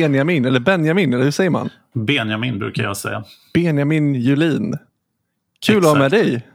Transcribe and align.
Benjamin, 0.00 0.44
eller 0.44 0.60
Benjamin, 0.60 1.14
eller 1.14 1.24
hur 1.24 1.30
säger 1.30 1.50
man? 1.50 1.68
Benjamin 1.94 2.58
brukar 2.58 2.82
jag 2.82 2.96
säga. 2.96 3.24
Benjamin 3.54 4.14
Julin. 4.14 4.78
Kul 5.66 5.78
att 5.78 5.84
ha 5.84 5.94
med 5.94 6.10
dig. 6.10 6.46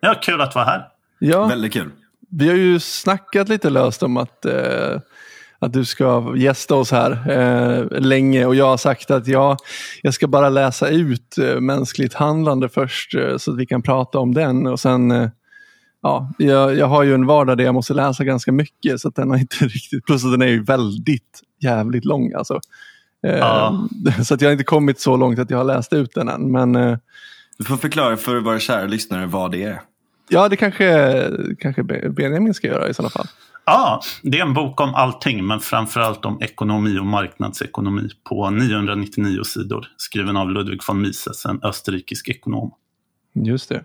Ja, 0.00 0.14
kul 0.22 0.40
att 0.40 0.54
vara 0.54 0.64
här. 0.64 0.88
Ja, 1.18 1.46
Väldigt 1.46 1.72
kul. 1.72 1.90
vi 2.30 2.48
har 2.48 2.56
ju 2.56 2.80
snackat 2.80 3.48
lite 3.48 3.70
löst 3.70 4.02
om 4.02 4.16
att, 4.16 4.44
eh, 4.44 5.00
att 5.58 5.72
du 5.72 5.84
ska 5.84 6.34
gästa 6.36 6.74
oss 6.74 6.90
här 6.92 7.30
eh, 7.30 8.00
länge 8.00 8.46
och 8.46 8.54
jag 8.54 8.66
har 8.66 8.76
sagt 8.76 9.10
att 9.10 9.26
jag, 9.26 9.56
jag 10.02 10.14
ska 10.14 10.26
bara 10.28 10.48
läsa 10.48 10.88
ut 10.88 11.38
eh, 11.38 11.60
mänskligt 11.60 12.14
handlande 12.14 12.68
först 12.68 13.14
eh, 13.14 13.36
så 13.36 13.52
att 13.52 13.58
vi 13.58 13.66
kan 13.66 13.82
prata 13.82 14.18
om 14.18 14.34
den 14.34 14.66
och 14.66 14.80
sen 14.80 15.10
eh, 15.10 15.28
Ja, 16.02 16.32
jag, 16.38 16.76
jag 16.76 16.86
har 16.86 17.02
ju 17.02 17.14
en 17.14 17.26
vardag 17.26 17.56
där 17.58 17.64
jag 17.64 17.74
måste 17.74 17.94
läsa 17.94 18.24
ganska 18.24 18.52
mycket 18.52 19.00
så 19.00 19.08
att 19.08 19.14
den 19.14 19.30
har 19.30 19.36
inte 19.38 19.56
riktigt, 19.64 20.04
plus 20.06 20.24
att 20.24 20.30
den 20.32 20.42
är 20.42 20.46
ju 20.46 20.62
väldigt 20.62 21.40
jävligt 21.62 22.04
lång 22.04 22.32
alltså. 22.32 22.60
Eh, 23.26 23.36
Ja. 23.38 23.88
Så 24.24 24.34
att 24.34 24.40
jag 24.40 24.48
har 24.48 24.52
inte 24.52 24.64
kommit 24.64 25.00
så 25.00 25.16
långt 25.16 25.38
att 25.38 25.50
jag 25.50 25.58
har 25.58 25.64
läst 25.64 25.92
ut 25.92 26.14
den 26.14 26.28
än. 26.28 26.52
Men 26.52 26.76
eh, 26.76 26.98
Du 27.58 27.64
får 27.64 27.76
förklara 27.76 28.16
för 28.16 28.40
våra 28.40 28.58
kära 28.58 28.86
lyssnare 28.86 29.26
vad 29.26 29.50
det 29.52 29.62
är. 29.64 29.80
ja, 30.28 30.48
det 30.48 30.56
kanske, 30.56 31.24
kanske 31.58 31.82
Be- 31.82 32.08
Benjamin 32.10 32.54
ska 32.54 32.66
göra 32.66 32.88
i 32.88 32.94
sådana 32.94 33.10
fall. 33.10 33.26
Ja, 33.64 34.00
det 34.22 34.38
är 34.38 34.42
en 34.42 34.54
bok 34.54 34.80
om 34.80 34.94
allting, 34.94 35.46
men 35.46 35.60
framförallt 35.60 36.24
om 36.24 36.42
ekonomi 36.42 36.98
och 36.98 37.06
marknadsekonomi 37.06 38.08
på 38.28 38.50
999 38.50 39.42
sidor. 39.44 39.86
Skriven 39.96 40.36
av 40.36 40.50
Ludwig 40.50 40.80
von 40.88 41.00
Mises, 41.02 41.44
en 41.46 41.60
österrikisk 41.62 42.28
ekonom. 42.28 42.70
Just 43.34 43.68
det. 43.68 43.84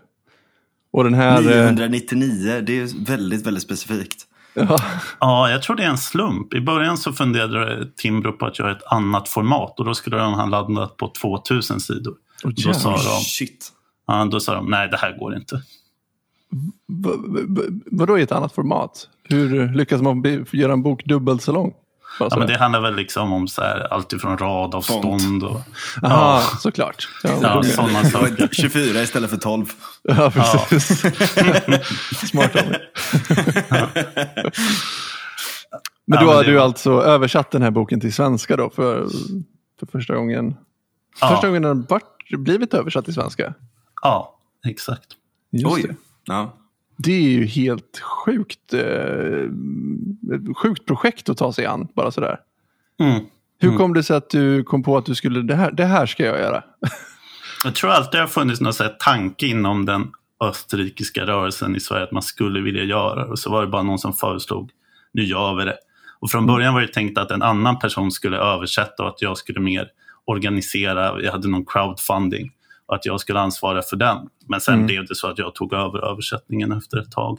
Och 0.96 1.04
den 1.04 1.14
här... 1.14 1.36
eh, 1.38 1.72
999, 1.72 2.60
det 2.66 2.78
är 2.78 3.06
väldigt, 3.06 3.46
väldigt 3.46 3.62
specifikt. 3.62 4.26
Ja, 4.54 4.80
Ja, 5.20 5.50
jag 5.50 5.62
tror 5.62 5.76
det 5.76 5.84
är 5.84 5.88
en 5.88 5.98
slump. 5.98 6.54
I 6.54 6.60
början 6.60 6.98
så 6.98 7.12
funderade 7.12 7.88
Timbro 7.96 8.32
på 8.32 8.46
att 8.46 8.58
göra 8.58 8.72
ett 8.72 8.82
annat 8.86 9.28
format 9.28 9.78
och 9.78 9.84
då 9.84 9.94
skulle 9.94 10.16
de 10.16 10.32
ha 10.32 10.46
laddat 10.46 10.96
på 10.96 11.08
2000 11.08 11.80
sidor. 11.80 12.14
Åh, 12.44 12.50
då, 12.66 12.72
sa 12.72 12.90
de, 12.90 13.20
Shit. 13.24 13.72
ja, 14.06 14.24
då 14.24 14.40
sa 14.40 14.54
de, 14.54 14.70
nej 14.70 14.88
det 14.88 14.96
här 14.96 15.18
går 15.18 15.36
inte. 15.36 15.62
vadå 17.86 18.18
i 18.18 18.22
ett 18.22 18.32
annat 18.32 18.52
format? 18.52 19.08
Hur 19.22 19.74
lyckas 19.74 20.02
man 20.02 20.46
göra 20.52 20.72
en 20.72 20.82
bok 20.82 21.04
dubbelt 21.04 21.42
så 21.42 21.52
lång? 21.52 21.74
Ja, 22.18 22.30
sådär. 22.30 22.38
men 22.38 22.48
det 22.48 22.58
handlar 22.58 22.80
väl 22.80 22.94
liksom 22.96 23.32
om 23.32 23.48
så 23.48 23.62
här, 23.62 23.92
allt 23.92 24.12
ifrån 24.12 24.38
radavstånd 24.38 25.42
och 25.44 25.60
Aha, 26.02 26.40
såklart. 26.60 27.08
Ja, 27.22 27.30
ja, 27.42 27.62
sådana 27.62 28.04
saker. 28.10 28.48
24 28.52 29.02
istället 29.02 29.30
för 29.30 29.36
12. 29.36 29.64
ja 30.02 30.30
precis. 30.30 31.00
Smart 32.30 32.56
av 32.56 32.66
mig. 32.68 32.80
Men 36.08 36.18
Ja, 36.18 36.20
då 36.20 36.26
men 36.26 36.36
har 36.36 36.44
du 36.44 36.54
var- 36.54 36.62
alltså 36.64 36.90
översatt 37.02 37.50
den 37.50 37.62
här 37.62 37.70
boken 37.70 38.00
till 38.00 38.12
svenska 38.12 38.56
då 38.56 38.70
för, 38.70 39.06
för 39.80 39.86
första 39.92 40.14
gången? 40.14 40.56
Ja. 41.20 41.28
Första 41.28 41.46
gången 41.46 41.62
den 41.62 41.86
blivit 42.38 42.74
översatt 42.74 43.04
till 43.04 43.14
svenska? 43.14 43.54
Ja, 44.02 44.38
exakt. 44.68 45.06
Just 45.52 45.66
Oj. 45.74 45.82
det. 45.82 45.94
Ja. 46.24 46.56
Det 46.96 47.12
är 47.12 47.28
ju 47.28 47.46
helt 47.46 48.00
sjukt, 48.00 48.74
eh, 48.74 49.50
sjukt 50.56 50.86
projekt 50.86 51.28
att 51.28 51.36
ta 51.36 51.52
sig 51.52 51.66
an, 51.66 51.88
bara 51.94 52.10
sådär. 52.10 52.40
Mm. 53.00 53.24
Hur 53.58 53.76
kom 53.76 53.94
det 53.94 54.02
sig 54.02 54.16
att 54.16 54.30
du 54.30 54.64
kom 54.64 54.82
på 54.82 54.96
att 54.96 55.06
du 55.06 55.14
skulle, 55.14 55.42
det 55.42 55.54
här, 55.54 55.70
det 55.72 55.84
här 55.84 56.06
ska 56.06 56.24
jag 56.24 56.38
göra? 56.38 56.62
Jag 57.64 57.74
tror 57.74 57.90
alltid 57.90 58.12
det 58.12 58.20
har 58.20 58.28
funnits 58.28 58.60
någon 58.60 58.72
tanke 58.98 59.46
inom 59.46 59.86
den 59.86 60.12
österrikiska 60.40 61.26
rörelsen 61.26 61.76
i 61.76 61.80
Sverige 61.80 62.04
att 62.04 62.12
man 62.12 62.22
skulle 62.22 62.60
vilja 62.60 62.84
göra 62.84 63.24
det. 63.24 63.30
Och 63.30 63.38
så 63.38 63.50
var 63.50 63.60
det 63.60 63.68
bara 63.68 63.82
någon 63.82 63.98
som 63.98 64.12
föreslog, 64.12 64.70
nu 65.12 65.24
gör 65.24 65.54
vi 65.54 65.64
det. 65.64 65.76
Och 66.20 66.30
från 66.30 66.46
början 66.46 66.74
var 66.74 66.80
det 66.80 66.88
tänkt 66.88 67.18
att 67.18 67.30
en 67.30 67.42
annan 67.42 67.78
person 67.78 68.10
skulle 68.10 68.36
översätta 68.36 69.02
och 69.02 69.08
att 69.08 69.22
jag 69.22 69.38
skulle 69.38 69.60
mer 69.60 69.88
organisera, 70.24 71.22
jag 71.22 71.32
hade 71.32 71.48
någon 71.48 71.64
crowdfunding 71.64 72.50
och 72.86 72.94
att 72.94 73.06
jag 73.06 73.20
skulle 73.20 73.40
ansvara 73.40 73.82
för 73.82 73.96
den. 73.96 74.16
Men 74.48 74.60
sen 74.60 74.74
Mm. 74.74 74.86
blev 74.86 75.06
det 75.06 75.14
så 75.14 75.26
att 75.28 75.38
jag 75.38 75.54
tog 75.54 75.72
över 75.72 76.10
översättningen 76.10 76.72
efter 76.72 76.98
ett 76.98 77.10
tag. 77.12 77.38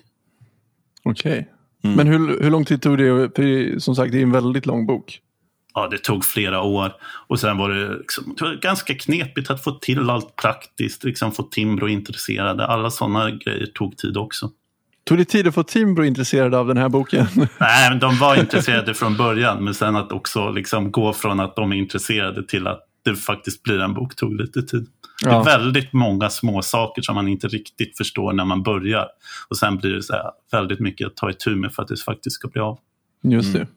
Okej. 1.04 1.50
Mm. 1.84 1.96
Men 1.96 2.08
hur, 2.08 2.44
hur 2.44 2.52
lång 2.52 2.66
tid 2.66 2.82
tog 2.82 2.98
det? 2.98 3.36
För 3.36 3.80
som 3.80 3.96
sagt, 3.96 4.12
det 4.12 4.18
är 4.18 4.24
en 4.24 4.32
väldigt 4.32 4.66
lång 4.66 4.86
bok. 4.86 5.20
Ja, 5.74 5.88
det 5.88 5.98
tog 5.98 6.26
flera 6.26 6.62
år. 6.62 6.92
Och 7.28 7.40
sen 7.40 7.58
var 7.58 7.70
det, 7.70 7.98
liksom, 7.98 8.36
det 8.38 8.44
var 8.46 8.54
ganska 8.56 8.94
knepigt 8.96 9.50
att 9.52 9.64
få 9.64 9.72
till 9.72 10.10
allt 10.10 10.36
praktiskt, 10.36 11.04
liksom 11.04 11.32
få 11.32 11.44
Timbro 11.44 11.88
intresserade. 11.88 12.66
Alla 12.66 12.90
sådana 12.90 13.32
grejer 13.32 13.66
tog 13.66 13.98
tid 13.98 14.18
också. 14.18 14.52
Tog 15.04 15.18
det 15.18 15.26
tid 15.26 15.48
att 15.48 15.54
få 15.56 15.64
Timbro 15.64 16.04
intresserade 16.04 16.58
av 16.58 16.68
den 16.68 16.78
här 16.78 16.90
boken? 16.90 17.26
Nej, 17.60 17.90
men 17.90 18.00
de 18.00 18.18
var 18.18 18.40
intresserade 18.40 18.94
från 18.94 19.18
början, 19.18 19.64
men 19.64 19.74
sen 19.74 19.96
att 19.96 20.12
också 20.12 20.50
liksom 20.52 20.92
gå 20.92 21.14
från 21.14 21.40
att 21.40 21.56
de 21.56 21.72
är 21.72 21.76
intresserade 21.76 22.48
till 22.48 22.68
att 22.68 22.80
det 23.06 23.16
faktiskt 23.16 23.64
blir 23.64 23.80
en 23.80 23.94
bok 23.94 24.16
tog 24.16 24.34
lite 24.42 24.62
tid. 24.62 24.88
Det 25.24 25.30
Ja. 25.30 25.40
är 25.42 25.46
väldigt 25.46 25.94
många 25.94 26.30
små 26.30 26.62
saker 26.62 27.02
som 27.02 27.16
man 27.16 27.28
inte 27.28 27.48
riktigt 27.48 27.98
förstår 27.98 28.34
när 28.34 28.46
man 28.46 28.64
börjar. 28.64 29.08
Och 29.50 29.58
sen 29.58 29.78
blir 29.78 29.92
det 29.92 30.04
så 30.04 30.14
här, 30.14 30.24
väldigt 30.52 30.80
mycket 30.80 31.08
att 31.08 31.16
ta 31.16 31.30
itu 31.30 31.56
med 31.56 31.74
för 31.74 31.82
att 31.84 31.88
det 31.90 31.98
faktiskt 32.04 32.36
ska 32.36 32.48
bli 32.48 32.62
av. 32.62 32.78
Just 33.24 33.54
det. 33.54 33.68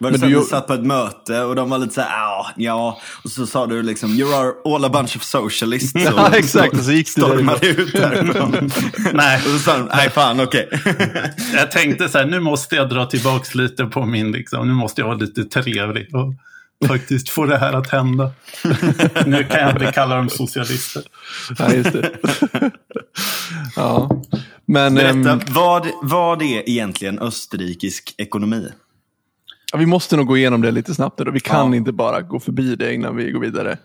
Var 0.00 0.10
det 0.10 0.18
Men 0.18 0.30
så 0.30 0.38
att 0.38 0.42
du- 0.44 0.48
satt 0.50 0.66
på 0.66 0.72
ett 0.74 0.86
möte 0.86 1.42
och 1.42 1.56
de 1.56 1.70
var 1.70 1.78
lite 1.78 1.94
så 1.94 2.00
här, 2.00 2.10
"Ja, 2.20 2.46
ja. 2.56 3.00
Och 3.24 3.30
så 3.30 3.46
sa 3.46 3.66
du 3.66 3.82
liksom, 3.82 4.10
you 4.10 4.34
are 4.34 4.52
all 4.74 4.84
a 4.84 4.88
bunch 4.88 5.16
of 5.16 5.22
socialists. 5.22 5.92
Ja, 6.04 6.28
Och 6.28 6.34
exakt. 6.34 6.72
Och 6.74 6.80
så 6.84 6.92
gick 6.92 7.06
du 7.06 7.10
stormade 7.22 7.66
ut 7.68 7.92
därifrån. 7.92 8.70
Nej. 9.12 9.36
Och 9.36 9.50
så 9.50 9.58
sa 9.58 9.78
de, 9.78 9.88
nej 9.94 10.10
fan 10.10 10.40
okej. 10.40 10.68
Jag 11.54 11.70
tänkte 11.70 12.08
så 12.08 12.18
här, 12.18 12.26
nu 12.26 12.40
måste 12.40 12.76
jag 12.76 12.88
dra 12.90 13.06
tillbaks 13.06 13.54
lite 13.54 13.84
på 13.84 14.06
min, 14.06 14.32
liksom, 14.32 14.68
nu 14.68 14.74
måste 14.74 15.00
jag 15.00 15.06
vara 15.08 15.18
lite 15.18 15.44
trevlig 15.44 16.14
och 16.14 16.34
faktiskt 16.88 17.28
få 17.28 17.46
det 17.46 17.58
här 17.58 17.72
att 17.72 17.90
hända. 17.90 18.32
nu 19.26 19.44
kan 19.44 19.60
jag 19.60 19.70
inte 19.70 19.92
kalla 19.92 20.16
dem 20.16 20.28
socialister. 20.28 21.02
Ja, 21.58 21.72
just 21.72 21.92
det. 21.92 22.10
ja. 23.76 24.22
Men 24.66 24.98
ehm, 24.98 25.22
Berätta, 25.22 25.52
vad, 25.52 25.86
vad 26.02 26.42
är 26.42 26.68
egentligen 26.68 27.18
österrikisk 27.18 28.14
ekonomi? 28.18 28.68
ja, 29.72 29.78
vi 29.78 29.86
måste 29.86 30.16
nog 30.16 30.26
gå 30.26 30.36
igenom 30.36 30.60
det 30.62 30.70
lite 30.70 30.94
snabbt. 30.94 31.18
Då. 31.18 31.30
Vi 31.30 31.40
kan 31.40 31.70
Ja. 31.70 31.76
inte 31.76 31.92
bara 31.92 32.20
gå 32.20 32.40
förbi 32.40 32.76
det 32.76 32.94
innan 32.94 33.16
vi 33.16 33.30
går 33.30 33.40
vidare. 33.40 33.78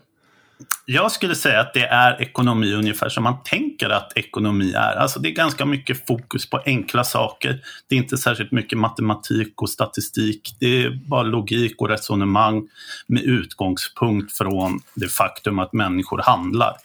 Jag 0.86 1.12
skulle 1.12 1.36
säga 1.36 1.59
att 1.59 1.74
det 1.74 1.86
är 1.86 2.22
ekonomi 2.22 2.74
ungefär 2.74 3.09
som 3.09 3.24
man 3.24 3.44
tänker 3.44 3.90
att 3.90 4.18
ekonomi 4.18 4.74
är. 4.74 4.96
Alltså 4.96 5.20
det 5.20 5.30
är 5.30 5.34
ganska 5.34 5.66
mycket 5.66 6.08
fokus 6.08 6.50
på 6.50 6.62
enkla 6.66 7.03
saker. 7.03 7.62
Det 7.88 7.96
är 7.96 8.00
inte 8.00 8.18
särskilt 8.18 8.52
mycket 8.52 8.78
matematik 8.78 9.62
och 9.62 9.70
statistik. 9.70 10.56
Det 10.59 10.84
är 10.84 10.90
bara 10.90 11.24
logik 11.24 11.81
och 11.81 11.90
resonemang 11.90 12.68
med 13.08 13.24
utgångspunkt 13.24 14.38
från 14.38 14.80
det 14.96 15.08
faktum 15.08 15.59
att 15.59 15.74
människor 15.74 16.22
handlar. 16.22 16.76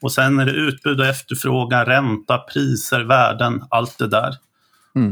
Och 0.00 0.12
sen 0.12 0.38
är 0.38 0.46
det 0.46 0.52
utbud 0.52 1.00
och 1.00 1.06
efterfrågan, 1.06 1.86
ränta, 1.86 2.38
priser, 2.38 3.00
värden, 3.00 3.64
allt 3.70 3.98
det 3.98 4.08
där. 4.08 4.36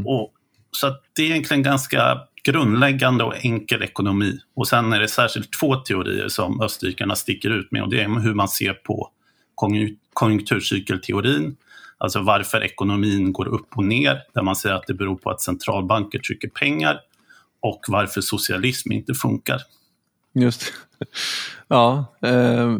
Och, 0.05 0.31
så 0.71 0.95
det 1.15 1.21
är 1.21 1.25
egentligen 1.25 1.63
ganska 1.63 2.19
grundläggande 2.45 3.23
och 3.23 3.45
enkel 3.45 3.83
ekonomi. 3.83 4.39
Och 4.55 4.67
sen 4.67 4.93
är 4.93 4.99
det 4.99 5.07
särskilt 5.07 5.51
två 5.59 5.75
teorier 5.75 6.27
som 6.27 6.61
österrikarna 6.61 7.15
sticker 7.15 7.49
ut 7.49 7.71
med 7.71 7.83
och 7.83 7.89
det 7.89 8.01
är 8.01 8.19
hur 8.19 8.33
man 8.33 8.47
ser 8.47 8.73
på 8.73 9.09
konjunkturcykelteorin, 10.13 11.55
alltså 11.97 12.21
varför 12.21 12.63
ekonomin 12.63 13.33
går 13.33 13.47
upp 13.47 13.67
och 13.75 13.83
ner, 13.83 14.21
där 14.33 14.41
man 14.41 14.55
säger 14.55 14.75
att 14.75 14.87
det 14.87 14.93
beror 14.93 15.15
på 15.15 15.29
att 15.29 15.41
centralbanker 15.41 16.19
trycker 16.19 16.47
pengar 16.47 16.99
och 17.59 17.85
varför 17.87 18.21
socialism 18.21 18.91
inte 18.91 19.13
funkar. 19.13 19.61
Just. 20.33 20.73
Ja, 21.67 22.05
eh, 22.21 22.77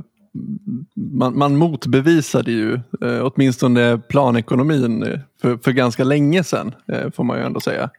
man, 0.93 1.37
man 1.37 1.55
motbevisade 1.55 2.51
ju 2.51 2.73
eh, 3.01 3.21
åtminstone 3.21 3.97
planekonomin 3.97 5.03
eh, 5.03 5.19
för, 5.41 5.57
för 5.57 5.71
ganska 5.71 6.03
länge 6.03 6.43
sedan, 6.43 6.75
eh, 6.87 7.11
får 7.11 7.23
man 7.23 7.37
ju 7.37 7.43
ändå 7.43 7.59
säga. 7.59 7.89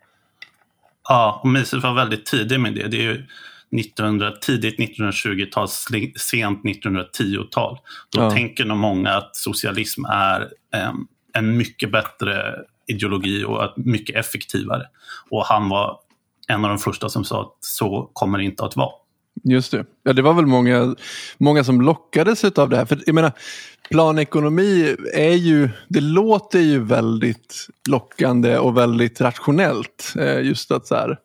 Ja, 1.09 1.41
och 1.43 1.49
Mises 1.49 1.83
var 1.83 1.95
väldigt 1.95 2.27
tidig 2.27 2.61
med 2.61 2.75
det. 2.75 2.89
Det 2.89 2.97
är 2.97 3.03
ju 3.03 3.27
1900, 3.81 4.31
tidigt 4.41 4.79
1920-tal, 4.79 5.67
sli- 5.67 6.13
sent 6.19 6.63
1910-tal. 6.65 7.79
Då 8.11 8.21
Ja. 8.23 8.31
tänker 8.31 8.65
nog 8.65 8.77
många 8.77 9.11
att 9.11 9.37
socialism 9.37 10.05
är 10.05 10.49
em, 10.75 11.07
en 11.33 11.57
mycket 11.57 11.93
bättre 11.93 12.55
ideologi 12.87 13.45
och 13.45 13.65
att 13.65 13.77
mycket 13.77 14.17
effektivare. 14.17 14.83
Och 15.31 15.47
han 15.47 15.69
var 15.69 15.99
en 16.49 16.65
av 16.65 16.69
de 16.71 16.79
första 16.79 17.09
som 17.09 17.25
sa 17.25 17.41
att 17.43 17.57
så 17.61 18.11
kommer 18.13 18.39
det 18.39 18.45
inte 18.45 18.65
att 18.65 18.77
vara. 18.77 18.93
Just 19.43 19.73
det. 19.73 19.85
Ja, 20.03 20.13
det 20.13 20.23
var 20.23 20.35
väl 20.35 20.47
många, 20.47 20.95
många 21.39 21.65
som 21.65 21.81
lockades 21.81 22.45
av 22.45 22.69
det 22.69 22.77
här. 22.77 22.85
För 22.85 23.03
jag 23.07 23.15
menar, 23.15 23.33
planekonomi 23.91 24.97
är 25.15 25.35
ju, 25.35 25.69
det 25.89 26.01
låter 26.01 26.61
ju 26.61 26.79
väldigt 26.85 27.69
lockande 27.89 28.59
och 28.59 28.77
väldigt 28.77 29.21
rationellt. 29.21 30.15
Eh, 30.19 30.41
just 30.41 30.71
att 30.71 30.87
så 30.87 30.95
här, 30.95 31.19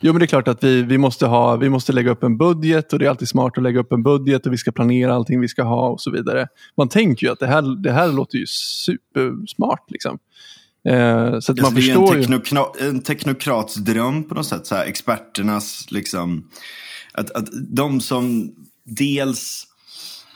jo 0.00 0.12
men 0.12 0.20
det 0.20 0.24
är 0.24 0.26
klart 0.26 0.48
att 0.48 0.64
vi, 0.64 0.82
vi, 0.82 0.98
måste 0.98 1.26
ha, 1.26 1.56
vi 1.56 1.68
måste 1.68 1.92
lägga 1.92 2.10
upp 2.10 2.22
en 2.22 2.38
budget 2.38 2.92
och 2.92 2.98
det 2.98 3.04
är 3.04 3.10
alltid 3.10 3.28
smart 3.28 3.52
att 3.56 3.62
lägga 3.62 3.80
upp 3.80 3.92
en 3.92 4.02
budget 4.02 4.46
och 4.46 4.52
vi 4.52 4.56
ska 4.56 4.72
planera 4.72 5.14
allting 5.14 5.40
vi 5.40 5.48
ska 5.48 5.62
ha 5.62 5.88
och 5.88 6.00
så 6.00 6.10
vidare. 6.10 6.48
Man 6.76 6.88
tänker 6.88 7.26
ju 7.26 7.32
att 7.32 7.40
det 7.40 7.46
här, 7.46 7.82
det 7.82 7.92
här 7.92 8.08
låter 8.12 8.38
ju 8.38 8.46
supersmart 8.46 9.90
liksom. 9.90 10.18
Eh, 10.88 11.38
så 11.40 11.52
att 11.52 11.60
man 11.60 11.74
det 11.74 11.90
är 11.90 11.94
en, 11.94 12.06
teknokra- 12.06 12.88
en 12.88 13.02
teknokrats 13.02 13.74
dröm 13.74 14.24
på 14.24 14.34
något 14.34 14.46
sätt. 14.46 14.66
Så 14.66 14.74
här, 14.74 14.84
experternas 14.84 15.86
liksom, 15.90 16.44
Att, 17.18 17.30
att 17.30 17.48
de 17.52 18.00
som 18.00 18.54
dels 18.84 19.64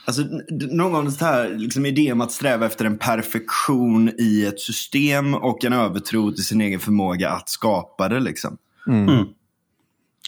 Alltså, 0.05 0.23
någon 0.71 0.91
gång 0.91 1.11
så 1.11 1.25
här 1.25 1.49
liksom 1.49 1.85
idé 1.85 2.11
om 2.11 2.21
att 2.21 2.31
sträva 2.31 2.65
efter 2.65 2.85
en 2.85 2.97
perfektion 2.97 4.11
i 4.19 4.45
ett 4.45 4.59
system 4.59 5.33
och 5.33 5.65
en 5.65 5.73
övertro 5.73 6.31
till 6.31 6.45
sin 6.45 6.61
egen 6.61 6.79
förmåga 6.79 7.29
att 7.29 7.49
skapa 7.49 8.09
det. 8.09 8.19
Liksom. 8.19 8.57
Mm. 8.87 9.09
Mm. 9.09 9.25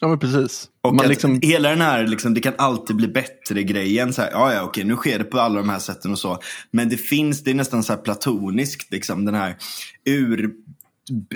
Ja, 0.02 0.08
men 0.08 0.20
precis. 0.20 0.70
Och 0.82 0.96
Man 0.96 1.08
liksom... 1.08 1.40
hela 1.42 1.70
den 1.70 1.82
här, 1.82 2.08
liksom, 2.08 2.34
det 2.34 2.42
kan 2.42 2.54
alltid 2.58 2.96
bli 2.96 3.08
bättre-grejen. 3.08 4.14
Så 4.14 4.22
här, 4.22 4.32
ja, 4.32 4.54
ja, 4.54 4.64
okej, 4.64 4.84
nu 4.84 4.96
sker 4.96 5.18
det 5.18 5.24
på 5.24 5.40
alla 5.40 5.60
de 5.60 5.70
här 5.70 5.80
sätten 5.80 6.12
och 6.12 6.20
så. 6.20 6.40
Men 6.72 6.90
det 6.90 6.98
finns, 6.98 7.44
det 7.44 7.52
är 7.52 7.56
nästan 7.56 7.84
så 7.84 7.94
här 7.94 8.02
platoniskt, 8.02 8.92
liksom, 8.92 9.26
den 9.26 9.36
här 9.36 9.58
ur, 10.06 10.52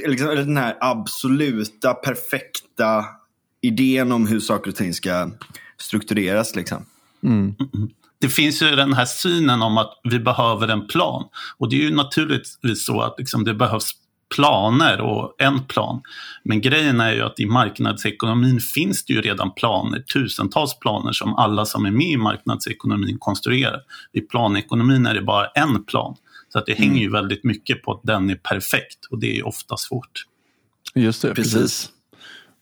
liksom, 0.08 0.28
den 0.28 0.58
här 0.58 0.78
absoluta, 0.82 1.94
perfekta 1.94 3.06
idén 3.62 4.12
om 4.12 4.28
hur 4.28 4.40
saker 4.40 4.72
och 4.72 4.76
ting 4.76 4.94
ska 4.94 5.32
struktureras. 5.78 6.56
Liksom. 6.56 6.86
Mm 7.24 7.56
det 8.22 8.30
finns 8.30 8.62
ju 8.62 8.76
den 8.76 8.94
här 8.94 9.06
synen 9.06 9.62
om 9.62 9.78
att 9.78 10.00
vi 10.04 10.20
behöver 10.20 10.68
en 10.68 10.88
plan. 10.88 11.24
Och 11.58 11.70
det 11.70 11.76
är 11.76 11.82
ju 11.82 11.96
naturligtvis 11.96 12.86
så 12.86 13.02
att 13.02 13.16
liksom 13.18 13.44
det 13.44 13.54
behövs 13.54 13.92
planer 14.36 15.02
och 15.02 15.36
en 15.38 15.64
plan. 15.64 16.02
Men 16.44 16.62
grejen 16.62 17.00
är 17.02 17.14
ju 17.14 17.22
att 17.22 17.40
i 17.40 17.46
marknadsekonomin 17.46 18.60
finns 18.60 19.06
det 19.06 19.14
ju 19.14 19.22
redan 19.22 19.52
planer, 19.54 20.00
tusentals 20.00 20.80
planer 20.80 21.12
som 21.12 21.36
alla 21.36 21.66
som 21.66 21.86
är 21.86 21.92
med 21.92 22.08
i 22.08 22.18
marknadsekonomin 22.18 23.18
konstruerar. 23.20 23.82
I 24.14 24.22
planekonomin 24.22 25.06
är 25.06 25.14
det 25.14 25.22
bara 25.22 25.46
en 25.46 25.84
plan. 25.84 26.16
Så 26.54 26.60
att 26.60 26.66
det 26.66 26.78
mm. 26.78 26.90
hänger 26.90 27.02
ju 27.02 27.12
väldigt 27.12 27.44
mycket 27.44 27.84
på 27.84 27.92
att 27.92 28.02
den 28.04 28.30
är 28.30 28.36
perfekt 28.36 29.06
och 29.10 29.20
det 29.20 29.40
är 29.40 29.48
ofta 29.48 29.78
svårt. 29.78 30.26
Just 30.96 31.22
det, 31.22 31.34
precis. 31.34 31.54
precis. 31.54 31.90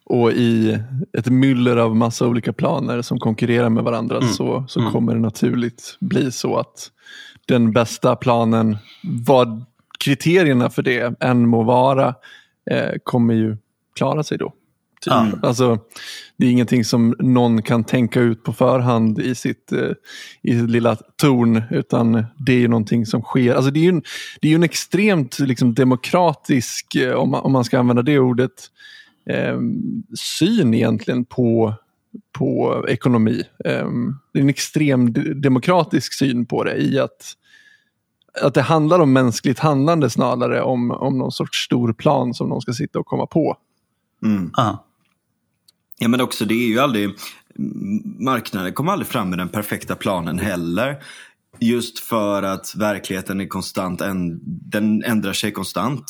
Och 0.09 0.31
i 0.31 0.79
ett 1.17 1.29
myller 1.29 1.77
av 1.77 1.95
massa 1.95 2.27
olika 2.27 2.53
planer 2.53 3.01
som 3.01 3.19
konkurrerar 3.19 3.69
med 3.69 3.83
varandra 3.83 4.17
mm. 4.17 4.29
så, 4.29 4.65
så 4.67 4.79
mm. 4.79 4.91
kommer 4.91 5.13
det 5.13 5.19
naturligt 5.19 5.97
bli 5.99 6.31
så 6.31 6.57
att 6.57 6.91
den 7.45 7.71
bästa 7.71 8.15
planen, 8.15 8.77
vad 9.25 9.65
kriterierna 9.99 10.69
för 10.69 10.81
det 10.81 11.13
än 11.19 11.47
må 11.47 11.63
vara, 11.63 12.15
eh, 12.71 12.91
kommer 13.03 13.33
ju 13.33 13.57
klara 13.95 14.23
sig 14.23 14.37
då. 14.37 14.53
Mm. 15.11 15.39
Alltså, 15.43 15.79
det 16.37 16.45
är 16.45 16.51
ingenting 16.51 16.85
som 16.85 17.15
någon 17.19 17.61
kan 17.61 17.83
tänka 17.83 18.19
ut 18.19 18.43
på 18.43 18.53
förhand 18.53 19.19
i 19.19 19.35
sitt, 19.35 19.71
eh, 19.71 19.91
i 20.41 20.59
sitt 20.59 20.69
lilla 20.69 20.95
torn, 20.95 21.63
utan 21.69 22.25
det 22.37 22.53
är 22.53 22.59
ju 22.59 22.67
någonting 22.67 23.05
som 23.05 23.21
sker. 23.21 23.55
Alltså, 23.55 23.71
det 23.71 23.79
är 23.79 23.83
ju 23.83 23.89
en, 23.89 24.03
det 24.41 24.51
är 24.51 24.55
en 24.55 24.63
extremt 24.63 25.39
liksom, 25.39 25.73
demokratisk, 25.73 26.95
eh, 26.95 27.13
om 27.13 27.31
man, 27.31 27.41
om 27.41 27.51
man 27.51 27.63
ska 27.63 27.79
använda 27.79 28.01
det 28.01 28.19
ordet, 28.19 28.71
eh, 29.29 29.59
syn 30.15 30.73
egentligen 30.73 31.25
på, 31.25 31.73
på 32.31 32.85
ekonomi. 32.87 33.43
Eh, 33.65 33.87
det 34.33 34.39
är 34.39 34.43
en 34.43 34.49
extrem 34.49 35.13
demokratisk 35.41 36.13
syn 36.13 36.45
på 36.45 36.63
det 36.63 36.77
i 36.77 36.99
att, 36.99 37.33
att 38.41 38.53
det 38.53 38.61
handlar 38.61 38.99
om 38.99 39.13
mänskligt 39.13 39.59
handlande 39.59 40.09
snarare 40.09 40.61
om, 40.61 40.91
om 40.91 41.17
någon 41.17 41.31
sorts 41.31 41.63
stor 41.65 41.93
plan 41.93 42.33
som 42.33 42.49
någon 42.49 42.61
ska 42.61 42.73
sitta 42.73 42.99
och 42.99 43.05
komma 43.05 43.25
på. 43.25 43.57
Mm. 44.23 44.51
Ja 45.99 46.07
men 46.07 46.21
också 46.21 46.45
det 46.45 46.53
är 46.53 46.67
ju 46.67 46.79
aldrig, 46.79 47.09
marknaden 48.19 48.73
kommer 48.73 48.91
aldrig 48.91 49.07
fram 49.07 49.29
med 49.29 49.39
den 49.39 49.49
perfekta 49.49 49.95
planen 49.95 50.39
heller. 50.39 51.03
Just 51.59 51.99
för 51.99 52.43
att 52.43 52.75
verkligheten 52.75 53.41
är 53.41 53.47
konstant, 53.47 54.01
den 54.45 55.03
ändrar 55.03 55.33
sig 55.33 55.51
konstant. 55.51 56.05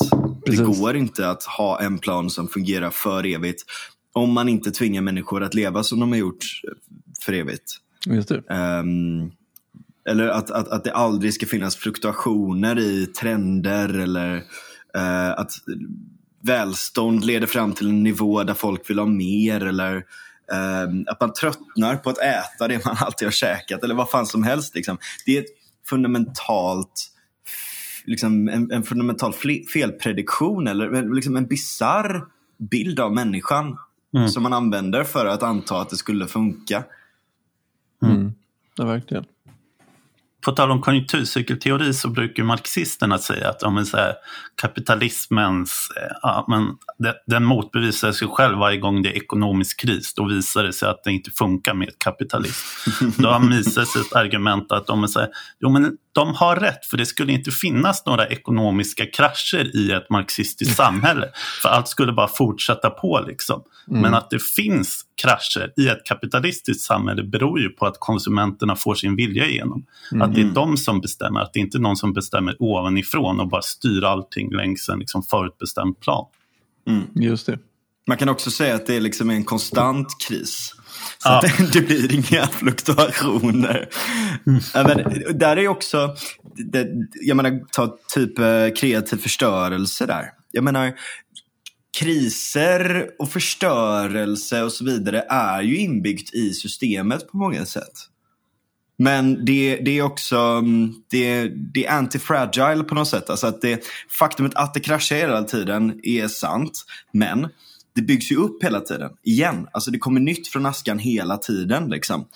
Precis. 0.46 0.60
Det 0.60 0.80
går 0.80 0.96
inte 0.96 1.30
att 1.30 1.44
ha 1.44 1.80
en 1.80 1.98
plan 1.98 2.30
som 2.30 2.48
fungerar 2.48 2.90
för 2.90 3.26
evigt 3.26 3.64
om 4.12 4.32
man 4.32 4.48
inte 4.48 4.70
tvingar 4.70 5.02
människor 5.02 5.42
att 5.42 5.54
leva 5.54 5.82
som 5.82 6.00
de 6.00 6.08
har 6.12 6.18
gjort 6.18 6.44
för 7.24 7.32
evigt. 7.32 7.76
Just 8.06 8.30
um, 8.30 9.32
eller 10.08 10.28
att, 10.28 10.50
att, 10.50 10.68
att 10.68 10.84
det 10.84 10.92
aldrig 10.92 11.34
ska 11.34 11.46
finnas 11.46 11.76
fluktuationer 11.76 12.78
i 12.78 13.06
trender 13.06 13.88
eller 13.88 14.36
uh, 14.96 15.30
att 15.36 15.52
välstånd 16.42 17.24
leder 17.24 17.46
fram 17.46 17.72
till 17.72 17.88
en 17.88 18.02
nivå 18.02 18.42
där 18.42 18.54
folk 18.54 18.90
vill 18.90 18.98
ha 18.98 19.06
mer 19.06 19.66
eller 19.66 20.04
att 21.06 21.20
man 21.20 21.32
tröttnar 21.32 21.96
på 21.96 22.10
att 22.10 22.18
äta 22.18 22.68
det 22.68 22.84
man 22.84 22.96
alltid 23.00 23.26
har 23.26 23.32
käkat 23.32 23.84
eller 23.84 23.94
vad 23.94 24.10
fan 24.10 24.26
som 24.26 24.42
helst. 24.42 24.74
Liksom. 24.74 24.98
Det 25.26 25.36
är 25.36 25.40
ett 25.40 25.48
fundamentalt 25.86 27.12
liksom 28.04 28.48
en, 28.48 28.72
en 28.72 28.82
fundamental 28.82 29.32
felprediktion 29.72 30.66
eller 30.66 31.14
liksom 31.14 31.36
en 31.36 31.46
bizarr 31.46 32.24
bild 32.58 33.00
av 33.00 33.14
människan 33.14 33.78
mm. 34.16 34.28
som 34.28 34.42
man 34.42 34.52
använder 34.52 35.04
för 35.04 35.26
att 35.26 35.42
anta 35.42 35.80
att 35.80 35.90
det 35.90 35.96
skulle 35.96 36.26
funka. 36.26 36.84
Mm. 38.02 38.32
Ja, 38.76 38.84
verkligen 38.84 39.24
på 40.48 40.52
tal 40.54 40.70
om 40.70 40.80
konjunkturcykelteori 40.80 41.94
så 41.94 42.08
brukar 42.08 42.42
marxisterna 42.42 43.18
säga 43.18 43.48
att 43.48 43.58
ja, 43.60 43.84
så 43.84 43.96
här, 43.96 44.14
kapitalismens, 44.60 45.88
eh, 45.96 46.16
ja, 46.22 46.44
men 46.48 46.66
det, 46.98 47.14
den 47.26 47.44
motbevisar 47.44 48.12
sig 48.12 48.28
själv 48.28 48.58
varje 48.58 48.78
gång 48.78 49.02
det 49.02 49.08
är 49.08 49.16
ekonomisk 49.16 49.80
kris. 49.80 50.14
Då 50.14 50.24
visar 50.24 50.64
det 50.64 50.72
sig 50.72 50.88
att 50.88 51.04
det 51.04 51.12
inte 51.12 51.30
funkar 51.30 51.74
med 51.74 51.98
kapitalism. 51.98 52.66
Då 53.22 53.28
har 53.28 53.40
Mises 53.40 53.96
ett 53.96 54.12
argument 54.12 54.72
att 54.72 54.86
de, 54.86 55.02
är 55.02 55.06
så 55.06 55.20
här, 55.20 55.28
jo, 55.60 55.70
men 55.70 55.96
de 56.12 56.34
har 56.34 56.56
rätt, 56.56 56.86
för 56.86 56.96
det 56.96 57.06
skulle 57.06 57.32
inte 57.32 57.50
finnas 57.50 58.06
några 58.06 58.26
ekonomiska 58.26 59.06
krascher 59.06 59.76
i 59.76 59.92
ett 59.92 60.10
marxistiskt 60.10 60.76
samhälle. 60.76 61.28
För 61.62 61.68
allt 61.68 61.88
skulle 61.88 62.12
bara 62.12 62.28
fortsätta 62.28 62.90
på. 62.90 63.24
Liksom. 63.26 63.62
Mm. 63.90 64.02
Men 64.02 64.14
att 64.14 64.30
det 64.30 64.42
finns 64.42 65.04
krascher 65.22 65.72
i 65.76 65.88
ett 65.88 66.04
kapitalistiskt 66.04 66.84
samhälle 66.84 67.22
beror 67.22 67.60
ju 67.60 67.68
på 67.68 67.86
att 67.86 68.00
konsumenterna 68.00 68.76
får 68.76 68.94
sin 68.94 69.16
vilja 69.16 69.46
igenom. 69.46 69.86
Mm. 70.12 70.22
Att 70.22 70.34
det 70.34 70.40
är 70.40 70.44
de 70.44 70.76
som 70.76 71.00
bestämmer, 71.00 71.40
att 71.40 71.52
det 71.52 71.60
inte 71.60 71.78
är 71.78 71.80
någon 71.80 71.96
som 71.96 72.12
bestämmer 72.12 72.56
ovanifrån 72.62 73.40
och 73.40 73.48
bara 73.48 73.62
styr 73.62 74.04
allting 74.04 74.50
längs 74.50 74.88
en 74.88 74.98
liksom 74.98 75.22
förutbestämd 75.22 76.00
plan. 76.00 76.26
Mm. 76.88 77.02
Just 77.14 77.46
det. 77.46 77.58
Man 78.06 78.16
kan 78.16 78.28
också 78.28 78.50
säga 78.50 78.74
att 78.74 78.86
det 78.86 78.94
är 78.94 79.00
liksom 79.00 79.30
en 79.30 79.44
konstant 79.44 80.06
kris. 80.28 80.74
Så 81.18 81.28
ja. 81.28 81.40
det, 81.42 81.72
det, 81.72 81.80
blir 81.80 82.14
inga 82.14 82.46
fluktuationer. 82.46 83.88
Mm. 84.46 84.60
Men, 84.74 85.38
där 85.38 85.56
är 85.56 85.68
också, 85.68 86.14
det, 86.54 86.88
jag 87.22 87.36
menar, 87.36 87.60
ta 87.72 87.98
typ 88.14 88.38
eh, 88.38 88.68
kreativ 88.76 89.16
förstörelse 89.16 90.06
där. 90.06 90.24
Jag 90.52 90.64
menar, 90.64 90.92
kriser 91.98 93.10
och 93.18 93.30
förstörelse 93.30 94.62
och 94.62 94.72
så 94.72 94.84
vidare 94.84 95.24
är 95.28 95.62
ju 95.62 95.78
inbyggt 95.78 96.34
i 96.34 96.52
systemet 96.52 97.28
på 97.28 97.36
många 97.36 97.66
sätt. 97.66 98.08
Men 98.98 99.44
det, 99.44 99.76
det 99.76 99.98
är 99.98 100.02
också 100.02 100.36
mm, 100.36 100.94
det, 101.10 101.48
det 101.48 101.86
är 101.86 101.90
anti-fragile 101.90 102.82
på 102.82 102.94
något 102.94 103.08
sätt. 103.08 103.30
Alltså 103.30 103.46
att 103.46 103.60
det, 103.60 103.84
faktumet 104.18 104.54
att 104.54 104.74
det 104.74 104.80
kraschar 104.80 105.16
hela 105.16 105.42
tiden 105.42 106.00
är 106.02 106.28
sant. 106.28 106.84
Men 107.12 107.48
det 107.94 108.02
byggs 108.02 108.32
ju 108.32 108.36
upp 108.36 108.64
hela 108.64 108.80
tiden, 108.80 109.10
igen. 109.22 109.68
Alltså 109.72 109.90
det 109.90 109.98
kommer 109.98 110.20
nytt 110.20 110.48
från 110.48 110.66
askan 110.66 110.98
hela 110.98 111.36
tiden. 111.36 111.88
Liksom. 111.88 112.26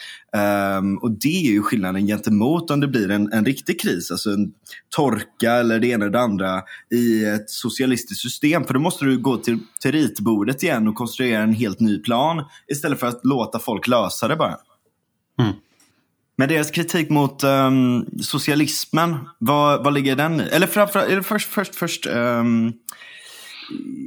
Um, 0.78 0.98
och 0.98 1.10
det 1.10 1.46
är 1.46 1.52
ju 1.52 1.62
skillnaden 1.62 2.06
gentemot 2.06 2.70
om 2.70 2.80
det 2.80 2.88
blir 2.88 3.10
en, 3.10 3.32
en 3.32 3.44
riktig 3.44 3.80
kris, 3.80 4.10
alltså 4.10 4.30
en 4.30 4.52
torka 4.96 5.52
eller 5.52 5.78
det 5.80 5.86
ena 5.86 6.04
eller 6.04 6.12
det 6.12 6.20
andra 6.20 6.62
i 6.94 7.24
ett 7.24 7.50
socialistiskt 7.50 8.22
system. 8.22 8.64
För 8.64 8.74
då 8.74 8.80
måste 8.80 9.04
du 9.04 9.18
gå 9.18 9.36
till, 9.36 9.58
till 9.80 9.92
ritbordet 9.92 10.62
igen 10.62 10.88
och 10.88 10.94
konstruera 10.94 11.42
en 11.42 11.54
helt 11.54 11.80
ny 11.80 11.98
plan 11.98 12.44
istället 12.72 13.00
för 13.00 13.06
att 13.06 13.20
låta 13.24 13.58
folk 13.58 13.88
lösa 13.88 14.28
det 14.28 14.36
bara. 14.36 14.56
Mm. 15.40 15.52
Men 16.36 16.48
deras 16.48 16.70
kritik 16.70 17.10
mot 17.10 17.44
um, 17.44 18.06
socialismen, 18.22 19.16
vad, 19.38 19.84
vad 19.84 19.94
ligger 19.94 20.16
den 20.16 20.40
i? 20.40 20.44
Eller, 20.44 20.66
framför, 20.66 21.00
eller 21.00 21.22
först, 21.22 21.48
först, 21.48 21.74
först 21.74 22.06
um, 22.06 22.72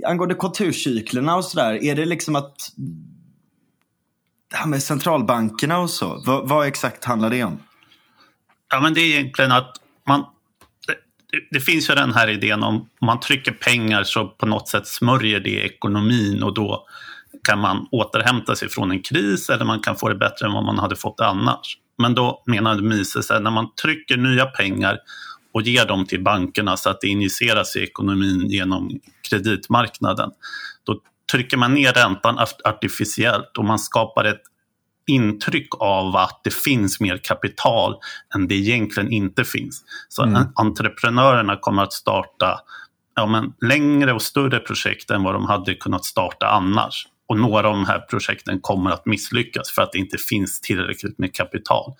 angående 0.05 0.35
kulturcyklerna 0.35 1.35
och 1.35 1.45
sådär, 1.45 1.83
är 1.83 1.95
det 1.95 2.05
liksom 2.05 2.35
att 2.35 2.55
det 4.51 4.57
här 4.57 4.67
med 4.67 4.83
centralbankerna 4.83 5.79
och 5.79 5.89
så, 5.89 6.23
vad, 6.25 6.49
vad, 6.49 6.67
exakt 6.67 7.05
handlar 7.05 7.29
det 7.29 7.43
om? 7.43 7.59
Ja, 8.69 8.79
men 8.81 8.93
det 8.93 9.01
är 9.01 9.05
egentligen 9.05 9.51
att 9.51 9.75
man, 10.07 10.25
det, 10.87 10.95
det, 11.51 11.59
finns 11.59 11.89
ju 11.89 11.95
den 11.95 12.13
här 12.13 12.27
idén 12.27 12.63
om 12.63 12.89
man 13.01 13.19
trycker 13.19 13.51
pengar 13.51 14.03
så 14.03 14.27
på 14.27 14.45
något 14.45 14.67
sätt 14.67 14.87
smörjer 14.87 15.39
det 15.39 15.65
ekonomin 15.65 16.43
och 16.43 16.53
då 16.53 16.87
kan 17.47 17.59
man 17.59 17.87
återhämta 17.91 18.55
sig 18.55 18.69
från 18.69 18.91
en 18.91 19.01
kris 19.01 19.49
eller 19.49 19.65
man 19.65 19.79
kan 19.79 19.95
få 19.95 20.09
det 20.09 20.15
bättre 20.15 20.45
än 20.45 20.53
vad 20.53 20.63
man 20.63 20.79
hade 20.79 20.95
fått 20.95 21.19
annars. 21.19 21.77
Men 21.97 22.15
då 22.15 22.43
menade 22.45 22.81
Mises 22.81 23.31
att 23.31 23.43
när 23.43 23.51
man 23.51 23.75
trycker 23.81 24.17
nya 24.17 24.45
pengar 24.45 24.99
och 25.55 25.61
ger 25.61 25.85
dem 25.85 26.05
till 26.05 26.23
bankerna 26.23 26.77
så 26.77 26.89
att 26.89 27.01
det 27.01 27.07
injiceras 27.07 27.75
i 27.75 27.83
ekonomin 27.83 28.49
genom 28.49 28.99
kreditmarknaden. 29.29 30.31
Då 30.83 30.99
trycker 31.31 31.57
man 31.57 31.73
ner 31.73 31.93
räntan 31.93 32.39
artificiellt 32.63 33.57
och 33.57 33.65
man 33.65 33.79
skapar 33.79 34.25
ett 34.25 34.41
intryck 35.07 35.67
av 35.79 36.15
att 36.15 36.41
det 36.43 36.53
finns 36.53 36.99
mer 36.99 37.17
kapital 37.17 37.95
än 38.35 38.47
det 38.47 38.55
egentligen 38.55 39.11
inte 39.11 39.43
finns. 39.43 39.83
Så 40.09 40.23
mm. 40.23 40.43
entreprenörerna 40.55 41.57
kommer 41.57 41.83
att 41.83 41.93
starta 41.93 42.59
ja, 43.15 43.25
men 43.25 43.53
längre 43.69 44.13
och 44.13 44.21
större 44.21 44.59
projekt 44.59 45.09
än 45.09 45.23
vad 45.23 45.35
de 45.35 45.45
hade 45.45 45.75
kunnat 45.75 46.05
starta 46.05 46.47
annars. 46.47 47.07
Och 47.27 47.39
några 47.39 47.67
av 47.67 47.75
de 47.75 47.85
här 47.85 47.99
projekten 47.99 48.59
kommer 48.61 48.91
att 48.91 49.05
misslyckas 49.05 49.69
för 49.69 49.81
att 49.81 49.91
det 49.91 49.97
inte 49.97 50.17
finns 50.17 50.61
tillräckligt 50.61 51.17
med 51.17 51.33
kapital. 51.33 51.93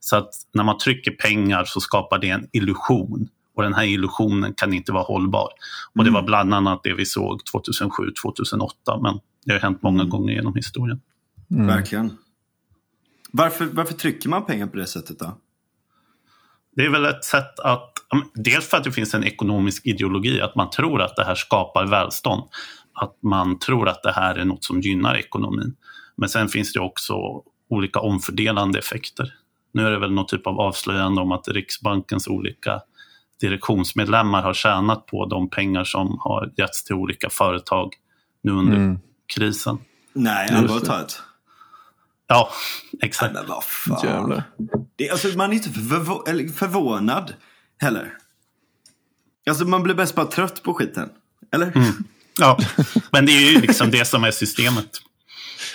Så 0.00 0.16
att 0.16 0.30
när 0.54 0.64
man 0.64 0.78
trycker 0.78 1.10
pengar 1.10 1.64
så 1.64 1.80
skapar 1.80 2.18
det 2.18 2.28
en 2.28 2.48
illusion 2.52 3.28
och 3.56 3.62
den 3.62 3.74
här 3.74 3.84
illusionen 3.84 4.54
kan 4.54 4.72
inte 4.72 4.92
vara 4.92 5.04
hållbar. 5.04 5.48
Och 5.94 6.04
det 6.04 6.10
var 6.10 6.22
bland 6.22 6.54
annat 6.54 6.80
det 6.82 6.94
vi 6.94 7.06
såg 7.06 7.40
2007-2008 7.54 9.02
men 9.02 9.20
det 9.44 9.52
har 9.52 9.60
hänt 9.60 9.82
många 9.82 10.04
gånger 10.04 10.34
genom 10.34 10.54
historien. 10.54 11.00
Mm. 11.50 11.66
Verkligen. 11.66 12.16
Varför, 13.32 13.64
varför 13.64 13.94
trycker 13.94 14.28
man 14.28 14.46
pengar 14.46 14.66
på 14.66 14.76
det 14.76 14.86
sättet 14.86 15.18
då? 15.18 15.38
Det 16.76 16.84
är 16.84 16.90
väl 16.90 17.04
ett 17.04 17.24
sätt 17.24 17.60
att, 17.60 17.92
dels 18.34 18.68
för 18.68 18.76
att 18.76 18.84
det 18.84 18.92
finns 18.92 19.14
en 19.14 19.24
ekonomisk 19.24 19.86
ideologi, 19.86 20.40
att 20.40 20.54
man 20.54 20.70
tror 20.70 21.02
att 21.02 21.16
det 21.16 21.24
här 21.24 21.34
skapar 21.34 21.86
välstånd. 21.86 22.42
Att 23.02 23.22
man 23.22 23.58
tror 23.58 23.88
att 23.88 24.02
det 24.02 24.12
här 24.12 24.34
är 24.34 24.44
något 24.44 24.64
som 24.64 24.80
gynnar 24.80 25.14
ekonomin. 25.16 25.76
Men 26.16 26.28
sen 26.28 26.48
finns 26.48 26.72
det 26.72 26.80
också 26.80 27.14
olika 27.68 28.00
omfördelande 28.00 28.78
effekter. 28.78 29.34
Nu 29.72 29.86
är 29.86 29.90
det 29.90 29.98
väl 29.98 30.12
någon 30.12 30.26
typ 30.26 30.46
av 30.46 30.60
avslöjande 30.60 31.20
om 31.20 31.32
att 31.32 31.48
Riksbankens 31.48 32.28
olika 32.28 32.80
direktionsmedlemmar 33.40 34.42
har 34.42 34.54
tjänat 34.54 35.06
på 35.06 35.26
de 35.26 35.50
pengar 35.50 35.84
som 35.84 36.18
har 36.20 36.52
getts 36.56 36.84
till 36.84 36.94
olika 36.94 37.30
företag 37.30 37.94
nu 38.42 38.52
under 38.52 38.76
mm. 38.76 38.98
krisen. 39.34 39.78
Nej, 40.12 40.50
allvarligt. 40.50 41.22
Ja, 42.26 42.50
exakt. 43.02 43.34
Men 43.34 43.46
vad 43.46 43.64
fan. 43.64 44.42
Det, 44.96 45.10
alltså, 45.10 45.28
man 45.28 45.50
är 45.50 45.54
inte 45.54 45.70
förvå 45.70 46.24
förvånad 46.54 47.34
heller. 47.78 48.12
Alltså 49.48 49.64
man 49.64 49.82
blir 49.82 49.94
bäst 49.94 50.14
bara 50.14 50.26
trött 50.26 50.62
på 50.62 50.74
skiten. 50.74 51.08
Eller? 51.52 51.76
Mm. 51.76 51.92
Ja, 52.38 52.58
men 53.10 53.26
det 53.26 53.32
är 53.32 53.52
ju 53.52 53.60
liksom 53.60 53.90
det 53.90 54.04
som 54.04 54.24
är 54.24 54.30
systemet. 54.30 54.88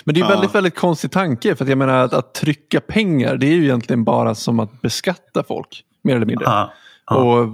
Men 0.04 0.14
det 0.14 0.20
är 0.20 0.24
en 0.24 0.30
väldigt, 0.30 0.54
väldigt 0.54 0.74
konstig 0.74 1.10
tanke. 1.10 1.56
För 1.56 1.64
att 1.64 1.68
jag 1.68 1.78
menar 1.78 2.04
att, 2.04 2.12
att, 2.12 2.34
trycka 2.34 2.80
pengar 2.80 3.36
det 3.36 3.46
är 3.46 3.54
ju 3.54 3.64
egentligen 3.64 4.04
bara 4.04 4.34
som 4.34 4.60
att 4.60 4.80
beskatta 4.80 5.44
folk. 5.44 5.84
Mer 6.02 6.16
eller 6.16 6.26
mindre. 6.26 6.44
Ja. 6.44 6.72
Ja. 7.10 7.16
Och, 7.16 7.48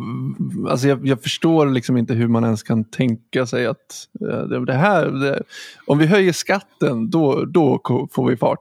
alltså 0.71 0.89
jag, 0.89 1.07
jag, 1.07 1.23
förstår 1.23 1.67
liksom 1.67 1.97
inte 1.97 2.15
hur 2.15 2.29
man 2.29 2.45
ens 2.45 2.63
kan 2.63 2.85
tänka 2.85 3.47
sig 3.47 3.67
att 3.67 4.09
uh, 4.23 4.61
det 4.61 4.73
här, 4.73 5.07
det, 5.07 5.43
om 5.87 5.99
vi 5.99 6.07
höjer 6.07 6.33
skatten 6.33 7.11
då, 7.11 7.45
då 7.45 7.81
får 8.13 8.29
vi 8.29 8.37
fart 8.37 8.59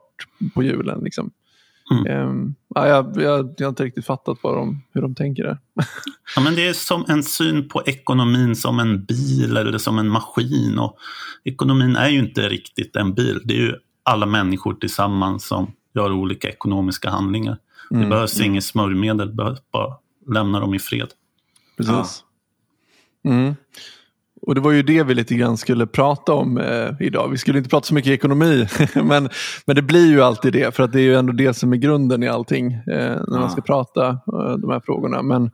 på 0.53 0.63
hjulen. 0.63 0.99
Liksom. 1.03 1.31
Mm. 1.91 2.27
Um, 2.29 2.55
ja, 2.75 2.87
jag, 2.87 3.21
jag, 3.21 3.53
jag, 3.57 3.65
har 3.65 3.69
inte 3.69 3.83
riktigt 3.83 4.05
fattat 4.05 4.37
vad 4.41 4.55
de, 4.55 4.83
hur 4.93 5.01
de 5.01 5.15
tänker 5.15 5.43
där. 5.43 5.57
ja, 6.35 6.41
men 6.41 6.55
det 6.55 6.67
är 6.67 6.73
som 6.73 7.05
en 7.07 7.23
syn 7.23 7.69
på 7.69 7.83
ekonomin 7.85 8.55
som 8.55 8.79
en 8.79 9.05
bil 9.05 9.57
eller 9.57 9.77
som 9.77 9.99
en 9.99 10.09
maskin. 10.09 10.79
Och 10.79 10.97
ekonomin 11.43 11.95
är 11.95 12.09
ju 12.09 12.19
inte 12.19 12.49
riktigt 12.49 12.95
en 12.95 13.13
bil. 13.13 13.41
Det 13.45 13.53
är 13.53 13.59
ju 13.59 13.75
alla 14.03 14.25
människor 14.25 14.73
tillsammans 14.73 15.47
som 15.47 15.71
gör 15.95 16.11
olika 16.11 16.49
ekonomiska 16.49 17.09
handlingar. 17.09 17.57
Mm. 17.91 18.03
Det 18.03 18.09
behövs 18.09 18.35
mm. 18.39 18.51
inget 18.51 18.63
smörjmedel, 18.63 19.33
bara 19.33 19.57
lämna 20.33 20.59
dem 20.59 20.73
i 20.73 20.79
fred. 20.79 21.07
Precis. 21.77 22.23
Ja. 23.21 23.31
Mm. 23.31 23.55
Och 24.45 24.55
det 24.55 24.61
var 24.61 24.71
ju 24.71 24.83
det 24.83 25.03
vi 25.03 25.13
lite 25.13 25.35
grann 25.35 25.57
skulle 25.57 25.87
prata 25.87 26.33
om 26.33 26.57
eh, 26.57 26.89
idag. 26.99 27.29
Vi 27.29 27.37
skulle 27.37 27.57
inte 27.57 27.69
prata 27.69 27.85
så 27.85 27.93
mycket 27.93 28.11
ekonomi, 28.11 28.67
men, 28.95 29.29
men 29.65 29.75
det 29.75 29.81
blir 29.81 30.07
ju 30.07 30.21
alltid 30.21 30.53
det. 30.53 30.75
För 30.75 30.83
att 30.83 30.91
det 30.91 30.99
är 30.99 31.03
ju 31.03 31.15
ändå 31.15 31.33
det 31.33 31.53
som 31.53 31.73
är 31.73 31.77
grunden 31.77 32.23
i 32.23 32.27
allting 32.27 32.73
eh, 32.73 32.81
när 32.87 33.25
ja. 33.27 33.39
man 33.39 33.49
ska 33.49 33.61
prata 33.61 34.07
eh, 34.07 34.57
de 34.57 34.71
här 34.71 34.81
frågorna. 34.85 35.21
Men 35.21 35.51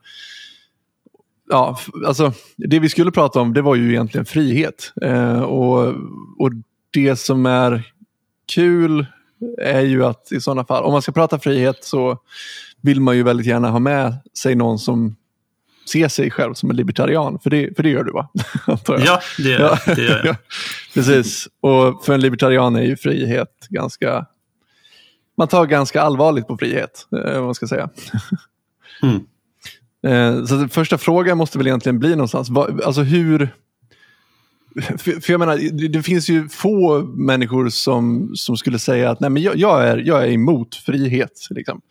ja, 1.49 1.79
alltså, 2.07 2.33
det 2.57 2.79
vi 2.79 2.89
skulle 2.89 3.11
prata 3.11 3.39
om 3.39 3.53
det 3.53 3.61
var 3.61 3.75
ju 3.75 3.89
egentligen 3.89 4.25
frihet. 4.25 4.93
Eh, 5.01 5.41
och, 5.41 5.87
och 6.39 6.51
det 6.91 7.15
som 7.15 7.45
är 7.45 7.83
kul 8.53 9.05
är 9.61 9.81
ju 9.81 10.05
att 10.05 10.31
i 10.31 10.41
sådana 10.41 10.65
fall, 10.65 10.83
om 10.83 10.91
man 10.91 11.01
ska 11.01 11.11
prata 11.11 11.39
frihet 11.39 11.83
så 11.83 12.17
vill 12.81 13.01
man 13.01 13.17
ju 13.17 13.23
väldigt 13.23 13.47
gärna 13.47 13.69
ha 13.69 13.79
med 13.79 14.13
sig 14.37 14.55
någon 14.55 14.79
som 14.79 15.15
ser 15.89 16.07
sig 16.07 16.31
själv 16.31 16.53
som 16.53 16.69
en 16.69 16.75
libertarian. 16.75 17.39
För 17.39 17.49
det, 17.49 17.75
för 17.75 17.83
det 17.83 17.89
gör 17.89 18.03
du 18.03 18.11
va? 18.11 18.29
ja, 19.05 19.21
det 19.37 19.49
gör, 19.49 19.59
ja. 19.59 19.93
det 19.95 20.01
gör 20.01 20.25
jag. 20.25 20.35
Precis. 20.93 21.47
Och 21.61 22.05
för 22.05 22.13
en 22.13 22.21
libertarian 22.21 22.75
är 22.75 22.83
ju 22.83 22.97
frihet 22.97 23.67
ganska... 23.69 24.25
Man 25.37 25.47
tar 25.47 25.65
ganska 25.65 26.01
allvarligt 26.01 26.47
på 26.47 26.57
frihet, 26.57 27.07
eh, 27.25 27.43
man 27.43 27.55
ska 27.55 27.67
säga. 27.67 27.89
Mm. 29.03 29.19
Eh, 30.07 30.45
så 30.45 30.55
den 30.55 30.69
första 30.69 30.97
frågan 30.97 31.37
måste 31.37 31.57
väl 31.57 31.67
egentligen 31.67 31.99
bli 31.99 32.09
någonstans, 32.09 32.49
alltså 32.85 33.01
hur, 33.01 33.49
för, 34.75 35.21
för, 35.21 35.33
jag 35.33 35.39
menar, 35.39 35.57
det, 35.57 35.87
det, 35.87 36.03
finns 36.03 36.29
ju 36.29 36.49
få 36.49 37.01
människor 37.03 37.69
som, 37.69 38.31
som 38.35 38.57
skulle 38.57 38.79
säga 38.79 39.11
att 39.11 39.19
Nej, 39.19 39.29
men 39.29 39.43
jag, 39.43 39.57
jag 39.57 39.87
är, 39.87 39.97
jag 39.97 40.23
är 40.23 40.31
emot 40.31 40.75
frihet. 40.75 41.47
Liksom. 41.49 41.81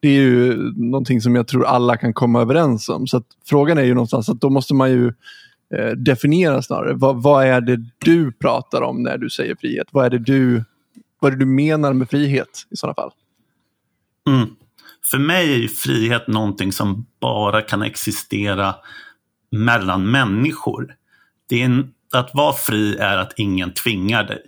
Det 0.00 0.08
är 0.08 0.12
ju 0.12 0.56
någonting 0.76 1.20
som 1.20 1.34
jag 1.34 1.48
tror 1.48 1.66
alla 1.66 1.96
kan 1.96 2.14
komma 2.14 2.40
överens 2.40 2.88
om. 2.88 3.06
Så 3.06 3.22
frågan 3.46 3.78
är 3.78 3.82
ju 3.82 3.94
någonstans 3.94 4.28
att 4.28 4.40
då 4.40 4.50
måste 4.50 4.74
man 4.74 4.90
ju 4.90 5.06
eh, 5.74 5.90
definiera 5.96 6.62
snarare. 6.62 6.94
Vad, 6.94 7.22
vad, 7.22 7.46
är 7.46 7.60
det 7.60 7.84
du 7.98 8.32
pratar 8.32 8.82
om 8.82 9.02
när 9.02 9.18
du 9.18 9.30
säger 9.30 9.56
frihet? 9.60 9.86
Vad 9.90 10.06
är 10.06 10.10
det 10.10 10.18
du, 10.18 10.64
vad 11.20 11.32
är 11.32 11.36
det 11.36 11.44
du 11.44 11.50
menar 11.50 11.92
med 11.92 12.10
frihet 12.10 12.66
i 12.70 12.76
sådana 12.76 12.94
fall? 12.94 13.10
Mm. 14.28 14.48
För 15.10 15.18
mig 15.18 15.64
är 15.64 15.68
frihet 15.68 16.28
någonting 16.28 16.72
som 16.72 17.06
bara 17.20 17.62
kan 17.62 17.82
existera 17.82 18.74
mellan 19.50 20.10
människor. 20.10 20.94
Det 21.48 21.60
är 21.60 21.64
en 21.64 21.92
att 22.12 22.30
vara 22.34 22.52
fri 22.52 22.96
är 22.96 23.16
att 23.16 23.32
ingen 23.36 23.74
tvingar 23.74 24.24
dig. 24.24 24.42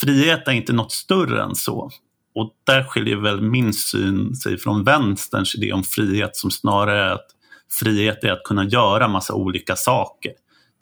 Frihet 0.00 0.48
är 0.48 0.52
inte 0.52 0.72
något 0.72 0.92
större 0.92 1.42
än 1.42 1.54
så. 1.54 1.90
Och 2.34 2.54
där 2.64 2.84
skiljer 2.84 3.16
väl 3.16 3.40
min 3.40 3.72
syn 3.72 4.34
sig 4.34 4.58
från 4.58 4.84
vänsterns 4.84 5.54
idé 5.54 5.72
om 5.72 5.84
frihet 5.84 6.36
som 6.36 6.50
snarare 6.50 7.04
är 7.04 7.10
att 7.10 7.26
frihet 7.80 8.24
är 8.24 8.32
att 8.32 8.44
kunna 8.44 8.64
göra 8.64 9.08
massa 9.08 9.34
olika 9.34 9.76
saker. 9.76 10.32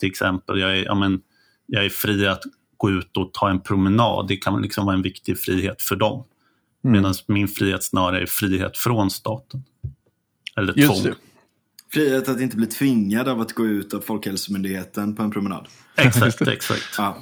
Till 0.00 0.08
exempel, 0.08 0.58
jag 0.60 0.78
är, 0.78 0.84
ja, 0.84 0.94
men, 0.94 1.20
jag 1.66 1.84
är 1.84 1.88
fri 1.88 2.26
att 2.26 2.42
gå 2.76 2.90
ut 2.90 3.16
och 3.16 3.32
ta 3.32 3.50
en 3.50 3.60
promenad. 3.60 4.28
Det 4.28 4.36
kan 4.36 4.62
liksom 4.62 4.86
vara 4.86 4.96
en 4.96 5.02
viktig 5.02 5.38
frihet 5.38 5.82
för 5.82 5.96
dem. 5.96 6.24
Mm. 6.84 6.92
Medan 6.92 7.14
min 7.28 7.48
frihet 7.48 7.84
snarare 7.84 8.22
är 8.22 8.26
frihet 8.26 8.76
från 8.76 9.10
staten. 9.10 9.64
Eller 10.56 10.72
tvång. 10.72 11.14
Frihet 11.94 12.28
att 12.28 12.40
inte 12.40 12.56
bli 12.56 12.66
tvingad 12.66 13.28
av 13.28 13.40
att 13.40 13.52
gå 13.52 13.66
ut 13.66 13.94
av 13.94 14.00
Folkhälsomyndigheten 14.00 15.16
på 15.16 15.22
en 15.22 15.30
promenad. 15.30 15.66
Exakt, 15.96 16.40
exakt. 16.48 16.82
Ja. 16.98 17.16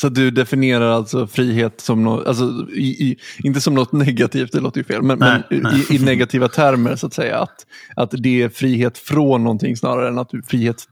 Så 0.00 0.08
du 0.08 0.30
definierar 0.30 0.90
alltså 0.90 1.26
frihet 1.26 1.80
som 1.80 2.04
något, 2.04 2.26
alltså, 2.26 2.66
i, 2.72 3.10
i, 3.10 3.18
inte 3.38 3.60
som 3.60 3.74
något 3.74 3.92
negativt, 3.92 4.52
det 4.52 4.60
låter 4.60 4.80
ju 4.80 4.84
fel, 4.84 5.02
men, 5.02 5.18
nej, 5.18 5.42
men 5.50 5.62
nej. 5.62 5.86
I, 5.90 5.96
I, 5.96 5.98
negativa 5.98 6.48
termer 6.48 6.96
så 6.96 7.06
att 7.06 7.14
säga. 7.14 7.38
Att, 7.38 7.66
att 7.96 8.10
det 8.10 8.42
är 8.42 8.48
frihet 8.48 8.98
från 8.98 9.44
någonting 9.44 9.76
snarare 9.76 10.08
än 10.08 10.18
att 10.18 10.28
du 10.28 10.42
frihet 10.42 10.84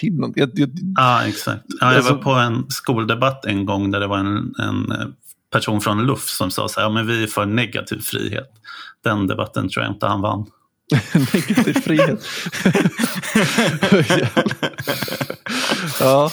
till 0.00 0.14
någonting. 0.14 0.40
Jag, 0.40 0.50
jag, 0.54 0.70
ja, 0.96 1.26
exakt. 1.26 1.64
Ja, 1.66 1.86
jag 1.86 1.96
alltså, 1.96 2.14
var 2.14 2.22
på 2.22 2.30
en 2.30 2.70
skoldebatt 2.70 3.44
en 3.44 3.66
gång 3.66 3.90
där 3.90 4.00
det 4.00 4.06
var 4.06 4.18
en, 4.18 4.54
en 4.58 4.92
person 5.52 5.80
från 5.80 6.06
LUF 6.06 6.28
som 6.28 6.50
sa 6.50 6.68
så 6.68 6.80
här, 6.80 6.86
ja, 6.86 6.92
men 6.92 7.06
vi 7.06 7.22
är 7.22 7.26
för 7.26 7.46
negativ 7.46 8.00
frihet. 8.00 8.50
Den 9.04 9.26
debatten 9.26 9.68
tror 9.68 9.84
jag 9.84 9.94
inte 9.94 10.06
han 10.06 10.20
vann. 10.20 10.46
Negativ 11.14 11.80
frihet. 11.80 12.20
ja. 16.00 16.30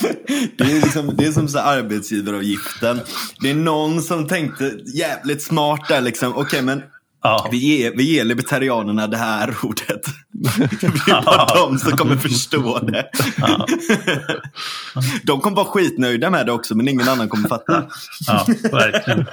Det 0.58 0.64
är, 0.64 0.82
liksom, 0.82 1.16
det 1.18 1.26
är 1.26 1.32
som 1.32 1.48
så 1.48 1.60
arbetsgivaravgiften. 1.60 3.00
Det 3.40 3.50
är 3.50 3.56
någon 3.56 4.02
som 4.02 4.28
tänkte 4.28 4.72
jävligt 4.94 5.42
smart 5.42 5.88
där 5.88 6.02
liksom. 6.02 6.32
Okej 6.32 6.42
okay, 6.42 6.62
men 6.62 6.84
Ja. 7.24 7.48
Vi, 7.52 7.58
ger, 7.58 7.94
vi 7.96 8.04
ger 8.16 8.24
libertarianerna 8.24 9.08
det 9.08 9.18
här 9.18 9.56
ordet. 9.64 10.02
Det 10.82 10.88
blir 10.88 11.26
bara 11.26 11.46
de 11.46 11.78
som 11.78 11.98
kommer 11.98 12.16
förstå 12.16 12.80
det. 12.80 13.10
Ja. 13.38 13.66
De 15.24 15.40
kommer 15.40 15.56
vara 15.56 15.66
skitnöjda 15.66 16.30
med 16.30 16.46
det 16.46 16.52
också, 16.52 16.76
men 16.76 16.88
ingen 16.88 17.10
annan 17.10 17.30
kommer 17.30 17.50
fatta. 17.50 17.86
Ja, 18.28 18.46
verkligen. 18.72 19.26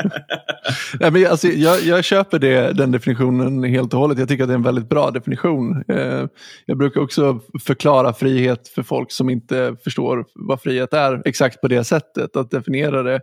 ja, 1.01 1.11
men 1.11 1.27
alltså, 1.27 1.49
jag, 1.49 1.83
jag 1.83 2.05
köper 2.05 2.39
det, 2.39 2.73
den 2.73 2.93
definitionen 2.93 3.65
helt 3.65 3.95
och 3.95 4.01
hållet. 4.01 4.19
Jag 4.19 4.29
tycker 4.29 4.45
att 4.45 4.49
det 4.49 4.55
är 4.55 4.59
en 4.59 4.63
väldigt 4.63 4.89
bra 4.89 5.11
definition. 5.11 5.85
Eh, 5.89 6.27
jag 6.67 6.79
brukar 6.79 7.01
också 7.01 7.41
förklara 7.65 8.13
frihet 8.13 8.69
för 8.69 8.83
folk 8.83 9.13
som 9.13 9.31
inte 9.31 9.77
förstår 9.85 10.25
vad 10.35 10.61
frihet 10.61 10.93
är 10.93 11.23
exakt 11.25 11.61
på 11.61 11.69
det 11.69 11.85
sättet. 11.85 12.37
Att 12.37 12.51
definiera 12.51 13.03
det 13.03 13.21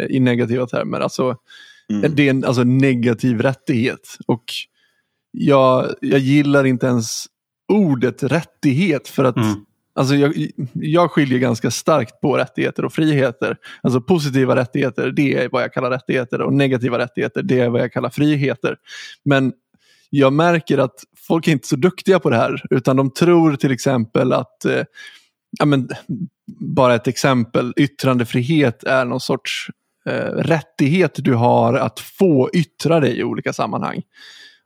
eh, 0.00 0.06
i 0.06 0.20
negativa 0.20 0.66
termer. 0.66 1.00
Alltså, 1.00 1.36
Mm. 1.92 2.14
Det 2.14 2.22
är 2.22 2.30
en 2.30 2.44
alltså, 2.44 2.64
negativ 2.64 3.42
rättighet. 3.42 4.16
Och 4.26 4.44
jag, 5.30 5.94
jag 6.00 6.20
gillar 6.20 6.64
inte 6.64 6.86
ens 6.86 7.26
ordet 7.72 8.22
rättighet 8.22 9.08
för 9.08 9.24
att 9.24 9.36
mm. 9.36 9.64
Alltså 9.98 10.14
jag, 10.14 10.50
jag 10.72 11.10
skiljer 11.10 11.38
ganska 11.38 11.70
starkt 11.70 12.20
på 12.20 12.36
rättigheter 12.36 12.84
och 12.84 12.92
friheter. 12.92 13.56
Alltså 13.82 14.00
positiva 14.00 14.56
rättigheter, 14.56 15.10
det 15.10 15.34
är 15.34 15.48
vad 15.48 15.62
jag 15.62 15.72
kallar 15.72 15.90
rättigheter 15.90 16.40
och 16.40 16.54
negativa 16.54 16.98
rättigheter, 16.98 17.42
det 17.42 17.60
är 17.60 17.68
vad 17.68 17.80
jag 17.80 17.92
kallar 17.92 18.10
friheter. 18.10 18.76
Men 19.24 19.52
jag 20.10 20.32
märker 20.32 20.78
att 20.78 21.04
folk 21.28 21.48
är 21.48 21.52
inte 21.52 21.68
så 21.68 21.76
duktiga 21.76 22.18
på 22.20 22.30
det 22.30 22.36
här, 22.36 22.62
utan 22.70 22.96
de 22.96 23.10
tror 23.10 23.56
till 23.56 23.72
exempel 23.72 24.32
att 24.32 24.64
eh, 24.64 24.82
ja, 25.58 25.64
men, 25.64 25.88
bara 26.60 26.94
ett 26.94 27.06
exempel, 27.06 27.72
yttrandefrihet 27.76 28.84
är 28.84 29.04
någon 29.04 29.20
sorts 29.20 29.70
rättighet 30.36 31.12
du 31.16 31.34
har 31.34 31.74
att 31.74 32.00
få 32.00 32.50
yttra 32.52 33.00
dig 33.00 33.18
i 33.18 33.24
olika 33.24 33.52
sammanhang. 33.52 34.02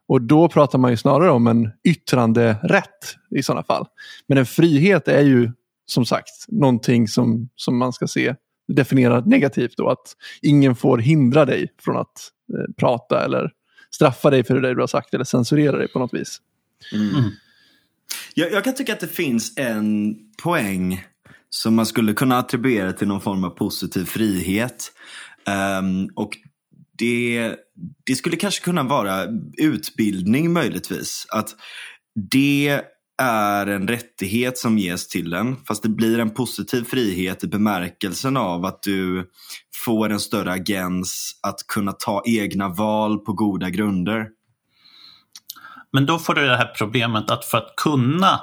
Och 0.08 0.22
då 0.22 0.49
pratar 0.49 0.78
man 0.78 0.90
ju 0.90 0.96
snarare 0.96 1.30
om 1.30 1.46
en 1.46 1.70
yttranderätt 1.84 3.16
i 3.37 3.42
sådana 3.42 3.62
fall. 3.62 3.87
Men 4.26 4.38
en 4.38 4.46
frihet 4.46 5.08
är 5.08 5.22
ju 5.22 5.52
som 5.87 6.06
sagt 6.06 6.30
någonting 6.49 7.08
som, 7.08 7.49
som 7.56 7.78
man 7.78 7.92
ska 7.92 8.06
se 8.06 8.34
definierat 8.68 9.26
negativt 9.26 9.76
då. 9.76 9.88
Att 9.88 10.16
ingen 10.42 10.76
får 10.76 10.99
hindra 10.99 11.44
dig 11.44 11.68
från 11.78 11.96
att 11.96 12.30
eh, 12.54 12.75
prata 12.76 13.25
eller 13.25 13.50
straffa 13.94 14.30
dig 14.30 14.44
för 14.44 14.61
det 14.61 14.75
du 14.75 14.80
har 14.80 14.87
sagt 14.87 15.14
eller 15.14 15.25
censurera 15.25 15.76
dig 15.76 15.88
på 15.88 15.99
något 15.99 16.14
vis. 16.14 16.40
Mm. 16.92 17.30
Jag, 18.34 18.52
jag, 18.52 18.64
kan 18.64 18.75
tycka 18.75 18.92
att 18.92 19.00
det 19.00 19.08
finns 19.08 19.58
en 19.58 20.16
poäng 20.42 21.04
som 21.50 21.75
man 21.75 21.87
skulle 21.87 22.12
kunna 22.12 22.38
attribuera 22.38 22.92
till 22.92 23.08
någon 23.08 23.20
form 23.20 23.44
av 23.44 23.50
positiv 23.50 24.04
frihet. 24.04 24.92
Um, 25.46 26.11
och 26.16 26.30
det, 26.99 27.56
det 28.06 28.14
skulle 28.14 28.37
kanske 28.37 28.64
kunna 28.64 28.82
vara 28.82 29.26
utbildning 29.58 30.52
möjligtvis. 30.52 31.26
Att 31.30 31.49
det 32.30 32.82
är 33.22 33.66
en 33.66 33.88
rättighet 33.88 34.58
som 34.58 34.78
ges 34.78 35.08
till 35.08 35.32
en. 35.32 35.56
Fast 35.56 35.82
det 35.82 35.88
blir 35.88 36.18
en 36.18 36.30
positiv 36.30 36.84
frihet 36.84 37.44
i 37.44 37.46
bemärkelsen 37.46 38.37
av 38.37 38.64
att 38.64 38.82
du 38.82 39.30
får 39.84 40.11
en 40.11 40.20
större 40.20 40.52
agens 40.52 41.40
att 41.42 41.66
kunna 41.66 41.92
ta 41.92 42.22
egna 42.26 42.68
val 42.68 43.18
på 43.18 43.32
goda 43.32 43.70
grunder. 43.70 44.26
Men 45.92 46.06
då 46.06 46.18
får 46.18 46.34
du 46.34 46.46
det 46.46 46.56
här 46.56 46.75
problemet 46.78 47.30
att 47.30 47.44
för 47.44 47.58
att 47.58 47.75
kunna 47.76 48.40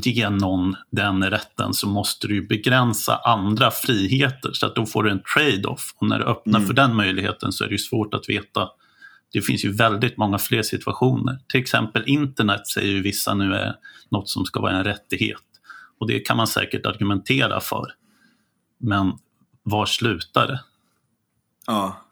ge 0.00 0.30
någon 0.30 0.76
den 0.90 1.30
rätten 1.30 1.74
så 1.74 1.88
måste 1.88 2.26
du 2.28 2.46
begränsa 2.46 3.16
andra 3.16 3.70
friheter. 3.70 4.50
Så 4.52 4.66
att 4.66 4.74
då 4.74 4.86
får 4.86 5.02
du 5.02 5.10
en 5.10 5.22
trade-off. 5.34 5.94
Och 5.96 6.08
när 6.08 6.18
du 6.18 6.24
öppnar 6.24 6.58
mm. 6.58 6.66
för 6.66 6.74
den 6.74 6.96
möjligheten 6.96 7.52
så 7.52 7.64
är 7.64 7.68
det 7.68 7.78
svårt 7.78 8.14
att 8.14 8.28
veta. 8.28 8.68
Det 9.32 9.42
finns 9.42 9.64
ju 9.64 9.72
väldigt 9.72 10.16
många 10.16 10.38
fler 10.38 10.62
situationer. 10.62 11.38
Till 11.48 11.60
exempel 11.60 12.02
internet 12.06 12.66
säger 12.66 12.92
ju 12.92 13.02
vissa 13.02 13.34
nu 13.34 13.54
är 13.54 13.74
något 14.10 14.28
som 14.28 14.44
ska 14.44 14.60
vara 14.60 14.72
en 14.72 14.84
rättighet. 14.84 15.42
Och 16.00 16.06
det 16.06 16.20
kan 16.20 16.36
man 16.36 16.46
säkert 16.46 16.86
argumentera 16.86 17.60
för. 17.60 17.86
Men 18.78 19.12
var 19.62 19.86
slutar 19.86 20.46
det? 20.46 20.60
Ja. 21.66 22.02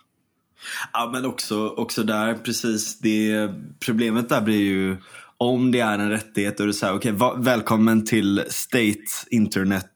Ja 0.93 1.11
men 1.13 1.27
också, 1.27 1.69
också 1.69 2.03
där 2.03 2.35
precis. 2.35 2.99
Det, 2.99 3.51
problemet 3.87 4.29
där 4.29 4.41
blir 4.41 4.61
ju 4.61 4.97
om 5.41 5.73
det 5.73 5.81
är 5.81 5.99
en 5.99 6.11
rättighet 6.11 6.59
då 6.59 6.63
är 6.63 6.67
det 6.67 6.73
så 6.73 6.87
här, 6.87 6.95
okej, 6.95 7.13
okay, 7.13 7.43
välkommen 7.43 8.05
till 8.05 8.45
State 8.49 9.05
Internet 9.31 9.91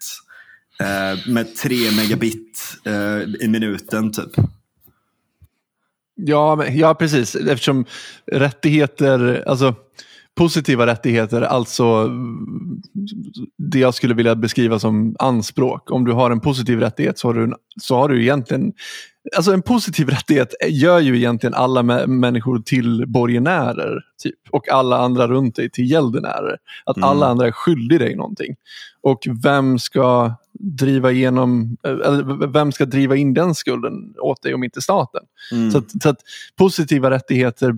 eh, 0.81 1.33
med 1.33 1.57
3 1.57 1.77
megabit 1.97 2.77
eh, 2.85 3.45
i 3.45 3.49
minuten 3.49 4.13
typ. 4.13 4.31
Ja, 6.15 6.67
ja, 6.67 6.95
precis. 6.95 7.35
Eftersom 7.35 7.85
rättigheter, 8.27 9.45
alltså 9.47 9.75
positiva 10.35 10.87
rättigheter, 10.87 11.43
alltså 11.43 12.11
det 13.59 13.79
jag 13.79 13.95
skulle 13.95 14.15
vilja 14.15 14.35
beskriva 14.35 14.79
som 14.79 15.17
anspråk. 15.19 15.91
Om 15.91 16.05
du 16.05 16.13
har 16.13 16.31
en 16.31 16.41
positiv 16.41 16.81
rättighet 16.81 17.19
så 17.19 17.29
har 17.29 17.35
du, 17.35 17.55
så 17.81 17.97
har 17.97 18.09
du 18.09 18.23
egentligen 18.23 18.73
Alltså 19.37 19.53
en 19.53 19.63
positiv 19.63 20.09
rättighet 20.09 20.55
gör 20.69 21.01
ju 21.01 21.17
egentligen 21.17 21.55
alla 21.55 21.83
människor 22.07 22.59
till 22.59 23.05
borgenärer. 23.07 24.01
Typ, 24.23 24.35
och 24.51 24.69
alla 24.69 24.99
andra 24.99 25.29
runt 25.29 25.57
dig 25.57 25.71
till 25.71 25.91
gäldenärer. 25.91 26.57
Att 26.85 26.97
mm. 26.97 27.09
alla 27.09 27.27
andra 27.27 27.47
är 27.47 27.53
skyldiga 27.53 27.99
dig 27.99 28.17
någonting. 28.17 28.55
Och 29.03 29.19
vem 29.43 29.79
ska 29.79 30.35
driva 30.59 31.13
igenom, 31.13 31.77
eller 31.83 32.47
vem 32.47 32.73
ska 32.73 32.85
driva 32.85 33.17
in 33.17 33.35
den 33.35 33.55
skulden 33.55 34.15
åt 34.19 34.43
dig 34.43 34.55
om 34.55 34.65
inte 34.65 34.81
staten? 34.81 35.23
Mm. 35.53 35.71
Så, 35.71 35.79
att, 35.79 36.03
så, 36.03 36.09
att, 36.09 36.19
positiva 36.57 37.11
rättigheter 37.11 37.75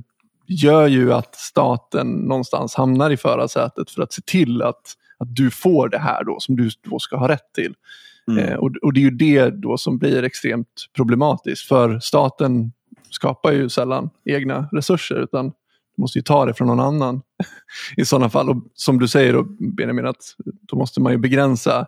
gör 0.49 0.87
ju 0.87 1.13
att 1.13 1.35
staten 1.35 2.07
någonstans 2.13 2.75
hamnar 2.75 3.11
i 3.11 3.17
förarsätet 3.17 3.91
för 3.91 4.03
att 4.03 4.13
se 4.13 4.23
till 4.23 4.63
att, 4.63 4.83
att 5.19 5.37
du 5.37 5.51
får 5.51 5.89
det 5.89 5.99
här 5.99 6.25
då 6.25 6.37
som 6.41 6.57
du 6.57 6.71
då 6.83 6.99
ska 6.99 7.17
ha 7.17 7.29
rätt 7.29 7.53
till. 7.55 7.75
Mm. 8.29 8.45
Eh, 8.45 8.55
och, 8.55 8.71
och, 8.83 8.93
det 8.93 9.01
är 9.01 9.03
ju 9.03 9.11
det 9.11 9.51
då 9.51 9.79
som 9.79 9.99
blir 9.99 10.23
extremt 10.23 10.87
problematiskt 10.97 11.69
för 11.69 12.01
staten 12.01 12.73
skapar 13.11 13.53
ju 13.53 13.69
sällan 13.69 14.11
egna 14.25 14.69
resurser 14.73 15.17
utan 15.17 15.53
måste 15.97 16.19
ju 16.19 16.23
ta 16.23 16.47
det 16.47 16.55
från 16.55 16.69
någon 16.69 16.81
annan 16.81 17.23
i 17.97 18.05
sådana 18.05 18.31
fall. 18.31 18.51
Och 18.51 18.57
som 18.75 18.99
du 18.99 19.09
säger 19.09 19.33
då, 19.33 19.43
Benjamin, 19.77 20.07
att 20.07 20.35
då 20.63 20.77
måste 20.77 21.01
man 21.01 21.13
ju 21.13 21.19
begränsa 21.19 21.87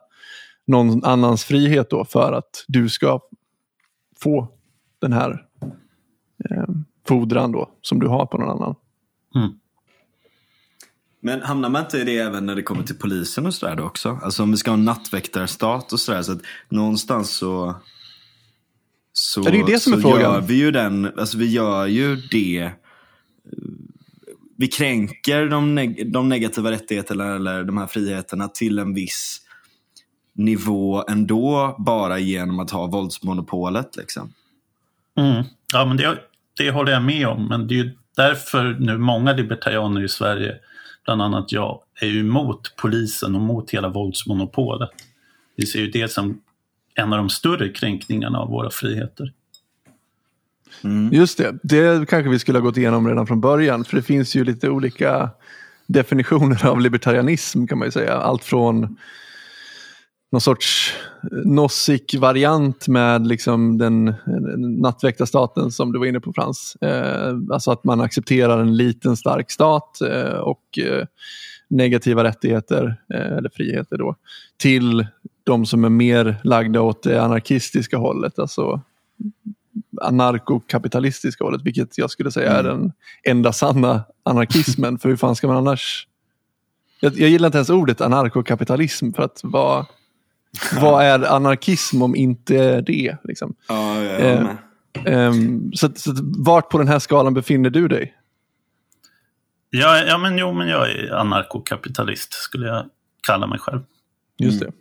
någon 0.66 1.04
annans 1.04 1.44
frihet 1.44 1.90
då 1.90 2.04
för 2.04 2.32
att 2.32 2.64
du 2.68 2.88
ska 2.88 3.20
få 4.20 4.48
den 5.00 5.12
här 5.12 5.46
eh, 6.50 6.64
fordran 7.08 7.52
då 7.52 7.70
som 7.82 8.00
du 8.00 8.06
har 8.08 8.26
på 8.26 8.38
någon 8.38 8.50
annan. 8.50 8.74
Mm. 9.34 9.50
Men 11.20 11.42
hamnar 11.42 11.68
man 11.68 11.82
inte 11.82 11.98
i 11.98 12.04
det 12.04 12.18
även 12.18 12.46
när 12.46 12.54
det 12.54 12.62
kommer 12.62 12.82
till 12.82 12.98
polisen 12.98 13.46
och 13.46 13.54
sådär 13.54 13.76
då 13.76 13.84
också? 13.84 14.18
Alltså 14.22 14.42
om 14.42 14.50
vi 14.50 14.56
ska 14.56 14.70
ha 14.70 14.78
en 14.78 14.84
nattväktarstat 14.84 15.92
och 15.92 16.00
sådär 16.00 16.22
så 16.22 16.32
att 16.32 16.42
någonstans 16.68 17.30
så 17.30 17.74
så, 19.12 19.40
det 19.40 19.58
är 19.58 19.66
det 19.66 19.80
som 19.80 19.92
är 19.92 20.00
frågan. 20.00 20.20
gör 20.20 20.40
vi 20.40 20.54
ju 20.54 20.70
den, 20.70 21.12
alltså 21.18 21.38
vi 21.38 21.50
gör 21.50 21.86
ju 21.86 22.16
det 22.16 22.70
vi 24.56 24.68
kränker 24.68 25.46
de, 25.46 25.74
neg 25.74 26.12
de 26.12 26.28
negativa 26.28 26.70
rättigheterna 26.70 27.34
eller 27.34 27.64
de 27.64 27.78
här 27.78 27.86
friheterna 27.86 28.48
till 28.48 28.78
en 28.78 28.94
viss 28.94 29.40
nivå 30.34 31.04
ändå 31.08 31.76
bara 31.78 32.18
genom 32.18 32.60
att 32.60 32.70
ha 32.70 32.86
våldsmonopolet. 32.86 33.96
Liksom. 33.96 34.32
Mm. 35.18 35.44
Ja, 35.72 35.84
men 35.84 35.96
det, 35.96 36.18
det 36.58 36.70
håller 36.70 36.92
jag 36.92 37.02
med 37.02 37.26
om. 37.26 37.48
Men 37.48 37.66
det 37.66 37.74
är 37.74 37.84
ju 37.84 37.90
därför 38.16 38.76
nu 38.80 38.98
många 38.98 39.32
libertarianer 39.32 40.04
i 40.04 40.08
Sverige 40.08 40.56
bland 41.04 41.22
annat 41.22 41.52
jag, 41.52 41.80
är 42.00 42.06
ju 42.06 42.20
emot 42.20 42.74
polisen 42.76 43.34
och 43.34 43.40
mot 43.40 43.70
hela 43.70 43.88
våldsmonopolet. 43.88 44.90
Vi 45.56 45.66
ser 45.66 45.78
ju 45.78 45.90
det 45.90 46.08
som 46.12 46.40
en 46.94 47.12
av 47.12 47.18
de 47.18 47.30
större 47.30 47.68
kränkningarna 47.68 48.38
av 48.38 48.48
våra 48.48 48.70
friheter. 48.70 49.32
Mm. 50.84 51.12
Just 51.12 51.38
det, 51.38 51.58
det 51.62 52.08
kanske 52.08 52.30
vi 52.30 52.38
skulle 52.38 52.58
ha 52.58 52.64
gått 52.64 52.76
igenom 52.76 53.08
redan 53.08 53.26
från 53.26 53.40
början. 53.40 53.84
För 53.84 53.96
det 53.96 54.02
finns 54.02 54.36
ju 54.36 54.44
lite 54.44 54.70
olika 54.70 55.30
definitioner 55.86 56.66
av 56.66 56.80
libertarianism 56.80 57.66
kan 57.66 57.78
man 57.78 57.88
ju 57.88 57.92
säga. 57.92 58.14
Allt 58.14 58.44
från 58.44 58.96
någon 60.30 60.40
sorts 60.40 60.94
Nozick-variant 61.44 62.88
med 62.88 63.26
liksom 63.26 63.78
den 63.78 64.14
nattväktarstaten 64.80 65.70
som 65.70 65.92
du 65.92 65.98
var 65.98 66.06
inne 66.06 66.20
på 66.20 66.32
Frans. 66.32 66.76
Eh, 66.80 67.36
alltså 67.52 67.70
att 67.70 67.84
man 67.84 68.00
accepterar 68.00 68.60
en 68.60 68.76
liten 68.76 69.16
stark 69.16 69.50
stat 69.50 70.00
eh, 70.00 70.38
och 70.38 70.78
eh, 70.78 71.06
negativa 71.68 72.24
rättigheter 72.24 72.96
eh, 73.14 73.36
eller 73.36 73.50
friheter 73.54 73.98
då 73.98 74.16
till 74.56 75.06
de 75.44 75.66
som 75.66 75.84
är 75.84 75.88
mer 75.88 76.36
lagda 76.44 76.80
åt 76.80 77.02
det 77.02 77.22
anarkistiska 77.22 77.96
hållet. 77.96 78.38
Alltså 78.38 78.80
anarkokapitalistiska 80.02 81.44
hållet, 81.44 81.62
vilket 81.64 81.98
jag 81.98 82.10
skulle 82.10 82.30
säga 82.30 82.52
är 82.52 82.64
mm. 82.64 82.80
den 82.80 82.92
enda 83.24 83.52
sanna 83.52 84.04
anarkismen. 84.22 84.98
för 85.02 85.08
hur 85.08 85.16
fan 85.16 85.36
ska 85.36 85.46
man 85.46 85.56
annars... 85.56 86.06
Jag, 87.00 87.18
jag 87.18 87.30
gillar 87.30 87.48
inte 87.48 87.58
ens 87.58 87.70
ordet 87.70 88.00
anarkokapitalism 88.00 89.12
för 89.12 89.22
att 89.22 89.40
vara 89.42 89.86
vad 90.80 91.04
är 91.04 91.26
anarkism 91.26 92.02
om 92.02 92.16
inte 92.16 92.80
det? 92.80 93.16
Liksom? 93.24 93.54
Ja, 93.68 94.02
jag. 94.02 94.56
Eh, 95.04 95.32
så, 95.74 95.88
så 95.96 96.12
vart 96.38 96.70
på 96.70 96.78
den 96.78 96.88
här 96.88 96.98
skalan 96.98 97.34
befinner 97.34 97.70
du 97.70 97.88
dig? 97.88 98.14
Ja, 99.70 99.98
ja 99.98 100.18
men, 100.18 100.38
jo, 100.38 100.52
men 100.52 100.68
jag 100.68 100.90
är 100.90 101.14
anarkokapitalist 101.14 102.32
skulle 102.32 102.66
jag 102.66 102.84
kalla 103.26 103.46
mig 103.46 103.58
själv. 103.58 103.80
Just 104.38 104.62
mm. 104.62 104.72
det. 104.72 104.78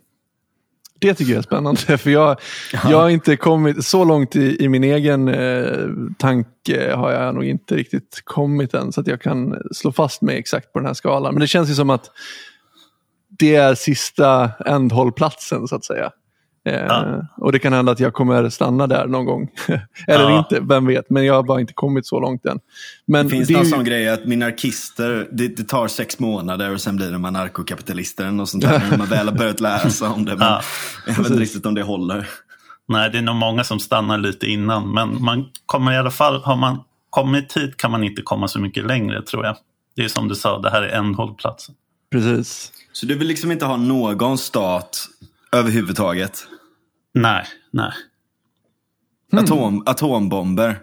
Det 1.00 1.14
tycker 1.14 1.32
jag 1.32 1.38
är 1.38 1.42
spännande 1.42 1.80
för 1.98 2.10
jag, 2.10 2.40
jag 2.72 3.00
har 3.00 3.08
inte 3.08 3.36
kommit 3.36 3.84
så 3.84 4.04
långt 4.04 4.36
i, 4.36 4.64
i 4.64 4.68
min 4.68 4.84
egen 4.84 5.28
eh, 5.28 5.88
tanke 6.18 6.94
har 6.94 7.12
jag 7.12 7.34
nog 7.34 7.44
inte 7.44 7.76
riktigt 7.76 8.22
kommit 8.24 8.74
än 8.74 8.92
så 8.92 9.00
att 9.00 9.06
jag 9.06 9.20
kan 9.20 9.62
slå 9.72 9.92
fast 9.92 10.22
mig 10.22 10.38
exakt 10.38 10.72
på 10.72 10.78
den 10.78 10.86
här 10.86 10.94
skalan. 10.94 11.34
Men 11.34 11.40
det 11.40 11.46
känns 11.46 11.70
ju 11.70 11.74
som 11.74 11.90
att 11.90 12.10
det 13.38 13.54
är 13.54 13.74
sista 13.74 14.50
ändhållplatsen 14.66 15.68
så 15.68 15.76
att 15.76 15.84
säga. 15.84 16.10
Eh, 16.68 16.74
ja. 16.74 17.26
Och 17.36 17.52
det 17.52 17.58
kan 17.58 17.72
hända 17.72 17.92
att 17.92 18.00
jag 18.00 18.14
kommer 18.14 18.48
stanna 18.48 18.86
där 18.86 19.06
någon 19.06 19.24
gång. 19.24 19.50
Eller 20.06 20.30
ja. 20.30 20.38
inte, 20.38 20.60
vem 20.60 20.86
vet. 20.86 21.10
Men 21.10 21.24
jag 21.24 21.34
har 21.34 21.42
bara 21.42 21.60
inte 21.60 21.72
kommit 21.72 22.06
så 22.06 22.20
långt 22.20 22.46
än. 22.46 22.60
Men 23.06 23.26
det 23.26 23.30
finns 23.30 23.48
det 23.48 23.54
någon 23.54 23.64
ju... 23.64 23.70
sån 23.70 23.84
grej 23.84 24.08
att 24.08 24.24
minarkister, 24.26 25.28
det, 25.32 25.48
det, 25.48 25.68
tar 25.68 25.88
sex 25.88 26.18
månader 26.18 26.72
och 26.72 26.80
sen 26.80 26.96
blir 26.96 27.12
de 27.12 27.24
anarkokapitalister 27.24 28.40
och 28.40 28.48
sånt 28.48 28.64
där. 28.64 28.82
när 28.90 28.98
man 28.98 29.06
väl 29.06 29.28
har 29.28 29.34
börjat 29.34 29.60
läsa 29.60 30.10
om 30.10 30.24
det. 30.24 30.36
Men 30.36 30.46
ja. 30.46 30.60
jag 31.06 31.14
vet 31.14 31.26
inte 31.26 31.40
riktigt 31.40 31.66
om 31.66 31.74
det 31.74 31.82
håller. 31.82 32.28
Nej, 32.88 33.10
det 33.10 33.18
är 33.18 33.22
nog 33.22 33.36
många 33.36 33.64
som 33.64 33.80
stannar 33.80 34.18
lite 34.18 34.46
innan. 34.46 34.92
Men 34.92 35.22
man 35.22 35.44
kommer 35.66 35.92
i 35.92 35.96
alla 35.96 36.10
fall, 36.10 36.42
har 36.42 36.56
man 36.56 36.78
kommit 37.10 37.56
hit 37.56 37.76
kan 37.76 37.90
man 37.90 38.04
inte 38.04 38.22
komma 38.22 38.48
så 38.48 38.60
mycket 38.60 38.86
längre 38.86 39.22
tror 39.22 39.44
jag. 39.44 39.56
Det 39.96 40.04
är 40.04 40.08
som 40.08 40.28
du 40.28 40.34
sa, 40.34 40.58
det 40.58 40.70
här 40.70 40.82
är 40.82 40.88
ändhållplatsen. 40.88 41.74
Precis. 42.12 42.72
Så 43.00 43.06
du 43.06 43.14
vill 43.14 43.28
liksom 43.28 43.52
inte 43.52 43.64
ha 43.64 43.76
någon 43.76 44.38
stat 44.38 45.08
överhuvudtaget. 45.52 46.46
Nej, 47.14 47.46
nej. 47.70 47.92
Atom, 49.32 49.82
atombomber. 49.86 50.78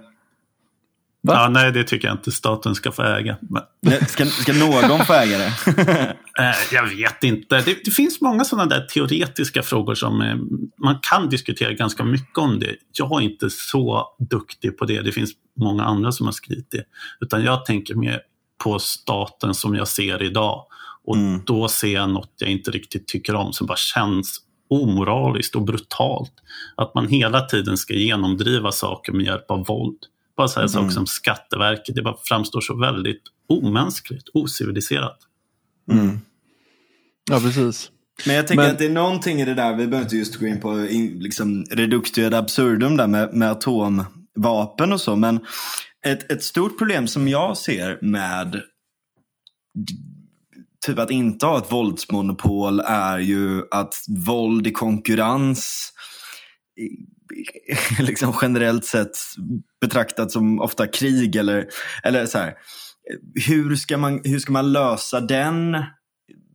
Va? 1.21 1.33
Ja, 1.33 1.49
nej, 1.49 1.71
det 1.71 1.83
tycker 1.83 2.07
jag 2.07 2.15
inte 2.15 2.31
staten 2.31 2.75
ska 2.75 2.91
få 2.91 3.03
äga. 3.03 3.37
Men, 3.81 4.05
Ska, 4.05 4.25
ska 4.25 4.53
någon 4.53 5.05
få 5.05 5.13
äga 5.13 5.37
det? 5.37 5.53
eh, 6.39 6.55
jag 6.71 6.87
vet 6.87 7.23
inte. 7.23 7.61
Det, 7.61 7.85
det 7.85 7.91
finns 7.91 8.21
många 8.21 8.43
sådana 8.43 8.65
där 8.75 8.85
teoretiska 8.85 9.63
frågor 9.63 9.95
som 9.95 10.21
eh, 10.21 10.35
man 10.83 10.99
kan 11.11 11.29
diskutera 11.29 11.73
ganska 11.73 12.03
mycket 12.03 12.37
om 12.37 12.59
det. 12.59 12.75
Jag 12.91 13.11
är 13.11 13.25
inte 13.25 13.49
så 13.49 14.07
duktig 14.29 14.77
på 14.77 14.85
det. 14.85 15.01
Det 15.01 15.11
finns 15.11 15.31
många 15.59 15.83
andra 15.83 16.11
som 16.11 16.25
har 16.25 16.33
skrivit 16.33 16.71
det. 16.71 16.83
Utan 17.19 17.43
jag 17.43 17.65
tänker 17.65 17.95
mer 17.95 18.21
på 18.63 18.79
staten 18.79 19.53
som 19.53 19.75
jag 19.75 19.87
ser 19.87 20.23
idag. 20.23 20.65
Och 21.07 21.15
Mm. 21.15 21.41
då 21.45 21.67
ser 21.67 21.93
jag 21.93 22.09
något 22.09 22.33
jag 22.37 22.49
inte 22.51 22.71
riktigt 22.71 23.07
tycker 23.07 23.35
om 23.35 23.53
som 23.53 23.67
bara 23.67 23.77
känns 23.77 24.41
omoraliskt 24.69 25.55
och 25.55 25.61
brutalt. 25.61 26.33
Att 26.77 26.95
man 26.95 27.07
hela 27.07 27.41
tiden 27.41 27.77
ska 27.77 27.93
genomdriva 27.93 28.71
saker 28.71 29.11
med 29.13 29.25
hjälp 29.25 29.51
av 29.51 29.65
våld. 29.65 29.97
Bara 30.37 30.47
så 30.47 30.59
här 30.59 30.67
saker 30.67 30.89
som 30.89 31.07
Skatteverket, 31.07 31.95
det 31.95 32.01
bara 32.01 32.17
framstår 32.23 32.61
så 32.61 32.75
väldigt 32.79 33.21
omänskligt, 33.49 34.23
ociviliserat. 34.33 35.17
Mm. 35.91 36.19
Ja, 37.31 37.39
precis. 37.39 37.91
Men 38.25 38.35
jag 38.35 38.47
tänker 38.47 38.63
Men- 38.63 38.71
att 38.71 38.79
det 38.79 38.85
är 38.85 38.89
någonting 38.89 39.41
i 39.41 39.45
det 39.45 39.53
där, 39.53 39.71
vi 39.75 39.87
behöver 39.87 40.01
inte 40.05 40.17
just 40.17 40.35
gå 40.35 40.45
in 40.47 40.61
på 40.61 40.85
in, 40.87 41.19
liksom, 41.19 41.63
reductio 41.71 42.25
ad 42.25 42.33
absurdum 42.37 42.97
där 42.97 43.07
med, 43.07 43.33
med 43.33 43.51
atomvapen 43.51 44.93
och 44.93 45.01
så, 45.01 45.15
men 45.15 45.39
ett, 46.05 46.31
ett 46.31 46.43
stort 46.43 46.77
problem 46.77 47.07
som 47.07 47.27
jag 47.27 47.57
ser 47.57 47.99
med 48.01 48.61
typ 50.85 50.99
att 50.99 51.11
inte 51.11 51.45
ha 51.45 51.57
ett 51.57 51.71
våldsmonopol 51.71 52.79
är 52.79 53.19
ju 53.19 53.63
att 53.71 53.93
våld 54.27 54.67
i 54.67 54.71
konkurrens 54.71 55.91
liksom 57.99 58.33
generellt 58.41 58.85
sett 58.85 59.17
betraktat 59.81 60.31
som 60.31 60.61
ofta 60.61 60.87
krig 60.87 61.35
eller, 61.35 61.65
eller 62.03 62.25
så 62.25 62.37
här. 62.37 62.53
Hur 63.47 63.75
ska, 63.75 63.97
man, 63.97 64.21
hur 64.23 64.39
ska 64.39 64.51
man 64.51 64.71
lösa 64.71 65.21
den 65.21 65.77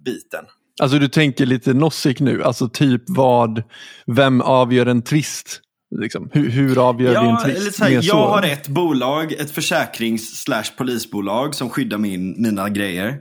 biten? 0.05 0.45
Alltså 0.83 0.99
du 0.99 1.09
tänker 1.09 1.47
lite 1.47 1.75
Nozick 1.75 2.21
nu, 2.21 2.43
alltså 2.43 2.69
typ 2.69 3.03
vad, 3.07 3.63
vem 4.07 4.41
avgör 4.41 4.87
en 4.87 5.03
tvist? 5.03 5.61
Liksom. 5.91 6.31
Hur, 6.33 6.49
hur 6.49 6.89
avgör 6.89 7.13
Ja, 7.13 7.41
tvist? 7.45 7.81
eller 7.81 7.85
här, 7.85 7.91
Mer 7.91 8.01
jag 8.03 8.29
har 8.29 8.43
ett 8.43 8.69
bolag, 8.69 9.33
ett 9.33 9.51
försäkrings 9.51 10.43
slash 10.43 10.65
polisbolag 10.77 11.55
som 11.55 11.71
skyddar 11.71 11.99
min, 11.99 12.43
mina 12.43 12.69
grejer. 12.69 13.21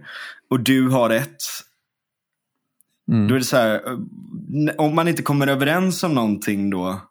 Och 0.49 0.59
du 0.59 0.89
har 0.89 1.09
ett. 1.09 1.43
Mm. 3.11 3.27
Då 3.27 3.35
är 3.35 3.39
det 3.39 3.45
så 3.45 3.57
här, 3.57 3.73
eh, 3.73 4.75
om 4.77 4.95
man 4.95 5.07
inte 5.07 5.21
kommer 5.21 5.47
överens 5.47 6.03
om 6.03 6.13
någonting 6.13 6.69
då. 6.69 7.01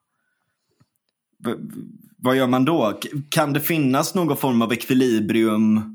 Vad 2.16 2.36
gör 2.36 2.46
man 2.46 2.64
då? 2.64 3.00
Kan 3.28 3.52
det 3.52 3.60
finnas 3.60 4.14
någon 4.14 4.36
form 4.36 4.62
av 4.62 4.72
ekvilibrium? 4.72 5.94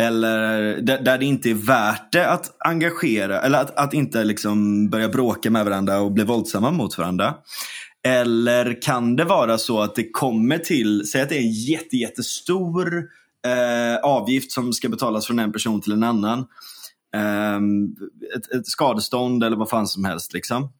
Eller 0.00 0.76
där, 0.80 1.02
där 1.02 1.18
det 1.18 1.24
inte 1.24 1.50
är 1.50 1.54
värt 1.54 2.12
det 2.12 2.30
att 2.30 2.56
engagera, 2.58 3.40
eller 3.40 3.60
att, 3.60 3.76
att 3.78 3.94
inte 3.94 4.24
liksom 4.24 4.88
börja 4.88 5.08
bråka 5.08 5.50
med 5.50 5.64
varandra 5.64 6.00
och 6.00 6.12
bli 6.12 6.24
våldsamma 6.24 6.70
mot 6.70 6.98
varandra. 6.98 7.34
Eller 8.08 8.82
kan 8.82 9.16
det 9.16 9.24
vara 9.24 9.58
så 9.58 9.80
att 9.80 9.94
det 9.94 10.10
kommer 10.10 10.58
till, 10.58 11.08
säg 11.08 11.22
att 11.22 11.28
det 11.28 11.36
är 11.36 11.40
en 11.40 11.52
jätte, 11.52 11.96
jättestor 11.96 13.04
eh, 13.46 13.96
avgift 14.02 14.52
som 14.52 14.72
ska 14.72 14.88
betalas 14.88 15.26
från 15.26 15.38
en 15.38 15.52
person 15.52 15.80
till 15.80 15.92
en 15.92 16.02
annan. 16.02 16.38
Eh, 17.14 17.56
ett, 18.36 18.52
ett 18.54 18.66
skadestånd 18.66 19.44
eller 19.44 19.56
vad 19.56 19.68
fan 19.68 19.86
som 19.86 20.04
helst. 20.04 20.32
liksom. 20.32 20.72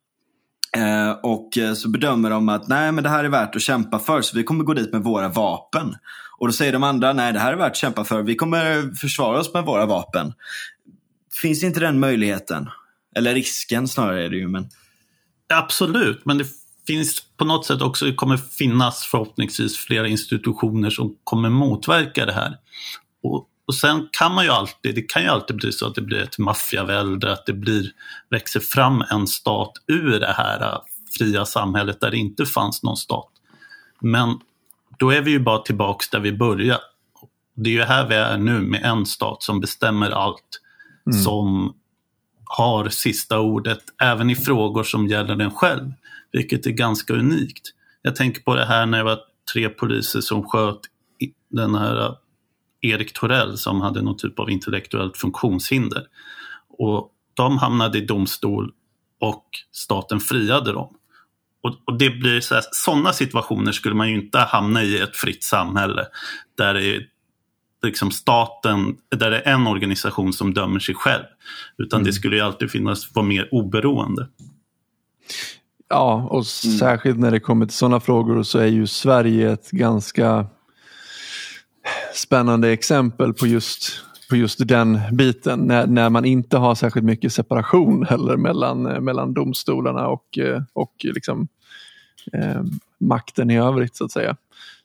Eh, 0.76 1.10
och 1.10 1.58
eh, 1.58 1.74
så 1.74 1.88
bedömer 1.88 2.30
de 2.30 2.48
att 2.48 2.68
nej 2.68 2.92
men 2.92 3.04
det 3.04 3.10
här 3.10 3.24
är 3.24 3.28
värt 3.28 3.56
att 3.56 3.62
kämpa 3.62 3.98
för 3.98 4.22
så 4.22 4.36
vi 4.36 4.42
kommer 4.42 4.64
gå 4.64 4.74
dit 4.74 4.92
med 4.92 5.02
våra 5.02 5.28
vapen. 5.28 5.96
Och 6.38 6.46
då 6.46 6.52
säger 6.52 6.72
de 6.72 6.82
andra 6.82 7.12
nej 7.12 7.32
det 7.32 7.38
här 7.38 7.52
är 7.52 7.56
värt 7.56 7.70
att 7.70 7.76
kämpa 7.76 8.04
för, 8.04 8.22
vi 8.22 8.34
kommer 8.34 8.94
försvara 8.94 9.40
oss 9.40 9.54
med 9.54 9.64
våra 9.64 9.86
vapen. 9.86 10.32
Finns 11.42 11.62
inte 11.62 11.80
den 11.80 12.00
möjligheten? 12.00 12.68
Eller 13.16 13.34
risken 13.34 13.88
snarare 13.88 14.24
är 14.24 14.28
det 14.28 14.36
ju. 14.36 14.48
Men... 14.48 14.68
Absolut, 15.54 16.24
men 16.24 16.38
det 16.38 16.44
finns 16.88 17.22
på 17.36 17.44
något 17.44 17.66
sätt 17.66 17.82
också, 17.82 18.12
kommer 18.12 18.36
finnas 18.36 19.04
förhoppningsvis 19.04 19.76
flera 19.76 20.08
institutioner 20.08 20.90
som 20.90 21.16
kommer 21.24 21.50
motverka 21.50 22.26
det 22.26 22.32
här. 22.32 22.56
Och, 23.22 23.48
och 23.66 23.74
sen 23.74 24.08
kan 24.12 24.34
man 24.34 24.44
ju 24.44 24.50
alltid, 24.50 24.94
det 24.94 25.02
kan 25.02 25.22
ju 25.22 25.28
alltid 25.28 25.56
bli 25.56 25.72
så 25.72 25.86
att 25.86 25.94
det 25.94 26.00
blir 26.00 26.22
ett 26.22 26.38
maffiavälde, 26.38 27.32
att 27.32 27.46
det 27.46 27.52
blir, 27.52 27.90
växer 28.30 28.60
fram 28.60 29.04
en 29.10 29.26
stat 29.26 29.72
ur 29.86 30.20
det 30.20 30.32
här 30.32 30.78
fria 31.18 31.44
samhället 31.44 32.00
där 32.00 32.10
det 32.10 32.16
inte 32.16 32.46
fanns 32.46 32.82
någon 32.82 32.96
stat. 32.96 33.30
Men 34.00 34.40
då 34.98 35.10
är 35.10 35.20
vi 35.20 35.30
ju 35.30 35.40
bara 35.40 35.58
tillbaks 35.58 36.10
där 36.10 36.20
vi 36.20 36.32
började. 36.32 36.80
Det 37.54 37.70
är 37.70 37.74
ju 37.74 37.82
här 37.82 38.08
vi 38.08 38.14
är 38.14 38.38
nu 38.38 38.60
med 38.60 38.84
en 38.84 39.06
stat 39.06 39.42
som 39.42 39.60
bestämmer 39.60 40.10
allt. 40.10 40.60
Som 41.24 41.74
har 42.48 42.88
sista 42.88 43.40
ordet 43.40 43.80
även 44.02 44.30
i 44.30 44.36
frågor 44.36 44.82
som 44.82 45.06
gäller 45.06 45.36
den 45.36 45.50
själv. 45.50 45.92
Vilket 46.32 46.66
är 46.66 46.70
ganska 46.70 47.14
unikt. 47.14 47.68
Jag 48.02 48.16
tänker 48.16 48.42
på 48.42 48.54
det 48.54 48.64
här 48.64 48.86
när 48.86 48.98
det 48.98 49.04
var 49.04 49.18
tre 49.52 49.68
poliser 49.68 50.20
som 50.20 50.48
sköt 50.48 50.80
den 51.50 51.74
här 51.74 52.06
äh, 52.06 52.14
Erik 52.80 53.12
Torell 53.12 53.58
som 53.58 53.80
hade 53.80 54.02
någon 54.02 54.16
typ 54.16 54.38
av 54.38 54.50
intellektuellt 54.50 55.16
funktionshinder. 55.16 56.02
Och 56.78 57.10
de 57.34 57.58
hamnade 57.58 57.98
i 57.98 58.00
domstol 58.00 58.72
och 59.20 59.44
staten 59.72 60.20
friade 60.20 60.72
dem. 60.72 60.94
Och, 61.62 61.74
och 61.84 61.98
det 61.98 62.10
blir 62.10 62.40
så 62.40 62.54
här, 62.54 62.64
sådana 62.72 63.12
situationer 63.12 63.72
skulle 63.72 63.94
man 63.94 64.08
ju 64.08 64.14
inte 64.14 64.38
hamna 64.38 64.82
i 64.82 64.98
ett 64.98 65.16
fritt 65.16 65.44
samhälle 65.44 66.06
där 66.56 66.74
det 66.74 66.84
är 66.84 67.06
liksom 67.82 68.10
staten, 68.10 68.96
där 69.16 69.30
det 69.30 69.40
är 69.40 69.52
en 69.52 69.66
organisation 69.66 70.32
som 70.32 70.54
dömer 70.54 70.80
sig 70.80 70.94
själv. 70.94 71.24
Utan 71.78 72.04
det 72.04 72.12
skulle 72.12 72.36
ju 72.36 72.42
alltid 72.42 72.70
finnas, 72.70 73.14
vara 73.14 73.26
mer 73.26 73.48
oberoende. 73.54 74.28
Ja, 75.88 76.28
och 76.30 76.46
särskilt 76.46 77.18
när 77.18 77.30
det 77.30 77.40
kommer 77.40 77.66
till 77.66 77.76
sådana 77.76 78.00
frågor 78.00 78.42
så 78.42 78.58
är 78.58 78.66
ju 78.66 78.86
Sverige 78.86 79.52
ett 79.52 79.70
ganska 79.70 80.46
spännande 82.14 82.70
exempel 82.70 83.34
på 83.34 83.46
just, 83.46 84.04
på 84.30 84.36
just 84.36 84.68
den 84.68 85.00
biten. 85.12 85.60
När, 85.60 85.86
när 85.86 86.10
man 86.10 86.24
inte 86.24 86.56
har 86.56 86.74
särskilt 86.74 87.06
mycket 87.06 87.32
separation 87.32 88.06
heller 88.06 88.36
mellan, 88.36 88.86
eh, 88.86 89.00
mellan 89.00 89.34
domstolarna 89.34 90.08
och, 90.08 90.38
eh, 90.38 90.62
och 90.72 90.94
liksom, 90.98 91.48
eh, 92.32 92.62
makten 93.00 93.50
i 93.50 93.58
övrigt 93.58 93.96
så 93.96 94.04
att 94.04 94.12
säga. 94.12 94.36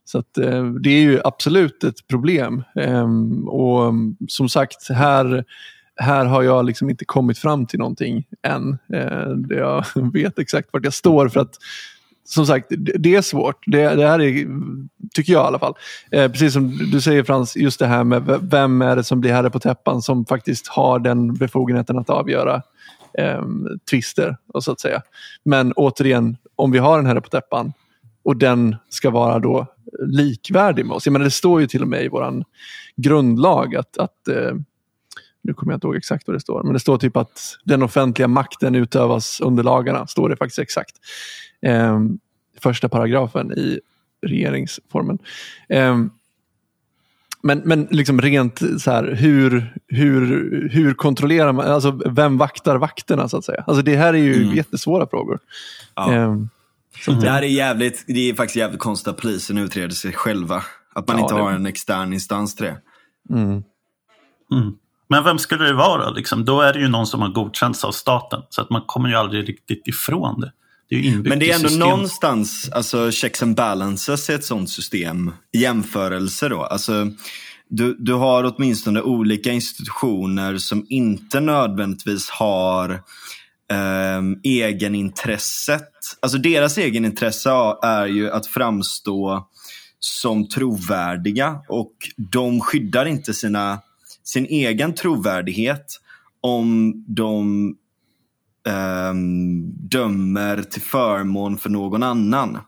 Så 0.05 0.19
att, 0.19 0.37
eh, 0.37 0.65
det 0.65 0.89
är 0.89 1.01
ju 1.01 1.19
absolut 1.23 1.83
ett 1.83 2.07
problem. 2.07 2.63
Ehm, 2.75 3.47
och 3.47 3.87
mm, 3.87 4.17
som 4.27 4.49
sagt, 4.49 4.89
här 4.89 5.45
här 5.95 6.25
har 6.25 6.43
jag 6.43 6.65
liksom 6.65 6.89
inte 6.89 7.05
kommit 7.05 7.37
fram 7.37 7.65
till 7.65 7.79
någonting 7.79 8.27
än. 8.41 8.77
Eh, 8.93 9.57
jag 9.57 9.85
vet 10.13 10.39
exakt 10.39 10.69
vart 10.71 10.83
jag 10.83 10.93
står 10.93 11.29
för 11.29 11.39
att 11.39 11.57
som 12.25 12.45
sagt, 12.45 12.67
det, 12.99 13.15
är 13.15 13.21
svårt. 13.21 13.63
Det, 13.65 13.95
det 13.95 14.07
här 14.07 14.21
är, 14.21 14.47
tycker 15.13 15.33
jag 15.33 15.43
i 15.43 15.47
alla 15.47 15.59
fall. 15.59 15.73
Eh, 16.11 16.31
precis 16.31 16.53
som 16.53 16.77
du 16.91 17.01
säger 17.01 17.23
Frans, 17.23 17.55
just 17.55 17.79
det 17.79 17.87
här 17.87 18.03
med 18.03 18.39
vem 18.41 18.81
är 18.81 18.95
det 18.95 19.03
som 19.03 19.21
blir 19.21 19.31
herre 19.31 19.49
på 19.49 19.59
täppan 19.59 20.01
som 20.01 20.25
faktiskt 20.25 20.67
har 20.67 20.99
den 20.99 21.33
befogenheten 21.33 21.97
att 21.97 22.09
avgöra 22.09 22.61
eh, 23.17 23.41
tvister. 23.89 24.37
Så 24.59 24.71
att 24.71 24.79
säga. 24.79 25.01
Men 25.45 25.73
återigen, 25.73 26.37
om 26.55 26.71
vi 26.71 26.79
har 26.79 26.99
en 26.99 27.05
herre 27.05 27.21
på 27.21 27.29
täppan 27.29 27.73
och 28.23 28.37
den 28.37 28.75
ska 28.89 29.09
vara 29.09 29.39
då 29.39 29.67
likvärdig 30.07 30.85
med 30.85 30.95
oss. 30.95 31.05
Jag 31.05 31.13
menar, 31.13 31.25
det 31.25 31.31
står 31.31 31.61
ju 31.61 31.67
till 31.67 31.81
och 31.81 31.87
med 31.87 32.03
i 32.03 32.07
vår 32.07 32.43
grundlag 32.95 33.75
att, 33.75 33.97
att 33.97 34.27
eh, 34.27 34.51
nu 35.41 35.53
kommer 35.53 35.73
jag 35.73 35.77
inte 35.77 35.87
ihåg 35.87 35.95
exakt 35.95 36.27
vad 36.27 36.35
det 36.35 36.39
står, 36.39 36.63
men 36.63 36.73
det 36.73 36.79
står 36.79 36.97
typ 36.97 37.17
att 37.17 37.57
den 37.63 37.83
offentliga 37.83 38.27
makten 38.27 38.75
utövas 38.75 39.41
under 39.41 39.63
lagarna, 39.63 40.07
står 40.07 40.29
det 40.29 40.35
faktiskt 40.35 40.59
exakt. 40.59 40.95
Eh, 41.61 41.99
första 42.61 42.89
paragrafen 42.89 43.51
i 43.51 43.79
regeringsformen. 44.21 45.17
Eh, 45.69 45.97
men, 47.45 47.61
men 47.65 47.87
liksom 47.91 48.21
rent 48.21 48.59
så 48.81 48.91
här, 48.91 49.03
hur, 49.03 49.73
hur, 49.87 50.69
hur 50.71 50.93
kontrollerar 50.93 51.53
man, 51.53 51.65
alltså 51.65 51.99
vem 52.05 52.37
vaktar 52.37 52.75
vakterna 52.75 53.29
så 53.29 53.37
att 53.37 53.45
säga? 53.45 53.63
Alltså 53.67 53.83
det 53.83 53.95
här 53.95 54.13
är 54.13 54.17
ju 54.17 54.43
Mm. 54.43 54.55
jättesvåra 54.55 55.07
frågor. 55.07 55.39
Ja. 55.95 56.13
Eh, 56.13 56.35
Det 57.05 57.29
här 57.29 57.41
är 57.41 57.47
jävligt, 57.47 58.03
det 58.07 58.29
är 58.29 58.33
faktiskt 58.33 58.55
jävligt 58.55 58.79
konstigt 58.79 59.07
att 59.07 59.17
polisen 59.17 59.57
utreder 59.57 59.95
sig 59.95 60.13
själva. 60.13 60.63
Att 60.95 61.07
man 61.07 61.17
Ja, 61.17 61.23
inte 61.23 61.35
det- 61.35 61.41
har 61.41 61.51
en 61.51 61.65
extern 61.65 62.13
instans 62.13 62.55
till 62.55 62.65
det. 62.65 62.77
mm. 63.29 63.63
Mm. 64.51 64.73
Men 65.09 65.23
vem 65.23 65.39
skulle 65.39 65.63
det 65.63 65.73
vara? 65.73 66.09
Liksom? 66.09 66.45
Då 66.45 66.61
är 66.61 66.73
det 66.73 66.79
ju 66.79 66.87
någon 66.87 67.07
som 67.07 67.21
har 67.21 67.29
godkänts 67.29 67.83
av 67.83 67.91
staten. 67.91 68.41
Så 68.49 68.61
att 68.61 68.69
man 68.69 68.81
kommer 68.87 69.09
ju 69.09 69.15
aldrig 69.15 69.49
riktigt 69.49 69.87
ifrån 69.87 70.41
det. 70.41 70.51
Det 70.89 70.95
är 70.95 71.17
Men 71.17 71.39
det 71.39 71.51
är 71.51 71.55
ändå 71.55 71.67
systemet. 71.69 71.89
någonstans, 71.89 72.69
alltså 72.73 73.11
checks 73.11 73.43
and 73.43 73.55
balances 73.55 74.29
i 74.29 74.33
ett 74.33 74.45
sånt 74.45 74.69
system. 74.69 75.31
I 75.53 75.57
jämförelse 75.61 76.49
då. 76.49 76.61
Alltså, 76.63 77.07
du, 77.69 77.95
du 77.99 78.13
har 78.13 78.43
åtminstone 78.55 79.01
olika 79.01 79.51
institutioner 79.51 80.57
som 80.57 80.85
inte 80.89 81.39
nödvändigtvis 81.39 82.29
har 82.29 83.01
um, 83.73 84.39
egenintresset. 84.43 85.89
Alltså 86.19 86.37
deras 86.37 86.77
egenintresse 86.77 87.49
är 87.83 88.05
ju 88.05 88.31
att 88.31 88.47
framstå 88.47 89.47
som 89.99 90.49
trovärdiga 90.49 91.61
och 91.69 91.93
de 92.17 92.61
skyddar 92.61 93.05
inte 93.05 93.33
sina, 93.33 93.81
sin 94.23 94.45
egen 94.45 94.95
trovärdighet 94.95 95.85
om 96.41 96.93
de 97.07 97.75
um, 98.69 99.71
dömer 99.89 100.61
till 100.61 100.81
förmån 100.81 101.57
för 101.57 101.69
någon 101.69 102.03
annan 102.03 102.59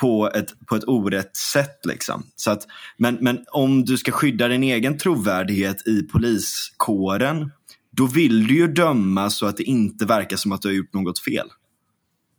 på 0.00 0.30
ett, 0.34 0.66
på 0.66 0.76
ett 0.76 0.84
orätt 0.88 1.36
sätt. 1.36 1.86
Liksom. 1.86 2.22
Så 2.36 2.50
att, 2.50 2.66
men, 2.96 3.18
men 3.20 3.44
om 3.52 3.84
du 3.84 3.98
ska 3.98 4.12
skydda 4.12 4.48
din 4.48 4.62
egen 4.62 4.98
trovärdighet 4.98 5.86
i 5.86 6.02
poliskåren, 6.02 7.50
då 7.96 8.06
vill 8.06 8.46
du 8.46 8.54
ju 8.54 8.66
döma 8.66 9.30
så 9.30 9.46
att 9.46 9.56
det 9.56 9.62
inte 9.62 10.06
verkar 10.06 10.36
som 10.36 10.52
att 10.52 10.62
du 10.62 10.68
har 10.68 10.72
gjort 10.72 10.94
något 10.94 11.18
fel. 11.18 11.48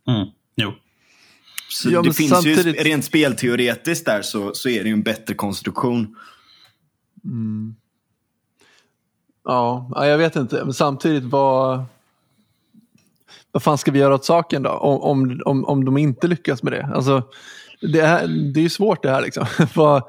Mm. 0.08 0.28
Jo. 0.56 0.72
Så 1.68 1.90
ja, 1.90 2.02
det 2.02 2.12
finns 2.12 2.30
samtidigt... 2.30 2.66
ju, 2.66 2.72
rent 2.72 3.04
spelteoretiskt 3.04 4.06
där 4.06 4.22
så, 4.22 4.54
så 4.54 4.68
är 4.68 4.82
det 4.82 4.88
ju 4.88 4.92
en 4.92 5.02
bättre 5.02 5.34
konstruktion. 5.34 6.16
Mm. 7.24 7.74
Ja, 9.44 9.90
jag 10.06 10.18
vet 10.18 10.36
inte. 10.36 10.64
Men 10.64 10.74
samtidigt, 10.74 11.24
vad, 11.24 11.84
vad 13.52 13.62
fan 13.62 13.78
ska 13.78 13.90
vi 13.90 13.98
göra 13.98 14.14
åt 14.14 14.24
saken 14.24 14.62
då? 14.62 14.70
Om, 14.70 15.40
om, 15.44 15.64
om 15.64 15.84
de 15.84 15.96
inte 15.96 16.28
lyckas 16.28 16.62
med 16.62 16.72
det. 16.72 16.90
Alltså, 16.94 17.22
det, 17.80 18.00
är, 18.00 18.26
det 18.26 18.60
är 18.60 18.62
ju 18.62 18.70
svårt 18.70 19.02
det 19.02 19.10
här. 19.10 19.22
Liksom. 19.22 19.46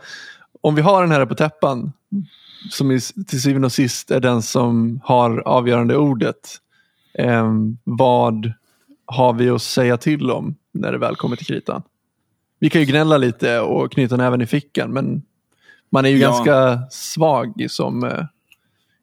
om 0.61 0.75
vi 0.75 0.81
har 0.81 1.01
den 1.01 1.11
här 1.11 1.25
på 1.25 1.35
täppan, 1.35 1.91
som 2.71 2.91
i, 2.91 2.99
till 3.27 3.41
syvende 3.41 3.65
och 3.65 3.71
sist 3.71 4.11
är 4.11 4.19
den 4.19 4.41
som 4.41 4.99
har 5.03 5.39
avgörande 5.39 5.97
ordet. 5.97 6.57
Eh, 7.13 7.53
vad 7.83 8.53
har 9.05 9.33
vi 9.33 9.49
att 9.49 9.61
säga 9.61 9.97
till 9.97 10.31
om 10.31 10.55
när 10.71 10.91
det 10.91 10.97
väl 10.97 11.15
kommer 11.15 11.35
till 11.35 11.45
kritan? 11.45 11.81
Vi 12.59 12.69
kan 12.69 12.81
ju 12.81 12.87
gnälla 12.87 13.17
lite 13.17 13.59
och 13.59 13.91
knyta 13.91 14.17
näven 14.17 14.41
i 14.41 14.45
fickan, 14.45 14.91
men 14.91 15.21
man 15.89 16.05
är 16.05 16.09
ju 16.09 16.17
ja. 16.17 16.29
ganska 16.29 16.81
svag 16.91 17.65
som 17.69 18.03
eh, 18.03 18.25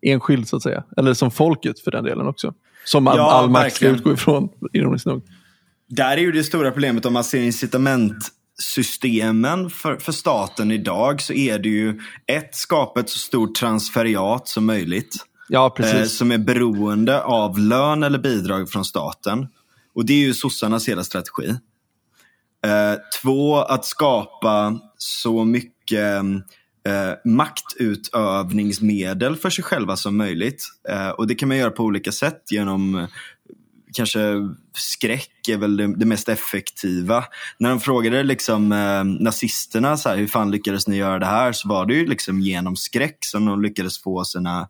enskild 0.02 0.48
så 0.48 0.56
att 0.56 0.62
säga. 0.62 0.84
Eller 0.96 1.14
som 1.14 1.30
folket 1.30 1.80
för 1.80 1.90
den 1.90 2.04
delen 2.04 2.26
också. 2.26 2.54
Som 2.84 3.06
all, 3.06 3.16
ja, 3.16 3.30
all 3.30 3.50
makt 3.50 3.76
ska 3.76 3.88
utgå 3.88 4.12
ifrån, 4.12 4.48
ironiskt 4.72 5.06
nog. 5.06 5.22
Där 5.88 6.16
är 6.16 6.20
ju 6.20 6.32
det 6.32 6.44
stora 6.44 6.70
problemet 6.70 7.06
om 7.06 7.12
man 7.12 7.24
ser 7.24 7.42
incitamentsystemen 8.62 9.70
för, 9.70 9.96
för 9.96 10.12
staten 10.12 10.70
idag 10.70 11.22
så 11.22 11.32
är 11.32 11.58
det 11.58 11.68
ju 11.68 12.00
ett, 12.26 12.54
skapa 12.54 13.00
ett 13.00 13.10
så 13.10 13.18
stort 13.18 13.54
transferiat 13.54 14.48
som 14.48 14.66
möjligt. 14.66 15.16
Ja. 15.48 15.76
Eh, 15.78 16.04
som 16.04 16.32
är 16.32 16.38
beroende 16.38 17.22
av 17.22 17.58
lön 17.58 18.02
eller 18.02 18.18
bidrag 18.18 18.70
från 18.70 18.84
staten. 18.84 19.48
Och 19.94 20.06
det 20.06 20.12
är 20.12 20.18
ju 20.18 20.34
sossarnas 20.34 20.88
hela 20.88 21.04
strategi. 21.04 21.48
Eh, 22.66 22.94
två, 23.22 23.56
att 23.56 23.84
skapa 23.84 24.78
så 24.98 25.44
mycket 25.44 26.22
eh, 26.86 27.12
maktutövningsmedel 27.24 29.36
för 29.36 29.50
sig 29.50 29.64
själva 29.64 29.96
som 29.96 30.16
möjligt. 30.16 30.64
Eh, 30.88 31.08
och 31.08 31.26
det 31.26 31.34
kan 31.34 31.48
man 31.48 31.58
göra 31.58 31.70
på 31.70 31.82
olika 31.82 32.12
sätt 32.12 32.42
genom 32.50 33.06
kanske 33.92 34.20
skräck 34.72 35.48
är 35.48 35.56
väl 35.56 35.76
det, 35.76 35.96
det, 35.96 36.06
mest 36.06 36.28
effektiva. 36.28 37.24
När 37.58 37.70
de 37.70 37.80
frågade 37.80 38.22
liksom, 38.22 38.72
eh, 38.72 39.04
nazisterna 39.04 39.96
så 39.96 40.08
här, 40.08 40.16
hur 40.16 40.26
fan 40.26 40.50
lyckades 40.50 40.88
ni 40.88 40.96
göra 40.96 41.18
det 41.18 41.26
här 41.26 41.52
så 41.52 41.68
var 41.68 41.86
det 41.86 41.94
ju 41.94 42.06
liksom 42.06 42.40
genom 42.40 42.76
skräck 42.76 43.18
som 43.20 43.46
de 43.46 43.62
lyckades 43.62 44.02
få 44.02 44.24
sina 44.24 44.68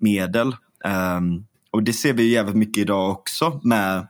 medel. 0.00 0.56
Um, 1.18 1.46
och 1.70 1.82
det 1.82 1.92
ser 1.92 2.12
vi 2.12 2.32
jävligt 2.32 2.56
mycket 2.56 2.80
idag 2.80 3.10
också 3.10 3.60
med 3.64 4.06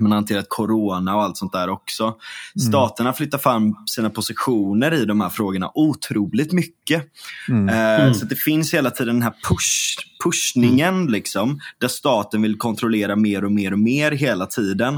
man 0.00 0.12
har 0.12 0.16
hanterat 0.16 0.46
corona 0.48 1.16
och 1.16 1.22
allt 1.22 1.36
sånt 1.36 1.52
där 1.52 1.68
också. 1.68 2.04
Mm. 2.04 2.68
Staterna 2.68 3.12
flyttar 3.12 3.38
fram 3.38 3.74
sina 3.86 4.10
positioner 4.10 4.94
i 4.94 5.04
de 5.04 5.20
här 5.20 5.28
frågorna 5.28 5.70
otroligt 5.74 6.52
mycket. 6.52 7.02
Mm. 7.48 7.68
Eh, 7.68 8.00
mm. 8.00 8.14
Så 8.14 8.26
det 8.26 8.36
finns 8.36 8.74
hela 8.74 8.90
tiden 8.90 9.14
den 9.14 9.22
här 9.22 9.34
push, 9.48 9.96
pushningen 10.24 10.94
mm. 10.94 11.08
liksom, 11.08 11.60
där 11.78 11.88
staten 11.88 12.42
vill 12.42 12.58
kontrollera 12.58 13.16
mer 13.16 13.44
och 13.44 13.52
mer 13.52 13.72
och 13.72 13.78
mer 13.78 14.12
hela 14.12 14.46
tiden. 14.46 14.94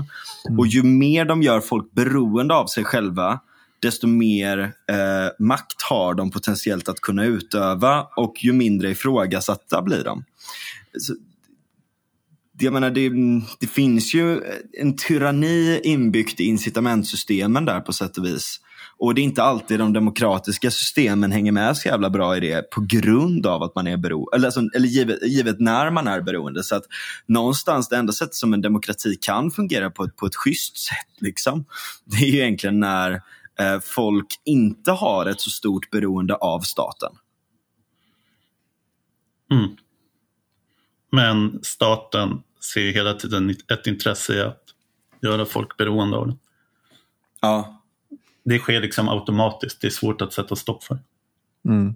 Mm. 0.49 0.59
Och 0.59 0.67
ju 0.67 0.83
mer 0.83 1.25
de 1.25 1.43
gör 1.43 1.61
folk 1.61 1.93
beroende 1.93 2.55
av 2.55 2.67
sig 2.67 2.85
själva, 2.85 3.41
desto 3.81 4.07
mer 4.07 4.59
eh, 4.91 5.29
makt 5.39 5.83
har 5.91 6.15
de 6.15 6.31
potentiellt 6.31 6.89
att 6.89 7.01
kunna 7.01 7.25
utöva 7.25 8.07
och 8.17 8.35
ju 8.39 8.53
mindre 8.53 8.91
ifrågasatta 8.91 9.83
blir 9.83 10.05
de. 10.05 10.25
Så 10.99 11.15
jag 12.65 12.73
menar, 12.73 12.91
det, 12.91 13.11
det, 13.61 13.67
finns 13.67 14.15
ju 14.15 14.43
en 14.81 14.97
tyranni 14.97 15.81
inbyggt 15.85 16.41
i 16.41 16.45
incitamentsystemen 16.45 17.65
där 17.65 17.81
på 17.81 17.93
sätt 17.93 18.19
och 18.19 18.25
vis. 18.25 18.61
Och 18.99 19.15
det 19.15 19.21
är 19.21 19.23
inte 19.23 19.43
alltid 19.43 19.79
de 19.79 19.93
demokratiska 19.93 20.71
systemen 20.71 21.33
hänger 21.33 21.53
med 21.53 21.77
så 21.77 21.89
jävla 21.89 22.11
bra 22.11 22.37
i 22.37 22.41
det 22.41 22.71
på 22.71 22.81
grund 22.81 23.47
av 23.47 23.63
att 23.63 23.75
man 23.75 23.87
är 23.87 23.97
beroende, 23.97 24.37
eller, 24.37 24.47
alltså, 24.47 24.61
eller 24.75 24.89
givet, 24.89 25.23
givet, 25.23 25.61
när 25.61 25.91
man 25.91 26.09
är 26.09 26.21
beroende. 26.21 26.63
Så 26.63 26.77
att 26.77 26.85
någonstans 27.27 27.89
det 27.89 27.97
enda 27.97 28.13
sättet 28.13 28.35
som 28.35 28.55
en 28.55 28.61
demokrati 28.61 29.17
kan 29.21 29.51
fungera 29.51 29.91
på 29.91 30.05
ett, 30.05 30.17
på 30.17 30.27
ett 30.27 30.37
schysst 30.37 30.79
sätt, 30.79 31.21
liksom, 31.21 31.65
det 32.05 32.17
är 32.17 32.27
ju 32.27 32.39
egentligen 32.39 32.81
när 32.81 33.13
eh, 33.61 33.81
folk 33.83 34.27
inte 34.45 34.93
har 34.93 35.27
ett 35.27 35.41
så 35.41 35.51
stort 35.51 35.91
beroende 35.91 36.35
av 36.35 36.61
staten. 36.61 37.13
Mm. 39.53 39.77
Men 41.13 41.61
staten 41.63 42.43
ser 42.61 42.93
hela 42.93 43.15
tiden 43.15 43.51
ett 43.51 43.87
intresse 43.87 44.35
i 44.35 44.41
att 44.41 44.63
göra 45.23 45.45
folk 45.45 45.77
beroende 45.77 46.17
av 46.17 46.27
den. 46.27 46.39
Ja. 47.41 47.83
Det 48.45 48.59
sker 48.59 48.81
liksom 48.81 49.09
automatiskt, 49.09 49.81
det 49.81 49.87
är 49.87 49.91
svårt 49.91 50.23
att 50.23 50.33
sätta 50.33 50.57
stopp 50.57 50.85
för. 50.85 50.99
Mm. 51.69 51.95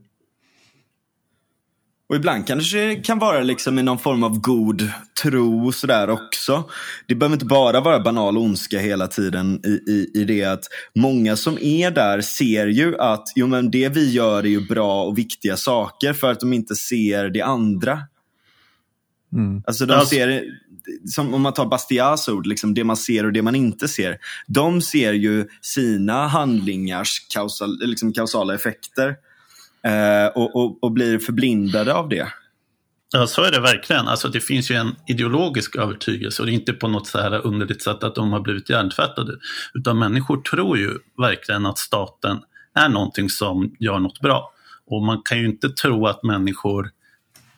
Och 2.13 2.17
ibland 2.17 2.47
kanske 2.47 2.87
det 2.87 2.97
kan 2.97 3.19
vara 3.19 3.41
liksom 3.41 3.79
i 3.79 3.83
någon 3.83 3.99
form 3.99 4.25
av 4.25 4.41
god 4.41 4.91
tro 5.23 5.73
sådär 5.73 6.11
också. 6.11 6.71
Det 7.07 7.15
behöver 7.15 7.35
inte 7.35 7.47
bara 7.47 7.81
vara 7.81 8.01
banal 8.01 8.39
ondska 8.39 8.79
hela 8.79 9.07
tiden 9.07 9.61
i, 9.65 9.91
i, 9.93 10.11
i 10.15 10.25
det 10.25 10.45
att 10.45 10.65
många 10.95 11.37
som 11.37 11.59
är 11.61 11.91
där 11.91 12.21
ser 12.21 12.67
ju 12.67 12.99
att 12.99 13.33
jo, 13.35 13.47
men 13.47 13.71
det 13.71 13.89
vi 13.89 14.11
gör 14.11 14.43
är 14.43 14.49
ju 14.49 14.67
bra 14.67 15.05
och 15.05 15.19
viktiga 15.19 15.57
saker 15.57 16.13
för 16.13 16.31
att 16.31 16.41
de 16.41 16.53
inte 16.53 16.75
ser 16.75 17.29
det 17.29 17.43
andra. 17.43 18.01
Mm. 19.33 19.63
Alltså 19.67 19.87
de 19.87 19.95
alltså, 19.95 20.15
ser, 20.15 20.45
som 21.07 21.35
om 21.35 21.43
man 21.43 21.53
tar 21.53 21.67
Bastias 21.67 22.29
ord, 22.29 22.47
liksom 22.47 22.75
det 22.75 22.85
man 22.85 22.97
ser 22.97 23.27
och 23.27 23.33
det 23.33 23.43
man 23.43 23.55
inte 23.55 23.89
ser. 23.89 24.19
De 24.47 24.81
ser 24.81 25.13
ju 25.13 25.49
sina 25.61 26.27
handlingars 26.27 27.27
kausal, 27.35 27.79
liksom 27.81 28.13
kausala 28.13 28.55
effekter 28.55 29.17
eh, 29.85 30.27
och, 30.35 30.57
och, 30.57 30.85
och 30.85 30.93
blir 30.93 31.19
förblindade 31.19 31.95
av 31.95 32.09
det. 32.09 32.29
Ja, 33.15 33.27
så 33.27 33.43
är 33.43 33.51
det 33.51 33.61
verkligen. 33.61 34.09
Alltså, 34.09 34.29
det 34.29 34.41
finns 34.41 34.71
ju 34.71 34.75
en 34.75 34.97
ideologisk 35.07 35.77
övertygelse 35.77 36.43
och 36.43 36.47
det 36.47 36.53
är 36.53 36.55
inte 36.55 36.73
på 36.73 36.89
något 36.89 37.07
så 37.07 37.21
här 37.21 37.47
underligt 37.47 37.83
sätt 37.83 38.05
att 38.05 38.15
de 38.15 38.33
har 38.33 38.41
blivit 38.41 38.71
hjärntvättade. 38.71 39.33
Utan 39.75 39.99
människor 39.99 40.37
tror 40.37 40.79
ju 40.79 40.99
verkligen 41.19 41.67
att 41.67 41.79
staten 41.79 42.39
är 42.75 42.89
någonting 42.89 43.29
som 43.31 43.77
gör 43.79 43.99
något 43.99 44.21
bra. 44.21 44.53
Och 44.87 45.03
man 45.03 45.23
kan 45.25 45.39
ju 45.39 45.47
inte 45.47 45.69
tro 45.69 46.07
att 46.07 46.23
människor 46.23 46.91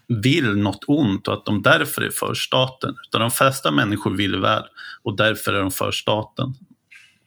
vill 0.09 0.57
något 0.57 0.85
ont 0.87 1.29
och 1.29 1.35
att 1.35 1.45
de 1.45 1.63
därför 1.63 2.03
är 2.03 2.11
för 2.11 2.35
staten. 2.35 2.95
Utan 3.09 3.21
de 3.21 3.31
flesta 3.31 3.71
människor 3.71 4.11
vill 4.11 4.37
väl 4.37 4.63
och 5.03 5.17
därför 5.17 5.53
är 5.53 5.61
de 5.61 5.71
för 5.71 5.93
staten. 5.93 6.55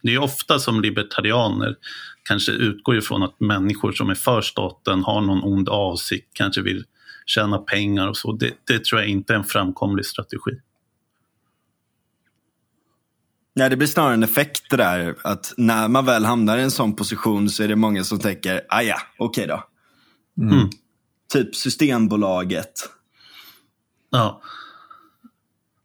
Det 0.01 0.13
är 0.13 0.17
ofta 0.17 0.59
som 0.59 0.81
libertarianer 0.81 1.75
kanske 2.23 2.51
utgår 2.51 2.97
ifrån 2.97 3.23
att 3.23 3.39
människor 3.39 3.91
som 3.91 4.09
är 4.09 4.15
för 4.15 4.41
staten 4.41 5.03
har 5.03 5.21
någon 5.21 5.43
ond 5.43 5.69
avsikt, 5.69 6.27
kanske 6.33 6.61
vill 6.61 6.83
tjäna 7.25 7.57
pengar 7.57 8.07
och 8.07 8.17
så. 8.17 8.31
Det, 8.31 8.53
det 8.67 8.85
tror 8.85 9.01
jag 9.01 9.09
inte 9.09 9.33
är 9.33 9.37
en 9.37 9.43
framkomlig 9.43 10.05
strategi. 10.05 10.51
Nej, 13.55 13.69
det 13.69 13.77
blir 13.77 13.87
snarare 13.87 14.13
en 14.13 14.23
effekt 14.23 14.63
det 14.69 14.77
där. 14.77 15.15
Att 15.23 15.53
när 15.57 15.87
man 15.87 16.05
väl 16.05 16.25
hamnar 16.25 16.57
i 16.57 16.61
en 16.61 16.71
sån 16.71 16.95
position 16.95 17.49
så 17.49 17.63
är 17.63 17.67
det 17.67 17.75
många 17.75 18.03
som 18.03 18.19
tänker, 18.19 18.61
ah 18.69 18.81
ja, 18.81 18.97
okej 19.17 19.43
okay 19.43 19.55
då. 19.55 19.63
Mm. 20.43 20.57
Mm. 20.57 20.69
Typ 21.33 21.55
Systembolaget. 21.55 22.89
Ja. 24.09 24.41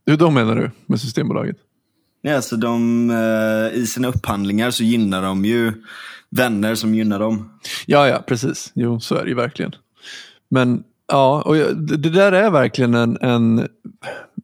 Hur 0.07 0.17
de 0.17 0.35
menar 0.35 0.57
du 0.57 0.71
med 0.87 1.01
Systembolaget? 1.01 1.57
Ja, 2.23 2.37
alltså 2.37 2.57
de, 2.57 3.11
eh, 3.11 3.79
I 3.79 3.87
sina 3.87 4.09
upphandlingar 4.09 4.71
så 4.71 4.85
gynnar 4.85 5.23
de 5.23 5.45
ju 5.45 5.73
vänner 6.31 6.75
som 6.75 6.95
gynnar 6.95 7.19
dem. 7.19 7.59
Ja, 7.87 8.09
ja, 8.09 8.25
precis. 8.27 8.73
Jo, 8.75 9.01
så 9.01 9.15
är 9.15 9.23
det 9.23 9.29
ju 9.29 9.37
verkligen. 9.37 9.75
Men 10.49 10.85
ja, 11.07 11.43
och 11.43 11.55
det 11.77 12.11
där 12.11 12.33
är 12.33 12.51
verkligen 12.51 12.95
en, 12.95 13.19
en... 13.21 13.69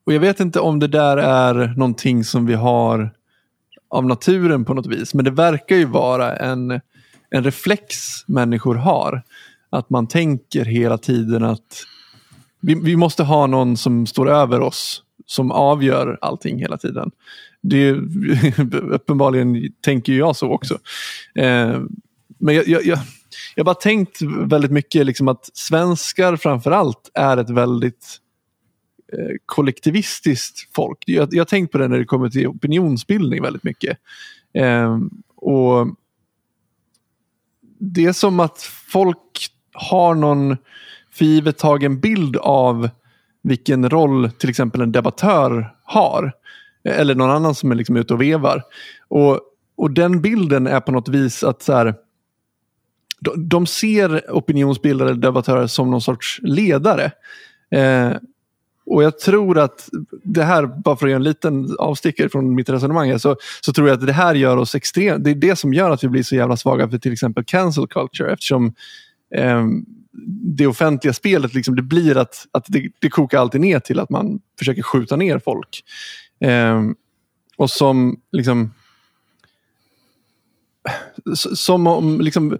Och 0.05 0.13
jag 0.13 0.21
vet 0.21 0.41
inte 0.41 0.61
om 0.61 0.79
det 0.79 0.89
där 0.89 1.17
är 1.17 1.75
någonting 1.77 2.25
som 2.25 2.47
vi 2.47 2.55
har 2.55 3.11
av 3.91 4.07
naturen 4.07 4.65
på 4.65 4.75
något 4.75 4.87
vis. 4.87 5.15
Men 5.15 5.25
det 5.25 5.31
verkar 5.31 5.77
ju 5.77 5.85
vara 5.85 6.37
en, 6.37 6.81
en 7.31 7.45
reflex 7.45 7.97
människor 8.27 8.75
har. 8.75 9.23
Att 9.71 9.91
man 9.91 10.07
tänker 10.07 10.65
hela 10.65 10.99
tiden 10.99 11.45
att 11.45 11.83
vi, 12.61 12.75
vi 12.75 12.97
måste 12.97 13.23
ha 13.23 13.47
någon 13.47 13.77
som 13.77 14.07
står 14.07 14.31
över 14.31 14.61
oss 14.61 15.03
som 15.27 15.51
avgör 15.51 16.19
allting 16.21 16.59
hela 16.59 16.79
tiden. 16.79 17.11
Det 17.61 17.89
är, 17.89 17.95
uppenbarligen 18.93 19.73
tänker 19.81 20.13
jag 20.13 20.37
så 20.37 20.51
också. 20.51 20.79
Eh, 21.35 21.81
men 22.39 22.55
jag, 22.55 22.69
jag, 22.69 22.87
jag, 22.87 22.99
jag 23.55 23.65
har 23.65 23.65
bara 23.65 23.75
tänkt 23.75 24.23
väldigt 24.23 24.71
mycket 24.71 25.07
liksom 25.07 25.29
att 25.29 25.51
svenskar 25.53 26.37
framförallt 26.37 27.11
är 27.15 27.37
ett 27.37 27.51
väldigt 27.51 28.19
eh, 29.13 29.37
kollektivistiskt 29.47 30.75
folk. 30.75 30.99
Jag, 31.07 31.29
jag 31.33 31.41
har 31.41 31.47
tänkt 31.47 31.73
på 31.73 31.79
det 31.79 31.89
när 31.89 31.99
det 31.99 32.05
kommer 32.05 32.31
till 32.31 32.47
opinionsbildning 32.47 33.43
väldigt 33.43 33.65
mycket. 33.65 33.99
Eh, 34.55 34.99
och 35.37 35.89
Det 37.79 38.05
är 38.05 38.13
som 38.13 38.41
att 38.41 38.63
folk 38.93 39.51
har 39.79 40.15
någon 40.15 40.57
för 41.13 41.25
givet 41.25 41.59
tagen 41.59 42.01
bild 42.01 42.37
av 42.37 42.89
vilken 43.43 43.91
roll 43.91 44.31
till 44.31 44.51
exempel 44.51 44.81
en 44.81 44.93
debattör 44.93 45.75
har. 45.85 46.33
Eller 46.85 47.15
någon 47.15 47.31
annan 47.31 47.55
som 47.55 47.71
är 47.71 47.75
liksom 47.75 47.97
ute 47.97 48.15
och 48.15 48.21
vevar. 48.21 48.63
Och, 49.09 49.41
och 49.77 49.91
den 49.91 50.21
bilden 50.21 50.67
är 50.67 50.81
på 50.81 50.93
något 50.93 51.09
vis 51.09 51.45
att 51.45 51.63
så 51.63 51.73
här, 51.73 51.95
de, 53.21 53.49
de 53.49 53.67
ser 53.67 54.25
opinionsbildare 54.29 55.15
debattörer 55.15 55.67
som 55.67 55.91
någon 55.91 56.01
sorts 56.01 56.41
ledare. 56.43 57.13
Eh, 57.71 58.13
och 58.91 59.03
jag 59.03 59.19
tror 59.19 59.59
att 59.59 59.89
det 60.25 60.45
här, 60.45 60.67
bara 60.67 60.97
för 60.97 61.07
att 61.07 61.11
göra 61.11 61.19
en 61.19 61.25
liten 61.25 61.77
avstickare 61.79 62.29
från 62.29 62.55
mitt 62.55 62.69
resonemang, 62.69 63.19
så, 63.19 63.37
så 63.61 63.73
tror 63.73 63.89
jag 63.89 63.95
att 63.95 64.07
det 64.07 64.13
här 64.13 64.35
gör 64.35 64.57
oss 64.57 64.75
extremt, 64.75 65.25
det 65.25 65.31
är 65.31 65.35
det 65.35 65.57
som 65.57 65.75
gör 65.75 65.91
att 65.91 66.05
vi 66.05 66.09
blir 66.09 66.23
så 66.23 66.35
jävla 66.35 66.57
svaga 66.57 66.89
för 66.89 66.99
till 66.99 67.13
exempel 67.13 67.45
cancel 67.45 67.87
culture 67.87 68.33
eftersom 68.33 68.75
eh, 69.35 69.67
det 70.57 70.67
offentliga 70.67 71.13
spelet, 71.13 71.55
liksom, 71.55 71.77
det 71.77 71.83
blir 71.83 72.17
att, 72.17 72.47
att 72.53 72.65
det, 72.69 72.91
det 73.01 73.09
kokar 73.09 73.39
alltid 73.39 73.61
ner 73.61 73.81
till 73.81 74.01
att 74.01 74.11
man 74.11 74.41
försöker 74.59 74.83
skjuta 74.83 75.17
ner 75.17 75.39
folk. 75.39 75.83
Eh, 76.41 76.83
och 77.57 77.71
som 77.71 78.21
liksom 78.33 78.75
som 81.35 81.87
om 81.87 82.21
liksom, 82.21 82.59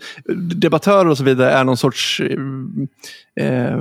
debattörer 0.55 1.09
och 1.09 1.19
så 1.19 1.25
vidare 1.25 1.51
är 1.51 1.65
någon 1.65 1.77
sorts, 1.77 2.21
eh, 3.41 3.77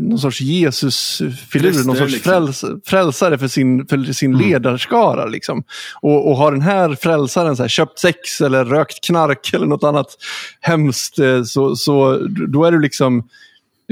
någon 0.00 0.18
sorts 0.18 0.40
Jesusfigur, 0.40 1.86
någon 1.86 1.96
sorts 1.96 2.12
liksom. 2.12 2.32
fräls, 2.32 2.64
frälsare 2.84 3.38
för 3.38 3.48
sin, 3.48 3.86
för 3.86 4.12
sin 4.12 4.34
mm. 4.34 4.48
ledarskara. 4.48 5.24
Liksom. 5.24 5.62
Och, 6.00 6.30
och 6.30 6.36
har 6.36 6.52
den 6.52 6.62
här 6.62 6.94
frälsaren 6.94 7.56
så 7.56 7.62
här, 7.62 7.68
köpt 7.68 7.98
sex 7.98 8.40
eller 8.40 8.64
rökt 8.64 9.04
knark 9.04 9.54
eller 9.54 9.66
något 9.66 9.84
annat 9.84 10.16
hemskt, 10.60 11.18
eh, 11.18 11.42
så, 11.42 11.76
så 11.76 12.18
då 12.48 12.64
är 12.64 12.72
du 12.72 12.80
liksom 12.80 13.28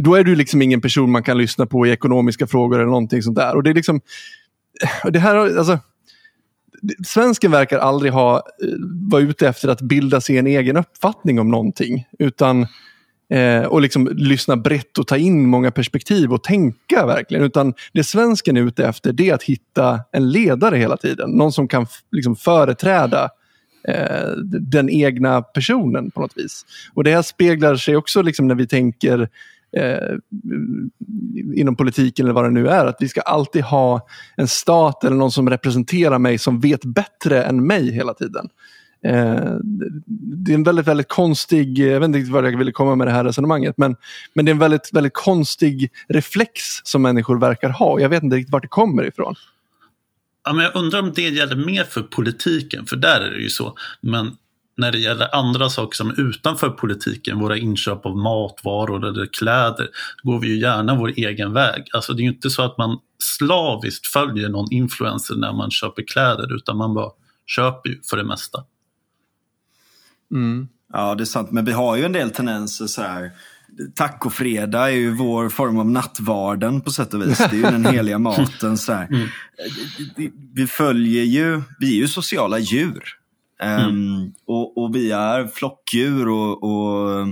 då 0.03 0.15
är 0.15 0.25
du 0.25 0.35
liksom 0.35 0.63
ingen 0.63 0.81
person 0.81 1.11
man 1.11 1.23
kan 1.23 1.39
lyssna 1.39 1.67
på 1.67 1.87
i 1.87 1.91
ekonomiska 1.91 2.47
frågor 2.47 2.77
eller 2.77 2.91
någonting 2.91 3.23
sånt 3.23 3.37
där. 3.37 3.57
Och 3.57 3.63
det 3.63 3.71
är 3.71 3.75
liksom, 3.75 4.01
det 5.11 5.19
här, 5.19 5.59
alltså, 5.59 5.79
svensken 7.07 7.51
verkar 7.51 7.79
aldrig 7.79 8.13
ha 8.13 8.37
eh, 8.37 8.43
vara 9.11 9.23
ute 9.23 9.49
efter 9.49 9.69
att 9.69 9.81
bilda 9.81 10.21
sig 10.21 10.39
en 10.39 10.47
egen 10.47 10.77
uppfattning 10.77 11.41
om 11.41 11.51
någonting. 11.51 12.07
Utan 12.19 12.67
eh, 13.31 13.63
och 13.63 13.81
liksom 13.81 14.09
lyssna 14.13 14.57
brett 14.57 14.99
och 14.99 15.07
ta 15.07 15.17
in 15.17 15.49
många 15.49 15.71
perspektiv 15.71 16.33
och 16.33 16.45
tänka 16.45 17.07
verkligen. 17.07 17.45
Utan 17.45 17.75
det 17.93 18.05
svensken 18.05 18.57
är 18.57 18.61
ute 18.61 18.85
efter 18.85 19.13
det 19.13 19.31
är 19.31 19.35
att 19.35 19.43
hitta 19.43 20.01
en 20.13 20.31
ledare 20.31 20.77
hela 20.77 20.97
tiden. 20.97 21.31
Någon 21.31 21.53
som 21.53 21.69
kan 21.69 21.87
liksom 22.13 22.37
företräda 22.37 23.31
eh, 23.89 24.31
den 24.61 24.91
egna 24.91 25.43
personen 25.43 26.11
på 26.11 26.21
något 26.21 26.37
vis. 26.37 26.65
Och 26.95 27.05
det 27.05 27.11
här 27.11 27.23
speglar 27.23 27.77
sig 27.77 27.97
också 27.97 28.23
liksom 28.23 28.49
när 28.49 28.55
vi 28.55 28.67
tänker 28.67 29.29
eh, 29.77 30.17
inom 31.55 31.77
politiken 31.77 32.27
eller 32.27 32.35
vad 32.35 32.45
det 32.45 32.51
nu 32.51 32.69
är. 32.69 32.87
Att 32.87 32.97
vi 33.01 33.09
ska 33.09 33.21
alltid 33.21 33.63
ha 33.63 34.07
en 34.37 34.49
stat 34.49 35.05
eller 35.05 35.17
någon 35.17 35.33
som 35.33 35.51
representerar 35.51 36.19
mig 36.19 36.39
som 36.39 36.61
vet 36.61 36.85
bättre 36.85 37.45
än 37.45 37.67
mig 37.67 37.93
hela 37.93 38.15
tiden. 38.15 38.49
Eh, 39.05 39.57
det 40.47 40.53
är 40.53 40.55
en 40.55 40.63
väldigt, 40.63 40.87
väldigt 40.87 41.09
konstig, 41.09 41.79
jag 41.79 42.01
vet 42.01 42.07
inte 42.07 42.19
riktigt 42.19 42.35
jag 42.35 42.59
ville 42.59 42.73
komma 42.73 42.95
med 42.95 43.07
det 43.07 43.11
här 43.11 43.25
resonemanget, 43.25 43.79
men, 43.79 43.97
men 44.35 44.45
det 44.45 44.51
är 44.51 44.53
en 44.53 44.59
väldigt, 44.59 44.91
väldigt 44.93 45.15
konstig 45.15 45.91
reflex 46.09 46.61
som 46.85 47.03
människor 47.03 47.39
verkar 47.41 47.71
ha. 47.71 48.01
Jag 48.01 48.09
vet 48.09 48.23
inte 48.23 48.37
riktigt 48.37 48.53
vart 48.53 48.63
det 48.63 48.69
kommer 48.69 49.05
ifrån. 49.05 49.35
Ja, 50.45 50.53
men 50.53 50.65
jag 50.65 50.77
undrar 50.77 51.03
om 51.03 51.13
det 51.13 51.23
gäller 51.23 51.57
mer 51.57 51.85
för 51.85 52.03
politiken, 52.03 52.87
för 52.87 52.97
där 52.97 53.21
är 53.21 53.31
det 53.31 53.41
ju 53.41 53.51
så. 53.51 53.75
Men 54.01 54.37
när 54.79 54.93
det 54.93 54.99
gäller 54.99 55.35
andra 55.35 55.69
saker 55.69 55.97
som 55.97 56.11
är 56.11 56.21
utanför 56.21 56.71
politiken, 56.71 57.39
våra 57.39 57.57
inköp 57.57 58.07
av 58.07 58.17
matvaror 58.17 59.07
eller 59.07 59.27
kläder, 59.27 59.89
går 60.23 60.41
vi 60.41 60.49
ju 60.49 60.61
gärna 60.61 60.95
vår 60.95 61.13
egen 61.17 61.53
väg. 61.53 61.85
Alltså 61.93 62.13
det 62.13 62.21
är 62.21 62.25
ju 62.25 62.31
inte 62.31 62.51
så 62.51 62.63
att 62.63 62.79
man 62.79 62.99
slaviskt 63.19 64.07
följer 64.07 64.49
någon 64.49 64.73
influencer 64.73 65.37
när 65.37 65.53
man 65.53 65.71
köper 65.71 66.03
kläder, 66.03 66.57
utan 66.57 66.77
man 66.77 66.95
bara 66.95 67.11
köper 67.47 67.91
ju 67.91 68.03
för 68.11 68.17
det 68.17 68.25
mesta. 68.25 68.65
Mm. 70.35 70.69
Ja, 70.93 71.15
det 71.15 71.23
är 71.23 71.25
sant. 71.25 71.51
Men 71.51 71.65
vi 71.65 71.73
har 71.73 71.97
ju 71.97 72.05
en 72.05 72.13
del 72.13 72.31
tendenser 72.31 72.87
så 72.87 73.03
här. 73.03 73.31
Tacofredag 73.95 74.89
är 74.89 74.97
ju 74.97 75.15
vår 75.15 75.49
form 75.49 75.79
av 75.79 75.91
nattvarden 75.91 76.81
på 76.81 76.91
sätt 76.91 77.15
och 77.15 77.23
vis. 77.23 77.39
Det 77.39 77.45
är 77.45 77.55
ju 77.55 77.63
den 77.63 77.85
heliga 77.85 78.19
maten. 78.19 78.79
Så 78.79 78.93
mm. 79.11 79.29
Vi 80.55 80.67
följer 80.67 81.25
ju, 81.25 81.63
vi 81.79 81.97
är 81.97 82.01
ju 82.01 82.09
sociala 82.09 82.59
djur. 82.59 83.18
Mm. 83.59 83.89
Um, 83.89 84.35
och, 84.47 84.79
och, 84.79 84.95
vi 84.95 85.11
är 85.11 85.47
flockdjur 85.47 86.29
och, 86.29 86.63
och, 86.63 87.27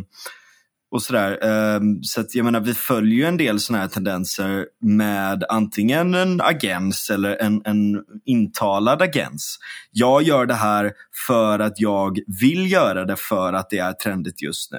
och 0.91 1.03
sådär. 1.03 1.45
Um, 1.77 2.03
så 2.03 2.21
att 2.21 2.35
jag 2.35 2.45
menar, 2.45 2.61
vi 2.61 2.75
följer 2.75 3.29
en 3.29 3.37
del 3.37 3.61
sådana 3.61 3.83
här 3.83 3.89
tendenser 3.89 4.67
med 4.81 5.45
antingen 5.49 6.15
en 6.15 6.41
agens 6.41 7.11
eller 7.11 7.37
en, 7.37 7.62
en 7.65 8.05
intalad 8.25 9.03
agens. 9.03 9.59
Jag 9.93 10.23
gör 10.23 10.47
det 10.47 10.55
här 10.55 10.93
för 11.27 11.59
att 11.59 11.81
jag 11.81 12.19
vill 12.41 12.73
göra 12.73 13.05
det 13.05 13.17
för 13.17 13.53
att 13.53 13.71
det 13.71 13.79
är 13.79 13.93
trendigt 13.93 14.43
just 14.43 14.73
nu. 14.73 14.79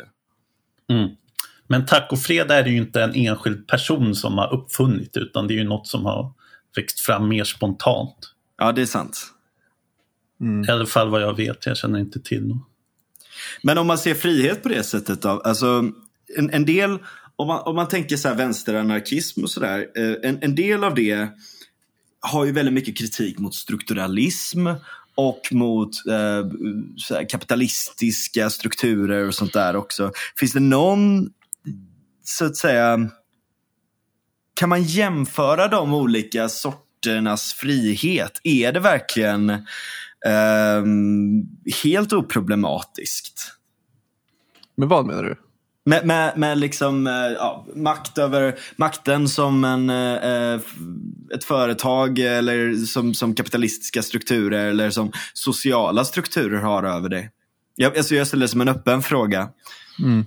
Mm. 0.95 1.09
Men 1.67 1.85
tacofredag 1.85 2.57
är 2.57 2.63
det 2.63 2.69
ju 2.69 2.77
inte 2.77 3.03
en 3.03 3.15
enskild 3.15 3.67
person 3.67 4.15
som 4.15 4.37
har 4.37 4.53
uppfunnit 4.53 5.17
utan 5.17 5.47
det 5.47 5.53
är 5.53 5.57
ju 5.57 5.63
något 5.63 5.87
som 5.87 6.05
har 6.05 6.33
växt 6.75 6.99
fram 6.99 7.29
mer 7.29 7.43
spontant. 7.43 8.33
Ja, 8.57 8.71
det 8.71 8.81
är 8.81 8.85
sant. 8.85 9.33
Mm. 10.41 10.63
I 10.63 10.71
alla 10.71 10.85
fall 10.85 11.09
vad 11.09 11.21
jag 11.21 11.37
vet, 11.37 11.65
jag 11.65 11.77
känner 11.77 11.99
inte 11.99 12.19
till 12.19 12.47
något. 12.47 12.67
Men 13.63 13.77
om 13.77 13.87
man 13.87 13.97
ser 13.97 14.13
frihet 14.13 14.63
på 14.63 14.69
det 14.69 14.83
sättet 14.83 15.21
då? 15.21 15.29
Alltså, 15.29 15.91
en, 16.37 16.49
en 16.49 16.65
del, 16.65 16.99
om 17.35 17.47
man, 17.47 17.61
om 17.65 17.75
man 17.75 17.87
tänker 17.87 18.17
så 18.17 18.27
här 18.27 18.35
vänsteranarkism 18.35 19.43
och 19.43 19.49
sådär. 19.49 19.87
Eh, 19.95 20.29
en, 20.29 20.37
en 20.41 20.55
del 20.55 20.83
av 20.83 20.95
det 20.95 21.29
har 22.19 22.45
ju 22.45 22.51
väldigt 22.51 22.73
mycket 22.73 22.97
kritik 22.97 23.39
mot 23.39 23.55
strukturalism 23.55 24.67
och 25.15 25.41
mot 25.51 25.89
eh, 26.07 27.25
kapitalistiska 27.29 28.49
strukturer 28.49 29.27
och 29.27 29.35
sånt 29.35 29.53
där 29.53 29.75
också. 29.75 30.11
Finns 30.39 30.53
det 30.53 30.59
någon, 30.59 31.29
så 32.23 32.45
att 32.45 32.55
säga, 32.55 33.09
kan 34.53 34.69
man 34.69 34.83
jämföra 34.83 35.67
de 35.67 35.93
olika 35.93 36.49
sorternas 36.49 37.53
frihet? 37.53 38.41
Är 38.43 38.71
det 38.71 38.79
verkligen 38.79 39.65
Um, 40.25 41.47
helt 41.83 42.13
oproblematiskt. 42.13 43.53
Men 44.75 44.87
vad 44.87 45.05
menar 45.05 45.23
du? 45.23 45.35
Med, 45.85 46.05
med, 46.05 46.37
med 46.37 46.57
liksom, 46.57 47.07
uh, 47.07 47.13
ja, 47.13 47.67
makt 47.75 48.17
över, 48.17 48.59
makten 48.75 49.29
som 49.29 49.63
en, 49.63 49.89
uh, 49.89 50.61
ett 51.33 51.43
företag 51.43 52.19
eller 52.19 52.73
som, 52.73 53.13
som 53.13 53.35
kapitalistiska 53.35 54.03
strukturer 54.03 54.65
eller 54.65 54.89
som 54.89 55.11
sociala 55.33 56.05
strukturer 56.05 56.61
har 56.61 56.83
över 56.83 57.09
dig. 57.09 57.31
Jag, 57.75 57.97
alltså 57.97 58.15
jag 58.15 58.27
ställer 58.27 58.41
det 58.41 58.49
som 58.49 58.61
en 58.61 58.69
öppen 58.69 59.01
fråga. 59.01 59.49
Mm. 60.03 60.25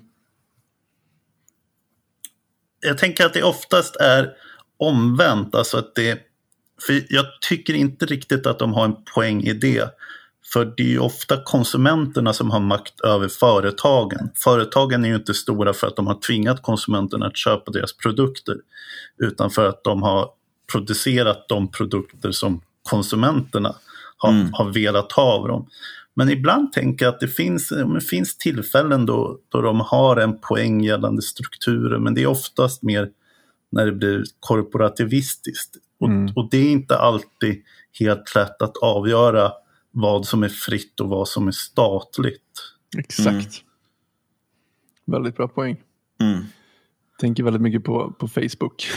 Jag 2.80 2.98
tänker 2.98 3.26
att 3.26 3.34
det 3.34 3.42
oftast 3.42 3.96
är 3.96 4.30
omvänt, 4.76 5.54
alltså 5.54 5.78
att 5.78 5.94
det 5.94 6.29
för 6.86 7.02
jag 7.08 7.24
tycker 7.48 7.74
inte 7.74 8.06
riktigt 8.06 8.46
att 8.46 8.58
de 8.58 8.72
har 8.72 8.84
en 8.84 9.04
poäng 9.14 9.42
i 9.42 9.52
det. 9.52 9.90
För 10.52 10.74
det 10.76 10.82
är 10.82 10.88
ju 10.88 10.98
ofta 10.98 11.42
konsumenterna 11.44 12.32
som 12.32 12.50
har 12.50 12.60
makt 12.60 13.00
över 13.00 13.28
företagen. 13.28 14.30
Företagen 14.44 15.04
är 15.04 15.08
ju 15.08 15.14
inte 15.14 15.34
stora 15.34 15.72
för 15.72 15.86
att 15.86 15.96
de 15.96 16.06
har 16.06 16.20
tvingat 16.20 16.62
konsumenterna 16.62 17.26
att 17.26 17.36
köpa 17.36 17.70
deras 17.70 17.96
produkter. 17.96 18.56
Utan 19.18 19.50
för 19.50 19.68
att 19.68 19.84
de 19.84 20.02
har 20.02 20.28
producerat 20.72 21.48
de 21.48 21.70
produkter 21.70 22.30
som 22.30 22.62
konsumenterna 22.82 23.74
har, 24.16 24.30
mm. 24.30 24.52
har 24.52 24.72
velat 24.72 25.12
ha 25.12 25.22
av 25.22 25.48
dem. 25.48 25.68
Men 26.14 26.30
ibland 26.30 26.72
tänker 26.72 27.04
jag 27.04 27.14
att 27.14 27.20
det 27.20 27.28
finns, 27.28 27.68
det 27.68 28.00
finns 28.00 28.36
tillfällen 28.36 29.06
då, 29.06 29.38
då 29.48 29.60
de 29.60 29.80
har 29.80 30.16
en 30.16 30.40
poäng 30.40 30.84
gällande 30.84 31.22
strukturer. 31.22 31.98
Men 31.98 32.14
det 32.14 32.22
är 32.22 32.26
oftast 32.26 32.82
mer 32.82 33.08
när 33.72 33.86
det 33.86 33.92
blir 33.92 34.24
korporativistiskt. 34.40 35.76
Mm. 36.04 36.24
Och, 36.24 36.36
och, 36.36 36.50
det 36.50 36.58
är 36.58 36.72
inte 36.72 36.98
alltid 36.98 37.62
helt 37.98 38.34
lätt 38.34 38.62
att 38.62 38.76
avgöra 38.76 39.52
vad 39.90 40.26
som 40.26 40.42
är 40.42 40.48
fritt 40.48 41.00
och 41.00 41.08
vad 41.08 41.28
som 41.28 41.48
är 41.48 41.52
statligt. 41.52 42.42
Exakt. 42.98 43.30
Mm. 43.30 43.46
Väldigt 45.06 45.36
bra 45.36 45.48
poäng. 45.48 45.76
Mm. 46.20 46.44
tänker 47.20 47.42
väldigt 47.42 47.62
mycket 47.62 47.84
på, 47.84 48.12
på 48.18 48.28
Facebook. 48.28 48.88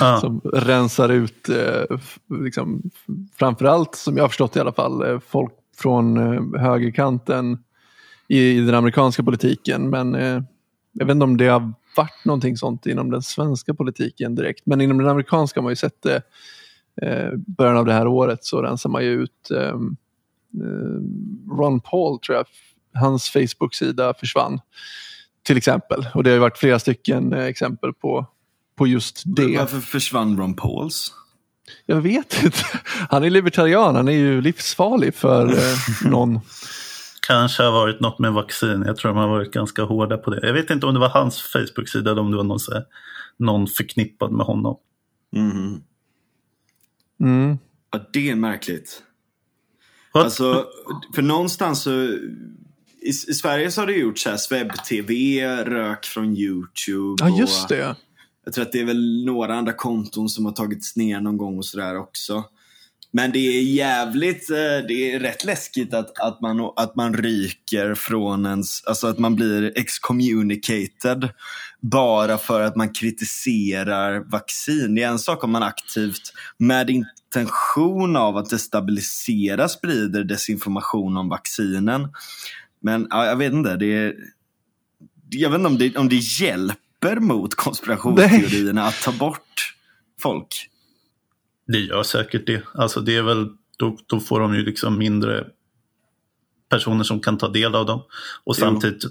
Ja. 0.00 0.18
som 0.20 0.40
rensar 0.44 1.08
ut, 1.08 1.48
eh, 1.48 1.98
liksom, 2.44 2.90
framförallt 3.38 3.94
som 3.94 4.16
jag 4.16 4.24
har 4.24 4.28
förstått 4.28 4.56
i 4.56 4.60
alla 4.60 4.72
fall, 4.72 5.02
eh, 5.02 5.20
folk 5.20 5.52
från 5.76 6.16
eh, 6.16 6.60
högerkanten 6.60 7.58
i, 8.28 8.38
i 8.38 8.60
den 8.60 8.74
amerikanska 8.74 9.22
politiken. 9.22 9.90
Men 9.90 10.14
eh, 10.14 10.42
jag 10.92 11.06
vet 11.06 11.14
inte 11.14 11.24
om 11.24 11.36
det 11.36 11.46
har 11.46 11.72
varit 11.96 12.24
någonting 12.24 12.56
sånt 12.56 12.86
inom 12.86 13.10
den 13.10 13.22
svenska 13.22 13.74
politiken 13.74 14.34
direkt. 14.34 14.66
Men 14.66 14.80
inom 14.80 14.98
den 14.98 15.08
amerikanska 15.08 15.60
har 15.60 15.62
man 15.62 15.72
ju 15.72 15.76
sett 15.76 16.02
det. 16.02 16.22
Eh, 17.02 17.30
början 17.36 17.76
av 17.76 17.86
det 17.86 17.92
här 17.92 18.06
året 18.06 18.44
så 18.44 18.62
rensar 18.62 18.90
man 18.90 19.04
ju 19.04 19.22
ut 19.22 19.50
eh, 19.50 19.58
eh, 19.58 21.00
Ron 21.58 21.80
Paul 21.80 22.18
tror 22.18 22.36
jag, 22.36 22.46
hans 22.94 23.30
Facebook-sida 23.30 24.14
försvann. 24.14 24.60
Till 25.42 25.56
exempel. 25.56 26.06
Och 26.14 26.24
det 26.24 26.30
har 26.30 26.34
ju 26.34 26.40
varit 26.40 26.58
flera 26.58 26.78
stycken 26.78 27.32
eh, 27.32 27.44
exempel 27.44 27.92
på, 27.92 28.26
på 28.76 28.86
just 28.86 29.22
det. 29.26 29.58
Varför 29.58 29.80
försvann 29.80 30.38
Ron 30.38 30.54
Pauls? 30.54 31.12
Jag 31.86 32.00
vet 32.00 32.42
inte. 32.44 32.64
Han 33.08 33.24
är 33.24 33.30
libertarian, 33.30 33.96
han 33.96 34.08
är 34.08 34.12
ju 34.12 34.40
livsfarlig 34.40 35.14
för 35.14 35.52
eh, 35.52 35.76
någon. 36.10 36.40
Kanske 37.26 37.62
har 37.62 37.72
varit 37.72 38.00
något 38.00 38.18
med 38.18 38.32
vaccin. 38.32 38.82
Jag 38.86 38.96
tror 38.96 39.08
de 39.12 39.18
har 39.18 39.28
varit 39.28 39.52
ganska 39.52 39.82
hårda 39.82 40.16
på 40.18 40.30
det. 40.30 40.46
Jag 40.46 40.52
vet 40.54 40.70
inte 40.70 40.86
om 40.86 40.94
det 40.94 41.00
var 41.00 41.08
hans 41.08 41.42
Facebook-sida 41.42 42.10
eller 42.10 42.22
om 42.22 42.30
det 42.30 42.36
var 42.36 42.44
någon, 42.44 42.60
så 42.60 42.72
här, 42.74 42.84
någon 43.36 43.66
förknippad 43.66 44.32
med 44.32 44.46
honom. 44.46 44.76
Mhm. 45.36 45.82
Mm. 47.20 47.58
Ja, 47.92 48.00
det 48.12 48.30
är 48.30 48.34
märkligt. 48.34 49.02
Vad- 50.12 50.24
Alltså, 50.24 50.66
för 51.14 51.22
någonstans 51.22 51.82
så... 51.82 51.90
I, 53.04 53.08
I 53.08 53.12
Sverige 53.12 53.70
så 53.70 53.80
har 53.80 53.86
det 53.86 53.92
gjorts 53.92 54.26
webb-tv, 54.52 55.14
rök 55.64 56.04
från 56.04 56.36
YouTube. 56.36 57.24
Ja, 57.24 57.38
just 57.38 57.62
och 57.62 57.68
det. 57.76 57.96
Jag 58.44 58.54
tror 58.54 58.62
att 58.64 58.72
det 58.72 58.80
är 58.80 58.84
väl 58.84 59.24
några 59.24 59.54
andra 59.54 59.72
konton 59.72 60.28
som 60.28 60.44
har 60.44 60.52
tagits 60.52 60.96
ner 60.96 61.20
någon 61.20 61.36
gång 61.36 61.58
och 61.58 61.64
sådär 61.64 61.96
också. 61.98 62.44
Men 63.14 63.32
det 63.32 63.38
är 63.38 63.62
jävligt, 63.62 64.50
eh, 64.50 64.56
det 64.88 65.12
är 65.12 65.20
rätt 65.20 65.44
läskigt 65.44 65.94
att, 65.94 66.18
att, 66.20 66.40
man, 66.40 66.72
att 66.76 66.96
man 66.96 67.14
ryker 67.14 67.94
från 67.94 68.46
ens, 68.46 68.84
alltså 68.84 69.06
att 69.06 69.18
man 69.18 69.36
blir 69.36 69.72
excommunicated 69.78 71.28
bara 71.80 72.38
för 72.38 72.60
att 72.60 72.76
man 72.76 72.88
kritiserar 72.88 74.20
vaccin. 74.20 74.94
Det 74.94 75.02
är 75.02 75.08
en 75.08 75.18
sak 75.18 75.44
om 75.44 75.50
man 75.50 75.62
aktivt 75.62 76.32
med 76.58 76.90
intention 76.90 78.16
av 78.16 78.36
att 78.36 78.50
destabilisera 78.50 79.68
sprider 79.68 80.24
desinformation 80.24 81.16
om 81.16 81.28
vaccinen. 81.28 82.08
Men 82.80 83.06
ja, 83.10 83.26
jag 83.26 83.36
vet 83.36 83.52
inte, 83.52 83.76
det 83.76 83.94
är, 83.94 84.14
jag 85.30 85.50
vet 85.50 85.58
inte 85.58 85.68
om 85.68 85.78
det, 85.78 85.96
om 85.96 86.08
det 86.08 86.16
hjälper 86.40 87.16
mot 87.16 87.54
konspirationsteorierna 87.54 88.84
att 88.84 89.02
ta 89.02 89.12
bort 89.12 89.74
folk. 90.20 90.68
Det 91.66 91.78
gör 91.78 92.02
säkert 92.02 92.46
det. 92.46 92.62
Alltså 92.74 93.00
det 93.00 93.16
är 93.16 93.22
väl, 93.22 93.48
då, 93.78 93.98
då 94.06 94.20
får 94.20 94.40
de 94.40 94.54
ju 94.54 94.62
liksom 94.62 94.98
mindre 94.98 95.46
personer 96.68 97.04
som 97.04 97.20
kan 97.20 97.38
ta 97.38 97.48
del 97.48 97.74
av 97.74 97.86
dem. 97.86 98.00
Och 98.44 98.54
Jo. 98.58 98.60
samtidigt, 98.60 99.02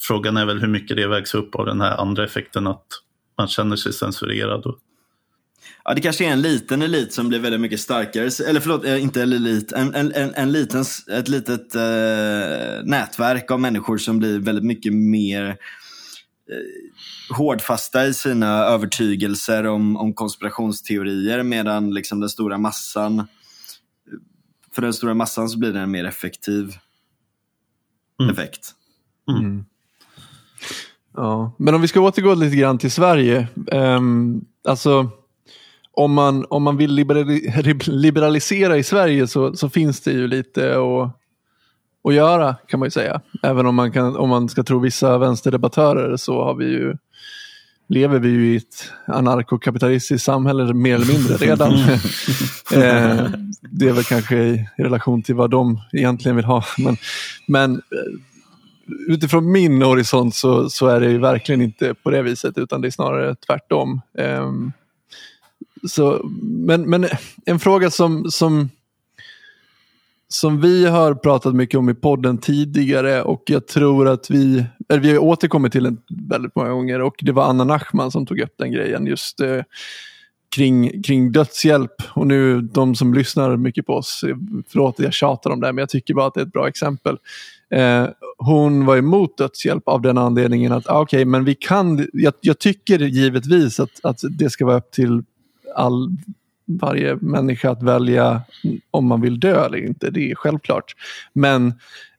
frågan 0.00 0.36
är 0.36 0.46
väl 0.46 0.60
hur 0.60 0.68
mycket 0.68 0.96
det 0.96 1.06
vägs 1.08 1.34
upp 1.34 1.54
av 1.54 1.66
den 1.66 1.80
här 1.80 1.96
andra 1.96 2.24
effekten 2.24 2.66
att 2.66 2.86
man 3.38 3.48
känner 3.48 3.76
sig 3.76 3.92
censurerad. 3.92 4.66
Och, 4.66 4.78
Ja, 5.84 5.94
det 5.94 6.00
kanske 6.00 6.24
är 6.24 6.30
en 6.30 6.42
liten 6.42 6.82
elit 6.82 7.12
som 7.12 7.28
blir 7.28 7.38
väldigt 7.38 7.60
mycket 7.60 7.80
starkare. 7.80 8.30
Eller 8.48 8.60
förlåt, 8.60 8.84
eh, 8.84 9.02
inte 9.02 9.22
en 9.22 9.32
elit. 9.32 9.72
En, 9.72 9.94
en, 9.94 10.12
en, 10.12 10.34
en 10.34 10.52
liten, 10.52 10.84
ett 11.12 11.28
litet 11.28 11.74
eh, 11.74 12.84
nätverk 12.84 13.50
av 13.50 13.60
människor 13.60 13.98
som 13.98 14.18
blir 14.18 14.38
väldigt 14.38 14.64
mycket 14.64 14.92
mer 14.92 15.56
hårdfasta 17.36 18.06
i 18.06 18.14
sina 18.14 18.48
övertygelser 18.64 19.66
om, 19.66 19.96
om 19.96 20.14
konspirationsteorier. 20.14 21.42
Medan 21.42 21.94
liksom 21.94 22.20
den 22.20 22.28
stora 22.28 22.58
massan, 22.58 23.26
för 24.74 24.82
den 24.82 24.92
stora 24.92 25.14
massan 25.14 25.48
så 25.48 25.58
blir 25.58 25.72
det 25.72 25.80
en 25.80 25.90
mer 25.90 26.04
effektiv 26.04 26.76
Mm. 28.20 28.32
effekt. 28.32 28.70
Mm. 29.30 29.64
Ja. 31.16 31.54
Men 31.58 31.74
om 31.74 31.80
vi 31.80 31.88
ska 31.88 32.00
återgå 32.00 32.34
lite 32.34 32.56
grann 32.56 32.78
till 32.78 32.90
Sverige. 32.90 33.48
ehm, 33.72 34.44
alltså, 34.68 35.10
om 35.92 36.12
man, 36.12 36.46
om 36.50 36.62
man 36.62 36.76
vill 36.76 36.90
liberali- 36.98 37.90
liberalisera 37.90 38.76
i 38.78 38.82
Sverige 38.82 39.26
så, 39.26 39.56
så 39.56 39.68
finns 39.70 40.00
det 40.00 40.12
ju 40.12 40.26
lite 40.28 40.72
att, 40.72 41.21
att 42.04 42.14
göra 42.14 42.56
kan 42.68 42.80
man 42.80 42.86
ju 42.86 42.90
säga. 42.90 43.20
Även 43.42 43.66
om 43.66 43.74
man, 43.74 43.92
kan, 43.92 44.16
om 44.16 44.28
man 44.28 44.48
ska 44.48 44.62
tro 44.62 44.78
vissa 44.78 45.18
vänsterdebattörer 45.18 46.16
så 46.16 46.44
har 46.44 46.54
vi 46.54 46.64
ju, 46.64 46.96
lever 47.88 48.18
vi 48.18 48.28
ju 48.28 48.52
i 48.52 48.56
ett 48.56 48.90
anarkokapitalistiskt 49.06 50.24
samhälle 50.24 50.74
mer 50.74 50.94
eller 50.94 51.06
mindre 51.06 51.36
redan. 51.36 51.72
eh, 52.72 53.30
det 53.60 53.88
är 53.88 53.92
väl 53.92 54.04
kanske 54.04 54.36
i, 54.36 54.68
i 54.78 54.82
relation 54.82 55.22
till 55.22 55.34
vad 55.34 55.50
de 55.50 55.80
egentligen 55.92 56.36
vill 56.36 56.44
ha. 56.44 56.64
Men, 56.78 56.96
men 57.46 57.74
eh, 57.74 58.18
utifrån 59.08 59.52
min 59.52 59.82
horisont 59.82 60.34
så, 60.34 60.70
så 60.70 60.86
är 60.86 61.00
det 61.00 61.10
ju 61.10 61.18
verkligen 61.18 61.62
inte 61.62 61.94
på 61.94 62.10
det 62.10 62.22
viset 62.22 62.58
utan 62.58 62.80
det 62.80 62.88
är 62.88 62.90
snarare 62.90 63.34
tvärtom. 63.34 64.00
Ehm, 64.18 64.72
så, 65.88 66.20
men, 66.42 66.90
men 66.90 67.06
en 67.46 67.58
fråga 67.58 67.90
som, 67.90 68.30
som, 68.30 68.70
som 70.32 70.60
vi 70.60 70.86
har 70.86 71.14
pratat 71.14 71.54
mycket 71.54 71.78
om 71.78 71.88
i 71.88 71.94
podden 71.94 72.38
tidigare 72.38 73.22
och 73.22 73.42
jag 73.46 73.66
tror 73.66 74.08
att 74.08 74.30
vi, 74.30 74.64
eller 74.88 75.00
vi 75.00 75.10
har 75.10 75.18
återkommit 75.18 75.72
till 75.72 75.84
den 75.84 75.98
väldigt 76.28 76.56
många 76.56 76.70
gånger 76.70 77.00
och 77.00 77.14
det 77.20 77.32
var 77.32 77.44
Anna 77.44 77.64
Nachman 77.64 78.10
som 78.10 78.26
tog 78.26 78.40
upp 78.40 78.54
den 78.58 78.72
grejen 78.72 79.06
just 79.06 79.40
eh, 79.40 79.62
kring, 80.56 81.02
kring 81.02 81.32
dödshjälp. 81.32 81.94
Och 82.10 82.26
nu 82.26 82.60
de 82.60 82.94
som 82.94 83.14
lyssnar 83.14 83.56
mycket 83.56 83.86
på 83.86 83.92
oss, 83.92 84.24
eh, 84.28 84.36
förlåt 84.68 84.94
att 84.94 85.04
jag 85.04 85.12
tjatar 85.12 85.50
om 85.50 85.60
det 85.60 85.66
här, 85.66 85.72
men 85.72 85.82
jag 85.82 85.88
tycker 85.88 86.14
bara 86.14 86.26
att 86.26 86.34
det 86.34 86.40
är 86.40 86.46
ett 86.46 86.52
bra 86.52 86.68
exempel. 86.68 87.18
Eh, 87.70 88.06
hon 88.38 88.86
var 88.86 88.96
emot 88.96 89.38
dödshjälp 89.38 89.88
av 89.88 90.02
den 90.02 90.18
anledningen 90.18 90.72
att, 90.72 90.88
ah, 90.88 91.00
okej, 91.00 91.24
men 91.24 91.44
vi 91.44 91.54
kan, 91.54 92.08
jag, 92.12 92.34
jag 92.40 92.58
tycker 92.58 92.98
givetvis 92.98 93.80
att, 93.80 94.00
att 94.02 94.20
det 94.30 94.50
ska 94.50 94.66
vara 94.66 94.76
upp 94.76 94.90
till 94.90 95.22
all, 95.74 96.16
varje 96.78 97.16
människa 97.16 97.70
att 97.70 97.82
välja 97.82 98.42
om 98.90 99.06
man 99.06 99.20
vill 99.20 99.40
dö 99.40 99.64
eller 99.64 99.86
inte, 99.86 100.10
det 100.10 100.30
är 100.30 100.34
självklart. 100.34 100.92
Men 101.32 101.74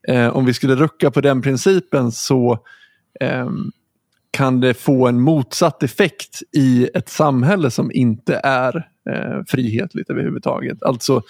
eh, 0.07 0.35
om 0.35 0.45
vi 0.45 0.53
skulle 0.53 0.75
rucka 0.75 1.11
på 1.11 1.21
den 1.21 1.41
principen 1.41 2.11
så 2.11 2.59
eh, 3.19 3.49
kan 4.31 4.59
det 4.59 4.73
få 4.73 5.07
en 5.07 5.21
motsatt 5.21 5.83
effekt 5.83 6.41
i 6.51 6.89
ett 6.93 7.09
samhälle 7.09 7.71
som 7.71 7.91
inte 7.91 8.41
är 8.43 8.87
eh, 9.09 9.43
frihetligt 9.47 10.09
överhuvudtaget. 10.09 10.83
Alltså 10.83 11.21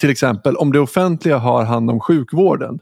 till 0.00 0.10
exempel 0.10 0.56
om 0.56 0.72
det 0.72 0.80
offentliga 0.80 1.38
har 1.38 1.64
hand 1.64 1.90
om 1.90 2.00
sjukvården 2.00 2.78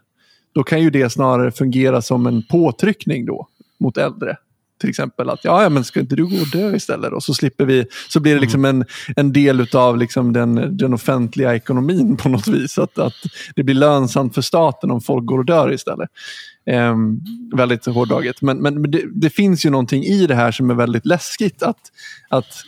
då 0.52 0.62
kan 0.62 0.82
ju 0.82 0.90
det 0.90 1.10
snarare 1.10 1.50
fungera 1.50 2.02
som 2.02 2.26
en 2.26 2.42
påtryckning 2.42 3.26
då 3.26 3.48
mot 3.80 3.96
äldre. 3.96 4.36
Till 4.78 4.90
exempel 4.90 5.30
att 5.30 5.44
ja, 5.44 5.62
ja 5.62 5.68
men 5.68 5.84
ska 5.84 6.00
inte 6.00 6.16
du 6.16 6.26
gå 6.26 6.36
och 6.40 6.50
dö 6.52 6.76
istället 6.76 7.12
och 7.12 7.22
så 7.22 7.34
slipper 7.34 7.64
vi, 7.64 7.86
så 8.08 8.20
blir 8.20 8.34
det 8.34 8.40
liksom 8.40 8.64
en, 8.64 8.84
en 9.16 9.32
del 9.32 9.60
utav 9.60 9.98
liksom 9.98 10.32
den, 10.32 10.76
den 10.76 10.94
offentliga 10.94 11.54
ekonomin 11.54 12.16
på 12.16 12.28
något 12.28 12.48
vis. 12.48 12.78
Att, 12.78 12.98
att 12.98 13.14
det 13.56 13.62
blir 13.62 13.74
lönsamt 13.74 14.34
för 14.34 14.42
staten 14.42 14.90
om 14.90 15.00
folk 15.00 15.24
går 15.24 15.38
och 15.38 15.44
dör 15.44 15.72
istället. 15.72 16.10
Ehm, 16.66 17.20
väldigt 17.56 17.86
hårdraget. 17.86 18.42
Men, 18.42 18.58
men 18.58 18.78
men 18.80 18.90
det, 18.90 19.02
det 19.12 19.30
finns 19.30 19.66
ju 19.66 19.70
någonting 19.70 20.04
i 20.04 20.26
det 20.26 20.34
här 20.34 20.52
som 20.52 20.70
är 20.70 20.74
väldigt 20.74 21.06
läskigt. 21.06 21.62
Att, 21.62 21.80
att 22.28 22.64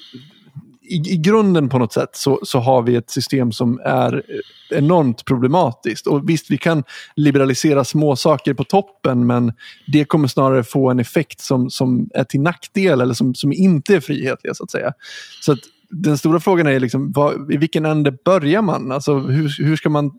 i, 0.91 1.13
i 1.13 1.17
grunden 1.17 1.69
på 1.69 1.79
något 1.79 1.93
sätt 1.93 2.11
så, 2.13 2.41
så 2.43 2.59
har 2.59 2.83
vi 2.83 2.97
ett 2.97 3.11
system 3.11 3.53
som 3.53 3.81
är 3.85 4.23
enormt 4.71 5.25
problematiskt. 5.25 6.07
Och 6.07 6.31
visst, 6.31 6.51
vi 6.51 6.59
kan 6.59 6.85
liberalisera 7.17 7.85
små 7.85 8.17
saker 8.17 8.55
på 8.55 8.65
toppen 8.65 9.27
men 9.27 9.53
det 9.87 10.05
kommer 10.05 10.29
snarare 10.29 10.65
få 10.65 10.91
en 10.91 11.01
effekt 11.01 11.41
som, 11.41 11.71
som 11.71 12.09
är 12.15 12.25
till 12.25 12.41
nackdel 12.41 13.01
eller 13.01 13.15
som, 13.15 13.35
som 13.35 13.53
inte 13.53 13.95
är 13.95 14.01
frihetliga 14.01 14.55
så 14.55 14.65
att 14.65 14.71
säga. 14.71 14.93
Så 15.41 15.53
att 15.53 15.59
den 15.91 16.19
stora 16.19 16.41
frågan 16.41 16.67
är 16.67 16.81
liksom, 16.81 17.13
vad, 17.13 17.53
i 17.53 17.57
vilken 17.57 17.87
ände 17.87 18.13
börjar 18.25 18.63
man? 18.63 18.93
Alltså, 18.93 19.19
hur, 19.19 19.65
hur 19.65 19.77
ska 19.77 19.89
man 19.89 20.11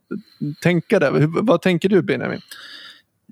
tänka 0.62 1.00
där? 1.00 1.12
Hur, 1.12 1.42
vad 1.42 1.62
tänker 1.62 1.90
du 1.90 2.02
Benjamin? 2.02 2.42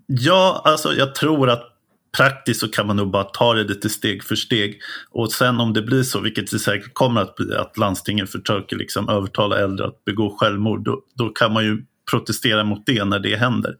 Ja, 0.07 0.61
alltså 0.65 0.93
jag 0.93 1.15
tror 1.15 1.49
att 1.49 1.78
praktiskt 2.17 2.59
så 2.59 2.67
kan 2.67 2.87
man 2.87 2.95
nog 2.95 3.11
bara 3.11 3.23
ta 3.23 3.53
det 3.53 3.63
lite 3.63 3.89
steg 3.89 4.23
för 4.23 4.35
steg. 4.35 4.79
Och 5.11 5.31
sen 5.31 5.59
om 5.59 5.73
det 5.73 5.81
blir 5.81 6.03
så, 6.03 6.19
vilket 6.19 6.51
det 6.51 6.59
säkert 6.59 6.93
kommer 6.93 7.21
att 7.21 7.35
bli, 7.35 7.55
att 7.55 7.77
landstingen 7.77 8.27
försöker 8.27 8.75
liksom 8.75 9.09
övertala 9.09 9.59
äldre 9.59 9.87
att 9.87 10.05
begå 10.05 10.37
självmord, 10.37 10.83
då, 10.83 11.01
då 11.15 11.29
kan 11.29 11.53
man 11.53 11.63
ju 11.63 11.83
protestera 12.11 12.63
mot 12.63 12.85
det 12.85 13.05
när 13.05 13.19
det 13.19 13.35
händer. 13.35 13.75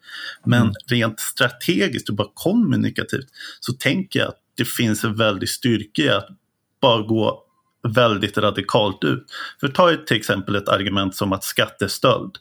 Men 0.45 0.61
Mm. 0.61 0.73
rent 0.87 1.19
strategiskt 1.19 2.09
och 2.09 2.15
bara 2.15 2.27
kommunikativt 2.33 3.27
så 3.59 3.73
tänker 3.73 4.19
jag 4.19 4.29
att 4.29 4.39
det 4.57 4.65
finns 4.67 5.03
en 5.03 5.15
väldig 5.15 5.49
styrka 5.49 6.01
i 6.01 6.09
att 6.09 6.27
bara 6.81 7.01
gå 7.01 7.43
väldigt 7.87 8.37
radikalt 8.37 9.03
ut. 9.03 9.25
För 9.59 9.67
ta 9.67 9.95
till 9.95 10.17
exempel 10.17 10.55
ett 10.55 10.69
argument 10.69 11.15
som 11.15 11.33
att 11.33 11.43
skattestöld. 11.43 12.31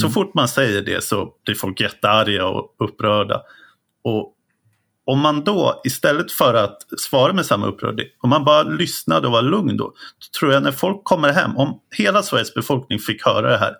Så 0.00 0.08
fort 0.10 0.34
man 0.34 0.48
säger 0.48 0.82
det 0.82 1.04
så 1.04 1.34
blir 1.44 1.54
folk 1.54 1.80
jättearga 1.80 2.46
och 2.46 2.76
upprörda. 2.78 3.42
Och 4.04 4.34
om 5.08 5.20
man 5.20 5.44
då 5.44 5.80
istället 5.84 6.32
för 6.32 6.54
att 6.54 6.78
svara 6.98 7.32
med 7.32 7.46
samma 7.46 7.66
upprördhet, 7.66 8.06
om 8.20 8.30
man 8.30 8.44
bara 8.44 8.62
lyssnade 8.62 9.26
och 9.26 9.32
var 9.32 9.42
lugn 9.42 9.76
då, 9.76 9.84
då 9.84 10.38
tror 10.38 10.52
jag 10.52 10.62
när 10.62 10.72
folk 10.72 11.04
kommer 11.04 11.32
hem, 11.32 11.56
om 11.56 11.80
hela 11.96 12.22
Sveriges 12.22 12.54
befolkning 12.54 12.98
fick 12.98 13.24
höra 13.24 13.50
det 13.50 13.58
här 13.58 13.74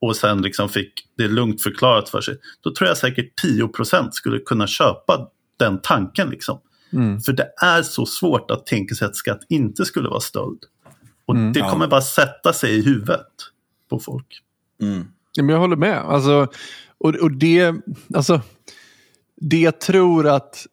och 0.00 0.16
sen 0.16 0.42
liksom 0.42 0.68
fick 0.68 0.92
det 1.16 1.28
lugnt 1.28 1.62
förklarat 1.62 2.08
för 2.08 2.20
sig, 2.20 2.36
då 2.60 2.74
tror 2.74 2.88
jag 2.88 2.96
säkert 2.96 3.44
10% 3.44 4.10
skulle 4.10 4.38
kunna 4.38 4.66
köpa 4.66 5.28
den 5.58 5.80
tanken. 5.82 6.30
Liksom. 6.30 6.60
Mm. 6.92 7.20
För 7.20 7.32
det 7.32 7.48
är 7.62 7.82
så 7.82 8.06
svårt 8.06 8.50
att 8.50 8.66
tänka 8.66 8.94
sig 8.94 9.06
att 9.06 9.16
skatt 9.16 9.40
inte 9.48 9.84
skulle 9.84 10.08
vara 10.08 10.20
stöld. 10.20 10.60
Och 11.26 11.34
mm, 11.34 11.52
det 11.52 11.60
kommer 11.60 11.84
ja. 11.84 11.90
bara 11.90 12.02
sätta 12.02 12.52
sig 12.52 12.78
i 12.78 12.82
huvudet 12.82 13.26
på 13.90 13.98
folk. 13.98 14.42
Mm. 14.82 15.04
Ja, 15.32 15.42
men 15.42 15.52
jag 15.52 15.60
håller 15.60 15.76
med. 15.76 15.98
Alltså, 15.98 16.46
och, 16.98 17.14
och 17.14 17.32
det, 17.32 17.74
alltså, 18.14 18.40
det 19.40 19.60
jag 19.60 19.80
tror 19.80 20.28
att 20.28 20.66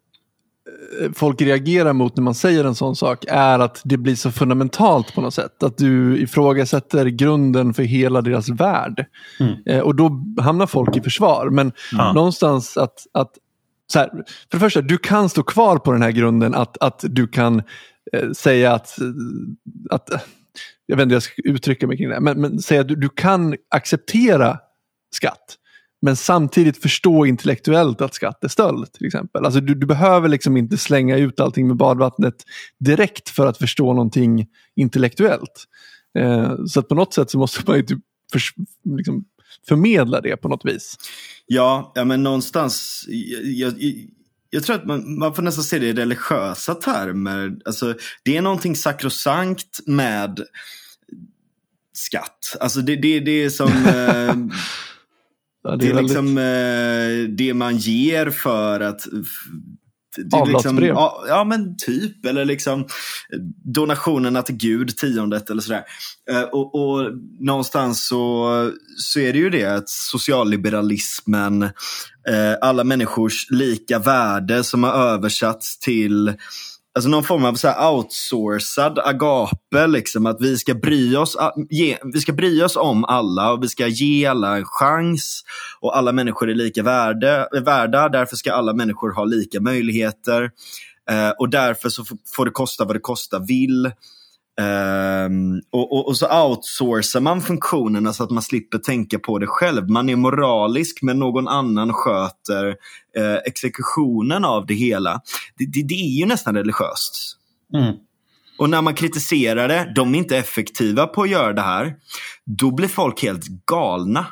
eh, 1.01 1.11
folk 1.13 1.41
reagerar 1.41 1.93
mot 1.93 2.15
när 2.15 2.24
man 2.24 2.36
säger 2.36 2.63
en 2.63 2.76
sån 2.76 2.95
sak 2.95 3.26
är 3.28 3.59
att 3.59 3.82
det 3.84 3.97
blir 3.97 4.15
så 4.15 4.32
fundamentalt 4.32 5.15
på 5.15 5.22
något 5.22 5.34
sätt. 5.34 5.63
Att 5.63 5.78
du 5.78 6.18
ifrågasätter 6.18 7.05
grunden 7.05 7.74
för 7.74 7.84
hela 7.84 8.22
deras 8.22 8.49
värld. 8.49 9.05
Mm. 9.39 9.53
Eh, 9.65 9.80
och 9.80 9.95
då 9.95 10.24
hamnar 10.41 10.68
folk 10.68 10.95
i 10.95 11.01
försvar. 11.01 11.49
Men 11.49 11.72
mm. 11.93 12.15
någonstans 12.15 12.78
att, 12.78 13.07
att 13.11 13.32
så 13.88 13.99
här, 13.99 14.09
för 14.51 14.57
det 14.57 14.59
första, 14.59 14.82
du 14.82 14.97
kan 14.97 15.30
stå 15.30 15.43
kvar 15.43 15.78
på 15.78 15.91
den 15.91 16.01
här 16.01 16.11
grunden 16.11 16.55
att, 16.55 16.78
att 16.78 17.03
du 17.03 17.28
kan 17.28 17.63
eh, 18.13 18.32
säga 18.32 18.74
att, 18.74 18.97
att, 19.89 20.09
jag 20.86 20.97
vet 20.97 21.03
inte 21.03 21.13
hur 21.13 21.15
jag 21.15 21.24
ska 21.24 21.41
uttrycka 21.45 21.88
mig 21.88 21.97
kring 21.97 22.09
det, 22.09 22.20
men, 22.20 22.41
men 22.41 22.59
säga 22.59 22.82
att 22.82 22.88
du, 22.88 22.95
du 22.95 23.09
kan 23.09 23.55
acceptera 23.70 24.57
skatt. 25.15 25.57
Men 26.02 26.16
samtidigt 26.16 26.82
förstå 26.82 27.26
intellektuellt 27.26 28.02
att 28.02 28.14
skatt 28.14 28.43
är 28.43 28.48
stöld. 28.48 28.93
till 28.93 29.08
exempel. 29.08 29.45
Alltså 29.45 29.60
du, 29.60 29.76
du, 29.76 29.86
behöver 29.86 30.30
liksom 30.30 30.58
inte 30.58 30.78
slänga 30.78 31.18
ut 31.18 31.39
allting 31.39 31.68
med 31.68 31.78
badvattnet 31.78 32.36
direkt 32.80 33.30
för 33.30 33.48
att 33.48 33.58
förstå 33.58 33.93
någonting 33.93 34.48
intellektuellet. 34.76 35.64
Eh, 36.20 36.56
så 36.68 36.80
att 36.80 36.88
på 36.88 36.95
något 36.95 37.14
sätt 37.14 37.32
så 37.32 37.38
måste 37.38 37.62
man 37.68 37.78
ju 37.78 37.84
typ 37.84 38.00
för, 38.32 38.41
liksom 38.98 39.26
förmedla 39.68 40.22
det 40.22 40.38
på 40.38 40.48
något 40.48 40.66
vis. 40.66 40.95
Ja, 41.45 41.91
ja 41.95 42.06
men 42.06 42.24
någonstans. 42.24 43.06
Jag, 43.08 43.43
jag, 43.45 43.93
jag 44.50 44.64
tror 44.64 44.76
att 44.76 44.86
man, 44.86 45.20
man 45.20 45.36
får 45.36 45.43
nästan 45.43 45.64
se 45.64 45.80
det 45.80 45.88
i 45.88 45.93
religiösa 45.93 46.76
termer. 46.76 47.58
Alltså, 47.66 47.95
det 48.24 48.38
är 48.38 48.41
någonting 48.41 48.76
sakrosankt 48.76 49.80
med 49.86 50.39
skatt. 51.93 52.56
Alltså 52.60 52.82
det, 52.82 52.95
det, 52.95 53.20
det 53.20 53.43
är 53.43 53.50
som... 53.50 53.68
Eh, 53.88 54.36
ja, 55.68 55.76
det, 55.76 55.88
är 55.88 55.93
det 55.93 55.99
är 55.99 56.03
liksom 56.03 56.38
eh, 56.38 57.36
det 57.36 57.53
man 57.53 57.78
ger 57.78 58.30
för 58.30 58.80
att 58.80 59.07
Avlatsbrev? 60.34 60.80
Liksom, 60.80 60.84
ja, 60.84 61.26
ja, 61.28 61.43
men 61.43 61.78
typ. 61.78 62.26
Eller 62.26 62.45
liksom 62.45 62.88
donationerna 63.74 64.41
till 64.41 64.55
Gud, 64.55 64.97
tiondet 64.97 65.49
eller 65.49 65.61
sådär. 65.61 65.84
Eh, 66.32 66.41
och, 66.41 66.76
och 66.76 67.11
någonstans 67.39 68.07
så, 68.07 68.72
så 68.97 69.20
är 69.20 69.34
det 69.34 69.39
ju 69.39 69.49
det 69.49 69.65
att 69.65 69.89
socialliberalismen, 69.89 71.63
eh, 71.63 72.55
alla 72.61 72.84
människors 72.84 73.51
lika 73.51 73.99
värde 73.99 74.63
som 74.63 74.84
har 74.84 74.93
översatts 74.93 75.80
till 75.80 76.34
alltså 76.98 77.10
någon 77.10 77.24
form 77.24 77.45
av 77.45 77.54
så 77.54 77.89
outsourcad 77.91 79.00
agape, 79.00 79.88
liksom, 79.88 80.26
att 80.26 80.41
vi 80.41 80.58
ska, 80.58 80.74
bry 80.74 81.16
oss, 81.16 81.38
ge, 81.70 81.98
vi 82.14 82.20
ska 82.20 82.34
bry 82.34 82.64
oss 82.64 82.76
om 82.76 83.06
alla 83.06 83.52
och 83.52 83.64
vi 83.64 83.68
ska 83.68 83.88
ge 83.88 84.26
alla 84.26 84.58
en 84.58 84.66
chans. 84.66 85.43
Och 85.80 85.98
alla 85.98 86.12
människor 86.12 86.50
är 86.50 86.56
lika 86.56 86.84
värde, 86.84 87.48
värda, 87.66 88.10
därför 88.10 88.36
ska 88.36 88.54
alla 88.54 88.74
människor 88.74 89.14
ha 89.14 89.26
lika 89.26 89.62
möjligheter. 89.62 90.52
Eh, 91.10 91.30
och 91.30 91.50
därför 91.50 91.89
så 91.89 92.06
får 92.36 92.45
det 92.45 92.52
kosta 92.52 92.86
vad 92.86 92.95
det 92.95 93.00
kosta 93.00 93.39
vill. 93.39 93.91
Um, 94.62 95.62
och, 95.72 95.93
och, 95.93 96.08
och, 96.08 96.18
så 96.18 96.47
outsourcar 96.47 97.20
man 97.20 97.41
funktionerna 97.41 98.14
så 98.14 98.24
att 98.24 98.32
man 98.32 98.43
slipper 98.43 98.78
tänka 98.78 99.20
på 99.20 99.39
det 99.39 99.47
själv. 99.47 99.89
Man 99.89 100.10
är 100.10 100.16
moralisk 100.16 101.01
men 101.01 101.20
någon 101.20 101.47
annan 101.47 101.93
sköter 101.93 102.68
uh, 102.68 103.38
exekutionen 103.45 104.45
av 104.45 104.66
det 104.66 104.74
hela. 104.74 105.22
Det, 105.58 105.66
det, 105.66 105.84
det 105.88 105.93
är 105.93 106.20
ju 106.20 106.26
nästan 106.26 106.55
religiöst. 106.55 107.38
Mm. 107.74 107.95
Och 108.58 108.70
när 108.70 108.82
man 108.82 108.93
kritiserar 108.93 109.68
det, 109.68 109.91
de 109.95 110.16
är 110.16 110.20
inte 110.20 110.38
effektiva 110.38 111.08
på 111.08 111.22
att 111.22 111.30
göra 111.30 111.53
det 111.53 111.62
här, 111.62 111.95
då 112.45 112.72
blir 112.72 112.88
folk 112.88 113.24
helt 113.24 113.45
galna. 113.66 114.26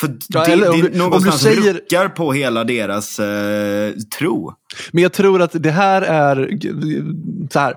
För 0.00 0.16
ja, 0.28 0.46
det, 0.46 0.56
det 0.56 0.88
du, 0.88 0.98
någonstans 0.98 1.40
säger... 1.40 1.74
ruckar 1.74 2.08
på 2.08 2.32
hela 2.32 2.64
deras 2.64 3.18
eh, 3.18 3.92
tro. 4.18 4.54
Men 4.92 5.02
jag 5.02 5.12
tror 5.12 5.42
att 5.42 5.62
det 5.62 5.70
här 5.70 6.02
är, 6.02 6.58
så 7.52 7.58
här, 7.58 7.74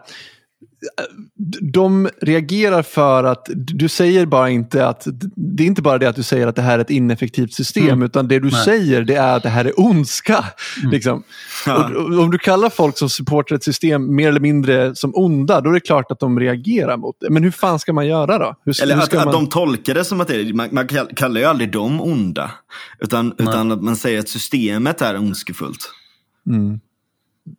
de 1.61 2.09
reagerar 2.21 2.81
för 2.81 3.23
att 3.23 3.49
du 3.55 3.89
säger 3.89 4.25
bara 4.25 4.49
inte 4.49 4.87
att 4.87 5.07
det 5.35 5.63
är 5.63 5.67
inte 5.67 5.81
bara 5.81 5.97
det 5.97 6.09
att 6.09 6.15
du 6.15 6.23
säger 6.23 6.47
att 6.47 6.55
det 6.55 6.61
här 6.61 6.77
är 6.79 6.81
ett 6.81 6.89
ineffektivt 6.89 7.53
system 7.53 7.87
mm. 7.87 8.03
utan 8.03 8.27
det 8.27 8.39
du 8.39 8.49
Nej. 8.49 8.65
säger 8.65 9.01
det 9.01 9.15
är 9.15 9.35
att 9.35 9.43
det 9.43 9.49
här 9.49 9.65
är 9.65 9.79
ondska. 9.79 10.45
Mm. 10.79 10.91
Liksom. 10.91 11.23
Ja. 11.65 11.89
Och, 11.89 12.19
om 12.19 12.31
du 12.31 12.37
kallar 12.37 12.69
folk 12.69 12.97
som 12.97 13.09
supportar 13.09 13.55
ett 13.55 13.63
system 13.63 14.15
mer 14.15 14.27
eller 14.27 14.39
mindre 14.39 14.95
som 14.95 15.15
onda 15.15 15.61
då 15.61 15.69
är 15.69 15.73
det 15.73 15.79
klart 15.79 16.11
att 16.11 16.19
de 16.19 16.39
reagerar 16.39 16.97
mot 16.97 17.15
det. 17.19 17.29
Men 17.29 17.43
hur 17.43 17.51
fan 17.51 17.79
ska 17.79 17.93
man 17.93 18.07
göra 18.07 18.37
då? 18.37 18.55
Hur, 18.65 18.83
eller 18.83 18.95
hur 18.95 19.03
att, 19.03 19.13
man... 19.13 19.27
att 19.27 19.33
de 19.33 19.49
tolkar 19.49 19.93
det 19.93 20.05
som 20.05 20.21
att 20.21 20.27
det 20.27 20.35
är, 20.35 20.53
man, 20.53 20.69
man 20.71 20.87
kallar 21.15 21.41
ju 21.41 21.45
aldrig 21.47 21.71
dem 21.71 22.01
onda. 22.01 22.51
Utan, 22.99 23.33
utan 23.37 23.71
att 23.71 23.81
man 23.81 23.95
säger 23.95 24.19
att 24.19 24.29
systemet 24.29 25.01
är 25.01 25.17
ondskefullt. 25.17 25.91
Mm 26.47 26.79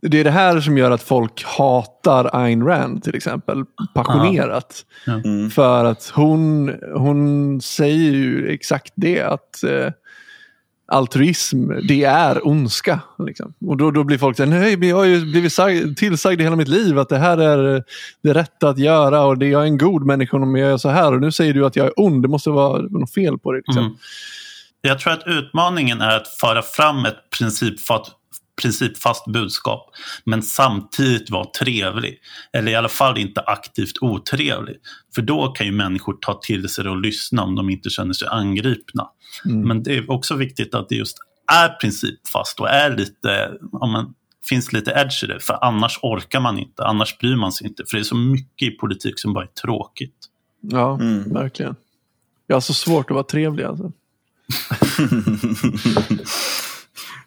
det 0.03 0.21
är 0.21 0.25
det 0.25 0.31
här 0.31 0.61
som 0.61 0.79
gör 0.79 0.91
att 0.91 1.03
folk 1.03 1.45
hatar 1.45 2.31
Ayn 2.33 2.67
Rand 2.67 3.03
till 3.03 3.15
exempel 3.15 3.65
passionerat. 3.95 4.85
Ja. 5.07 5.13
Mm. 5.13 5.51
För 5.51 5.85
att 5.85 6.13
hon, 6.15 6.75
hon 6.95 7.61
säger 7.61 8.13
ju 8.13 8.49
exakt 8.49 8.93
det 8.97 9.21
att 9.21 9.63
eh, 9.65 9.91
altruism 10.93 11.69
det 11.89 12.05
är 12.05 12.47
ondska. 12.47 13.01
Liksom. 13.27 13.55
Och 13.67 13.77
då, 13.77 13.91
då 13.91 14.05
blir 14.05 14.19
folk 14.19 14.37
så 14.37 14.45
nej 14.45 14.89
jag 14.89 14.97
har 14.97 15.05
ju 15.05 15.21
blivit 15.21 15.53
sag, 15.53 15.97
tillsagd 15.97 16.41
i 16.41 16.45
hela 16.45 16.57
mitt 16.57 16.69
liv 16.69 16.99
att 16.99 17.09
det 17.09 17.19
här 17.19 17.39
är 17.39 17.85
det 18.23 18.35
rätta 18.35 18.69
att 18.69 18.79
göra 18.79 19.23
och 19.23 19.39
det, 19.39 19.47
jag 19.47 19.63
är 19.63 19.67
en 19.67 19.79
god 19.79 20.07
människa 20.07 20.37
om 20.37 20.57
jag 20.57 20.71
gör 20.71 20.77
så 20.77 20.89
här 20.89 21.15
och 21.15 21.21
nu 21.21 21.33
säger 21.33 21.55
du 21.55 21.67
att 21.67 21.77
jag 21.77 21.87
är 21.87 21.93
ond, 21.97 22.23
det 22.23 22.29
måste 22.29 22.51
vara 22.51 22.83
något 22.83 23.15
fel 23.15 23.39
på 23.39 23.53
det. 23.53 23.59
Liksom. 23.59 23.85
Mm. 23.85 23.97
Jag 24.81 24.99
tror 24.99 25.13
att 25.13 25.27
utmaningen 25.27 26.01
är 26.01 26.17
att 26.17 26.29
föra 26.29 26.63
fram 26.63 27.05
ett 27.05 27.31
principfat 27.39 28.11
principfast 28.63 29.25
budskap 29.27 29.91
men 30.25 30.43
samtidigt 30.43 31.31
vara 31.31 31.47
trevlig. 31.59 32.19
Eller 32.53 32.73
i 32.73 32.75
alla 32.75 32.89
fall 32.89 33.19
inte 33.19 33.41
aktivt 33.41 33.99
otrevlig. 34.01 34.77
För 35.15 35.23
då 35.23 35.49
kan 35.49 35.67
ju 35.67 35.73
människor 35.73 36.19
ta 36.21 36.41
till 36.43 36.69
sig 36.69 36.85
det 36.85 36.91
och 36.91 37.01
lyssna 37.01 37.43
om 37.43 37.55
de 37.55 37.71
inte 37.71 37.91
känner 37.91 38.13
sig 38.13 38.29
angripna. 38.31 39.09
Mm. 39.45 39.69
Men 39.69 39.83
det 39.83 39.97
är 39.97 40.11
också 40.11 40.35
viktigt 40.35 40.75
att 40.75 40.89
det 40.89 40.95
just 40.95 41.19
är 41.53 41.69
principfast 41.69 42.61
och 42.61 42.69
är 42.69 42.97
lite, 42.97 43.53
om 43.73 43.93
man, 43.93 44.15
finns 44.49 44.73
lite 44.73 44.91
edge 44.91 45.25
i 45.25 45.27
det. 45.27 45.41
För 45.41 45.65
annars 45.65 45.99
orkar 46.03 46.41
man 46.41 46.59
inte, 46.59 46.85
annars 46.85 47.19
bryr 47.19 47.37
man 47.37 47.53
sig 47.53 47.67
inte. 47.67 47.85
För 47.87 47.97
det 47.97 48.03
är 48.03 48.05
så 48.05 48.17
mycket 48.17 48.69
i 48.69 48.71
politik 48.71 49.21
som 49.21 49.33
bara 49.33 49.45
är 49.45 49.49
tråkigt. 49.49 50.17
Ja, 50.61 50.95
mm. 51.01 51.33
verkligen. 51.33 51.77
Jag 52.47 52.57
har 52.57 52.61
så 52.61 52.75
svårt 52.75 53.11
att 53.11 53.15
vara 53.15 53.25
trevlig 53.25 53.65
alltså. 53.65 53.93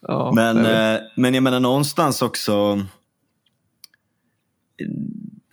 Ja, 0.02 0.32
men, 0.36 0.66
eh, 0.66 1.00
men 1.16 1.34
jag 1.34 1.44
menar 1.44 1.60
någonstans 1.60 2.22
också. 2.22 2.86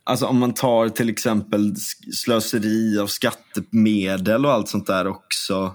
Alltså 0.04 0.26
om 0.26 0.38
man 0.38 0.54
tar 0.54 0.88
till 0.88 1.08
exempel 1.08 1.76
slöseri 2.12 2.98
av 2.98 3.06
skattemedel 3.06 4.46
och 4.46 4.52
allt 4.52 4.68
sånt 4.68 4.86
där 4.86 5.06
också. 5.06 5.74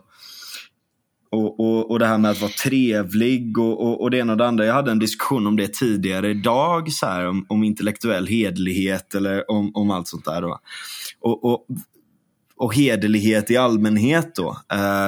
Och, 1.31 1.59
och, 1.59 1.91
och 1.91 1.99
det 1.99 2.05
här 2.05 2.17
med 2.17 2.31
att 2.31 2.41
vara 2.41 2.51
trevlig 2.51 3.57
och, 3.57 3.81
och, 3.81 4.01
och 4.01 4.11
det 4.11 4.17
ena 4.17 4.31
och 4.31 4.37
det 4.37 4.47
andra. 4.47 4.65
Jag 4.65 4.73
hade 4.73 4.91
en 4.91 4.99
diskussion 4.99 5.47
om 5.47 5.55
det 5.55 5.73
tidigare 5.73 6.29
idag, 6.29 6.91
så 6.91 7.05
här, 7.05 7.27
om, 7.27 7.45
om 7.49 7.63
intellektuell 7.63 8.27
hedlighet 8.27 9.15
eller 9.15 9.51
om, 9.51 9.71
om 9.73 9.91
allt 9.91 10.07
sånt 10.07 10.25
där. 10.25 10.41
Då. 10.41 10.59
Och, 11.19 11.45
och, 11.45 11.65
och 12.57 12.75
hederlighet 12.75 13.51
i 13.51 13.57
allmänhet 13.57 14.35
då. 14.35 14.57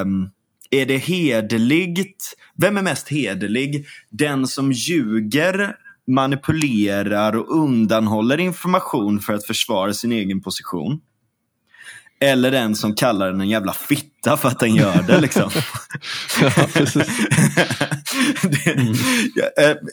Um, 0.02 0.30
är 0.72 0.86
det 0.86 0.96
hederligt? 0.96 2.34
Vem 2.56 2.76
är 2.76 2.82
mest 2.82 3.08
hederlig? 3.08 3.86
Den 4.10 4.46
som 4.46 4.72
ljuger, 4.72 5.76
manipulerar 6.06 7.36
och 7.36 7.56
undanhåller 7.56 8.40
information 8.40 9.20
för 9.20 9.32
att 9.32 9.46
försvara 9.46 9.92
sin 9.94 10.12
egen 10.12 10.40
position? 10.40 11.00
Eller 12.20 12.50
den 12.50 12.74
som 12.74 12.94
kallar 12.94 13.30
den 13.30 13.40
en 13.40 13.48
jävla 13.48 13.72
fitta 13.72 14.36
för 14.36 14.48
att 14.48 14.60
den 14.60 14.74
gör 14.74 15.02
det. 15.06 15.20
Liksom. 15.20 15.50
ja, 16.40 16.50
det, 18.42 18.72
mm. 18.72 18.94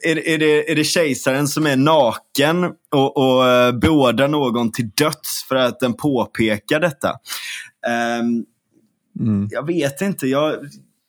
är, 0.04 0.28
är, 0.28 0.38
det, 0.38 0.72
är 0.72 0.76
det 0.76 0.84
kejsaren 0.84 1.48
som 1.48 1.68
är 1.68 1.76
naken 1.76 2.64
och, 2.92 3.18
och 3.18 3.46
uh, 3.46 3.80
beordrar 3.80 4.28
någon 4.28 4.72
till 4.72 4.90
döds 4.90 5.46
för 5.48 5.56
att 5.56 5.80
den 5.80 5.94
påpekar 5.94 6.80
detta? 6.80 7.10
Um, 8.20 8.46
Mm. 9.20 9.48
Jag 9.52 9.68
vet 9.68 10.02
inte. 10.02 10.28
Jag, 10.28 10.56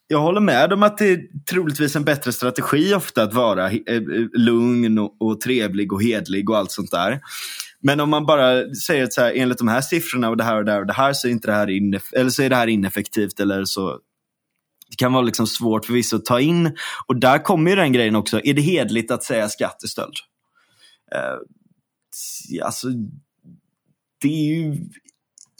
jag 0.07 0.19
håller 0.19 0.41
med 0.41 0.73
om 0.73 0.83
att 0.83 0.97
det 0.97 1.09
är 1.09 1.21
troligtvis 1.49 1.95
en 1.95 2.03
bättre 2.03 2.31
strategi 2.31 2.93
ofta 2.93 3.23
att 3.23 3.33
vara 3.33 3.71
eh, 3.71 3.77
eh, 3.87 4.01
lugn 4.33 4.97
och, 4.97 5.21
och 5.21 5.41
trevlig 5.41 5.93
och 5.93 6.03
hedlig 6.03 6.49
och 6.49 6.57
allt 6.57 6.71
sånt 6.71 6.91
där. 6.91 7.19
Men 7.81 7.99
om 7.99 8.09
man 8.09 8.25
bara 8.25 8.73
säger 8.75 9.03
att 9.03 9.13
så 9.13 9.21
här, 9.21 9.33
enligt 9.35 9.57
de 9.57 9.67
här 9.67 9.81
siffrorna 9.81 10.29
och 10.29 10.37
det 10.37 10.43
här 10.43 10.57
och 10.57 10.65
det 10.65 10.71
här 10.71 10.79
och 10.79 10.87
det 10.87 10.93
här 10.93 11.13
så 11.13 11.27
är, 11.27 11.31
inte 11.31 11.47
det 11.47 11.53
här 11.53 11.67
ineff- 11.67 12.15
eller 12.15 12.29
så 12.29 12.43
är 12.43 12.49
det 12.49 12.55
här 12.55 12.67
ineffektivt 12.67 13.39
eller 13.39 13.65
så 13.65 13.99
det 14.89 14.95
kan 14.95 15.13
vara 15.13 15.23
liksom 15.23 15.47
svårt 15.47 15.85
för 15.85 15.93
vissa 15.93 16.15
att 16.15 16.25
ta 16.25 16.39
in. 16.39 16.77
Och 17.07 17.15
där 17.19 17.43
kommer 17.43 17.69
ju 17.69 17.75
den 17.75 17.93
grejen 17.93 18.15
också. 18.15 18.41
Är 18.43 18.53
det 18.53 18.61
hedligt 18.61 19.11
att 19.11 19.23
säga 19.23 19.49
skattestöld? 19.49 20.13
Uh, 21.15 21.21
eh, 22.59 22.65
alltså, 22.65 22.87
det 24.21 24.27
är 24.27 24.55
ju 24.55 24.75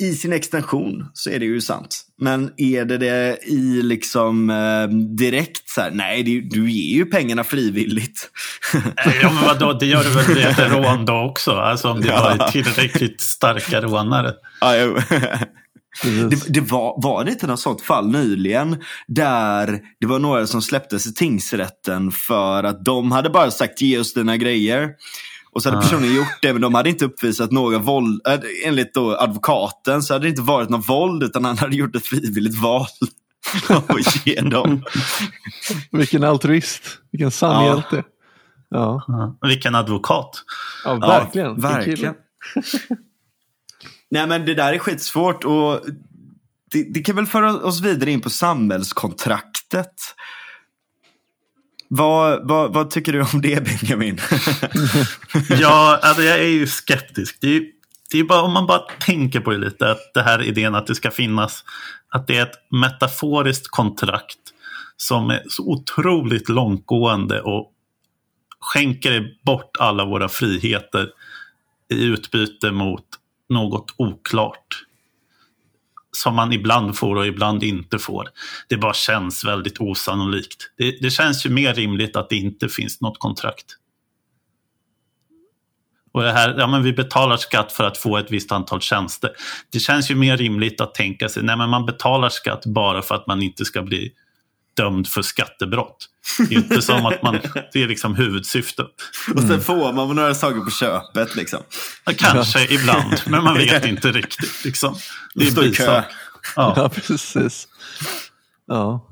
i 0.02 0.16
sin 0.16 0.34
extension 0.34 1.06
så 1.14 1.30
är 1.30 1.40
det 1.40 1.46
ju 1.46 1.62
sant. 1.62 2.06
Men 2.18 2.52
är 2.58 2.86
det 2.86 2.98
det 2.98 3.38
i 3.44 3.82
liksom 3.82 4.50
eh, 4.50 4.88
direkt 5.18 5.70
så 5.70 5.82
här, 5.82 5.92
nej 5.92 6.24
det, 6.24 6.42
du 6.42 6.72
ger 6.72 6.96
ju 6.96 7.06
pengarna 7.06 7.44
frivilligt. 7.44 8.30
ja 9.22 9.32
men 9.34 9.44
vadå, 9.44 9.74
det 9.74 9.86
gör 9.86 10.04
du 10.04 10.10
väl 10.10 10.26
vid 10.26 10.46
ett 10.46 10.72
rån 10.72 11.06
då 11.06 11.14
också? 11.14 11.52
Alltså 11.52 11.90
om 11.90 12.02
det 12.02 12.08
ja. 12.08 12.36
var 12.38 12.48
tillräckligt 12.52 13.22
starka 13.22 13.82
rånare. 13.82 14.34
Det, 16.04 16.54
det, 16.54 16.60
var, 16.60 17.04
var 17.04 17.24
det 17.24 17.32
inte 17.32 17.48
något 17.48 17.60
sånt 17.60 17.82
fall 17.82 18.12
nyligen 18.12 18.84
där 19.08 19.80
det 20.00 20.08
var 20.08 20.20
några 20.20 20.48
som 20.48 20.62
släpptes 20.62 21.08
i 21.08 21.14
tingsrätten 21.14 22.12
för 22.12 22.64
att 22.64 22.86
de 22.86 23.12
hade 23.12 23.30
bara 23.30 23.52
sagt 23.52 23.82
ge 23.82 24.00
oss 24.00 24.14
dina 24.14 24.38
grejer. 24.38 24.90
Och 25.54 25.64
så 25.64 25.70
hade 25.70 25.82
personen 25.82 26.16
gjort 26.16 26.42
det, 26.42 26.54
men 26.54 26.62
de 26.62 26.74
hade 26.74 26.90
inte 26.90 27.06
uppvisat 27.06 27.52
några 27.52 27.78
våld. 27.78 28.28
Äh, 28.28 28.40
enligt 28.66 28.94
då 28.94 29.18
advokaten 29.18 30.04
så 30.04 30.14
hade 30.14 30.26
det 30.26 30.30
inte 30.30 30.42
varit 30.42 30.70
något 30.70 30.90
våld, 30.90 31.24
utan 31.24 31.46
han 31.46 31.58
hade 31.58 31.76
gjort 31.76 31.96
ett 31.96 32.06
frivilligt 32.06 32.62
val. 32.62 32.88
och 33.70 34.00
ge 34.26 34.42
dem. 34.42 34.84
Vilken 35.92 36.24
altruist. 36.24 36.84
Vilken 37.12 37.32
sann 37.32 37.66
ja. 37.66 37.76
hjälte. 37.76 38.04
Ja. 38.70 39.04
ja. 39.08 39.38
Vilken 39.48 39.76
advokat. 39.76 40.44
Ja, 40.84 40.96
verkligen. 40.96 41.48
Ja, 41.48 41.54
verkligen. 41.54 42.14
Nej, 44.12 44.28
men 44.28 44.46
det 44.46 44.54
där 44.54 44.74
är 44.74 44.80
skitsvårt. 44.80 45.44
Och 45.44 45.80
det, 46.72 46.84
det 46.94 47.02
kan 47.02 47.16
väl 47.16 47.26
föra 47.26 47.54
oss 47.54 47.82
vidare 47.82 48.12
in 48.12 48.22
på 48.22 48.30
samhällskontraktet. 48.30 49.94
Vad, 51.94 52.48
vad, 52.48 52.74
vad, 52.74 52.90
tycker 52.90 53.14
du 53.14 53.22
om 53.22 53.42
det 53.42 53.64
Benjamin? 53.64 54.20
ja, 55.50 56.00
alltså 56.02 56.24
jag 56.24 56.40
är 56.40 56.48
ju 56.48 56.68
skeptisk. 56.68 57.38
Det 57.42 57.56
är, 57.58 57.64
det 58.12 58.20
är 58.20 58.24
bara 58.24 58.42
om 58.42 58.54
man 58.54 58.68
bara 58.68 58.80
tänker 58.80 59.40
på 59.40 59.52
det 59.52 59.58
lite, 59.58 59.92
att 59.92 60.14
det 60.14 60.22
här 60.22 60.42
idén 60.42 60.76
att 60.76 60.88
det 60.88 60.96
ska 60.96 61.12
finnas, 61.12 61.64
att 62.10 62.28
det 62.28 62.38
är 62.38 62.42
ett 62.42 62.72
metaforiskt 62.72 63.68
kontrakt 63.68 64.38
som 64.98 65.30
är 65.30 65.44
så 65.50 65.64
otroligt 65.64 66.50
långtgående 66.50 67.42
och 67.42 67.72
skänker 68.60 69.28
bort 69.46 69.78
alla 69.80 70.06
våra 70.06 70.30
friheter 70.30 71.10
i 71.94 72.04
utbyte 72.04 72.72
mot 72.72 73.06
något 73.50 73.94
oklart 73.98 74.84
som 76.12 76.36
man 76.36 76.54
ibland 76.54 76.98
får 76.98 77.16
och 77.16 77.28
ibland 77.28 77.64
inte 77.64 78.00
får. 78.00 78.30
Det 78.68 78.78
bara 78.78 78.94
känns 78.94 79.46
väldigt 79.46 79.82
osannolikt. 79.82 80.72
Det, 80.78 81.02
det 81.02 81.12
känns 81.12 81.46
ju 81.46 81.50
mer 81.50 81.74
rimligt 81.74 82.16
att 82.16 82.30
det 82.30 82.36
inte 82.36 82.70
finns 82.70 83.02
något 83.02 83.20
kontrakt. 83.20 83.66
Och 86.14 86.24
det 86.24 86.32
här, 86.32 86.56
ja 86.58 86.68
men 86.68 86.84
vi 86.84 86.94
betalar 86.94 87.38
skatt 87.38 87.72
för 87.72 87.84
att 87.84 87.98
få 87.98 88.18
ett 88.18 88.32
visst 88.32 88.52
antal 88.52 88.82
tjänster. 88.82 89.32
Det 89.72 89.80
känns 89.80 90.12
ju 90.12 90.16
mer 90.16 90.38
rimligt 90.38 90.82
att 90.82 90.94
tänka 90.94 91.30
sig, 91.30 91.44
nej 91.44 91.58
men 91.58 91.70
man 91.70 91.86
betalar 91.86 92.30
skatt 92.30 92.66
bara 92.66 93.02
för 93.02 93.16
att 93.16 93.28
man 93.28 93.42
inte 93.42 93.66
ska 93.66 93.82
bli 93.82 94.14
dömd 94.78 95.08
för 95.08 95.22
skattebrott. 95.22 96.08
Det 96.50 96.56
är 96.56 96.60
inte 96.60 96.82
som 96.82 97.06
att 97.06 97.24
man, 97.24 97.40
det 97.74 97.84
är 97.84 97.88
liksom 97.88 98.16
huvudsyftet. 98.16 98.88
Och 99.36 99.40
sen 99.40 99.50
mm. 99.50 99.62
får 99.62 99.94
man 99.94 100.16
några 100.16 100.36
saker 100.36 100.60
på 100.60 100.72
köpet 100.72 101.36
liksom. 101.36 101.60
Ja, 102.06 102.14
kanske 102.18 102.74
ibland, 102.74 103.22
men 103.28 103.44
man 103.44 103.58
vet 103.58 103.86
inte 103.92 104.12
riktigt. 104.12 104.66
Liksom. 104.66 104.96
Det 105.36 105.48
är 105.48 105.62
bisak. 105.62 106.06
Ja. 106.56 106.74
ja, 106.76 106.90
precis. 106.90 107.68
Ja. 108.68 109.08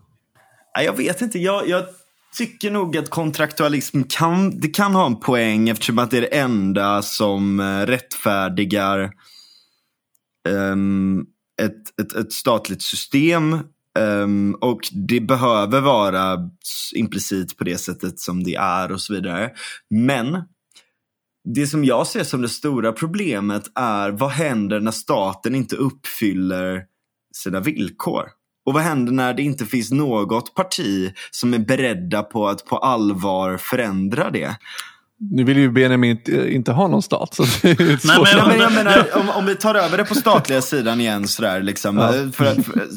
Jag 0.84 0.97
vet 0.97 1.22
inte, 1.22 1.39
jag, 1.39 1.68
jag 1.70 1.86
tycker 2.34 2.72
nog 2.72 2.97
att 2.97 3.10
kontraktualism 3.10 4.03
kan, 4.03 4.60
det 4.60 4.68
kan 4.68 4.95
ha 4.95 5.05
en 5.05 5.20
poäng 5.20 5.70
eftersom 5.70 5.99
att 5.99 6.12
det 6.12 6.18
är 6.18 6.22
det 6.22 6.38
enda 6.38 7.01
som 7.01 7.60
eh, 7.60 7.86
rättfärdigar 7.86 9.12
um, 10.49 11.26
ett, 11.62 11.99
ett, 12.01 12.14
ett 12.14 12.34
statligt 12.34 12.82
system 12.82 13.60
Um, 14.00 14.54
och 14.54 14.80
det 14.91 15.20
behöver 15.20 15.82
vara 15.82 16.38
implicit 16.95 17.58
på 17.58 17.64
det 17.64 17.78
sättet 17.78 18.20
som 18.20 18.43
det 18.43 18.56
är 18.56 18.91
och 18.91 19.02
så 19.02 19.14
vidare. 19.14 19.52
Men 19.89 20.43
det 21.54 21.68
som 21.68 21.86
jag 21.86 22.08
ser 22.08 22.24
som 22.24 22.41
det 22.41 22.50
stora 22.50 22.91
problemet 22.91 23.64
är 23.76 24.12
vad 24.12 24.30
händer 24.30 24.80
när 24.80 24.91
staten 24.91 25.56
inte 25.56 25.76
uppfyller 25.76 26.84
sina 27.36 27.60
villkor? 27.60 28.24
Och 28.66 28.74
vad 28.74 28.84
händer 28.84 29.12
när 29.12 29.34
det 29.34 29.41
inte 29.41 29.66
finns 29.66 29.91
något 29.91 30.56
parti 30.56 31.14
som 31.32 31.54
är 31.54 31.60
beredda 31.60 32.24
på 32.24 32.47
att 32.47 32.66
på 32.66 32.78
allvar 32.78 33.58
förändra 33.58 34.30
det? 34.30 34.58
Nu 35.22 35.43
vill 35.43 35.57
ju 35.57 35.72
Benjamin 35.72 36.11
inte, 36.11 36.53
inte 36.53 36.72
ha 36.72 36.88
någon 36.88 37.01
stat. 37.01 37.34
Så 37.34 37.43
det 37.61 37.72
är 37.72 38.07
Nej, 38.07 38.36
men 38.36 38.47
men 38.47 38.59
jag 38.59 38.74
menar, 38.74 39.17
om, 39.17 39.30
om, 39.30 39.45
vi 39.45 39.55
tar 39.55 39.76
över 39.76 39.97
det 39.97 40.05
på 40.05 40.15
statliga 40.15 40.61
sidan 40.61 41.01
igen 41.01 41.28
sådär, 41.28 41.61
liksom, 41.61 41.97
ja. 41.97 42.11
för 42.34 42.45
att 42.45 42.65
för, 42.65 42.88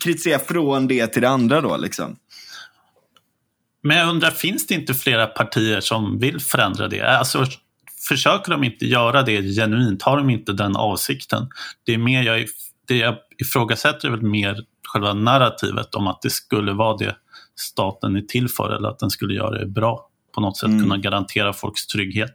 kritisera 0.00 0.38
från 0.38 0.86
det 0.86 1.06
till 1.06 1.22
det 1.22 1.28
andra 1.28 1.60
då. 1.60 1.76
Liksom. 1.76 2.16
Men 3.82 3.96
jag 3.96 4.08
undrar, 4.08 4.30
finns 4.30 4.66
det 4.66 4.74
inte 4.74 4.94
flera 4.94 5.26
partier 5.26 5.80
som 5.80 6.18
vill 6.18 6.40
förändra 6.40 6.88
det? 6.88 7.18
Alltså, 7.18 7.46
försöker 8.08 8.50
de 8.50 8.64
inte 8.64 8.86
göra 8.86 9.22
det 9.22 9.42
genuint? 9.42 10.02
Har 10.02 10.16
de 10.16 10.30
inte 10.30 10.52
den 10.52 10.76
avsikten? 10.76 11.48
Det 11.86 11.94
är 11.94 11.98
mer 11.98 12.22
jag, 12.22 12.46
det 12.88 12.96
jag 12.96 13.14
ifrågasätter 13.38 14.08
är 14.08 14.12
väl 14.12 14.22
mer 14.22 14.64
själva 14.88 15.14
narrativet 15.14 15.94
om 15.94 16.06
att 16.06 16.22
det 16.22 16.30
skulle 16.30 16.72
vara 16.72 16.96
det 16.96 17.16
staten 17.56 18.16
är 18.16 18.20
till 18.20 18.48
för 18.48 18.76
eller 18.76 18.88
att 18.88 18.98
den 18.98 19.10
skulle 19.10 19.34
göra 19.34 19.58
det 19.58 19.66
bra 19.66 20.10
på 20.34 20.40
något 20.40 20.56
sätt 20.56 20.68
mm. 20.68 20.82
kunna 20.82 20.96
garantera 20.96 21.52
folks 21.52 21.86
trygghet. 21.86 22.34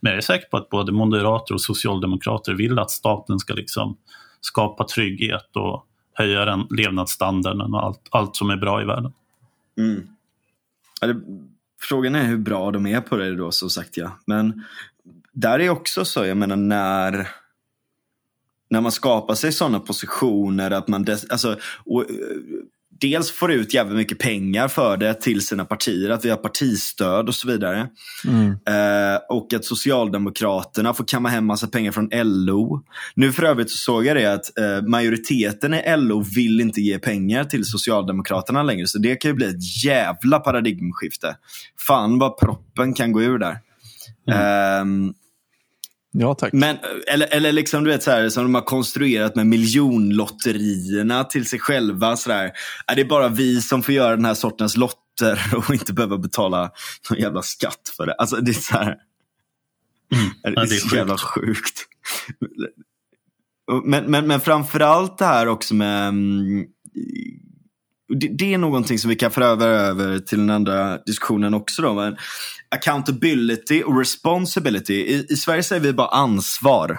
Men 0.00 0.10
jag 0.10 0.16
är 0.18 0.22
säker 0.22 0.46
på 0.46 0.56
att 0.56 0.68
både 0.68 0.92
moderater 0.92 1.54
och 1.54 1.60
socialdemokrater 1.60 2.54
vill 2.54 2.78
att 2.78 2.90
staten 2.90 3.38
ska 3.38 3.54
liksom 3.54 3.96
skapa 4.40 4.84
trygghet 4.84 5.56
och 5.56 5.86
höja 6.12 6.44
den 6.44 6.66
levnadsstandarden 6.70 7.74
och 7.74 7.82
allt, 7.82 8.08
allt 8.10 8.36
som 8.36 8.50
är 8.50 8.56
bra 8.56 8.82
i 8.82 8.84
världen. 8.84 9.12
Mm. 9.78 10.08
Ja, 11.00 11.08
frågan 11.80 12.14
är 12.14 12.24
hur 12.24 12.38
bra 12.38 12.70
de 12.70 12.86
är 12.86 13.00
på 13.00 13.16
det 13.16 13.36
då, 13.36 13.50
så 13.52 13.68
sagt 13.68 13.96
ja. 13.96 14.18
Men 14.26 14.64
där 15.32 15.58
är 15.58 15.70
också 15.70 16.04
så, 16.04 16.24
jag 16.24 16.36
menar 16.36 16.56
när 16.56 17.28
när 18.70 18.80
man 18.80 18.92
skapar 18.92 19.34
sig 19.34 19.52
sådana 19.52 19.80
positioner 19.80 20.70
att 20.70 20.88
man, 20.88 21.04
des, 21.04 21.30
alltså, 21.30 21.58
och, 21.84 22.04
dels 23.00 23.30
får 23.30 23.52
ut 23.52 23.74
jävligt 23.74 23.96
mycket 23.96 24.18
pengar 24.18 24.68
för 24.68 24.96
det 24.96 25.14
till 25.14 25.40
sina 25.40 25.64
partier, 25.64 26.10
att 26.10 26.24
vi 26.24 26.30
har 26.30 26.36
partistöd 26.36 27.28
och 27.28 27.34
så 27.34 27.48
vidare. 27.48 27.88
Mm. 28.28 28.50
Eh, 28.50 29.20
och 29.28 29.54
att 29.54 29.64
Socialdemokraterna 29.64 30.94
får 30.94 31.04
kamma 31.04 31.28
hem 31.28 31.46
massa 31.46 31.66
pengar 31.66 31.92
från 31.92 32.08
LO. 32.12 32.82
Nu 33.14 33.32
för 33.32 33.42
övrigt 33.42 33.70
så 33.70 33.76
såg 33.76 34.06
jag 34.06 34.16
det 34.16 34.32
att 34.32 34.58
eh, 34.58 34.88
majoriteten 34.88 35.74
i 35.74 35.96
LO 35.96 36.24
vill 36.34 36.60
inte 36.60 36.80
ge 36.80 36.98
pengar 36.98 37.44
till 37.44 37.64
Socialdemokraterna 37.64 38.62
längre, 38.62 38.86
så 38.86 38.98
det 38.98 39.16
kan 39.16 39.30
ju 39.30 39.34
bli 39.34 39.46
ett 39.46 39.84
jävla 39.84 40.38
paradigmskifte. 40.38 41.36
Fan 41.86 42.18
vad 42.18 42.38
proppen 42.38 42.94
kan 42.94 43.12
gå 43.12 43.22
ur 43.22 43.38
där. 43.38 43.58
Mm. 44.28 45.08
Eh, 45.08 45.14
Ja, 46.16 46.34
tack. 46.34 46.52
Men, 46.52 46.76
eller, 47.06 47.26
eller 47.26 47.52
liksom 47.52 47.84
du 47.84 47.90
vet 47.90 48.02
så 48.02 48.10
här, 48.10 48.28
som 48.28 48.42
de 48.42 48.54
har 48.54 48.62
konstruerat 48.62 49.36
med 49.36 49.46
miljonlotterierna 49.46 51.24
till 51.24 51.46
sig 51.46 51.58
själva. 51.58 52.16
Så 52.16 52.28
där. 52.28 52.52
Är 52.86 52.96
det 52.96 53.04
bara 53.04 53.28
vi 53.28 53.62
som 53.62 53.82
får 53.82 53.94
göra 53.94 54.16
den 54.16 54.24
här 54.24 54.34
sortens 54.34 54.76
lotter 54.76 55.54
och 55.56 55.70
inte 55.74 55.92
behöva 55.92 56.18
betala 56.18 56.70
någon 57.10 57.18
jävla 57.18 57.42
skatt 57.42 57.92
för 57.96 58.06
det? 58.06 58.14
Alltså 58.14 58.36
det 58.36 58.50
är 58.50 58.52
så 58.52 58.74
här. 58.74 58.96
Mm. 60.14 60.30
Det, 60.42 60.48
är 60.48 60.52
ja, 60.56 60.64
det 60.64 60.74
är 60.74 60.88
så 60.88 60.96
jävla 60.96 61.18
sjukt. 61.18 61.86
Men, 63.84 64.04
men, 64.04 64.26
men 64.26 64.40
framförallt 64.40 65.18
det 65.18 65.24
här 65.24 65.46
också 65.46 65.74
med 65.74 66.08
mm, 66.08 66.66
det, 68.08 68.28
det, 68.38 68.54
är 68.54 68.58
någonting 68.58 68.98
som 68.98 69.10
vi 69.10 69.16
kan 69.16 69.30
föra 69.30 69.46
över 69.46 70.18
till 70.18 70.38
den 70.38 70.50
andra 70.50 70.98
diskussionen 70.98 71.54
också. 71.54 71.82
Då, 71.82 71.94
men 71.94 72.16
accountability 72.74 73.82
och 73.82 73.98
responsibility. 73.98 74.94
I, 74.94 75.26
I, 75.28 75.36
Sverige 75.36 75.62
säger 75.62 75.82
vi 75.82 75.92
bara 75.92 76.08
ansvar. 76.08 76.98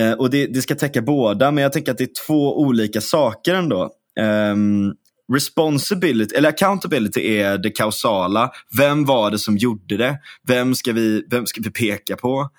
Eh, 0.00 0.12
och 0.12 0.30
det, 0.30 0.46
det, 0.46 0.62
ska 0.62 0.74
täcka 0.74 1.02
båda, 1.02 1.50
men 1.50 1.62
jag 1.62 1.72
tänker 1.72 1.92
att 1.92 1.98
det 1.98 2.04
är 2.04 2.26
två 2.26 2.60
olika 2.60 3.00
saker 3.00 3.54
ändå. 3.54 3.82
Eh, 4.20 4.56
responsibility, 5.32 6.34
eller 6.36 6.48
accountability 6.48 7.36
är 7.36 7.58
det 7.58 7.70
kausala. 7.70 8.50
Vem 8.78 9.04
var 9.04 9.30
det 9.30 9.38
som 9.38 9.56
gjorde 9.56 9.96
det? 9.96 10.18
Vem 10.48 10.74
ska 10.74 10.92
vi, 10.92 11.24
vem 11.30 11.46
ska 11.46 11.60
vi 11.64 11.70
peka 11.70 12.16
på? 12.16 12.50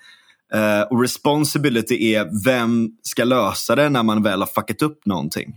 Eh, 0.54 0.80
och 0.80 1.00
responsibility 1.00 2.14
är 2.14 2.44
vem 2.44 2.90
ska 3.02 3.24
lösa 3.24 3.76
det 3.76 3.88
när 3.88 4.02
man 4.02 4.22
väl 4.22 4.40
har 4.40 4.46
fuckat 4.46 4.82
upp 4.82 5.06
någonting. 5.06 5.54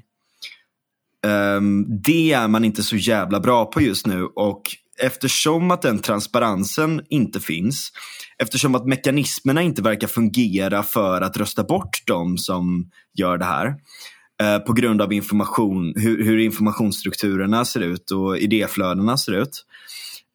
Um, 1.28 2.02
det 2.02 2.34
är 2.34 2.48
man 2.48 2.66
inte 2.66 2.84
så 2.84 2.96
jävla 2.96 3.40
bra 3.40 3.66
på 3.66 3.82
just 3.82 4.08
nu 4.08 4.24
och 4.24 4.62
eftersom 5.00 5.72
att 5.72 5.82
den 5.82 6.00
transparensen 6.00 7.02
inte 7.10 7.40
finns, 7.40 7.92
eftersom 8.38 8.76
att 8.76 8.86
mekanismerna 8.86 9.62
inte 9.62 9.82
verkar 9.82 10.08
fungera 10.08 10.84
för 10.84 11.22
att 11.22 11.38
rösta 11.38 11.64
bort 11.64 12.04
de 12.06 12.38
som 12.38 12.90
gör 13.18 13.38
det 13.38 13.46
här, 13.46 13.76
eh, 14.42 14.60
på 14.60 14.74
grund 14.74 15.02
av 15.02 15.14
information, 15.14 15.94
hur, 15.96 16.24
hur, 16.24 16.38
informationsstrukturerna 16.38 17.66
ser 17.66 17.80
ut 17.80 18.12
och 18.12 18.38
idéflödena 18.38 19.18
ser 19.18 19.32
ut, 19.32 19.66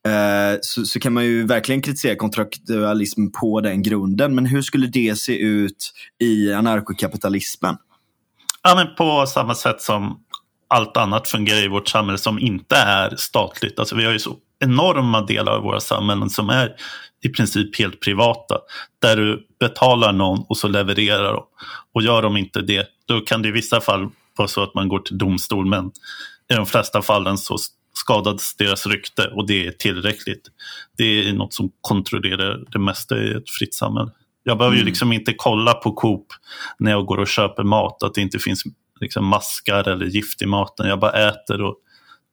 eh, 0.07 0.59
så, 0.61 0.84
så, 0.84 1.01
kan 1.01 1.12
man 1.12 1.24
ju 1.24 1.47
verkligen 1.47 1.82
kritisera 1.82 2.16
kontraktualism 2.16 3.26
på 3.40 3.61
den 3.61 3.82
grunden. 3.82 4.34
Men 4.34 4.47
hur 4.47 4.62
skulle 4.62 4.86
det 4.86 5.18
se 5.18 5.38
ut 5.38 5.93
i 6.20 6.53
anarkokapitalismen? 6.53 7.76
Ja, 8.62 8.74
men 8.74 8.95
på 8.95 9.26
samma 9.26 9.55
sätt 9.55 9.80
som 9.80 10.18
allt 10.73 10.97
annat 10.97 11.29
fungerar 11.29 11.64
i 11.64 11.68
vårt 11.68 11.89
samhälle 11.89 12.18
som 12.18 12.39
inte 12.39 12.77
är 12.77 13.16
statligt. 13.16 13.79
Alltså 13.79 13.97
vi 13.97 14.05
har 14.05 14.12
ju 14.12 14.18
så 14.18 14.37
enorma 14.61 15.20
delar 15.20 15.53
av 15.53 15.62
våra 15.62 15.81
samhällen 15.81 16.31
som 16.31 16.51
är 16.51 16.73
i 17.25 17.29
princip 17.29 17.79
helt 17.79 18.01
privata. 18.01 18.59
Där 19.03 19.16
du 19.16 19.47
betalar 19.61 20.12
någon 20.12 20.45
och 20.49 20.57
så 20.57 20.68
levererar 20.68 21.33
de. 21.33 21.45
Och 21.95 22.03
gör 22.03 22.23
de 22.23 22.37
inte 22.37 22.61
det, 22.61 22.87
då 23.07 23.20
kan 23.20 23.43
det 23.43 23.49
i 23.49 23.53
vissa 23.53 23.81
fall 23.81 24.09
vara 24.37 24.49
så 24.49 24.62
att 24.62 24.75
man 24.75 24.89
går 24.89 24.99
till 24.99 25.18
domstol. 25.18 25.66
Men 25.66 25.87
i 26.53 26.55
de 26.55 26.66
flesta 26.66 27.03
fallen 27.03 27.39
så 27.39 27.57
skadas 27.95 28.57
deras 28.57 28.87
rykte 28.87 29.27
och 29.27 29.47
det 29.47 29.66
är 29.66 29.70
tillräckligt. 29.70 30.49
Det 30.97 31.29
är 31.29 31.33
något 31.33 31.55
som 31.55 31.70
kontrollerar 31.81 32.64
det 32.73 32.79
mesta 32.79 33.18
i 33.18 33.33
ett 33.33 33.51
fritt 33.51 33.75
samhälle. 33.75 34.11
Jag 34.45 34.59
behöver 34.59 34.77
mm. 34.77 34.85
ju 34.85 34.91
liksom 34.91 35.12
inte 35.12 35.35
kolla 35.37 35.75
på 35.75 35.93
Coop 35.93 36.27
när 36.79 36.91
jag 36.91 37.07
går 37.07 37.18
och 37.18 37.29
köper 37.29 37.62
mat 37.62 38.03
att 38.03 38.14
det 38.14 38.20
inte 38.20 38.39
finns 38.39 38.62
liksom 39.03 39.27
maskar 39.27 39.89
eller 39.89 40.07
gift 40.07 40.43
i 40.43 40.47
maten. 40.47 40.89
Jag 40.89 41.01
bara 41.01 41.29
äter 41.29 41.63
och 41.63 41.77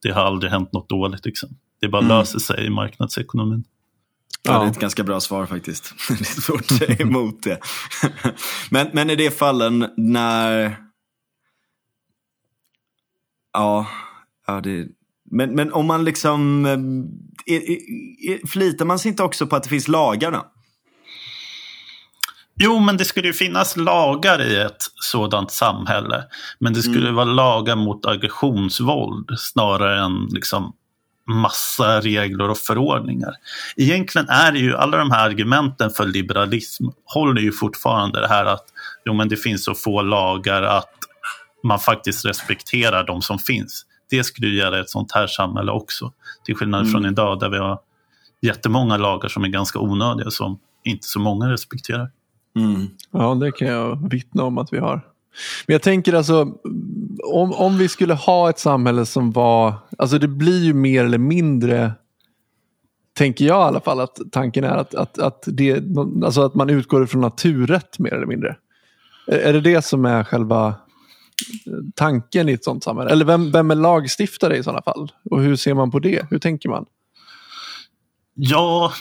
det 0.02 0.10
har 0.10 0.22
aldrig 0.22 0.52
hänt 0.52 0.72
något 0.72 0.88
dåligt. 0.88 1.26
Liksom. 1.26 1.48
Det 1.80 1.88
bara 1.88 2.02
mm. 2.02 2.18
löser 2.18 2.38
sig 2.38 2.66
i 2.66 2.70
marknadsekonomin. 2.70 3.64
Ja, 4.42 4.58
det 4.58 4.66
är 4.66 4.70
ett 4.70 4.78
ganska 4.78 5.04
bra 5.04 5.20
svar 5.20 5.46
faktiskt. 5.46 5.94
Det 6.08 6.20
är 6.20 6.40
svårt 6.40 6.60
att 6.60 6.78
säga 6.78 6.96
emot 6.96 7.42
det. 7.42 7.58
men, 8.70 8.90
men 8.92 9.10
i 9.10 9.16
de 9.16 9.30
fallen 9.30 9.86
när... 9.96 10.76
Ja, 13.52 13.86
ja 14.46 14.60
det... 14.60 14.86
Men, 15.30 15.54
men 15.54 15.72
om 15.72 15.86
man 15.86 16.04
liksom... 16.04 16.66
Är, 17.46 17.70
är, 17.70 17.78
är, 18.30 18.46
flitar 18.46 18.84
man 18.84 18.98
sig 18.98 19.08
inte 19.08 19.22
också 19.22 19.46
på 19.46 19.56
att 19.56 19.62
det 19.62 19.68
finns 19.68 19.88
lagar 19.88 20.32
då? 20.32 20.52
Jo, 22.62 22.78
men 22.78 22.96
det 22.96 23.04
skulle 23.04 23.26
ju 23.26 23.32
finnas 23.32 23.76
lagar 23.76 24.42
i 24.42 24.56
ett 24.56 24.82
sådant 24.94 25.50
samhälle. 25.50 26.24
Men 26.58 26.72
det 26.72 26.82
skulle 26.82 27.00
mm. 27.00 27.14
vara 27.14 27.24
lagar 27.24 27.76
mot 27.76 28.06
aggressionsvåld 28.06 29.30
snarare 29.38 30.04
än 30.04 30.26
liksom 30.30 30.72
massa 31.26 32.00
regler 32.00 32.50
och 32.50 32.58
förordningar. 32.58 33.34
Egentligen 33.76 34.28
är 34.28 34.52
det 34.52 34.58
ju 34.58 34.76
alla 34.76 34.96
de 34.96 35.10
här 35.10 35.28
argumenten 35.28 35.90
för 35.90 36.06
liberalism 36.06 36.84
håller 37.04 37.42
ju 37.42 37.52
fortfarande 37.52 38.20
det 38.20 38.28
här 38.28 38.44
att 38.44 38.64
jo, 39.04 39.14
men 39.14 39.28
det 39.28 39.36
finns 39.36 39.64
så 39.64 39.74
få 39.74 40.02
lagar 40.02 40.62
att 40.62 40.94
man 41.64 41.78
faktiskt 41.78 42.24
respekterar 42.24 43.06
de 43.06 43.22
som 43.22 43.38
finns. 43.38 43.86
Det 44.10 44.24
skulle 44.24 44.46
ju 44.46 44.56
gälla 44.56 44.80
ett 44.80 44.90
sånt 44.90 45.12
här 45.12 45.26
samhälle 45.26 45.72
också. 45.72 46.12
Till 46.44 46.56
skillnad 46.56 46.80
mm. 46.80 46.92
från 46.92 47.06
idag 47.06 47.40
där 47.40 47.48
vi 47.48 47.58
har 47.58 47.78
jättemånga 48.42 48.96
lagar 48.96 49.28
som 49.28 49.44
är 49.44 49.48
ganska 49.48 49.78
onödiga 49.78 50.30
som 50.30 50.58
inte 50.84 51.06
så 51.06 51.20
många 51.20 51.50
respekterar. 51.50 52.10
Mm. 52.56 52.86
Ja, 53.10 53.34
det 53.34 53.52
kan 53.52 53.68
jag 53.68 54.10
vittna 54.10 54.44
om 54.44 54.58
att 54.58 54.72
vi 54.72 54.78
har. 54.78 55.06
Men 55.66 55.74
jag 55.74 55.82
tänker 55.82 56.12
alltså, 56.12 56.54
om, 57.24 57.52
om 57.52 57.78
vi 57.78 57.88
skulle 57.88 58.14
ha 58.14 58.50
ett 58.50 58.58
samhälle 58.58 59.06
som 59.06 59.32
var, 59.32 59.74
alltså 59.98 60.18
det 60.18 60.28
blir 60.28 60.64
ju 60.64 60.74
mer 60.74 61.04
eller 61.04 61.18
mindre, 61.18 61.92
tänker 63.14 63.44
jag 63.44 63.60
i 63.60 63.68
alla 63.68 63.80
fall, 63.80 64.00
att 64.00 64.18
tanken 64.32 64.64
är 64.64 64.76
att, 64.76 64.94
att, 64.94 65.18
att, 65.18 65.44
det, 65.46 65.82
alltså 66.24 66.42
att 66.42 66.54
man 66.54 66.70
utgår 66.70 67.06
från 67.06 67.20
naturrätt 67.20 67.98
mer 67.98 68.14
eller 68.14 68.26
mindre. 68.26 68.56
Är, 69.26 69.38
är 69.38 69.52
det 69.52 69.60
det 69.60 69.84
som 69.84 70.04
är 70.04 70.24
själva 70.24 70.74
tanken 71.94 72.48
i 72.48 72.52
ett 72.52 72.64
sånt 72.64 72.84
samhälle? 72.84 73.10
Eller 73.10 73.24
vem, 73.24 73.50
vem 73.50 73.70
är 73.70 73.74
lagstiftare 73.74 74.56
i 74.56 74.62
sådana 74.62 74.82
fall? 74.82 75.12
Och 75.30 75.42
hur 75.42 75.56
ser 75.56 75.74
man 75.74 75.90
på 75.90 75.98
det? 75.98 76.26
Hur 76.30 76.38
tänker 76.38 76.68
man? 76.68 76.86
Ja, 78.34 78.92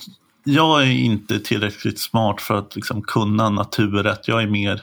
jag 0.43 0.83
är 0.83 0.91
inte 0.91 1.39
tillräckligt 1.39 1.99
smart 1.99 2.41
för 2.41 2.55
att 2.55 2.75
liksom 2.75 3.01
kunna 3.01 3.49
naturrätt. 3.49 4.27
Jag 4.27 4.43
är 4.43 4.47
mer, 4.47 4.81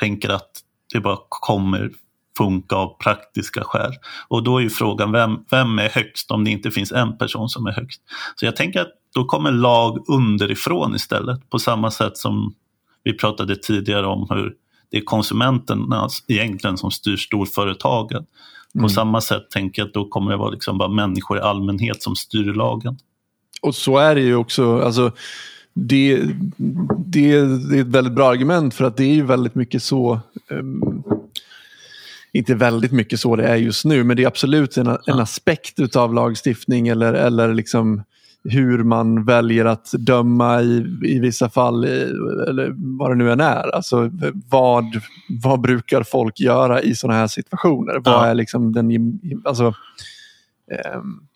tänker 0.00 0.28
att 0.28 0.50
det 0.92 1.00
bara 1.00 1.18
kommer 1.28 1.90
funka 2.38 2.76
av 2.76 2.98
praktiska 2.98 3.64
skäl. 3.64 3.92
Och 4.28 4.42
då 4.42 4.58
är 4.58 4.62
ju 4.62 4.70
frågan, 4.70 5.12
vem, 5.12 5.44
vem 5.50 5.78
är 5.78 5.88
högst 5.88 6.30
om 6.30 6.44
det 6.44 6.50
inte 6.50 6.70
finns 6.70 6.92
en 6.92 7.18
person 7.18 7.48
som 7.48 7.66
är 7.66 7.72
högst? 7.72 8.02
Så 8.36 8.46
jag 8.46 8.56
tänker 8.56 8.80
att 8.80 8.92
då 9.14 9.24
kommer 9.24 9.52
lag 9.52 10.04
underifrån 10.08 10.94
istället. 10.94 11.50
På 11.50 11.58
samma 11.58 11.90
sätt 11.90 12.16
som 12.16 12.54
vi 13.04 13.12
pratade 13.12 13.56
tidigare 13.56 14.06
om 14.06 14.26
hur 14.30 14.54
det 14.90 14.96
är 14.96 15.04
konsumenterna 15.04 16.08
egentligen 16.28 16.78
som 16.78 16.90
styr 16.90 17.16
storföretagen. 17.16 18.26
På 18.72 18.78
mm. 18.78 18.90
samma 18.90 19.20
sätt 19.20 19.50
tänker 19.50 19.82
jag 19.82 19.86
att 19.86 19.94
då 19.94 20.08
kommer 20.08 20.30
det 20.30 20.36
vara 20.36 20.50
liksom 20.50 20.78
bara 20.78 20.88
människor 20.88 21.38
i 21.38 21.40
allmänhet 21.40 22.02
som 22.02 22.16
styr 22.16 22.54
lagen 22.54 22.98
och 23.64 23.74
så 23.74 23.98
är 23.98 24.14
det 24.14 24.20
ju 24.20 24.36
också. 24.36 24.80
Alltså, 24.80 25.12
det, 25.74 26.22
det, 26.56 27.40
det, 27.42 27.76
är 27.76 27.80
ett 27.80 27.86
väldigt 27.86 28.12
bra 28.12 28.30
argument 28.30 28.74
för 28.74 28.84
att 28.84 28.96
det 28.96 29.04
är 29.04 29.14
ju 29.14 29.22
väldigt 29.22 29.54
mycket 29.54 29.82
så. 29.82 30.20
Um, 30.50 31.02
inte 32.32 32.54
väldigt 32.54 32.92
mycket 32.92 33.20
så 33.20 33.36
det 33.36 33.46
är 33.46 33.56
just 33.56 33.84
nu, 33.84 34.04
men 34.04 34.16
det 34.16 34.22
är 34.22 34.26
absolut 34.26 34.76
en, 34.76 34.86
en 35.06 35.18
aspekt 35.18 35.96
av 35.96 36.14
lagstiftning 36.14 36.88
eller, 36.88 37.14
eller 37.14 37.54
liksom 37.54 38.02
hur 38.44 38.84
man 38.84 39.24
väljer 39.24 39.64
att 39.64 39.92
döma 39.92 40.62
i, 40.62 40.98
i 41.02 41.18
vissa 41.18 41.50
fall, 41.50 41.84
i, 41.84 42.02
eller 42.48 42.74
vad 42.98 43.10
det 43.10 43.14
nu 43.14 43.32
än 43.32 43.40
är. 43.40 43.74
Alltså, 43.74 44.10
vad, 44.50 44.84
vad 45.42 45.60
brukar 45.60 46.02
folk 46.02 46.40
göra 46.40 46.82
i 46.82 46.94
sådana 46.94 47.18
här 47.18 47.26
situationer? 47.26 47.94
Ja. 47.94 48.00
Vad 48.04 48.28
är 48.28 48.34
liksom 48.34 48.72
den... 48.72 49.20
Alltså, 49.44 49.74
um, 50.96 51.26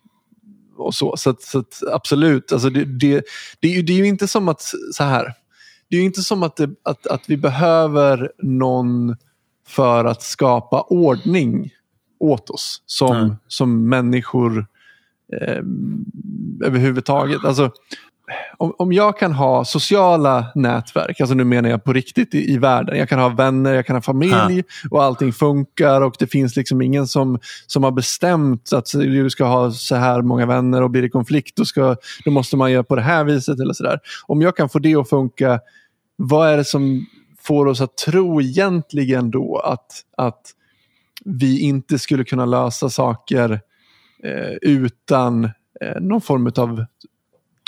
och 0.79 0.95
så. 0.95 1.17
Så, 1.17 1.31
att, 1.31 1.43
så 1.43 1.59
att, 1.59 1.83
absolut, 1.93 2.53
alltså 2.53 2.71
det, 2.71 2.85
det, 2.85 3.25
det, 3.61 3.69
är 3.69 3.73
ju, 3.73 3.83
det 3.83 3.93
är 3.93 3.97
ju 3.97 4.07
inte 4.07 4.29
som 4.29 4.49
att, 4.49 4.63
så 4.93 5.05
här, 5.05 5.33
det 5.91 5.97
är 5.97 6.01
ju 6.01 6.07
inte 6.07 6.23
som 6.23 6.43
att, 6.43 6.57
det, 6.57 6.71
att, 6.83 7.07
att 7.07 7.23
vi 7.31 7.37
behöver 7.37 8.33
någon 8.43 9.17
för 9.67 10.05
att 10.05 10.23
skapa 10.23 10.83
ordning 10.83 11.71
åt 12.21 12.51
oss 12.51 12.83
som, 12.87 13.17
mm. 13.17 13.37
som 13.49 13.89
människor 13.89 14.67
eh, 15.33 15.63
överhuvudtaget. 16.65 17.45
Alltså, 17.45 17.73
om, 18.57 18.75
om 18.79 18.93
jag 18.93 19.19
kan 19.19 19.33
ha 19.33 19.65
sociala 19.65 20.47
nätverk, 20.55 21.21
alltså 21.21 21.35
nu 21.35 21.45
menar 21.45 21.71
jag 21.71 21.85
på 21.85 21.93
riktigt 21.93 22.35
i, 22.35 22.53
i 22.53 22.59
världen. 22.59 22.99
Jag 22.99 23.09
kan 23.09 23.19
ha 23.19 23.29
vänner, 23.29 23.75
jag 23.75 23.87
kan 23.87 23.97
ha 23.97 24.01
familj 24.01 24.63
och 24.91 25.03
allting 25.03 25.33
funkar 25.33 26.01
och 26.01 26.15
det 26.19 26.27
finns 26.27 26.57
liksom 26.57 26.83
ingen 26.83 27.07
som, 27.07 27.39
som 27.67 27.85
har 27.85 27.91
bestämt 27.91 28.73
att 28.73 28.87
du 28.93 29.31
ska 29.31 29.45
ha 29.45 29.71
så 29.71 29.97
här 29.97 30.23
många 30.23 30.47
vänner 30.47 30.83
och 30.83 30.91
blir 30.91 31.03
det 31.03 31.09
konflikt 31.09 31.57
då, 31.57 31.65
ska, 31.65 31.97
då 32.25 32.31
måste 32.31 32.57
man 32.57 32.73
göra 32.73 32.85
på 32.85 32.97
det 32.97 33.03
här 33.03 33.25
viset 33.25 33.61
eller 33.61 33.73
sådär. 33.73 33.99
Om 34.27 34.43
jag 34.43 34.57
kan 34.57 34.69
få 34.69 34.79
det 34.79 34.95
att 34.95 35.09
funka, 35.09 35.61
vad 36.17 36.49
är 36.49 36.57
det 36.57 36.65
som 36.65 37.07
får 37.41 37.67
oss 37.67 37.81
att 37.81 37.97
tro 37.97 38.41
egentligen 38.41 39.31
då 39.31 39.59
att, 39.59 40.05
att 40.17 40.55
vi 41.25 41.61
inte 41.61 41.99
skulle 41.99 42.25
kunna 42.25 42.45
lösa 42.45 42.91
saker 42.91 43.61
eh, 44.25 44.53
utan 44.63 45.45
eh, 45.81 46.01
någon 46.01 46.21
form 46.21 46.53
av 46.57 46.85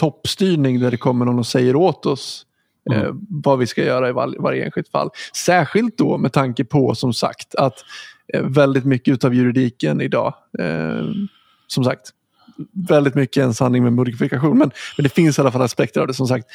toppstyrning 0.01 0.81
där 0.81 0.91
det 0.91 0.97
kommer 0.97 1.25
någon 1.25 1.39
och 1.39 1.47
säger 1.47 1.77
åt 1.77 2.07
oss 2.07 2.47
mm. 2.91 3.03
eh, 3.03 3.13
vad 3.29 3.59
vi 3.59 3.67
ska 3.67 3.85
göra 3.85 4.09
i 4.09 4.13
var, 4.13 4.35
varje 4.39 4.65
enskilt 4.65 4.89
fall. 4.89 5.11
Särskilt 5.37 5.99
då 5.99 6.19
med 6.19 6.33
tanke 6.33 6.65
på 6.65 6.95
som 6.95 7.13
sagt 7.13 7.55
att 7.55 7.75
eh, 8.35 8.43
väldigt 8.43 8.85
mycket 8.85 9.25
av 9.25 9.35
juridiken 9.35 10.01
idag, 10.01 10.35
eh, 10.59 11.05
som 11.67 11.85
sagt, 11.85 12.11
väldigt 12.89 13.15
mycket 13.15 13.45
en 13.45 13.55
sanning 13.55 13.83
med 13.83 13.93
modifikation. 13.93 14.59
Men, 14.59 14.71
men 14.97 15.03
det 15.05 15.09
finns 15.09 15.39
i 15.39 15.41
alla 15.41 15.53
fall 15.53 15.63
aspekter 15.63 16.01
av 16.01 16.07
det 16.07 16.15
som 16.15 16.27
sagt 16.27 16.47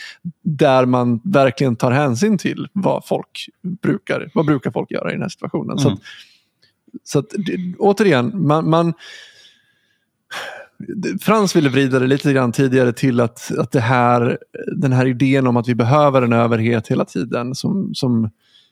där 0.41 0.85
man 0.85 1.21
verkligen 1.23 1.75
tar 1.75 1.91
hänsyn 1.91 2.37
till 2.37 2.67
vad 2.73 3.07
folk 3.07 3.49
brukar, 3.81 4.31
vad 4.33 4.45
brukar 4.45 4.71
folk 4.71 4.91
göra 4.91 5.09
i 5.09 5.13
den 5.13 5.21
här 5.21 5.29
situationen. 5.29 5.77
Mm. 5.77 5.79
Så, 5.79 5.89
att, 5.89 5.99
så 7.03 7.19
att, 7.19 7.25
återigen, 7.77 8.47
man, 8.47 8.69
man 8.69 8.93
Frans 11.21 11.55
ville 11.55 11.69
vrida 11.69 11.99
det 11.99 12.07
lite 12.07 12.33
grann 12.33 12.51
tidigare 12.51 12.93
till 12.93 13.19
att, 13.19 13.51
att 13.57 13.71
det 13.71 13.79
här, 13.79 14.37
den 14.75 14.93
här 14.93 15.05
idén 15.05 15.47
om 15.47 15.57
att 15.57 15.67
vi 15.67 15.75
behöver 15.75 16.21
en 16.21 16.33
överhet 16.33 16.87
hela 16.87 17.05
tiden 17.05 17.55
som, 17.55 17.93
som 17.93 18.29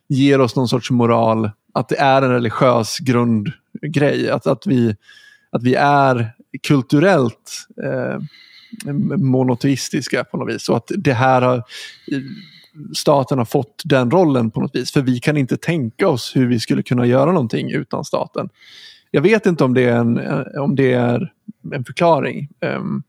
ger 0.09 0.41
oss 0.41 0.55
någon 0.55 0.67
sorts 0.67 0.91
moral. 0.91 1.51
Att 1.73 1.89
det 1.89 1.99
är 1.99 2.21
en 2.21 2.31
religiös 2.31 2.99
grundgrej. 2.99 4.29
Att, 4.29 4.47
att, 4.47 4.67
vi, 4.67 4.95
att 5.51 5.63
vi 5.63 5.75
är 5.75 6.33
kulturellt 6.67 7.67
eh, 7.83 8.19
monoteistiska 9.17 10.23
på 10.23 10.37
något 10.37 10.55
vis. 10.55 10.69
Och 10.69 10.77
att 10.77 10.91
det 10.97 11.13
här 11.13 11.41
har, 11.41 11.63
staten 12.95 13.37
har 13.37 13.45
fått 13.45 13.81
den 13.85 14.11
rollen 14.11 14.51
på 14.51 14.61
något 14.61 14.75
vis. 14.75 14.91
För 14.91 15.01
vi 15.01 15.19
kan 15.19 15.37
inte 15.37 15.57
tänka 15.57 16.07
oss 16.07 16.35
hur 16.35 16.47
vi 16.47 16.59
skulle 16.59 16.83
kunna 16.83 17.05
göra 17.05 17.31
någonting 17.31 17.71
utan 17.71 18.05
staten. 18.05 18.49
Jag 19.11 19.21
vet 19.21 19.45
inte 19.45 19.63
om 19.63 19.73
det 19.73 19.83
är 19.83 19.95
en, 19.95 20.17
eh, 20.17 20.61
om 20.61 20.75
det 20.75 20.93
är 20.93 21.31
en 21.71 21.85
förklaring. 21.85 22.49
Um, 22.77 23.03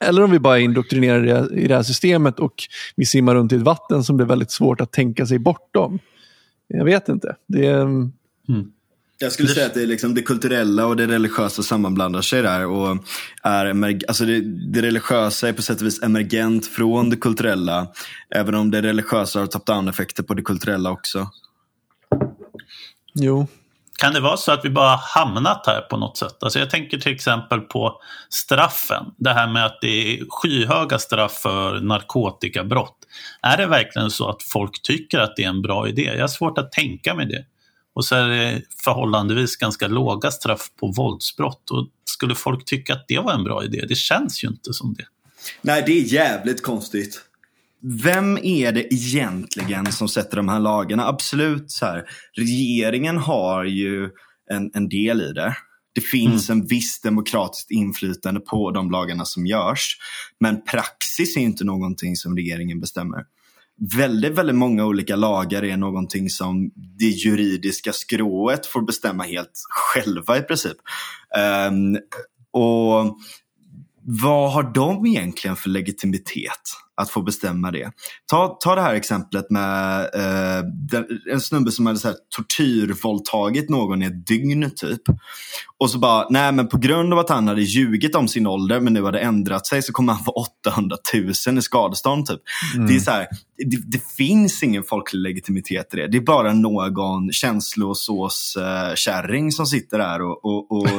eller 0.00 0.22
om 0.22 0.30
vi 0.30 0.38
bara 0.38 0.58
är 0.58 0.62
indoktrinerade 0.62 1.54
i 1.54 1.68
det 1.68 1.74
här 1.76 1.82
systemet 1.82 2.38
och 2.38 2.54
vi 2.96 3.06
simmar 3.06 3.34
runt 3.34 3.52
i 3.52 3.56
ett 3.56 3.62
vatten 3.62 4.04
som 4.04 4.16
det 4.16 4.24
är 4.24 4.28
väldigt 4.28 4.50
svårt 4.50 4.80
att 4.80 4.92
tänka 4.92 5.26
sig 5.26 5.38
bortom. 5.38 5.98
Jag 6.66 6.84
vet 6.84 7.08
inte. 7.08 7.36
Det 7.46 7.66
är, 7.66 7.80
mm. 7.80 8.12
Jag 9.18 9.32
skulle 9.32 9.48
säga 9.48 9.66
att 9.66 9.74
det, 9.74 9.82
är 9.82 9.86
liksom 9.86 10.14
det 10.14 10.22
kulturella 10.22 10.86
och 10.86 10.96
det 10.96 11.06
religiösa 11.06 11.62
sammanblandar 11.62 12.20
sig 12.20 12.42
där. 12.42 12.66
Och 12.66 12.98
är 13.42 14.00
alltså 14.08 14.24
det, 14.24 14.40
det 14.72 14.82
religiösa 14.82 15.48
är 15.48 15.52
på 15.52 15.62
sätt 15.62 15.80
och 15.80 15.86
vis 15.86 16.02
emergent 16.02 16.66
från 16.66 17.10
det 17.10 17.16
kulturella. 17.16 17.88
Även 18.30 18.54
om 18.54 18.70
det 18.70 18.82
religiösa 18.82 19.40
har 19.40 19.46
top-down 19.46 19.88
effekter 19.88 20.22
på 20.22 20.34
det 20.34 20.42
kulturella 20.42 20.90
också. 20.90 21.30
Jo. 23.14 23.46
Kan 23.98 24.12
det 24.12 24.20
vara 24.20 24.36
så 24.36 24.52
att 24.52 24.64
vi 24.64 24.70
bara 24.70 24.96
hamnat 24.96 25.66
här 25.66 25.80
på 25.80 25.96
något 25.96 26.16
sätt? 26.16 26.42
Alltså 26.42 26.58
jag 26.58 26.70
tänker 26.70 26.98
till 26.98 27.14
exempel 27.14 27.60
på 27.60 28.00
straffen. 28.30 29.04
Det 29.16 29.32
här 29.32 29.46
med 29.46 29.66
att 29.66 29.78
det 29.80 29.88
är 29.88 30.24
skyhöga 30.30 30.98
straff 30.98 31.32
för 31.32 31.80
narkotikabrott. 31.80 32.96
Är 33.42 33.56
det 33.56 33.66
verkligen 33.66 34.10
så 34.10 34.28
att 34.28 34.42
folk 34.42 34.82
tycker 34.82 35.18
att 35.18 35.36
det 35.36 35.44
är 35.44 35.48
en 35.48 35.62
bra 35.62 35.88
idé? 35.88 36.02
Jag 36.02 36.20
har 36.20 36.28
svårt 36.28 36.58
att 36.58 36.72
tänka 36.72 37.14
mig 37.14 37.26
det. 37.26 37.44
Och 37.94 38.04
så 38.04 38.14
är 38.14 38.28
det 38.28 38.62
förhållandevis 38.84 39.56
ganska 39.56 39.88
låga 39.88 40.30
straff 40.30 40.68
på 40.80 40.92
våldsbrott. 40.96 41.70
Och 41.70 41.86
skulle 42.04 42.34
folk 42.34 42.64
tycka 42.64 42.92
att 42.92 43.04
det 43.08 43.18
var 43.18 43.32
en 43.32 43.44
bra 43.44 43.64
idé? 43.64 43.84
Det 43.88 43.94
känns 43.94 44.44
ju 44.44 44.48
inte 44.48 44.72
som 44.72 44.94
det. 44.94 45.04
Nej, 45.62 45.82
det 45.86 45.92
är 45.92 46.02
jävligt 46.02 46.62
konstigt. 46.62 47.22
Vem 48.02 48.38
är 48.38 48.72
det 48.72 48.94
egentligen 48.94 49.92
som 49.92 50.08
sätter 50.08 50.36
de 50.36 50.48
här 50.48 50.60
lagarna? 50.60 51.06
Absolut, 51.06 51.70
så 51.70 51.86
här, 51.86 52.04
regeringen 52.36 53.16
har 53.16 53.64
ju 53.64 54.10
en, 54.50 54.70
en 54.74 54.88
del 54.88 55.20
i 55.20 55.32
det. 55.32 55.56
Det 55.94 56.00
finns 56.00 56.50
mm. 56.50 56.60
en 56.60 56.66
viss 56.66 57.00
demokratiskt 57.00 57.70
inflytande 57.70 58.40
på 58.40 58.70
de 58.70 58.90
lagarna 58.90 59.24
som 59.24 59.46
görs. 59.46 59.96
Men 60.40 60.64
praxis 60.64 61.36
är 61.36 61.40
inte 61.40 61.64
någonting 61.64 62.16
som 62.16 62.36
regeringen 62.36 62.80
bestämmer 62.80 63.24
väldigt, 63.96 64.32
väldigt 64.32 64.56
många 64.56 64.86
olika 64.86 65.16
lagar 65.16 65.64
är 65.64 65.76
någonting 65.76 66.30
som 66.30 66.70
det 66.98 67.04
juridiska 67.04 67.92
skrået 67.92 68.66
får 68.66 68.82
bestämma 68.82 69.22
helt 69.22 69.62
själva 69.70 70.38
i 70.38 70.42
princip. 70.42 70.76
Um, 71.68 71.98
och 72.50 73.18
vad 74.02 74.52
har 74.52 74.72
de 74.74 75.06
egentligen 75.06 75.56
för 75.56 75.68
legitimitet 75.68 76.60
att 76.96 77.10
få 77.10 77.22
bestämma 77.22 77.70
det? 77.70 77.90
Ta, 78.30 78.56
ta 78.60 78.74
det 78.74 78.80
här 78.80 78.94
exemplet 78.94 79.50
med 79.50 80.00
eh, 80.00 80.64
den, 80.90 81.04
en 81.32 81.40
snubbe 81.40 81.70
som 81.70 81.86
hade 81.86 81.98
så 81.98 82.08
här, 82.08 82.16
tortyrvåldtagit 82.36 83.70
någon 83.70 84.02
i 84.02 84.06
ett 84.06 84.26
dygn 84.26 84.70
typ. 84.76 85.02
Och 85.78 85.90
så 85.90 85.98
bara, 85.98 86.26
nej 86.30 86.52
men 86.52 86.68
på 86.68 86.78
grund 86.78 87.12
av 87.12 87.18
att 87.18 87.28
han 87.28 87.48
hade 87.48 87.62
ljugit 87.62 88.14
om 88.14 88.28
sin 88.28 88.46
ålder 88.46 88.80
men 88.80 88.92
nu 88.92 89.04
hade 89.04 89.20
ändrat 89.20 89.66
sig 89.66 89.82
så 89.82 89.92
kommer 89.92 90.12
han 90.12 90.24
få 90.24 90.46
800 90.66 90.96
000 91.46 91.58
i 91.58 91.62
skadestånd. 91.62 92.26
Typ. 92.26 92.40
Mm. 92.74 92.86
Det, 92.86 92.94
är 92.94 93.00
så 93.00 93.10
här, 93.10 93.26
det, 93.66 93.76
det, 93.86 94.02
finns 94.16 94.62
ingen 94.62 94.82
folklig 94.82 95.20
legitimitet 95.20 95.94
i 95.94 95.96
det. 95.96 96.08
Det 96.08 96.16
är 96.16 96.22
bara 96.22 96.52
någon 96.52 97.32
känslosåskärring 97.32 99.52
som 99.52 99.66
sitter 99.66 99.98
där 99.98 100.22
och, 100.22 100.44
och, 100.44 100.72
och 100.72 100.88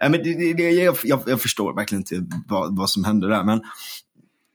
Ja, 0.00 0.08
men 0.08 0.22
det, 0.22 0.54
det, 0.54 0.70
jag, 0.70 0.96
jag, 1.04 1.22
jag, 1.26 1.40
förstår 1.40 1.74
verkligen 1.74 2.00
inte 2.00 2.36
vad, 2.48 2.76
vad 2.76 2.90
som 2.90 3.04
händer 3.04 3.28
där. 3.28 3.44
Men 3.44 3.62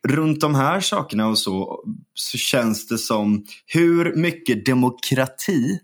runt 0.08 0.42
de 0.42 0.56
här 0.56 0.80
sakerna 0.80 1.28
och 1.28 1.38
så, 1.38 1.84
så 2.14 2.38
känns 2.38 2.88
det 2.88 2.98
som, 2.98 3.46
hur 3.66 4.16
mycket 4.16 4.66
demokrati 4.66 5.80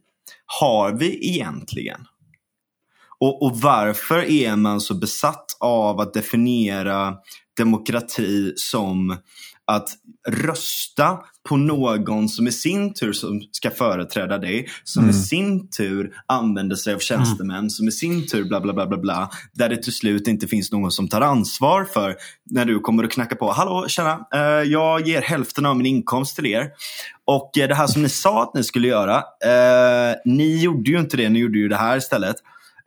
har 0.46 0.92
vi 0.92 1.30
egentligen? 1.30 2.06
Och, 3.20 3.44
och 3.44 3.62
varför 3.62 4.32
är 4.32 4.56
man 4.56 4.82
så 4.82 4.94
besatt 4.94 5.58
av 5.60 6.00
att 6.00 6.14
definiera 6.14 7.16
demokrati 7.58 8.54
som 8.56 9.18
att 9.68 9.90
rösta 10.28 11.18
på 11.50 11.58
någon 11.58 12.30
som 12.30 12.48
i 12.48 12.52
sin 12.52 12.94
tur 12.94 13.14
som 13.14 13.42
ska 13.52 13.72
företräda 13.72 14.38
dig, 14.38 14.68
som 14.84 15.04
mm. 15.04 15.16
i 15.16 15.20
sin 15.20 15.70
tur 15.70 16.12
använder 16.28 16.76
sig 16.76 16.94
av 16.94 17.00
tjänstemän, 17.00 17.58
mm. 17.58 17.70
som 17.70 17.88
i 17.88 17.92
sin 17.92 18.28
tur 18.28 18.44
bla 18.44 18.62
bla 18.62 18.74
bla 18.74 18.88
bla 18.88 18.98
bla. 18.98 19.30
Där 19.54 19.70
det 19.70 19.84
till 19.84 19.94
slut 19.94 20.28
inte 20.28 20.48
finns 20.48 20.72
någon 20.72 20.92
som 20.92 21.08
tar 21.08 21.22
ansvar 21.22 21.86
för 21.94 22.16
när 22.52 22.66
du 22.66 22.80
kommer 22.80 23.04
och 23.04 23.12
knackar 23.12 23.36
på. 23.36 23.52
Hallå, 23.52 23.86
tjena, 23.88 24.28
eh, 24.36 24.42
jag 24.42 25.08
ger 25.08 25.22
hälften 25.22 25.66
av 25.66 25.78
min 25.78 25.86
inkomst 25.86 26.36
till 26.36 26.46
er. 26.46 26.70
Och 27.26 27.58
eh, 27.58 27.68
det 27.68 27.76
här 27.76 27.88
som 27.88 28.02
ni 28.02 28.10
sa 28.10 28.44
att 28.44 28.54
ni 28.54 28.64
skulle 28.64 28.88
göra, 28.88 29.18
eh, 29.18 30.16
ni 30.26 30.64
gjorde 30.64 30.92
ju 30.92 31.00
inte 31.00 31.18
det, 31.18 31.30
ni 31.30 31.40
gjorde 31.40 31.58
ju 31.58 31.68
det 31.68 31.78
här 31.78 31.98
istället. 31.98 32.36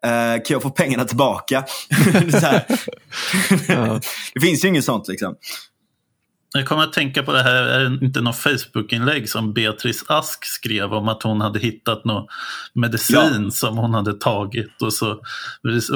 Uh, 0.07 0.43
kan 0.43 0.55
jag 0.55 0.63
få 0.63 0.71
pengarna 0.71 1.05
tillbaka? 1.05 1.65
det, 2.13 2.67
det 4.35 4.41
finns 4.41 4.65
ju 4.65 4.69
inget 4.69 4.85
sånt 4.85 5.09
liksom. 5.09 5.35
Jag 6.55 6.67
kommer 6.67 6.83
att 6.83 6.93
tänka 6.93 7.23
på 7.23 7.33
det 7.33 7.43
här, 7.43 7.63
är 7.63 7.85
det 7.85 8.07
inte 8.07 8.21
något 8.21 8.37
Facebook-inlägg 8.37 9.29
som 9.29 9.53
Beatrice 9.53 10.05
Ask 10.09 10.45
skrev 10.45 10.95
om 10.95 11.09
att 11.09 11.23
hon 11.23 11.41
hade 11.41 11.59
hittat 11.59 12.05
någon 12.05 12.27
medicin 12.75 13.45
ja. 13.45 13.51
som 13.51 13.79
hon 13.79 13.95
hade 13.95 14.13
tagit. 14.13 14.83
Och 14.83 14.93
så 14.93 15.21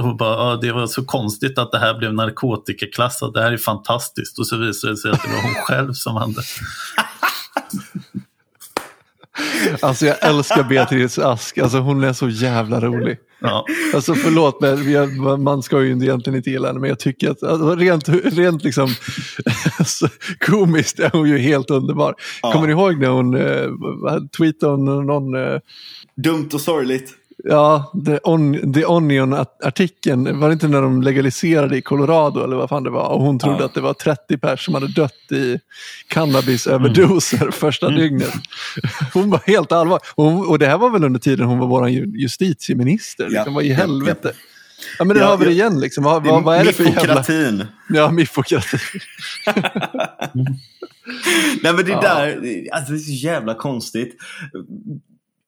och 0.02 0.16
bara, 0.16 0.50
ja, 0.50 0.58
det 0.62 0.72
var 0.72 0.86
så 0.86 1.04
konstigt 1.04 1.58
att 1.58 1.72
det 1.72 1.78
här 1.78 1.98
blev 1.98 2.14
narkotikaklassat, 2.14 3.34
det 3.34 3.42
här 3.42 3.52
är 3.52 3.56
fantastiskt. 3.56 4.38
Och 4.38 4.46
så 4.46 4.56
visade 4.56 4.92
det 4.92 4.96
sig 4.96 5.10
att 5.10 5.22
det 5.22 5.28
var 5.28 5.42
hon 5.42 5.54
själv 5.54 5.92
som 5.92 6.16
hade 6.16 6.42
Alltså 9.80 10.06
jag 10.06 10.16
älskar 10.24 10.62
Beatrice 10.62 11.18
Ask, 11.18 11.58
alltså 11.58 11.78
hon 11.78 12.04
är 12.04 12.12
så 12.12 12.28
jävla 12.28 12.80
rolig. 12.80 13.18
Ja. 13.40 13.66
Alltså 13.94 14.14
förlåt, 14.14 14.60
men 14.60 15.42
man 15.42 15.62
ska 15.62 15.82
ju 15.82 15.90
egentligen 15.90 16.36
inte 16.36 16.50
gilla 16.50 16.68
henne, 16.68 16.80
men 16.80 16.88
jag 16.88 16.98
tycker 16.98 17.30
att 17.30 17.42
alltså, 17.42 17.74
rent, 17.76 18.08
rent 18.08 18.64
liksom, 18.64 18.88
alltså, 19.78 20.08
komiskt 20.46 20.98
är 20.98 21.10
hon 21.12 21.28
ju 21.28 21.38
helt 21.38 21.70
underbar. 21.70 22.14
Ja. 22.42 22.52
Kommer 22.52 22.66
ni 22.66 22.72
ihåg 22.72 22.98
när 22.98 23.08
hon 23.08 23.34
eh, 23.34 24.18
tweetade 24.36 24.76
någon... 24.82 25.34
Eh, 25.34 25.58
Dumt 26.16 26.48
och 26.52 26.60
sorgligt. 26.60 27.14
Ja, 27.44 27.92
The, 28.06 28.18
on, 28.22 28.72
The 28.72 28.86
Onion-artikeln, 28.86 30.40
var 30.40 30.48
det 30.48 30.52
inte 30.52 30.68
när 30.68 30.82
de 30.82 31.02
legaliserade 31.02 31.76
i 31.76 31.82
Colorado 31.82 32.44
eller 32.44 32.56
vad 32.56 32.68
fan 32.68 32.82
det 32.82 32.90
var? 32.90 33.08
Och 33.08 33.20
hon 33.20 33.38
trodde 33.38 33.58
ja. 33.58 33.64
att 33.64 33.74
det 33.74 33.80
var 33.80 33.94
30 33.94 34.38
personer 34.38 34.56
som 34.56 34.74
hade 34.74 34.86
dött 34.86 35.32
i 35.32 35.58
cannabisöverdoser 36.08 37.40
mm. 37.40 37.52
första 37.52 37.86
mm. 37.86 37.98
dygnet. 37.98 38.32
Hon 39.14 39.30
var 39.30 39.40
helt 39.46 39.72
allvar. 39.72 40.00
Och, 40.14 40.50
och 40.50 40.58
det 40.58 40.66
här 40.66 40.78
var 40.78 40.90
väl 40.90 41.04
under 41.04 41.20
tiden 41.20 41.46
hon 41.46 41.58
var 41.58 41.66
vår 41.66 41.88
justitieminister. 41.88 43.24
Ja. 43.24 43.30
Liksom, 43.30 43.54
vad 43.54 43.64
i 43.64 43.72
helvete. 43.72 44.32
Ja, 44.34 44.40
ja. 44.98 45.04
men 45.04 45.16
det 45.16 45.22
ja, 45.22 45.28
har 45.28 45.36
vi 45.36 45.44
det 45.44 45.52
igen. 45.52 45.80
Liksom. 45.80 46.04
Vad, 46.04 46.26
vad, 46.26 46.44
vad 46.44 46.56
är 46.56 46.64
det 46.64 46.72
för 46.72 46.84
jävla... 46.84 47.24
Ja, 47.88 48.10
miffokratin. 48.10 48.80
Nej 51.62 51.72
men 51.72 51.76
det 51.76 52.00
där, 52.00 52.42
alltså 52.72 52.92
det 52.92 52.98
är 52.98 52.98
så 52.98 53.12
jävla 53.12 53.54
konstigt 53.54 54.16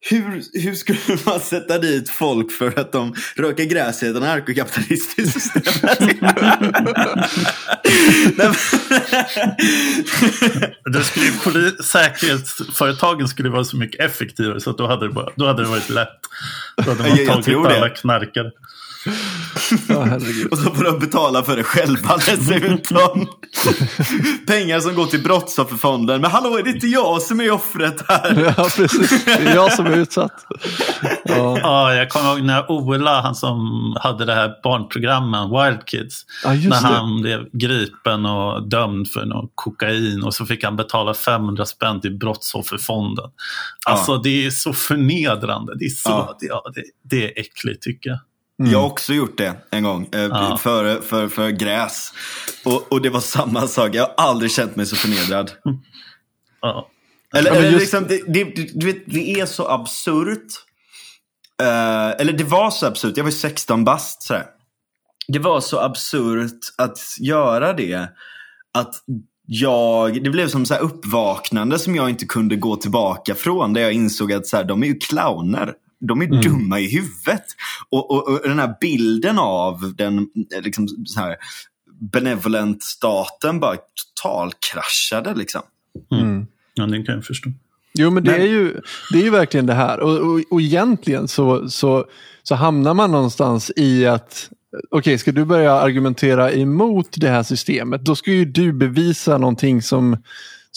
hur, 0.09 0.43
hur 0.61 0.75
skulle 0.75 0.99
man 1.25 1.39
sätta 1.39 1.77
dit 1.77 2.09
folk 2.09 2.51
för 2.51 2.79
att 2.79 2.91
de 2.91 3.15
röker 3.35 3.65
gräs 3.65 4.03
i 4.03 4.07
ett 4.07 4.15
anarkokapitalistiskt 4.15 5.41
system? 5.41 5.61
det 10.93 11.03
skulle 11.03 11.71
säkerhetsföretagen 11.83 13.27
skulle 13.27 13.49
vara 13.49 13.63
så 13.63 13.77
mycket 13.77 14.01
effektivare 14.01 14.59
så 14.59 14.69
att 14.69 14.77
då 14.77 14.87
hade 14.87 15.07
det, 15.07 15.13
bara, 15.13 15.29
då 15.35 15.47
hade 15.47 15.63
det 15.63 15.69
varit 15.69 15.89
lätt. 15.89 16.19
Då 16.75 16.83
hade 16.83 17.09
man 17.09 17.43
tagit 17.43 17.57
alla 17.57 17.89
knarkare. 17.89 18.51
Ja, 19.87 20.15
och 20.51 20.57
så 20.57 20.75
får 20.75 20.83
de 20.83 20.99
betala 20.99 21.43
för 21.43 21.57
det 21.57 21.63
själva 21.63 22.17
dessutom. 22.25 23.27
Pengar 24.47 24.79
som 24.79 24.95
går 24.95 25.05
till 25.05 25.23
Brottsofferfonden. 25.23 26.21
Men 26.21 26.31
hallå, 26.31 26.57
är 26.57 26.63
det 26.63 26.69
inte 26.69 26.87
jag 26.87 27.21
som 27.21 27.41
är 27.41 27.51
offret 27.51 28.03
här? 28.07 28.53
Ja, 28.57 28.69
precis. 28.77 29.25
Det 29.25 29.31
är 29.31 29.55
jag 29.55 29.73
som 29.73 29.85
är 29.85 29.97
utsatt. 29.97 30.45
Ja, 31.25 31.59
ja 31.59 31.93
jag 31.93 32.09
kommer 32.09 32.31
ihåg 32.31 32.41
när 32.41 32.71
Ola, 32.71 33.21
han 33.21 33.35
som 33.35 33.59
hade 34.01 34.25
det 34.25 34.33
här 34.33 34.51
barnprogrammet 34.63 35.49
Wild 35.49 35.87
Kids. 35.87 36.25
Ja, 36.43 36.53
när 36.53 36.81
han 36.81 37.21
blev 37.21 37.49
gripen 37.53 38.25
och 38.25 38.69
dömd 38.69 39.07
för 39.07 39.25
någon 39.25 39.49
kokain 39.55 40.23
och 40.23 40.33
så 40.33 40.45
fick 40.45 40.63
han 40.63 40.75
betala 40.75 41.13
500 41.13 41.65
spänn 41.65 42.01
till 42.01 42.17
Brottsofferfonden. 42.17 43.29
Alltså 43.85 44.11
ja. 44.11 44.21
det 44.23 44.45
är 44.45 44.49
så 44.49 44.73
förnedrande. 44.73 45.75
Det 45.79 45.85
är, 45.85 45.89
så, 45.89 46.09
ja. 46.09 46.37
det, 46.39 46.81
det, 46.81 46.83
det 47.03 47.25
är 47.25 47.39
äckligt 47.39 47.83
tycker 47.83 48.09
jag. 48.09 48.19
Mm. 48.59 48.71
Jag 48.71 48.79
har 48.79 48.87
också 48.87 49.13
gjort 49.13 49.37
det 49.37 49.55
en 49.71 49.83
gång, 49.83 50.09
eh, 50.13 50.21
ja. 50.21 50.57
för, 50.61 51.01
för, 51.01 51.27
för 51.27 51.49
gräs. 51.49 52.13
Och, 52.65 52.91
och 52.91 53.01
det 53.01 53.09
var 53.09 53.19
samma 53.19 53.67
sak, 53.67 53.95
jag 53.95 54.03
har 54.03 54.13
aldrig 54.17 54.51
känt 54.51 54.75
mig 54.75 54.85
så 54.85 54.95
förnedrad. 54.95 55.51
Ja. 56.61 56.89
Eller, 57.35 57.51
eller 57.51 57.69
just... 57.69 57.79
liksom, 57.79 58.07
det, 58.07 59.39
är 59.39 59.45
så 59.45 59.67
absurt. 59.67 60.47
Uh, 61.61 62.21
eller 62.21 62.33
det 62.33 62.43
var 62.43 62.71
så 62.71 62.85
absurt, 62.87 63.17
jag 63.17 63.23
var 63.23 63.31
16 63.31 63.83
bast 63.83 64.23
sådär. 64.23 64.45
Det 65.27 65.39
var 65.39 65.61
så 65.61 65.79
absurt 65.79 66.59
att 66.77 66.99
göra 67.19 67.73
det. 67.73 68.09
Att 68.73 68.95
jag, 69.45 70.23
det 70.23 70.29
blev 70.29 70.47
som 70.47 70.65
så 70.65 70.75
uppvaknande 70.75 71.79
som 71.79 71.95
jag 71.95 72.09
inte 72.09 72.25
kunde 72.25 72.55
gå 72.55 72.75
tillbaka 72.75 73.35
från. 73.35 73.73
Där 73.73 73.81
jag 73.81 73.93
insåg 73.93 74.33
att 74.33 74.47
så 74.47 74.57
här, 74.57 74.63
de 74.63 74.83
är 74.83 74.87
ju 74.87 74.99
clowner 74.99 75.73
De 75.99 76.21
är 76.21 76.25
mm. 76.25 76.41
dumma 76.41 76.79
i 76.79 76.87
huvudet. 76.95 77.45
Och, 77.89 78.11
och, 78.11 78.27
och, 78.27 78.39
den 78.43 78.59
här 78.59 78.75
bilden 78.81 79.39
av 79.39 79.93
den 79.97 80.27
liksom, 80.63 80.87
så 81.05 81.19
här, 81.19 81.35
benevolent 81.99 82.83
staten 82.83 83.59
bara 83.59 83.77
totalkraschade. 84.15 85.35
Liksom. 85.35 85.61
Mm. 86.11 86.47
Ja, 86.73 86.85
det 86.85 87.03
kan 87.03 87.15
jag 87.15 87.25
förstå. 87.25 87.49
Jo, 87.93 88.09
men 88.11 88.23
det, 88.23 88.31
men... 88.31 88.41
Är, 88.41 88.45
ju, 88.45 88.81
det 89.11 89.19
är 89.19 89.23
ju 89.23 89.29
verkligen 89.29 89.65
det 89.65 89.73
här. 89.73 89.99
Och, 89.99 90.17
och, 90.17 90.41
och 90.51 90.61
egentligen 90.61 91.27
så, 91.27 91.69
så, 91.69 92.05
så 92.43 92.55
hamnar 92.55 92.93
man 92.93 93.11
någonstans 93.11 93.71
i 93.75 94.05
att 94.05 94.49
okej, 94.75 94.97
okay, 94.99 95.17
ska 95.17 95.31
du 95.31 95.45
börja 95.45 95.73
argumentera 95.73 96.51
emot 96.51 97.07
det 97.15 97.29
här 97.29 97.43
systemet, 97.43 98.05
då 98.05 98.15
ska 98.15 98.31
ju 98.31 98.45
du 98.45 98.73
bevisa 98.73 99.37
någonting 99.37 99.81
som, 99.81 100.17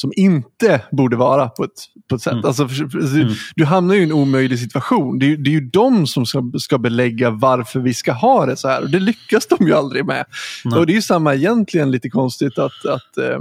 som 0.00 0.12
inte 0.16 0.80
borde 0.92 1.16
vara 1.16 1.48
på 1.48 1.64
ett, 1.64 1.70
på 2.08 2.14
ett 2.14 2.22
sätt. 2.22 2.32
Mm. 2.32 2.44
Alltså, 2.44 2.62
mm. 2.62 3.32
Du 3.56 3.64
hamnar 3.64 3.94
ju 3.94 4.00
i 4.00 4.04
en 4.04 4.12
omöjlig 4.12 4.58
situation. 4.58 5.18
Det 5.18 5.32
är, 5.32 5.36
det 5.36 5.50
är 5.50 5.52
ju 5.52 5.60
de 5.60 6.06
som 6.06 6.26
ska, 6.26 6.52
ska 6.58 6.78
belägga 6.78 7.30
varför 7.30 7.80
vi 7.80 7.94
ska 7.94 8.12
ha 8.12 8.46
det 8.46 8.56
så 8.56 8.68
här. 8.68 8.82
Och 8.82 8.90
det 8.90 9.00
lyckas 9.00 9.46
de 9.46 9.66
ju 9.66 9.74
aldrig 9.74 10.04
med. 10.04 10.24
Mm. 10.64 10.78
Och 10.78 10.86
det 10.86 10.92
är 10.92 10.94
ju 10.94 11.02
samma 11.02 11.34
egentligen 11.34 11.90
lite 11.90 12.08
konstigt 12.10 12.58
att, 12.58 12.86
att 12.86 13.16
eh, 13.18 13.40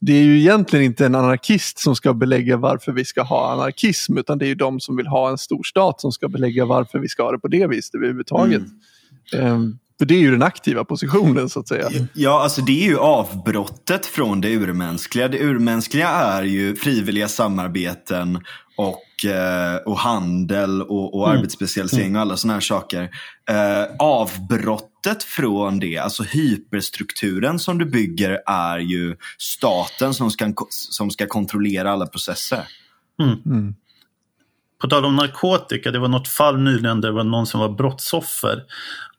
det 0.00 0.12
är 0.12 0.24
ju 0.24 0.38
egentligen 0.38 0.84
inte 0.84 1.06
en 1.06 1.14
anarkist 1.14 1.78
som 1.78 1.96
ska 1.96 2.14
belägga 2.14 2.56
varför 2.56 2.92
vi 2.92 3.04
ska 3.04 3.22
ha 3.22 3.52
anarkism 3.52 4.18
utan 4.18 4.38
det 4.38 4.44
är 4.44 4.48
ju 4.48 4.54
de 4.54 4.80
som 4.80 4.96
vill 4.96 5.06
ha 5.06 5.30
en 5.30 5.38
stor 5.38 5.62
stat 5.62 6.00
som 6.00 6.12
ska 6.12 6.28
belägga 6.28 6.64
varför 6.64 6.98
vi 6.98 7.08
ska 7.08 7.22
ha 7.22 7.32
det 7.32 7.38
på 7.38 7.48
det 7.48 7.66
viset 7.66 7.94
överhuvudtaget. 7.94 8.62
Mm. 9.32 9.52
Um, 9.52 9.78
för 10.04 10.08
det 10.08 10.14
är 10.14 10.20
ju 10.20 10.30
den 10.30 10.42
aktiva 10.42 10.84
positionen 10.84 11.48
så 11.48 11.60
att 11.60 11.68
säga. 11.68 11.90
Ja, 12.12 12.42
alltså 12.42 12.62
det 12.62 12.84
är 12.84 12.88
ju 12.88 12.98
avbrottet 12.98 14.06
från 14.06 14.40
det 14.40 14.54
urmänskliga. 14.54 15.28
Det 15.28 15.38
urmänskliga 15.38 16.08
är 16.08 16.42
ju 16.42 16.76
frivilliga 16.76 17.28
samarbeten 17.28 18.40
och, 18.76 19.24
eh, 19.30 19.76
och 19.76 19.98
handel 19.98 20.82
och, 20.82 21.14
och 21.14 21.28
mm. 21.28 21.38
arbetsspecialisering 21.38 22.06
mm. 22.06 22.16
och 22.16 22.22
alla 22.22 22.36
sådana 22.36 22.54
här 22.54 22.60
saker. 22.60 23.02
Eh, 23.50 23.96
avbrottet 23.98 25.22
från 25.22 25.80
det, 25.80 25.98
alltså 25.98 26.22
hyperstrukturen 26.22 27.58
som 27.58 27.78
du 27.78 27.84
bygger 27.84 28.42
är 28.46 28.78
ju 28.78 29.16
staten 29.38 30.14
som 30.14 30.30
ska, 30.30 30.52
som 30.68 31.10
ska 31.10 31.26
kontrollera 31.26 31.92
alla 31.92 32.06
processer. 32.06 32.68
Mm. 33.22 33.38
mm. 33.46 33.74
På 34.80 34.88
tal 34.88 35.04
om 35.04 35.16
narkotika, 35.16 35.90
det 35.90 35.98
var 35.98 36.08
något 36.08 36.28
fall 36.28 36.58
nyligen 36.58 37.00
där 37.00 37.08
det 37.08 37.14
var 37.14 37.24
någon 37.24 37.46
som 37.46 37.60
var 37.60 37.68
brottsoffer 37.68 38.62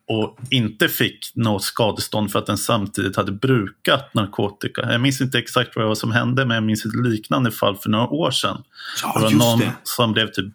och 0.07 0.37
inte 0.49 0.87
fick 0.87 1.31
något 1.35 1.63
skadestånd 1.63 2.31
för 2.31 2.39
att 2.39 2.45
den 2.45 2.57
samtidigt 2.57 3.15
hade 3.15 3.31
brukat 3.31 4.13
narkotika. 4.13 4.91
Jag 4.91 5.01
minns 5.01 5.21
inte 5.21 5.39
exakt 5.39 5.75
vad 5.75 5.97
som 5.97 6.11
hände 6.11 6.45
men 6.45 6.55
jag 6.55 6.63
minns 6.63 6.85
ett 6.85 6.95
liknande 6.95 7.51
fall 7.51 7.75
för 7.75 7.89
några 7.89 8.07
år 8.07 8.31
sedan. 8.31 8.63
Ja, 9.03 9.13
det 9.15 9.23
var 9.23 9.31
någon 9.31 9.59
det. 9.59 9.71
som 9.83 10.13
blev 10.13 10.27
typ 10.27 10.53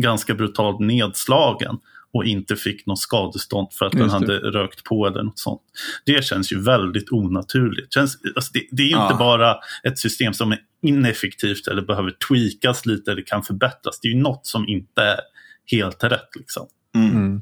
ganska 0.00 0.34
brutalt 0.34 0.80
nedslagen 0.80 1.78
och 2.12 2.24
inte 2.24 2.56
fick 2.56 2.86
något 2.86 2.98
skadestånd 2.98 3.68
för 3.72 3.86
att 3.86 3.94
just 3.94 4.02
den 4.02 4.10
hade 4.10 4.40
det. 4.40 4.50
rökt 4.50 4.84
på 4.84 5.06
eller 5.06 5.22
något 5.22 5.38
sånt. 5.38 5.62
Det 6.04 6.24
känns 6.24 6.52
ju 6.52 6.60
väldigt 6.60 7.12
onaturligt. 7.12 7.94
Känns, 7.94 8.18
alltså 8.36 8.50
det, 8.52 8.66
det, 8.70 8.82
är 8.82 8.86
ju 8.86 8.92
ja. 8.92 9.06
inte 9.06 9.18
bara 9.18 9.56
ett 9.82 9.98
system 9.98 10.34
som 10.34 10.52
är 10.52 10.58
ineffektivt 10.82 11.68
eller 11.68 11.82
behöver 11.82 12.10
tweakas 12.28 12.86
lite 12.86 13.12
eller 13.12 13.22
kan 13.22 13.42
förbättras. 13.42 14.00
Det 14.00 14.08
är 14.08 14.12
ju 14.12 14.18
något 14.18 14.46
som 14.46 14.68
inte 14.68 15.02
är 15.02 15.20
helt 15.70 16.04
rätt. 16.04 16.36
Liksom. 16.36 16.66
Mm. 16.94 17.40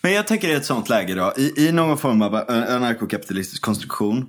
Men 0.00 0.12
jag 0.12 0.26
tänker 0.26 0.48
i 0.48 0.52
ett 0.52 0.64
sånt 0.64 0.88
läge 0.88 1.14
då, 1.14 1.32
i, 1.36 1.66
i 1.66 1.72
någon 1.72 1.98
form 1.98 2.22
av 2.22 2.34
anarkokapitalistisk 2.48 3.62
konstruktion. 3.62 4.26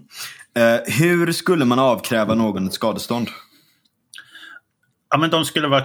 Eh, 0.58 0.94
hur 0.94 1.32
skulle 1.32 1.66
man 1.66 1.80
avkräva 1.80 2.36
någon 2.36 2.68
ett 2.68 2.74
skadestånd? 2.74 3.28
Ja, 5.10 5.18
men 5.18 5.30
de 5.30 5.46
skulle 5.46 5.68
vara 5.68 5.84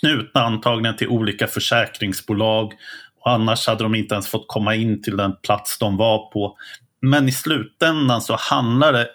knutna 0.00 0.40
antagligen 0.42 0.96
till 0.96 1.08
olika 1.08 1.46
försäkringsbolag. 1.46 2.72
Och 3.20 3.30
annars 3.30 3.66
hade 3.66 3.82
de 3.82 3.94
inte 3.94 4.14
ens 4.14 4.28
fått 4.28 4.48
komma 4.48 4.74
in 4.74 5.02
till 5.02 5.16
den 5.16 5.32
plats 5.42 5.78
de 5.78 5.96
var 5.96 6.30
på. 6.30 6.56
Men 7.02 7.28
i 7.28 7.32
slutändan 7.32 8.20
så 8.20 8.36
handlar 8.36 8.92
det 8.92 9.08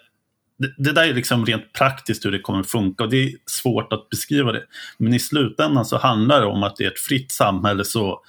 det, 0.78 0.92
där 0.92 1.04
är 1.04 1.14
liksom 1.14 1.46
rent 1.46 1.74
praktiskt 1.74 2.26
hur 2.26 2.32
det 2.32 2.40
kommer 2.40 2.64
funka 2.64 3.04
och 3.04 3.10
det 3.10 3.24
är 3.24 3.32
svårt 3.46 3.94
att 3.94 4.10
beskriva 4.10 4.52
det. 4.52 4.64
Men 4.98 5.14
i 5.14 5.20
slutändan 5.20 5.86
så 5.86 5.98
handlar 5.98 6.42
det 6.42 6.48
om 6.48 6.64
att 6.64 6.82
i 6.82 6.86
ett 6.86 7.00
fritt 7.00 7.32
samhälle 7.32 7.86
så 7.86 8.22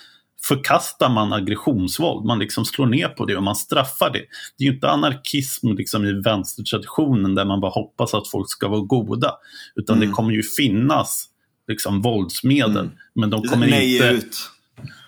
förkastar 0.43 1.09
man 1.09 1.33
aggressionsvåld. 1.33 2.27
Man 2.27 2.39
liksom 2.39 2.65
slår 2.65 2.87
ner 2.87 3.09
på 3.09 3.25
det 3.25 3.37
och 3.37 3.43
man 3.43 3.57
straffar 3.57 4.11
det. 4.11 4.23
Det 4.59 4.65
är 4.65 4.69
ju 4.69 4.75
inte 4.75 4.91
anarkism 4.91 5.73
liksom 5.73 6.05
i 6.05 6.13
vänstertraditionen 6.13 7.35
där 7.35 7.45
man 7.45 7.61
bara 7.61 7.71
hoppas 7.71 8.15
att 8.15 8.29
folk 8.29 8.51
ska 8.51 8.69
vara 8.69 8.81
goda. 8.81 9.33
Utan 9.75 9.97
mm. 9.97 10.09
det 10.09 10.15
kommer 10.15 10.33
ju 10.33 10.43
finnas 10.43 11.29
liksom 11.69 12.03
våldsmedel. 12.03 12.77
Mm. 12.77 12.91
Men 13.15 13.31
de 13.31 13.43
kommer 13.43 13.67
Nej 13.67 13.93
inte... 13.93 14.09
Ut. 14.09 14.37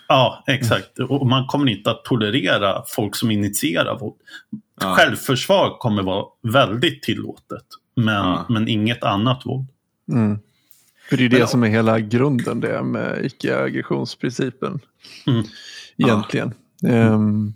Ja, 0.08 0.44
exakt. 0.46 0.98
Och 0.98 1.26
man 1.26 1.46
kommer 1.46 1.70
inte 1.70 1.90
att 1.90 2.04
tolerera 2.04 2.82
folk 2.86 3.16
som 3.16 3.30
initierar 3.30 3.98
våld. 3.98 4.16
Ja. 4.80 4.94
Självförsvar 4.94 5.78
kommer 5.78 6.02
vara 6.02 6.24
väldigt 6.42 7.02
tillåtet. 7.02 7.64
Men, 7.96 8.26
ja. 8.26 8.46
men 8.48 8.68
inget 8.68 9.04
annat 9.04 9.46
våld. 9.46 9.66
Mm. 10.12 10.38
För 11.08 11.16
det 11.16 11.24
är 11.24 11.28
det 11.28 11.46
som 11.46 11.62
är 11.62 11.68
hela 11.68 12.00
grunden 12.00 12.60
det 12.60 12.82
med 12.82 13.24
icke-aggressionsprincipen. 13.24 14.80
Mm. 15.26 15.44
Egentligen. 15.96 16.54
Ah. 16.84 16.88
Um, 16.88 17.54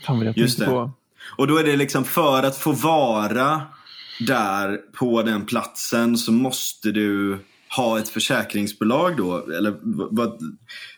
fan 0.00 0.22
jag 0.22 0.38
Just 0.38 0.58
det. 0.58 0.66
På. 0.66 0.90
Och 1.36 1.46
då 1.46 1.56
är 1.56 1.64
det 1.64 1.76
liksom 1.76 2.04
för 2.04 2.42
att 2.42 2.56
få 2.56 2.72
vara 2.72 3.62
där 4.20 4.80
på 4.92 5.22
den 5.22 5.46
platsen 5.46 6.16
så 6.16 6.32
måste 6.32 6.90
du 6.90 7.38
ha 7.68 7.98
ett 7.98 8.08
försäkringsbolag 8.08 9.16
då? 9.16 9.52
Eller 9.52 9.74
vad? 10.10 10.38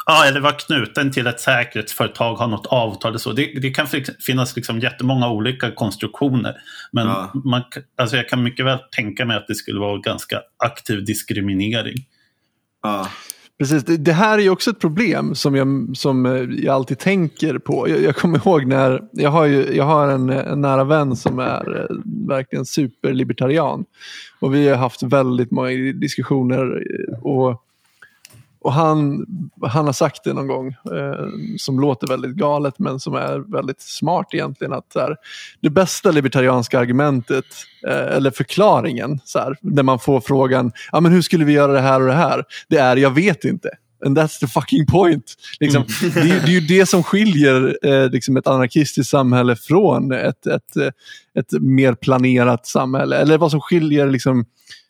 Ja, 0.06 0.26
eller 0.26 0.40
vara 0.40 0.52
knuten 0.52 1.12
till 1.12 1.26
ett 1.26 1.40
säkerhetsföretag, 1.40 2.34
ha 2.34 2.46
något 2.46 2.66
avtal 2.66 3.10
eller 3.10 3.18
så. 3.18 3.32
Det, 3.32 3.52
det 3.62 3.70
kan 3.70 3.86
finnas 4.26 4.56
liksom 4.56 4.80
jättemånga 4.80 5.28
olika 5.28 5.70
konstruktioner. 5.70 6.56
Men 6.92 7.06
ja. 7.06 7.32
man, 7.44 7.62
alltså 7.96 8.16
jag 8.16 8.28
kan 8.28 8.42
mycket 8.42 8.66
väl 8.66 8.78
tänka 8.90 9.24
mig 9.24 9.36
att 9.36 9.46
det 9.46 9.54
skulle 9.54 9.80
vara 9.80 9.98
ganska 9.98 10.42
aktiv 10.56 11.04
diskriminering. 11.04 11.96
Ja. 12.82 13.08
Precis, 13.58 13.84
det, 13.84 13.96
det, 13.96 14.12
här 14.12 14.38
är 14.38 14.42
ju 14.42 14.50
också 14.50 14.70
ett 14.70 14.78
problem 14.78 15.34
som 15.34 15.54
jag, 15.54 15.90
som 15.96 16.26
eh, 16.26 16.64
jag 16.64 16.74
alltid 16.74 16.98
tänker 16.98 17.58
på. 17.58 17.88
Jag, 17.88 18.02
jag 18.02 18.16
kommer 18.16 18.38
ihåg 18.38 18.66
när, 18.66 19.02
jag 19.12 19.30
har, 19.30 19.46
ju, 19.46 19.76
jag 19.76 19.84
har 19.84 20.08
en, 20.08 20.30
en 20.30 20.60
nära 20.60 20.84
vän 20.84 21.16
som 21.16 21.38
är 21.38 21.80
eh, 21.80 21.96
verkligen 22.28 22.64
superlibertarian. 22.64 23.84
Och 24.40 24.54
vi 24.54 24.68
har 24.68 24.76
haft 24.76 25.02
väldigt 25.02 25.50
många 25.50 25.70
diskussioner 25.92 26.82
eh, 26.90 27.18
och 27.24 27.62
och 28.60 28.72
han, 28.72 29.26
han 29.62 29.86
har 29.86 29.92
sagt 29.92 30.24
det 30.24 30.32
någon 30.32 30.46
gång 30.46 30.68
eh, 30.68 31.26
som 31.58 31.80
låter 31.80 32.06
väldigt 32.06 32.30
galet 32.30 32.78
men 32.78 33.00
som 33.00 33.14
är 33.14 33.52
väldigt 33.52 33.80
smart 33.80 34.26
egentligen. 34.32 34.72
att 34.72 34.92
här, 34.94 35.16
Det 35.60 35.70
bästa 35.70 36.10
libertarianska 36.10 36.78
argumentet 36.78 37.44
eh, 37.86 38.16
eller 38.16 38.30
förklaringen 38.30 39.20
så 39.24 39.38
här, 39.38 39.56
när 39.60 39.82
man 39.82 39.98
får 39.98 40.20
frågan 40.20 40.72
ah, 40.92 41.00
men 41.00 41.12
hur 41.12 41.22
skulle 41.22 41.44
vi 41.44 41.52
göra 41.52 41.72
det 41.72 41.80
här 41.80 42.00
och 42.00 42.06
det 42.06 42.12
här? 42.12 42.44
Det 42.68 42.78
är 42.78 42.96
jag 42.96 43.10
vet 43.10 43.44
inte. 43.44 43.70
And 44.06 44.18
that's 44.18 44.38
the 44.40 44.46
fucking 44.46 44.86
point. 44.86 45.34
Liksom, 45.60 45.84
mm. 46.02 46.14
det, 46.14 46.46
det, 46.46 46.52
är 46.52 46.60
ju 46.60 46.60
det 46.60 46.86
som 46.86 47.02
skiljer 47.02 47.78
eh, 47.82 48.10
liksom 48.10 48.36
ett 48.36 48.46
anarkistiskt 48.46 49.10
samhälle 49.10 49.56
från 49.56 50.12
ett, 50.12 50.46
ett, 50.46 50.76
ett 51.38 51.52
mer 51.60 51.94
planerat 51.94 52.66
samhälle. 52.66 53.16
Eller 53.16 53.38
vad 53.38 53.50
som 53.50 53.60
skiljer 53.60 54.06
liksom, 54.10 54.44
Eh, 54.44 54.87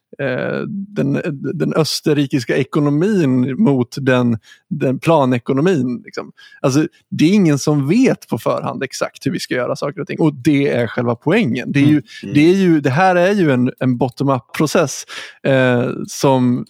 den, 0.69 1.21
den 1.55 1.75
österrikiska 1.75 2.57
ekonomin 2.57 3.63
mot 3.63 3.97
den, 4.01 4.39
den 4.71 4.99
planekonomin. 4.99 6.03
Liksom. 6.05 6.33
Alltså, 6.61 6.87
det 7.11 7.25
är 7.25 7.35
ingen 7.35 7.59
som 7.59 7.89
vet 7.89 8.29
på 8.29 8.39
förhand 8.39 8.83
exakt 8.83 9.27
hur 9.27 9.31
vi 9.31 9.41
ska 9.41 9.55
göra 9.55 9.77
saker 9.77 10.01
och 10.01 10.07
ting 10.07 10.21
och 10.21 10.35
det 10.35 10.69
är 10.69 10.87
själva 10.87 11.15
poängen. 11.15 11.73
Det, 11.73 11.81
är 11.81 11.87
ju, 11.87 12.03
mm. 12.23 12.35
det, 12.35 12.41
är 12.41 12.55
ju, 12.55 12.81
det 12.81 12.91
här 12.91 13.17
är 13.17 13.33
ju 13.33 13.51
en, 13.51 13.73
en 13.79 13.99
bottom-up-process. 13.99 15.05
Eh, 15.43 15.91
som, 16.07 16.67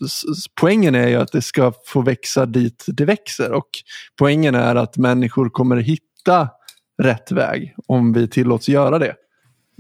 poängen 0.61 0.95
är 0.95 1.09
ju 1.09 1.16
att 1.16 1.32
det 1.32 1.43
ska 1.43 1.72
få 1.86 2.03
växa 2.03 2.47
dit 2.47 2.84
det 2.86 3.05
växer 3.05 3.53
och 3.53 3.68
poängen 4.18 4.55
är 4.55 4.74
att 4.74 4.97
människor 4.97 5.49
kommer 5.49 5.76
hitta 5.76 6.49
rätt 7.03 7.32
väg 7.32 7.74
om 7.86 8.12
vi 8.12 8.28
tillåts 8.28 8.68
göra 8.68 8.99
det. 8.99 9.14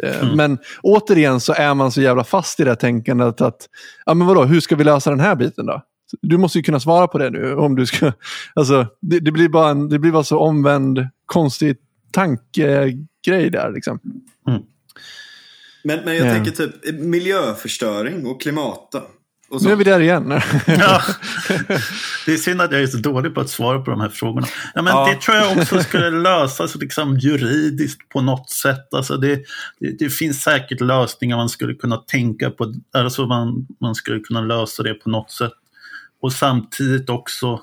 Eh, 0.02 0.22
mm. 0.22 0.36
Men 0.36 0.58
återigen 0.82 1.40
så 1.40 1.52
är 1.52 1.74
man 1.74 1.92
så 1.92 2.02
jävla 2.02 2.24
fast 2.24 2.60
i 2.60 2.64
det 2.64 2.76
tänkandet 2.76 3.40
att, 3.40 3.68
ja 4.06 4.14
men 4.14 4.26
vadå, 4.26 4.44
hur 4.44 4.60
ska 4.60 4.76
vi 4.76 4.84
lösa 4.84 5.10
den 5.10 5.20
här 5.20 5.34
biten 5.34 5.66
då? 5.66 5.82
Du 6.22 6.38
måste 6.38 6.58
ju 6.58 6.62
kunna 6.62 6.80
svara 6.80 7.08
på 7.08 7.18
det 7.18 7.30
nu 7.30 7.54
om 7.54 7.76
du 7.76 7.86
ska, 7.86 8.12
alltså 8.54 8.86
det, 9.00 9.20
det 9.20 9.32
blir, 9.32 9.48
bara 9.48 9.70
en, 9.70 9.88
det 9.88 9.98
blir 9.98 10.12
bara 10.12 10.24
så 10.24 10.38
omvänd 10.38 11.08
konstig 11.26 11.76
tankegrej 12.12 13.50
där 13.50 13.72
liksom. 13.74 14.00
Mm. 14.48 14.62
Men, 15.84 16.04
men 16.04 16.16
jag 16.16 16.26
ja. 16.26 16.32
tänker 16.34 16.50
typ 16.50 17.00
miljöförstöring 17.00 18.26
och 18.26 18.40
klimat 18.40 18.94
nu 19.50 19.72
är 19.72 19.76
vi 19.76 19.84
där 19.84 20.00
igen. 20.00 20.30
ja. 20.66 21.02
Det 22.26 22.32
är 22.32 22.36
synd 22.36 22.60
att 22.60 22.72
jag 22.72 22.82
är 22.82 22.86
så 22.86 22.98
dålig 22.98 23.34
på 23.34 23.40
att 23.40 23.50
svara 23.50 23.80
på 23.80 23.90
de 23.90 24.00
här 24.00 24.08
frågorna. 24.08 24.46
Ja, 24.74 24.82
men 24.82 24.92
ja. 24.92 25.08
Det 25.08 25.20
tror 25.20 25.36
jag 25.36 25.58
också 25.58 25.82
skulle 25.82 26.10
lösas 26.10 26.74
liksom 26.74 27.18
juridiskt 27.18 28.08
på 28.08 28.20
något 28.20 28.50
sätt. 28.50 28.94
Alltså 28.94 29.16
det, 29.16 29.42
det, 29.80 29.98
det, 29.98 30.10
finns 30.10 30.42
säkert 30.42 30.80
lösningar 30.80 31.36
man 31.36 31.48
skulle 31.48 31.74
kunna 31.74 31.96
tänka 31.96 32.50
på. 32.50 32.74
Alltså 32.92 33.26
man, 33.26 33.66
man 33.80 33.94
skulle 33.94 34.20
kunna 34.20 34.40
lösa 34.40 34.82
det 34.82 34.94
på 34.94 35.10
något 35.10 35.30
sätt. 35.30 35.52
Och 36.20 36.32
samtidigt 36.32 37.10
också 37.10 37.60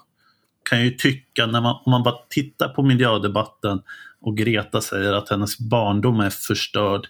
kan 0.69 0.77
jag 0.77 0.88
ju 0.88 0.91
tycka, 0.91 1.45
när 1.45 1.61
man, 1.61 1.75
om 1.86 1.91
man 1.91 2.03
bara 2.03 2.15
tittar 2.29 2.69
på 2.69 2.83
miljödebatten 2.83 3.81
och 4.21 4.38
Greta 4.38 4.81
säger 4.81 5.13
att 5.13 5.29
hennes 5.29 5.59
barndom 5.59 6.19
är 6.19 6.29
förstörd. 6.29 7.07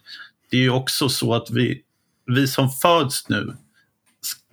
Det 0.52 0.58
är 0.58 0.62
ju 0.62 0.70
också 0.70 1.10
så 1.10 1.34
att 1.34 1.52
vi, 1.52 1.82
vi 2.26 2.48
som 2.48 2.70
föds 2.70 3.30
nu 3.30 3.56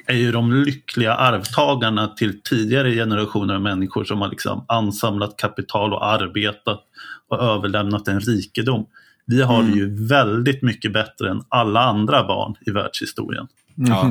är 0.06 0.14
ju 0.14 0.32
de 0.32 0.52
lyckliga 0.52 1.14
arvtagarna 1.14 2.08
till 2.08 2.42
tidigare 2.42 2.94
generationer 2.94 3.54
av 3.54 3.60
människor 3.60 4.04
som 4.04 4.20
har 4.20 4.28
liksom 4.28 4.64
ansamlat 4.68 5.36
kapital 5.36 5.92
och 5.92 6.06
arbetat 6.06 6.80
och 7.28 7.38
överlämnat 7.42 8.08
en 8.08 8.20
rikedom. 8.20 8.86
Vi 9.26 9.42
har 9.42 9.62
det 9.62 9.70
ju 9.72 10.06
väldigt 10.08 10.62
mycket 10.62 10.92
bättre 10.92 11.30
än 11.30 11.42
alla 11.48 11.80
andra 11.80 12.24
barn 12.26 12.54
i 12.66 12.70
världshistorien. 12.70 13.46
Ja, 13.74 14.02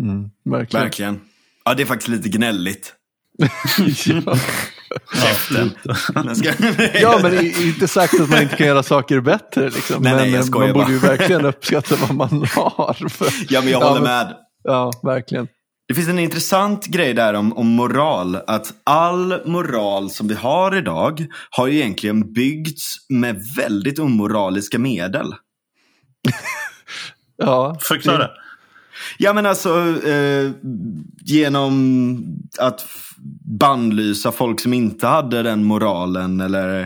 Mm, 0.00 0.30
verkligen. 0.44 0.84
verkligen. 0.84 1.20
Ja, 1.64 1.74
det 1.74 1.82
är 1.82 1.86
faktiskt 1.86 2.08
lite 2.08 2.28
gnälligt. 2.28 2.94
ja. 4.06 4.22
Ja, 7.00 7.18
men 7.22 7.44
inte 7.62 7.88
sagt 7.88 8.20
att 8.20 8.30
man 8.30 8.42
inte 8.42 8.56
kan 8.56 8.66
göra 8.66 8.82
saker 8.82 9.20
bättre. 9.20 9.64
Liksom. 9.64 10.02
Nej, 10.02 10.12
nej, 10.14 10.30
men 10.30 10.40
jag 10.40 10.54
eh, 10.54 10.60
man 10.60 10.72
borde 10.72 10.92
ju 10.92 10.98
verkligen 10.98 11.44
uppskatta 11.46 11.94
vad 11.96 12.14
man 12.14 12.28
har. 12.54 13.08
För, 13.08 13.26
Ja, 13.48 13.60
men 13.60 13.72
jag 13.72 13.82
Ja, 13.82 13.88
håller 13.88 14.00
men- 14.00 14.26
med. 14.26 14.36
Ja, 14.68 14.92
verkligen. 15.02 15.48
Det 15.88 15.94
finns 15.94 16.08
en 16.08 16.18
intressant 16.18 16.86
grej 16.86 17.14
där 17.14 17.34
om, 17.34 17.52
om 17.52 17.66
moral. 17.66 18.36
Att 18.46 18.74
all 18.84 19.46
moral 19.46 20.10
som 20.10 20.28
vi 20.28 20.34
har 20.34 20.76
idag 20.76 21.26
har 21.50 21.66
ju 21.66 21.76
egentligen 21.76 22.32
byggts 22.32 22.96
med 23.08 23.42
väldigt 23.56 23.98
omoraliska 23.98 24.78
medel. 24.78 25.34
Ja, 27.36 27.76
Förklara. 27.80 28.28
Ja 29.18 29.32
men 29.32 29.46
alltså 29.46 29.70
eh, 30.08 30.50
genom 31.20 32.18
att 32.58 32.86
bannlysa 33.60 34.32
folk 34.32 34.60
som 34.60 34.72
inte 34.72 35.06
hade 35.06 35.42
den 35.42 35.64
moralen 35.64 36.40
eller 36.40 36.80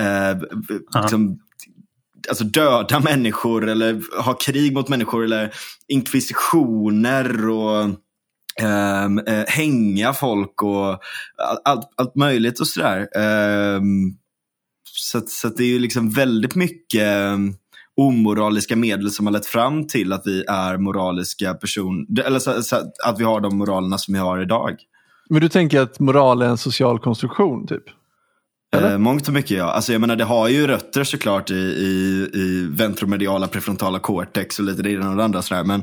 eh, 0.00 0.38
liksom, 1.02 1.38
alltså 2.28 2.44
döda 2.44 3.00
människor 3.00 3.68
eller 3.68 4.22
ha 4.22 4.34
krig 4.34 4.72
mot 4.72 4.88
människor 4.88 5.24
eller 5.24 5.54
inkvisitioner 5.88 7.48
och 7.48 7.90
Um, 8.62 9.18
uh, 9.18 9.44
hänga 9.46 10.12
folk 10.12 10.62
och 10.62 10.98
allt, 11.64 11.88
allt 11.96 12.14
möjligt 12.14 12.60
och 12.60 12.66
sådär. 12.66 13.08
Um, 13.76 14.16
så 14.84 15.18
att, 15.18 15.28
så 15.28 15.48
att 15.48 15.56
det 15.56 15.64
är 15.64 15.68
ju 15.68 15.78
liksom 15.78 16.10
väldigt 16.10 16.54
mycket 16.54 17.32
um, 17.34 17.54
omoraliska 17.96 18.76
medel 18.76 19.10
som 19.10 19.26
har 19.26 19.32
lett 19.32 19.46
fram 19.46 19.86
till 19.86 20.12
att 20.12 20.22
vi 20.26 20.44
är 20.48 20.76
moraliska 20.76 21.54
personer, 21.54 22.22
eller 22.24 22.38
så, 22.38 22.62
så 22.62 22.76
att 23.04 23.18
vi 23.18 23.24
har 23.24 23.40
de 23.40 23.58
moralerna 23.58 23.98
som 23.98 24.14
vi 24.14 24.20
har 24.20 24.42
idag. 24.42 24.76
Men 25.30 25.40
du 25.40 25.48
tänker 25.48 25.80
att 25.80 26.00
moral 26.00 26.42
är 26.42 26.46
en 26.46 26.58
social 26.58 26.98
konstruktion, 26.98 27.66
typ? 27.66 27.84
Eller? 28.76 28.92
Eh, 28.92 28.98
mångt 28.98 29.28
och 29.28 29.34
mycket 29.34 29.50
ja. 29.58 29.64
Alltså 29.64 29.92
jag 29.92 30.00
menar 30.00 30.16
det 30.16 30.24
har 30.24 30.48
ju 30.48 30.66
rötter 30.66 31.04
såklart 31.04 31.50
i, 31.50 31.54
i, 31.54 32.30
i 32.34 32.68
ventromediala 32.70 33.46
prefrontala 33.48 33.98
cortex 33.98 34.58
och 34.58 34.64
lite 34.64 34.82
det 34.82 34.90
ena 34.92 35.10
och 35.10 35.16
det 35.16 35.24
andra 35.24 35.42
sådär. 35.42 35.64
Men, 35.64 35.80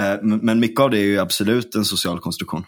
eh, 0.00 0.22
men 0.22 0.60
mycket 0.60 0.80
av 0.80 0.90
det 0.90 0.98
är 0.98 1.04
ju 1.04 1.18
absolut 1.18 1.74
en 1.74 1.84
social 1.84 2.18
konstruktion. 2.20 2.64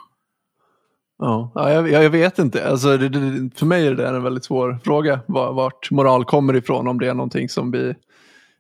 Ja, 1.19 1.53
ja 1.55 1.71
jag, 1.71 1.91
jag 2.05 2.11
vet 2.11 2.39
inte. 2.39 2.69
Alltså, 2.71 2.97
det, 2.97 3.09
det, 3.09 3.51
för 3.59 3.67
mig 3.67 3.87
är 3.87 3.91
det 3.91 4.03
där 4.03 4.15
en 4.15 4.23
väldigt 4.23 4.45
svår 4.45 4.79
fråga. 4.85 5.21
var- 5.29 5.53
Vart 5.53 5.91
moral 5.91 6.25
kommer 6.25 6.57
ifrån. 6.57 6.89
Om 6.89 6.99
det 6.99 7.09
är 7.09 7.15
någonting 7.15 7.49
som 7.49 7.71
vi, 7.71 7.95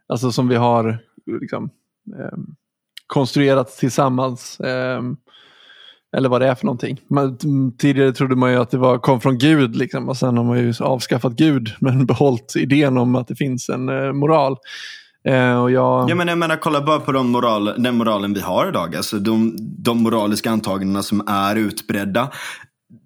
alltså, 0.09 0.32
som 0.32 0.48
vi 0.48 0.57
har 0.57 0.98
liksom, 1.40 1.70
ehm, 2.18 2.46
konstruerat 3.07 3.68
tillsammans. 3.76 4.61
ehm, 4.61 5.16
eller 6.17 6.29
vad 6.29 6.41
det 6.41 6.49
är 6.49 6.55
för 6.55 6.67
någonting. 6.67 7.01
Man, 7.11 7.39
tidigare 7.79 8.13
trodde 8.13 8.37
man 8.37 8.51
ju 8.53 8.57
att 8.59 8.71
det 8.71 8.79
var, 8.79 8.99
kom 8.99 9.21
från 9.21 9.39
Gud. 9.39 9.77
Liksom, 9.77 10.09
och 10.09 10.17
sen 10.17 10.37
har 10.37 10.45
man 10.45 10.59
ju 10.59 10.75
avskaffat 10.81 11.33
Gud. 11.33 11.75
Men 11.81 12.07
behållit 12.07 12.53
idén 12.57 12.99
om 12.99 13.15
att 13.17 13.29
det 13.29 13.37
finns 13.37 13.69
en 13.69 13.89
eh, 13.89 14.13
moral. 14.13 14.57
Eh, 15.29 15.63
och 15.63 15.71
jag, 15.71 16.11
Ja, 16.11 16.15
men 16.15 16.29
jag 16.29 16.39
menar, 16.39 16.57
kolla 16.57 16.81
bara 16.81 17.01
på 17.01 17.13
de 17.13 17.31
moral, 17.31 17.75
den 17.79 17.97
moralen 17.97 18.35
vi 18.35 18.41
har 18.41 18.69
idag. 18.69 18.97
Alltså 18.97 19.19
de, 19.19 19.57
de 19.59 20.03
moraliska 20.03 20.51
antagandena 20.51 21.03
som 21.03 21.29
är 21.29 21.57
utbredda. 21.57 22.31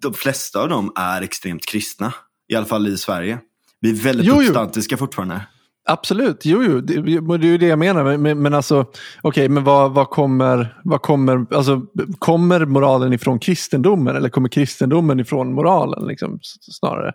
De 0.01 0.13
flesta 0.13 0.59
av 0.61 0.69
dem 0.69 0.91
är 0.95 1.21
extremt 1.21 1.65
kristna. 1.65 2.13
I 2.49 2.55
alla 2.55 2.65
fall 2.65 2.87
i 2.87 2.97
Sverige. 2.97 3.39
Vi 3.81 3.89
är 3.89 4.03
väldigt 4.03 4.25
Jo, 4.25 4.33
jo. 4.33 4.39
protestantiska 4.39 4.97
fortfarande. 4.97 5.41
Absolut, 5.89 6.45
jo, 6.45 6.63
jo. 6.63 6.81
Det, 6.81 6.93
det 7.37 7.47
är 7.47 7.51
ju 7.51 7.57
det 7.57 7.67
jag 7.67 7.79
menar. 7.79 8.17
Men- 8.17 8.41
Men, 8.41 8.53
alltså, 8.53 8.85
okej, 9.21 9.49
men 9.49 9.63
vad, 9.63 9.91
vad 9.93 10.09
kommer, 10.09 10.77
vad 10.83 11.01
kommer, 11.01 11.45
alltså, 11.55 11.81
kommer 12.19 12.65
moralen 12.65 13.13
ifrån 13.13 13.39
kristendomen 13.39 14.15
eller 14.15 14.29
kommer 14.29 14.49
kristendomen 14.49 15.19
ifrån 15.19 15.53
moralen 15.53 16.07
liksom, 16.07 16.39
snarare? 16.79 17.11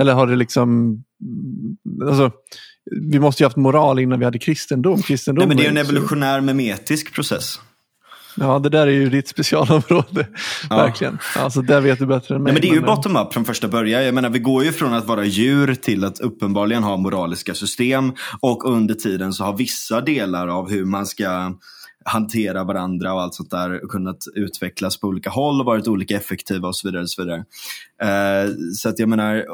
Eller 0.00 0.12
har 0.12 0.26
det 0.26 0.36
liksom, 0.36 0.96
alltså, 2.08 2.30
vi 3.10 3.18
måste 3.20 3.42
ju 3.42 3.46
haft 3.46 3.56
moral 3.56 3.98
innan 3.98 4.18
vi 4.18 4.24
hade 4.24 4.38
kristendom. 4.38 5.02
kristendom 5.02 5.38
Nej, 5.40 5.48
men 5.48 5.56
det 5.56 5.66
är 5.66 5.70
en 5.70 5.76
evolutionär 5.76 6.40
memetisk 6.40 7.14
process. 7.14 7.60
Ja, 8.40 8.58
det 8.58 8.68
där 8.68 8.86
är 8.86 8.90
ju 8.90 9.10
ditt 9.10 9.28
specialområde. 9.28 10.26
Ja. 10.70 10.76
Verkligen. 10.76 11.18
Alltså, 11.36 11.62
där 11.62 11.80
vet 11.80 11.98
du 11.98 12.06
bättre 12.06 12.34
än 12.34 12.42
mig. 12.42 12.52
Nej, 12.52 12.62
men 12.62 12.70
det 12.70 12.76
är 12.76 12.80
ju 12.80 12.88
eh, 12.88 12.96
bottom-up 12.96 13.32
från 13.34 13.44
första 13.44 13.68
början. 13.68 14.04
Jag 14.04 14.14
menar, 14.14 14.30
vi 14.30 14.38
går 14.38 14.64
ju 14.64 14.72
från 14.72 14.94
att 14.94 15.06
vara 15.06 15.24
djur 15.24 15.74
till 15.74 16.04
att 16.04 16.20
uppenbarligen 16.20 16.82
ha 16.82 16.96
moraliska 16.96 17.54
system. 17.54 18.12
Och 18.40 18.64
under 18.72 18.94
tiden 18.94 19.32
så 19.32 19.44
har 19.44 19.56
vissa 19.56 20.00
delar 20.00 20.48
av 20.48 20.70
hur 20.70 20.84
man 20.84 21.06
ska 21.06 21.52
hantera 22.04 22.64
varandra 22.64 23.14
och 23.14 23.22
allt 23.22 23.34
sånt 23.34 23.50
där 23.50 23.88
kunnat 23.88 24.18
utvecklas 24.34 25.00
på 25.00 25.06
olika 25.06 25.30
håll 25.30 25.60
och 25.60 25.66
varit 25.66 25.88
olika 25.88 26.16
effektiva 26.16 26.68
och 26.68 26.76
så 26.76 26.88
vidare. 26.88 27.02
Och 27.02 27.10
så 27.10 27.22
vidare. 27.24 27.44
Eh, 28.02 28.50
så 28.74 28.88
att 28.88 28.98
jag 28.98 29.08
menar, 29.08 29.44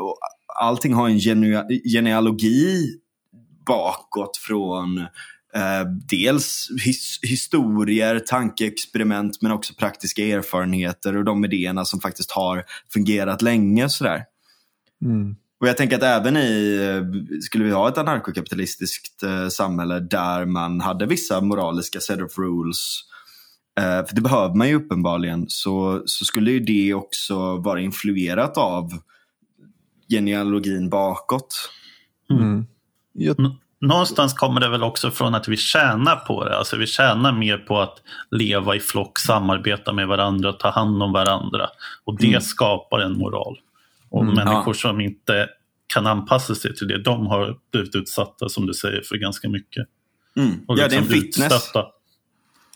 allting 0.61 0.95
har 0.95 1.09
en 1.09 1.19
genea- 1.19 1.81
genealogi 1.93 2.99
bakåt 3.67 4.37
från 4.37 5.07
eh, 5.57 5.87
dels 6.09 6.69
his- 6.87 7.19
historier, 7.23 8.19
tankeexperiment 8.19 9.43
men 9.43 9.53
också 9.53 9.75
praktiska 9.75 10.23
erfarenheter 10.23 11.17
och 11.17 11.25
de 11.25 11.45
idéerna 11.45 11.85
som 11.85 12.01
faktiskt 12.01 12.31
har 12.31 12.65
fungerat 12.93 13.43
länge. 13.43 13.89
Sådär. 13.89 14.25
Mm. 15.03 15.37
Och 15.61 15.69
jag 15.69 15.77
tänker 15.77 15.97
att 15.97 16.03
även 16.03 16.37
i, 16.37 16.77
eh, 16.83 17.41
skulle 17.41 17.65
vi 17.65 17.71
ha 17.71 17.89
ett 17.89 17.99
anarkokapitalistiskt 17.99 19.23
eh, 19.23 19.49
samhälle 19.49 20.01
där 20.01 20.45
man 20.45 20.81
hade 20.81 21.07
vissa 21.07 21.41
moraliska 21.41 22.01
set 22.01 22.21
of 22.23 22.39
rules, 22.39 23.01
eh, 23.81 24.07
för 24.07 24.15
det 24.15 24.21
behöver 24.21 24.55
man 24.55 24.69
ju 24.69 24.75
uppenbarligen, 24.75 25.45
så, 25.49 26.03
så 26.07 26.25
skulle 26.25 26.51
ju 26.51 26.61
det 26.61 26.95
också 26.95 27.57
vara 27.57 27.81
influerat 27.81 28.57
av 28.57 28.91
genealogin 30.09 30.91
bakåt. 30.91 31.71
Mm. 32.31 32.67
Jag, 33.13 33.41
N- 33.41 33.51
Någonstans 33.87 34.35
kommer 34.35 34.61
det 34.61 34.69
väl 34.69 34.83
också 34.83 35.11
från 35.11 35.35
att 35.35 35.49
vi 35.49 35.57
tjänar 35.57 36.17
på 36.17 36.45
det. 36.45 36.59
Alltså 36.59 36.77
vi 36.77 36.87
tjänar 36.87 37.33
mer 37.33 37.57
på 37.59 37.81
att 37.81 37.99
leva 38.31 38.77
i 38.77 38.81
flock, 38.81 39.19
samarbeta 39.19 39.93
med 39.93 40.09
varandra, 40.09 40.53
ta 40.53 40.71
hand 40.71 41.03
om 41.03 41.13
varandra. 41.13 41.69
Och 42.05 42.19
det 42.21 42.45
skapar 42.45 42.99
en 43.01 43.19
moral. 43.19 43.59
Och 44.11 44.23
Mm, 44.23 44.35
människor 44.35 44.75
ja. 44.75 44.75
som 44.75 45.01
inte 45.01 45.49
kan 45.87 46.07
anpassa 46.07 46.55
sig 46.55 46.75
till 46.77 46.89
det, 46.89 47.03
de 47.03 47.27
har 47.27 47.57
blivit 47.73 47.95
utsatta, 47.95 48.49
som 48.49 48.67
du 48.67 48.75
säger, 48.75 49.03
för 49.09 49.17
ganska 49.17 49.49
mycket. 49.49 49.87
Mm. 50.37 50.51
Och 50.69 50.79
Ja, 50.79 50.89
det 50.89 50.95
är 50.95 50.99
en 50.99 51.05
liksom 51.05 51.21
fitness. 51.23 51.53
utstötta. 51.53 51.87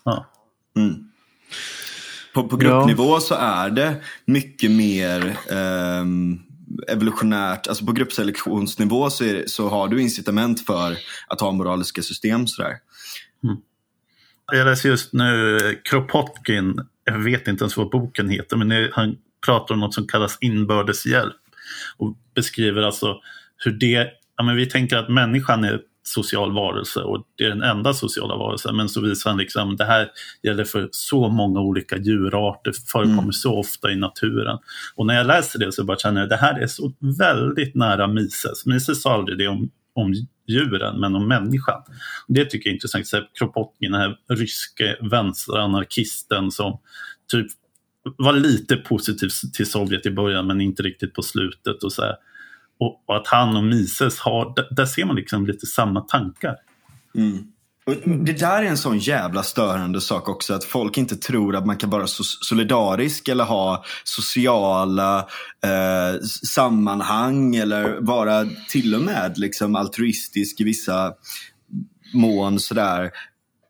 Ja. 0.05 0.27
Mm. 0.77 0.95
På, 2.35 2.49
på 2.49 2.57
gruppnivå 2.57 3.21
så 3.21 3.35
är 3.35 3.71
det 3.71 3.97
mycket 4.25 4.71
mer 4.71 5.37
ehm, 5.51 6.41
evolutionärt, 6.89 7.67
alltså 7.67 7.87
på 7.87 7.93
gruppselektionsnivå 7.93 9.11
så, 9.11 9.25
är 9.25 9.35
det, 9.35 9.51
så 9.51 9.69
har 9.69 9.89
du 9.89 10.03
incitament 10.03 10.67
för 10.67 10.97
att 11.27 11.41
ha 11.41 11.53
moraliska 11.53 12.03
system. 12.03 12.47
Sådär. 12.47 12.75
Mm. 13.45 13.57
Jag 14.53 14.67
läser 14.67 14.89
just 14.89 15.13
nu 15.13 15.59
Kropotkin, 15.85 16.81
jag 17.05 17.19
vet 17.19 17.49
inte 17.49 17.65
ens 17.65 17.77
vad 17.77 17.91
boken 17.91 18.29
heter, 18.29 18.57
men 18.57 18.89
han 18.93 19.17
pratar 19.47 19.75
om 19.75 19.81
något 19.81 19.95
som 19.95 20.07
kallas 20.07 20.39
inbördeshjälp. 20.41 21.37
Och 21.97 22.17
beskriver 22.35 22.83
alltså 22.83 23.21
hur 23.65 23.73
det, 23.73 24.09
ja 24.37 24.45
men 24.45 24.57
vi 24.57 24.67
tänker 24.67 24.97
att 24.97 25.09
människan 25.09 25.65
är 25.65 25.81
social 26.09 26.53
varelse 26.55 27.01
och 27.01 27.25
det 27.37 27.45
är 27.45 27.49
den 27.49 27.63
enda 27.63 27.95
sociala 27.95 28.37
varelsen. 28.37 28.77
Men 28.77 28.89
så 28.89 29.01
visar 29.01 29.31
han 29.31 29.39
liksom, 29.39 29.77
det 29.77 29.85
här 29.85 30.09
gäller 30.43 30.65
för 30.65 30.89
så 30.91 31.29
många 31.29 31.61
olika 31.61 31.97
djurarter, 31.97 32.73
förekommer 32.93 33.19
Mm. 33.23 33.33
så 33.33 33.59
ofta 33.59 33.91
i 33.91 33.97
naturen. 33.97 34.59
Och 34.95 35.07
när 35.07 35.15
jag 35.15 35.27
läser 35.27 35.59
det 35.59 35.73
så 35.73 35.85
bara 35.85 35.99
känner 35.99 36.21
jag, 36.21 36.29
det 36.29 36.37
här 36.37 36.61
är 36.61 36.67
så 36.67 36.93
väldigt 37.19 37.75
nära 37.75 38.07
Mises. 38.07 38.67
Mises 38.67 39.03
sa 39.03 39.15
aldrig 39.15 39.39
det 39.39 39.49
om, 39.49 39.71
om 39.95 40.15
djuren, 40.47 41.01
men 41.01 41.15
om 41.15 41.29
människan. 41.29 41.83
Det 42.29 42.45
tycker 42.45 42.69
jag 42.69 42.73
är 42.73 42.77
intressant. 42.77 43.07
Så 43.07 43.23
Kropotkin, 43.39 43.93
den 43.93 44.01
här 44.01 44.17
ryske 44.29 44.97
vänsteranarkisten 45.11 46.51
som 46.51 46.79
typ 47.33 47.47
var 48.17 48.33
lite 48.33 48.77
positiv 48.77 49.29
till 49.55 49.71
Sovjet 49.71 50.07
i 50.07 50.11
början 50.11 50.47
men 50.47 50.61
inte 50.61 50.83
riktigt 50.83 51.15
på 51.15 51.23
slutet. 51.23 51.83
Och, 51.83 51.93
så 51.93 52.03
här 52.03 52.15
och, 52.81 53.05
och 53.07 53.17
att 53.17 53.27
han 53.27 53.57
och 53.57 53.65
Mises 53.65 54.19
har, 54.19 54.53
där, 54.57 54.69
där 54.71 54.87
ser 54.87 55.05
man 55.05 55.17
liksom 55.17 55.47
lite 55.47 55.67
samma 55.67 56.01
tankar. 56.01 56.57
Mm. 57.15 57.39
Och 57.89 57.95
det 58.25 58.33
där 58.33 58.63
är 58.63 58.67
en 58.67 58.77
sån 58.77 58.99
jävla 58.99 59.43
störande 59.43 60.01
sak 60.01 60.29
också. 60.29 60.55
Att 60.55 60.65
folk 60.65 60.99
inte 60.99 61.17
tror 61.17 61.57
att 61.57 61.67
man 61.67 61.77
kan 61.77 61.91
vara 61.91 62.07
so 62.07 62.23
solidarisk 62.25 63.29
eller 63.29 63.45
ha 63.45 63.85
sociala 64.05 65.19
eh, 65.65 66.21
sammanhang. 66.45 67.57
Eller 67.57 67.99
vara 68.01 68.47
till 68.71 68.95
och 68.95 69.01
med 69.01 69.39
liksom 69.39 69.77
altruistisk 69.77 70.61
i 70.61 70.65
vissa 70.65 71.13
mån. 72.15 72.61
Sådär 72.61 73.11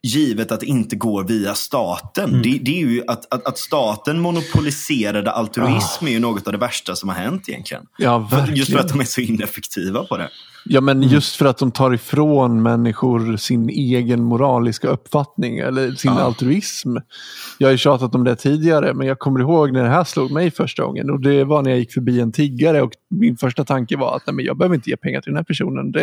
givet 0.02 0.52
att 0.52 0.60
det 0.60 0.66
inte 0.66 0.96
går 0.96 1.24
via 1.24 1.54
staten. 1.54 2.30
Mm. 2.30 2.42
Det, 2.42 2.58
det, 2.58 2.70
är 2.70 2.86
ju 2.86 3.02
att, 3.06 3.34
att, 3.34 3.46
att, 3.46 3.58
staten 3.58 4.20
monopoliserade 4.20 5.30
altruism 5.30 6.04
oh. 6.04 6.10
är 6.10 6.14
ju 6.14 6.20
något 6.20 6.46
av 6.46 6.52
det 6.52 6.58
värsta 6.58 6.96
som 6.96 7.08
har 7.08 7.16
hänt 7.16 7.48
egentligen. 7.48 7.82
Ja, 7.98 8.18
verkligen. 8.18 8.56
Just 8.56 8.72
för 8.72 8.78
att 8.78 8.88
de 8.88 9.00
är 9.00 9.04
så 9.04 9.20
ineffektiva 9.20 10.04
på 10.04 10.16
det. 10.16 10.30
Ja, 10.70 10.80
men 10.80 10.96
mm. 10.96 11.08
just 11.08 11.36
för 11.36 11.46
att 11.46 11.58
de 11.58 11.70
tar 11.70 11.94
ifrån 11.94 12.62
människor 12.62 13.36
sin 13.36 13.68
egen 13.68 14.22
moraliska 14.22 14.88
uppfattning 14.88 15.58
eller 15.58 15.90
sin 15.90 16.12
ja. 16.12 16.20
altruism. 16.20 16.96
Jag 17.58 17.68
har 17.68 17.72
ju 17.72 17.78
tjatat 17.78 18.14
om 18.14 18.24
det 18.24 18.36
tidigare, 18.36 18.94
men 18.94 19.06
jag 19.06 19.18
kommer 19.18 19.40
ihåg 19.40 19.72
när 19.72 19.82
det 19.82 19.88
här 19.88 20.04
slog 20.04 20.30
mig 20.30 20.50
första 20.50 20.84
gången. 20.84 21.10
Och 21.10 21.20
Det 21.20 21.44
var 21.44 21.62
när 21.62 21.70
jag 21.70 21.78
gick 21.78 21.92
förbi 21.92 22.20
en 22.20 22.32
tiggare 22.32 22.82
och 22.82 22.92
min 23.10 23.36
första 23.36 23.64
tanke 23.64 23.96
var 23.96 24.16
att 24.16 24.22
nej, 24.26 24.34
men 24.34 24.44
jag 24.44 24.56
behöver 24.56 24.74
inte 24.74 24.90
ge 24.90 24.96
pengar 24.96 25.20
till 25.20 25.30
den 25.30 25.36
här 25.36 25.44
personen. 25.44 25.92
Det, 25.92 26.00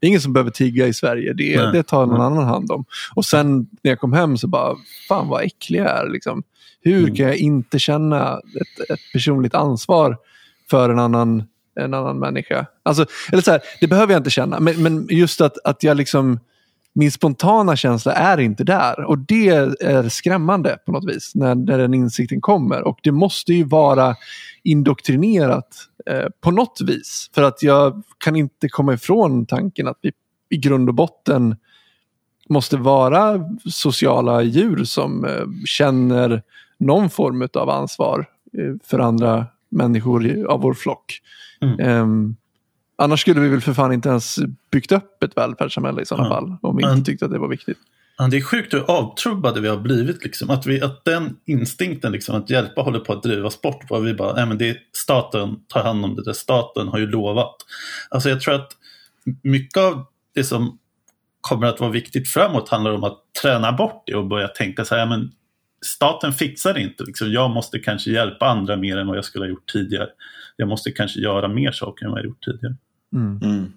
det 0.00 0.06
är 0.06 0.08
ingen 0.08 0.20
som 0.20 0.32
behöver 0.32 0.50
tigga 0.50 0.86
i 0.86 0.94
Sverige. 0.94 1.32
Det, 1.32 1.70
det 1.72 1.82
tar 1.82 2.06
någon 2.06 2.20
annan 2.20 2.44
hand 2.44 2.72
om. 2.72 2.84
Och 3.14 3.24
sen 3.24 3.58
när 3.58 3.90
jag 3.90 4.00
kom 4.00 4.12
hem 4.12 4.36
så 4.36 4.48
bara, 4.48 4.76
fan 5.08 5.28
vad 5.28 5.42
äcklig 5.42 5.80
jag 5.80 5.86
är. 5.86 6.10
Liksom. 6.10 6.42
Hur 6.82 6.98
mm. 6.98 7.14
kan 7.14 7.26
jag 7.26 7.36
inte 7.36 7.78
känna 7.78 8.32
ett, 8.38 8.90
ett 8.90 9.12
personligt 9.12 9.54
ansvar 9.54 10.16
för 10.70 10.90
en 10.90 10.98
annan 10.98 11.44
en 11.78 11.94
annan 11.94 12.18
människa. 12.18 12.66
Alltså, 12.82 13.06
eller 13.32 13.42
så 13.42 13.50
här, 13.50 13.60
det 13.80 13.86
behöver 13.86 14.12
jag 14.12 14.20
inte 14.20 14.30
känna, 14.30 14.60
men, 14.60 14.82
men 14.82 15.06
just 15.10 15.40
att, 15.40 15.58
att 15.64 15.82
jag 15.82 15.96
liksom 15.96 16.38
min 16.98 17.12
spontana 17.12 17.76
känsla 17.76 18.12
är 18.12 18.40
inte 18.40 18.64
där. 18.64 19.04
Och 19.04 19.18
det 19.18 19.48
är 19.80 20.08
skrämmande 20.08 20.78
på 20.86 20.92
något 20.92 21.08
vis 21.08 21.32
när, 21.34 21.54
när 21.54 21.78
den 21.78 21.94
insikten 21.94 22.40
kommer. 22.40 22.82
Och 22.82 22.98
det 23.02 23.12
måste 23.12 23.52
ju 23.52 23.64
vara 23.64 24.16
indoktrinerat 24.62 25.76
eh, 26.06 26.26
på 26.40 26.50
något 26.50 26.80
vis. 26.86 27.30
För 27.34 27.42
att 27.42 27.62
jag 27.62 28.02
kan 28.18 28.36
inte 28.36 28.68
komma 28.68 28.94
ifrån 28.94 29.46
tanken 29.46 29.88
att 29.88 29.98
vi 30.02 30.12
i 30.50 30.56
grund 30.56 30.88
och 30.88 30.94
botten 30.94 31.56
måste 32.48 32.76
vara 32.76 33.40
sociala 33.70 34.42
djur 34.42 34.84
som 34.84 35.24
eh, 35.24 35.46
känner 35.64 36.42
någon 36.78 37.10
form 37.10 37.48
av 37.54 37.70
ansvar 37.70 38.26
eh, 38.58 38.74
för 38.84 38.98
andra 38.98 39.46
människor 39.68 40.46
av 40.48 40.60
vår 40.60 40.74
flock. 40.74 41.20
Mm. 41.60 42.02
Um, 42.02 42.36
annars 42.96 43.20
skulle 43.20 43.40
vi 43.40 43.48
väl 43.48 43.60
för 43.60 43.74
fan 43.74 43.92
inte 43.92 44.08
ens 44.08 44.38
byggt 44.70 44.92
upp 44.92 45.22
ett 45.22 45.36
välfärdssamhälle 45.36 46.02
i 46.02 46.06
sådana 46.06 46.28
ja. 46.28 46.34
fall. 46.34 46.56
Om 46.62 46.76
vi 46.76 46.82
inte 46.82 47.10
tyckte 47.10 47.24
att 47.24 47.30
det 47.30 47.38
var 47.38 47.48
viktigt. 47.48 47.78
Ja, 48.18 48.28
det 48.28 48.36
är 48.36 48.40
sjukt 48.40 48.74
hur 48.74 48.90
avtrubbade 48.90 49.60
vi 49.60 49.68
har 49.68 49.76
blivit. 49.76 50.24
Liksom. 50.24 50.50
Att, 50.50 50.66
vi, 50.66 50.82
att 50.82 51.04
den 51.04 51.36
instinkten 51.46 52.12
liksom, 52.12 52.36
att 52.36 52.50
hjälpa 52.50 52.82
håller 52.82 53.00
på 53.00 53.12
att 53.12 53.22
drivas 53.22 53.60
bort. 53.60 53.90
Var 53.90 54.00
vi 54.00 54.14
bara, 54.14 54.34
nej, 54.34 54.46
men 54.46 54.58
det 54.58 54.68
är, 54.68 54.76
staten 54.92 55.56
tar 55.68 55.82
hand 55.82 56.04
om 56.04 56.14
det 56.14 56.24
där. 56.24 56.32
Staten 56.32 56.88
har 56.88 56.98
ju 56.98 57.06
lovat. 57.06 57.56
Alltså 58.10 58.28
jag 58.28 58.40
tror 58.40 58.54
att 58.54 58.68
mycket 59.42 59.82
av 59.82 60.04
det 60.34 60.44
som 60.44 60.78
kommer 61.40 61.66
att 61.66 61.80
vara 61.80 61.90
viktigt 61.90 62.28
framåt 62.28 62.68
handlar 62.68 62.92
om 62.92 63.04
att 63.04 63.18
träna 63.42 63.72
bort 63.72 64.02
det 64.06 64.14
och 64.14 64.26
börja 64.26 64.48
tänka 64.48 64.84
så 64.84 64.94
här, 64.94 65.06
men 65.06 65.32
staten 65.86 66.32
fixar 66.32 66.74
det 66.74 66.80
inte. 66.80 67.04
Liksom. 67.04 67.32
Jag 67.32 67.50
måste 67.50 67.78
kanske 67.78 68.10
hjälpa 68.10 68.46
andra 68.46 68.76
mer 68.76 68.96
än 68.96 69.06
vad 69.06 69.16
jag 69.16 69.24
skulle 69.24 69.44
ha 69.44 69.50
gjort 69.50 69.72
tidigare 69.72 70.08
jag 70.58 70.68
måste 70.68 70.90
kanske 70.90 71.20
göra 71.20 71.48
mer 71.48 71.72
saker 71.72 72.04
än 72.04 72.10
vad 72.10 72.20
jag 72.20 72.26
gjort 72.26 72.44
tidigare. 72.44 72.76
Mm. 73.12 73.40
Mm. 73.42 73.72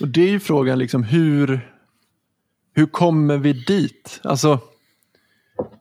Och 0.00 0.08
det 0.08 0.22
är 0.22 0.28
ju 0.28 0.40
frågan, 0.40 0.78
liksom, 0.78 1.04
hur, 1.04 1.60
hur 2.74 2.86
kommer 2.86 3.38
vi 3.38 3.52
dit? 3.52 4.20
Alltså, 4.24 4.58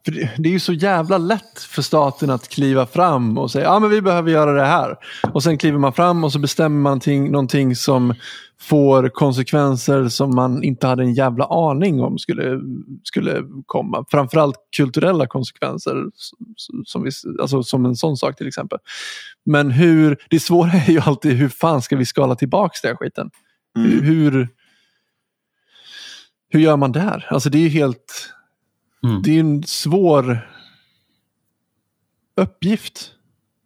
det, 0.05 0.29
det 0.37 0.49
är 0.49 0.53
ju 0.53 0.59
så 0.59 0.73
jävla 0.73 1.17
lätt 1.17 1.59
för 1.59 1.81
staten 1.81 2.29
att 2.29 2.49
kliva 2.49 2.85
fram 2.85 3.37
och 3.37 3.51
säga 3.51 3.65
ja 3.65 3.79
men 3.79 3.89
vi 3.89 4.01
behöver 4.01 4.31
göra 4.31 4.51
det 4.51 4.65
här. 4.65 4.95
Och 5.33 5.43
sen 5.43 5.57
kliver 5.57 5.79
man 5.79 5.93
fram 5.93 6.23
och 6.23 6.31
så 6.31 6.39
bestämmer 6.39 6.81
man 6.81 6.99
ting, 6.99 7.31
någonting 7.31 7.75
som 7.75 8.13
får 8.61 9.09
konsekvenser 9.09 10.07
som 10.07 10.35
man 10.35 10.63
inte 10.63 10.87
hade 10.87 11.03
en 11.03 11.13
jävla 11.13 11.45
aning 11.45 12.01
om 12.01 12.17
skulle, 12.17 12.59
skulle 13.03 13.43
komma. 13.65 14.05
Framförallt 14.11 14.55
kulturella 14.77 15.27
konsekvenser, 15.27 16.05
som, 16.85 17.03
vi, 17.03 17.11
alltså 17.41 17.63
som 17.63 17.85
en 17.85 17.95
sån 17.95 18.17
sak 18.17 18.37
till 18.37 18.47
exempel. 18.47 18.79
Men 19.45 19.71
hur, 19.71 20.17
det 20.29 20.39
svåra 20.39 20.71
är 20.71 20.91
ju 20.91 20.99
alltid 20.99 21.33
hur 21.33 21.49
fan 21.49 21.81
ska 21.81 21.95
vi 21.95 22.05
skala 22.05 22.35
tillbaka 22.35 22.73
den 22.83 22.97
skiten? 22.97 23.29
Mm. 23.77 24.03
Hur, 24.03 24.47
hur 26.49 26.59
gör 26.59 26.77
man 26.77 26.91
där? 26.91 27.27
Alltså 27.29 27.49
det 27.49 27.57
är 27.57 27.63
ju 27.63 27.69
helt, 27.69 28.33
mm. 29.03 29.21
det 29.21 29.35
är 29.35 29.39
en 29.39 29.63
svår 29.63 30.47
uppgift. 32.35 33.11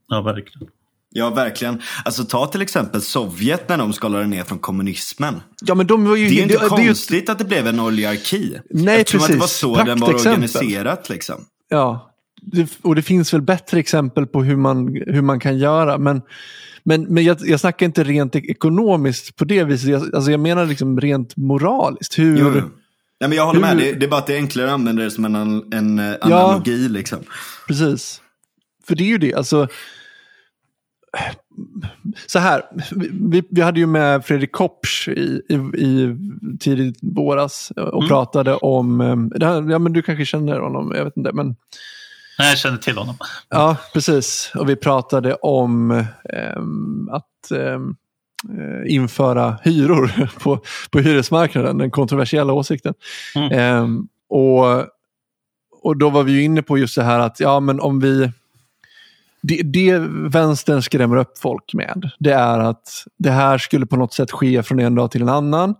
Ja, 0.08 0.22
verkligen. 0.22 0.70
Ja, 1.18 1.30
verkligen. 1.30 1.82
Alltså 2.06 2.24
ta 2.24 2.48
till 2.48 2.62
exempel 2.62 3.02
Sovjet 3.02 3.70
när 3.70 3.78
de 3.78 3.94
skalade 3.94 4.28
ner 4.28 4.44
från 4.44 4.60
kommunismen. 4.60 5.42
Ja, 5.62 5.76
men 5.76 5.88
de 5.88 6.06
var 6.06 6.16
ju, 6.16 6.26
det 6.26 6.32
är 6.32 6.36
ju 6.36 6.42
inte 6.42 6.58
det, 6.58 6.70
konstigt 6.70 7.26
det, 7.26 7.32
att 7.32 7.40
det 7.40 7.46
blev 7.46 7.68
en 7.68 7.80
oligarki. 7.80 8.60
Nej, 8.70 9.02
Eftersom 9.02 9.20
precis. 9.20 9.30
att 9.30 9.36
det 9.36 9.40
var 9.40 9.48
så 9.48 9.76
Prakt 9.76 9.88
den 9.88 10.00
var 10.00 10.14
organiserat. 10.14 11.10
Liksom. 11.10 11.36
Ja, 11.70 12.12
det, 12.42 12.70
och 12.82 12.96
det 12.96 13.02
finns 13.02 13.34
väl 13.34 13.42
bättre 13.42 13.80
exempel 13.80 14.28
på 14.28 14.44
hur 14.44 14.56
man, 14.56 15.02
hur 15.08 15.22
man 15.22 15.40
kan 15.40 15.58
göra. 15.58 15.98
Men, 15.98 16.22
men, 16.84 17.04
men 17.04 17.24
jag, 17.24 17.38
jag 17.42 17.60
snackar 17.60 17.86
inte 17.86 18.04
rent 18.04 18.36
ekonomiskt 18.36 19.36
på 19.36 19.46
det 19.46 19.64
viset. 19.64 19.90
Jag, 19.90 20.16
alltså 20.16 20.32
jag 20.32 20.40
menar 20.40 20.66
liksom 20.66 21.02
rent 21.02 21.38
moraliskt. 21.38 22.20
Hur, 22.20 22.38
jo, 22.38 22.62
Ja, 23.18 23.28
men 23.28 23.38
jag 23.38 23.46
håller 23.46 23.68
hur, 23.68 23.76
med. 23.76 23.78
Det, 23.78 23.94
det, 23.94 24.06
är 24.06 24.10
bara 24.10 24.20
att 24.20 24.28
det 24.28 24.34
är 24.34 24.38
enklare 24.38 24.68
att 24.68 24.74
använda 24.74 25.04
det 25.04 25.12
som 25.12 25.26
en, 25.26 25.74
en 25.74 26.00
analogi. 26.00 26.84
Ja, 26.84 26.90
liksom. 26.90 27.20
Precis. 27.68 28.22
För 28.88 28.96
det 28.96 29.04
är 29.04 29.08
ju 29.08 29.18
det. 29.18 29.34
Alltså, 29.34 29.68
så 32.26 32.40
här, 32.40 32.64
vi, 33.30 33.44
vi 33.50 33.62
hade 33.62 33.80
ju 33.80 33.86
med 33.86 34.26
Fredrik 34.26 34.52
Kopsch 34.52 35.08
i, 35.08 35.42
i, 35.50 35.56
i 35.56 36.18
tidigt 36.60 37.00
våras 37.02 37.72
och 37.76 38.04
mm. 38.04 38.08
pratade 38.08 38.56
om, 38.56 39.02
eh, 39.02 39.16
det 39.40 39.46
här, 39.46 39.72
ja 39.72 39.80
men 39.80 39.94
du 39.94 40.02
kanske 40.02 40.26
känner 40.26 40.60
honom, 40.60 40.94
jag 40.96 41.06
vet 41.06 41.18
inte. 41.18 41.32
Men... 41.34 41.56
Nej, 42.40 42.50
jag 42.50 42.58
känner 42.58 42.78
till 42.78 42.98
honom. 42.98 43.16
Ja, 43.50 43.78
precis. 43.94 44.52
Och 44.56 44.70
vi 44.70 44.76
pratade 44.76 45.34
om 45.36 45.92
um, 46.56 47.10
att 47.12 47.52
um, 47.52 47.96
införa 48.88 49.58
hyror 49.64 50.30
på, 50.40 50.60
på 50.90 51.00
hyresmarknaden, 51.00 51.78
den 51.78 51.92
kontroversiella 51.92 52.54
åsikten. 52.54 52.94
Mm. 53.36 53.84
Um, 53.84 54.08
och, 54.30 54.86
och 55.82 55.98
då 55.98 56.10
var 56.10 56.24
vi 56.24 56.44
inne 56.44 56.62
på 56.62 56.78
just 56.78 56.96
det 56.96 57.04
här 57.04 57.20
att 57.20 57.40
ja, 57.40 57.60
men 57.60 57.80
om 57.80 58.00
vi 58.00 58.32
det, 59.48 59.62
det 59.64 60.00
vänstern 60.30 60.82
skrämmer 60.82 61.18
upp 61.18 61.38
folk 61.38 61.74
med, 61.74 62.10
det 62.20 62.32
är 62.32 62.60
att 62.60 62.90
det 63.18 63.32
här 63.32 63.58
skulle 63.58 63.86
på 63.86 63.96
något 63.96 64.14
sätt 64.14 64.32
ske 64.32 64.64
från 64.64 64.80
en 64.80 64.96
dag 64.96 65.12
till 65.12 65.22
en 65.22 65.30
annan. 65.30 65.76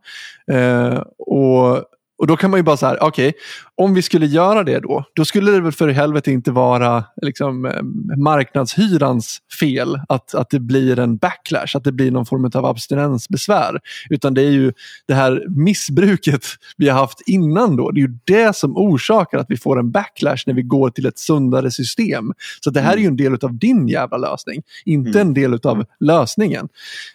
Eh, 0.52 1.04
och 1.18 1.84
och 2.18 2.28
då 2.28 2.38
kan 2.38 2.52
man 2.52 2.60
ju 2.60 2.64
bara 2.64 2.78
säga, 2.78 2.98
okej, 3.02 3.30
okay, 3.30 3.40
om 3.76 3.94
vi 3.94 4.02
skulle 4.02 4.26
göra 4.26 4.64
det 4.64 4.80
då, 4.80 5.04
då 5.16 5.26
skulle 5.26 5.52
det 5.52 5.62
väl 5.62 5.72
för 5.72 5.90
i 5.90 5.94
helvete 5.94 6.32
inte 6.32 6.52
vara 6.52 7.04
liksom, 7.22 7.66
eh, 7.66 7.82
marknadshyrans 8.18 9.38
fel 9.60 10.00
att, 10.10 10.36
att 10.36 10.50
det 10.50 10.60
blir 10.60 11.00
en 11.00 11.18
backlash, 11.18 11.78
att 11.78 11.84
det 11.84 11.92
blir 11.92 12.12
någon 12.12 12.26
form 12.26 12.52
av 12.54 12.66
abstinensbesvär. 12.66 13.80
Utan 14.10 14.34
det 14.34 14.42
är 14.42 14.52
ju 14.52 14.74
det 15.08 15.14
här 15.14 15.44
missbruket 15.48 16.46
vi 16.78 16.90
har 16.90 17.00
haft 17.00 17.22
innan 17.26 17.76
då. 17.76 17.92
Det 17.92 18.00
är 18.00 18.08
ju 18.08 18.18
det 18.26 18.56
som 18.56 18.78
orsakar 18.78 19.38
att 19.38 19.50
vi 19.50 19.58
får 19.58 19.80
en 19.80 19.92
backlash 19.92 20.44
när 20.46 20.54
vi 20.54 20.62
går 20.62 20.90
till 20.90 21.06
ett 21.06 21.20
sundare 21.20 21.72
system. 21.72 22.34
Så 22.64 22.70
det 22.70 22.82
här 22.82 22.94
är 22.94 22.98
ju 22.98 23.08
en 23.08 23.18
del 23.18 23.34
av 23.34 23.54
din 23.54 23.88
jävla 23.88 24.18
lösning, 24.18 24.62
inte 24.86 25.20
mm. 25.20 25.28
en 25.28 25.34
del 25.34 25.60
av 25.64 25.86
lösningen. 26.00 26.68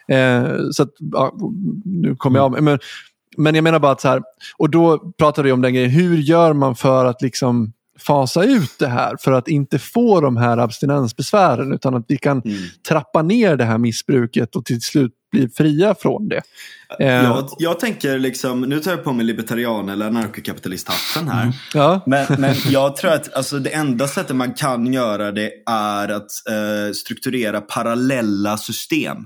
Eh, 0.08 0.48
så 0.72 0.82
att, 0.82 0.90
ja, 0.98 1.36
nu 1.84 2.16
kommer 2.16 2.38
jag 2.38 2.44
av 2.44 2.62
men 2.62 2.78
men 3.36 3.54
jag 3.54 3.64
menar 3.64 3.78
bara 3.78 3.92
att 3.92 4.00
så 4.00 4.08
här, 4.08 4.22
och 4.58 4.70
då 4.70 5.12
pratar 5.18 5.42
vi 5.42 5.52
om 5.52 5.62
den 5.62 5.74
grejen, 5.74 5.90
hur 5.90 6.16
gör 6.16 6.52
man 6.52 6.76
för 6.76 7.04
att 7.04 7.22
liksom 7.22 7.72
fasa 7.98 8.44
ut 8.44 8.78
det 8.78 8.86
här 8.86 9.16
för 9.20 9.32
att 9.32 9.48
inte 9.48 9.78
få 9.78 10.20
de 10.20 10.36
här 10.36 10.58
abstinensbesvären 10.58 11.72
utan 11.72 11.94
att 11.94 12.04
vi 12.08 12.16
kan 12.16 12.42
mm. 12.42 12.56
trappa 12.88 13.22
ner 13.22 13.56
det 13.56 13.64
här 13.64 13.78
missbruket 13.78 14.56
och 14.56 14.64
till 14.64 14.80
slut 14.80 15.12
bli 15.30 15.48
fria 15.48 15.94
från 15.94 16.28
det. 16.28 16.42
Jag, 16.98 17.38
eh, 17.38 17.46
jag 17.58 17.80
tänker 17.80 18.18
liksom, 18.18 18.60
nu 18.60 18.80
tar 18.80 18.90
jag 18.90 19.04
på 19.04 19.12
mig 19.12 19.26
libertarian 19.26 19.88
eller 19.88 20.06
anarkokapitalisthatten 20.06 21.28
här. 21.28 21.42
Mm. 21.42 21.54
Ja. 21.74 22.00
Men, 22.06 22.26
men 22.38 22.54
jag 22.68 22.96
tror 22.96 23.10
att 23.10 23.34
alltså, 23.34 23.58
det 23.58 23.70
enda 23.70 24.08
sättet 24.08 24.36
man 24.36 24.54
kan 24.54 24.92
göra 24.92 25.32
det 25.32 25.52
är 25.66 26.08
att 26.08 26.30
eh, 26.48 26.92
strukturera 26.94 27.60
parallella 27.60 28.58
system. 28.58 29.16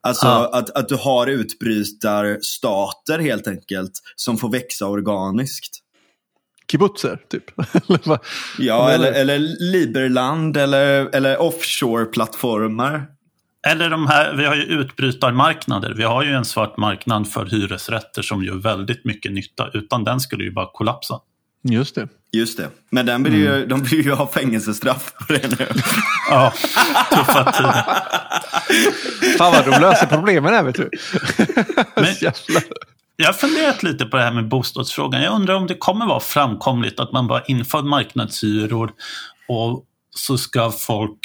Alltså 0.00 0.26
ja. 0.26 0.50
att, 0.52 0.70
att 0.70 0.88
du 0.88 0.94
har 0.94 1.26
utbrytarstater 1.26 3.18
helt 3.18 3.46
enkelt 3.48 3.92
som 4.16 4.38
får 4.38 4.50
växa 4.50 4.86
organiskt. 4.86 5.78
Kibbutzer, 6.70 7.18
typ? 7.28 7.44
ja, 8.58 8.90
eller, 8.90 9.12
eller 9.12 9.38
Liberland 9.72 10.56
eller, 10.56 11.16
eller 11.16 11.36
offshore-plattformar. 11.36 13.17
Eller 13.66 13.90
de 13.90 14.06
här, 14.06 14.34
vi 14.34 14.44
har 14.44 14.54
ju 14.54 14.62
utbrytarmarknader. 14.62 15.94
Vi 15.94 16.02
har 16.02 16.22
ju 16.22 16.34
en 16.34 16.44
svart 16.44 16.76
marknad 16.76 17.32
för 17.32 17.46
hyresrätter 17.46 18.22
som 18.22 18.44
gör 18.44 18.54
väldigt 18.54 19.04
mycket 19.04 19.32
nytta. 19.32 19.70
Utan 19.72 20.04
den 20.04 20.20
skulle 20.20 20.44
ju 20.44 20.52
bara 20.52 20.70
kollapsa. 20.72 21.20
Just 21.62 21.94
det. 21.94 22.08
Just 22.32 22.56
det. 22.56 22.68
Men 22.90 23.06
den 23.06 23.24
vill 23.24 23.34
ju, 23.34 23.66
de 23.66 23.82
vill 23.82 24.04
ju 24.04 24.12
ha 24.12 24.26
fängelsestraff 24.26 25.12
på 25.14 25.32
det 25.32 25.58
nu. 25.58 25.66
Ja, 26.30 26.52
tuffa 27.10 27.52
tider. 27.52 27.84
Fan 29.38 29.52
vad 29.52 29.64
de 29.64 29.80
löser 29.80 30.06
problemen 30.06 30.54
här 30.54 30.62
vet 30.62 30.76
du. 30.76 30.90
Men-. 31.96 32.32
Jag 33.20 33.26
har 33.26 33.32
funderat 33.32 33.82
lite 33.82 34.04
på 34.04 34.16
det 34.16 34.22
här 34.22 34.32
med 34.32 34.48
bostadsfrågan. 34.48 35.22
Jag 35.22 35.34
undrar 35.34 35.54
om 35.54 35.66
det 35.66 35.74
kommer 35.74 36.06
vara 36.06 36.20
framkomligt 36.20 37.00
att 37.00 37.12
man 37.12 37.26
bara 37.26 37.42
inför 37.42 37.82
marknadshyror 37.82 38.92
och 39.48 39.84
så 40.10 40.38
ska 40.38 40.70
folk, 40.70 41.18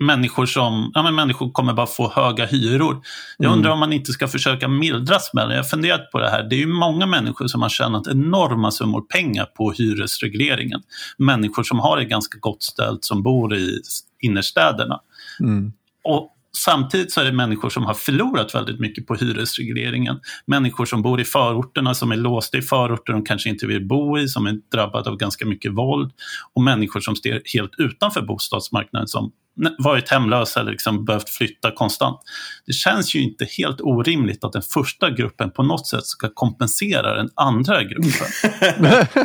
människor 0.00 0.46
som, 0.46 0.90
ja 0.94 1.02
men 1.02 1.14
människor 1.14 1.50
kommer 1.50 1.72
bara 1.72 1.86
få 1.86 2.12
höga 2.14 2.46
hyror. 2.46 3.02
Jag 3.38 3.52
undrar 3.52 3.70
om 3.70 3.78
man 3.78 3.92
inte 3.92 4.12
ska 4.12 4.28
försöka 4.28 4.68
mildra 4.68 5.18
smällen. 5.18 5.50
Jag 5.50 5.58
har 5.58 5.68
funderat 5.68 6.10
på 6.12 6.18
det 6.18 6.30
här. 6.30 6.42
Det 6.42 6.56
är 6.56 6.58
ju 6.58 6.66
många 6.66 7.06
människor 7.06 7.46
som 7.46 7.62
har 7.62 7.68
tjänat 7.68 8.06
enorma 8.06 8.70
summor 8.70 9.00
pengar 9.00 9.44
på 9.44 9.72
hyresregleringen. 9.72 10.82
Människor 11.18 11.62
som 11.62 11.78
har 11.78 11.96
det 11.96 12.04
ganska 12.04 12.38
gott 12.38 12.62
ställt 12.62 13.04
som 13.04 13.22
bor 13.22 13.54
i 13.54 13.80
innerstäderna. 14.20 15.00
Mm. 15.40 15.72
Och 16.04 16.36
samtidigt 16.56 17.12
så 17.12 17.20
är 17.20 17.24
det 17.24 17.32
människor 17.32 17.70
som 17.70 17.84
har 17.84 17.94
förlorat 17.94 18.54
väldigt 18.54 18.80
mycket 18.80 19.06
på 19.06 19.14
hyresregleringen. 19.14 20.20
Människor 20.46 20.86
som 20.86 21.02
bor 21.02 21.20
i 21.20 21.24
förorterna, 21.24 21.94
som 21.94 22.12
är 22.12 22.16
låsta 22.16 22.58
i 22.58 22.62
förorter 22.62 23.12
de 23.12 23.24
kanske 23.24 23.48
inte 23.48 23.66
vill 23.66 23.86
bo 23.86 24.18
i, 24.18 24.28
som 24.28 24.46
är 24.46 24.60
drabbade 24.72 25.10
av 25.10 25.16
ganska 25.16 25.46
mycket 25.46 25.72
våld. 25.72 26.12
Och 26.54 26.62
människor 26.62 27.00
som 27.00 27.16
står 27.16 27.40
helt 27.54 27.74
utanför 27.78 28.22
bostadsmarknaden 28.22 29.08
som 29.08 29.32
varit 29.78 30.08
hemlösa 30.10 30.60
eller 30.60 30.70
liksom 30.70 31.04
behövt 31.04 31.28
flytta 31.30 31.70
konstant. 31.70 32.20
Det 32.66 32.72
känns 32.72 33.14
ju 33.14 33.22
inte 33.22 33.44
helt 33.58 33.80
orimligt 33.80 34.44
att 34.44 34.52
den 34.52 34.62
första 34.62 35.10
gruppen 35.10 35.50
på 35.50 35.62
något 35.62 35.86
sätt 35.86 36.06
ska 36.06 36.28
kompensera 36.34 37.14
den 37.16 37.28
andra 37.34 37.82
gruppen. 37.84 38.26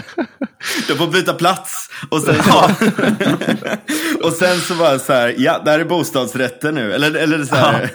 De 0.88 0.96
får 0.98 1.08
byta 1.08 1.34
plats. 1.34 1.90
Och 2.10 2.22
sen, 2.22 2.44
så, 2.44 2.70
och 4.28 4.34
sen 4.34 4.60
så 4.60 4.76
bara 4.76 5.00
så 5.00 5.14
här, 5.14 5.36
ja, 5.38 5.62
där 5.66 5.80
är 5.80 5.86
bostadsrätter 5.86 6.72
nu. 6.72 6.94
Eller, 6.94 7.14
eller 7.14 7.44
så 7.44 7.56
här, 7.56 7.92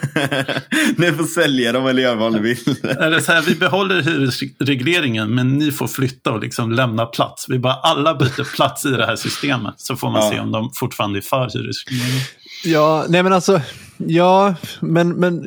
ni 0.97 1.11
får 1.11 1.23
sälja 1.23 1.71
dem 1.71 1.87
eller 1.87 2.01
göra 2.01 2.15
vad 2.15 2.33
ni 2.33 2.39
vill. 2.39 2.75
Eller 2.83 3.19
så 3.19 3.31
här, 3.31 3.41
vi 3.41 3.55
behåller 3.55 4.01
hyresregleringen 4.01 5.35
men 5.35 5.57
ni 5.57 5.71
får 5.71 5.87
flytta 5.87 6.31
och 6.31 6.39
liksom 6.39 6.71
lämna 6.71 7.05
plats. 7.05 7.45
Vi 7.49 7.59
bara 7.59 7.73
alla 7.73 8.15
byter 8.15 8.55
plats 8.55 8.85
i 8.85 8.89
det 8.89 9.05
här 9.05 9.15
systemet 9.15 9.73
så 9.77 9.95
får 9.95 10.09
man 10.09 10.21
Ja. 10.25 10.31
se 10.31 10.39
om 10.39 10.51
de 10.51 10.71
fortfarande 10.75 11.19
är 11.19 11.21
för 11.21 11.49
hyresregleringen. 11.53 12.21
Ja, 12.63 13.05
nej 13.09 13.23
men 13.23 13.33
alltså, 13.33 13.61
ja, 13.97 14.55
men, 14.81 15.09
men 15.09 15.43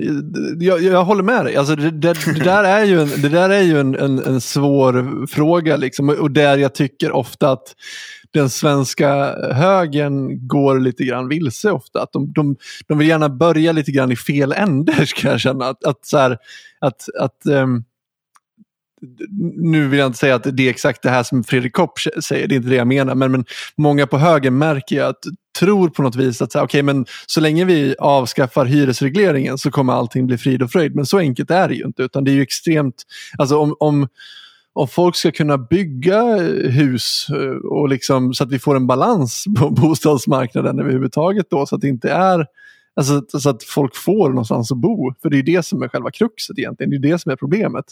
jag, 0.60 0.82
jag 0.82 1.04
håller 1.04 1.22
med 1.22 1.44
dig. 1.44 1.56
Alltså, 1.56 1.76
det, 1.76 1.90
det, 1.90 2.14
det 2.26 2.44
där 2.44 2.64
är 2.64 2.84
ju, 2.84 3.00
en, 3.00 3.22
det 3.22 3.28
där 3.28 3.50
är 3.50 3.62
ju 3.62 3.80
en, 3.80 3.94
en, 3.94 4.18
en 4.18 4.40
svår 4.40 5.26
fråga 5.26 5.76
liksom, 5.76 6.08
och 6.08 6.30
där 6.30 6.58
jag 6.58 6.74
tycker 6.74 7.12
ofta 7.12 7.50
att 7.50 7.74
den 8.30 8.50
svenska 8.50 9.36
högern 9.52 10.48
går 10.48 10.80
lite 10.80 11.04
grann 11.04 11.28
vilse 11.28 11.70
ofta. 11.70 12.02
Att 12.02 12.12
de, 12.12 12.32
de, 12.32 12.56
de 12.86 12.98
vill 12.98 13.08
gärna 13.08 13.28
börja 13.28 13.72
lite 13.72 13.92
grann 13.92 14.12
i 14.12 14.16
fel 14.16 14.52
ände, 14.52 15.06
ska 15.06 15.28
jag 15.28 15.40
känna. 15.40 15.66
Att, 15.66 15.84
att, 15.84 16.06
så 16.06 16.18
här, 16.18 16.38
att, 16.80 17.02
att 17.20 17.46
um, 17.46 17.84
nu 19.56 19.88
vill 19.88 19.98
jag 19.98 20.06
inte 20.06 20.18
säga 20.18 20.34
att 20.34 20.56
det 20.56 20.66
är 20.66 20.70
exakt 20.70 21.02
det 21.02 21.10
här 21.10 21.22
som 21.22 21.44
Fredrik 21.44 21.72
Kopp 21.72 21.98
säger, 22.24 22.48
det 22.48 22.54
är 22.54 22.56
inte 22.56 22.68
det 22.68 22.76
jag 22.76 22.86
menar, 22.86 23.14
men, 23.14 23.32
men 23.32 23.44
många 23.76 24.06
på 24.06 24.18
höger 24.18 24.50
märker 24.50 24.96
ju 24.96 25.02
att 25.02 25.18
tror 25.58 25.88
på 25.88 26.02
något 26.02 26.16
vis 26.16 26.42
att 26.42 26.52
så, 26.52 26.58
här, 26.58 26.64
okay, 26.64 26.82
men 26.82 27.06
så 27.26 27.40
länge 27.40 27.64
vi 27.64 27.94
avskaffar 27.98 28.64
hyresregleringen 28.64 29.58
så 29.58 29.70
kommer 29.70 29.92
allting 29.92 30.26
bli 30.26 30.38
frid 30.38 30.62
och 30.62 30.70
fröjd. 30.70 30.94
Men 30.94 31.06
så 31.06 31.18
enkelt 31.18 31.50
är 31.50 31.68
det 31.68 31.74
ju 31.74 31.84
inte, 31.84 32.02
utan 32.02 32.24
det 32.24 32.30
är 32.30 32.34
ju 32.34 32.42
extremt, 32.42 33.02
alltså 33.38 33.58
om, 33.58 33.76
om, 33.80 34.08
om 34.72 34.88
folk 34.88 35.16
ska 35.16 35.30
kunna 35.30 35.58
bygga 35.58 36.36
eh, 36.36 36.70
hus 36.70 37.26
eh, 37.30 37.70
och 37.70 37.88
liksom, 37.88 38.34
så 38.34 38.44
att 38.44 38.52
vi 38.52 38.58
får 38.58 38.76
en 38.76 38.86
balans 38.86 39.44
på 39.58 39.70
bostadsmarknaden 39.80 40.78
överhuvudtaget 40.80 41.46
då, 41.50 41.66
så 41.66 41.74
att 41.74 41.80
det 41.80 41.88
inte 41.88 42.10
är 42.10 42.46
Alltså 42.96 43.40
så 43.40 43.50
att 43.50 43.62
folk 43.62 43.96
får 43.96 44.28
någonstans 44.28 44.72
att 44.72 44.78
bo. 44.78 45.14
För 45.22 45.30
det 45.30 45.38
är 45.38 45.42
det 45.42 45.66
som 45.66 45.82
är 45.82 45.88
själva 45.88 46.10
kruxet 46.10 46.58
egentligen. 46.58 46.90
Det 46.90 46.96
är 46.96 47.12
det 47.12 47.18
som 47.18 47.32
är 47.32 47.36
problemet. 47.36 47.84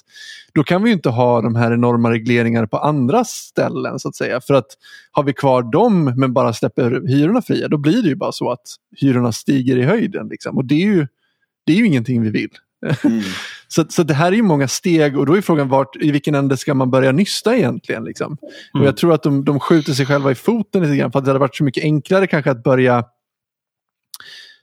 Då 0.54 0.64
kan 0.64 0.82
vi 0.82 0.90
inte 0.90 1.08
ha 1.08 1.40
de 1.40 1.54
här 1.54 1.72
enorma 1.72 2.10
regleringarna 2.10 2.66
på 2.66 2.78
andra 2.78 3.24
ställen 3.24 3.98
så 3.98 4.08
att 4.08 4.16
säga. 4.16 4.40
För 4.40 4.54
att 4.54 4.66
har 5.12 5.22
vi 5.22 5.32
kvar 5.32 5.62
dem 5.62 6.04
men 6.16 6.32
bara 6.32 6.52
släpper 6.52 7.08
hyrorna 7.08 7.42
fria, 7.42 7.68
då 7.68 7.76
blir 7.76 8.02
det 8.02 8.08
ju 8.08 8.16
bara 8.16 8.32
så 8.32 8.50
att 8.50 8.62
hyrorna 8.96 9.32
stiger 9.32 9.76
i 9.78 9.82
höjden. 9.82 10.28
Liksom. 10.28 10.56
Och 10.56 10.64
det 10.64 10.74
är, 10.74 10.86
ju, 10.86 11.06
det 11.66 11.72
är 11.72 11.76
ju 11.76 11.86
ingenting 11.86 12.22
vi 12.22 12.30
vill. 12.30 12.50
Mm. 13.04 13.22
Så, 13.68 13.84
så 13.88 14.02
det 14.02 14.14
här 14.14 14.26
är 14.32 14.36
ju 14.36 14.42
många 14.42 14.68
steg 14.68 15.18
och 15.18 15.26
då 15.26 15.36
är 15.36 15.40
frågan 15.40 15.68
vart, 15.68 15.96
i 15.96 16.10
vilken 16.10 16.34
ände 16.34 16.56
ska 16.56 16.74
man 16.74 16.90
börja 16.90 17.12
nysta 17.12 17.56
egentligen? 17.56 18.04
Liksom? 18.04 18.32
Och 18.72 18.74
Mm. 18.74 18.86
jag 18.86 18.96
tror 18.96 19.14
att 19.14 19.22
de, 19.22 19.44
de 19.44 19.60
skjuter 19.60 19.92
sig 19.92 20.06
själva 20.06 20.30
i 20.30 20.34
foten 20.34 20.82
lite 20.82 20.96
grann 20.96 21.12
för 21.12 21.18
att 21.18 21.24
det 21.24 21.30
hade 21.30 21.38
varit 21.38 21.56
så 21.56 21.64
mycket 21.64 21.84
enklare 21.84 22.26
kanske 22.26 22.50
att 22.50 22.62
börja 22.62 23.04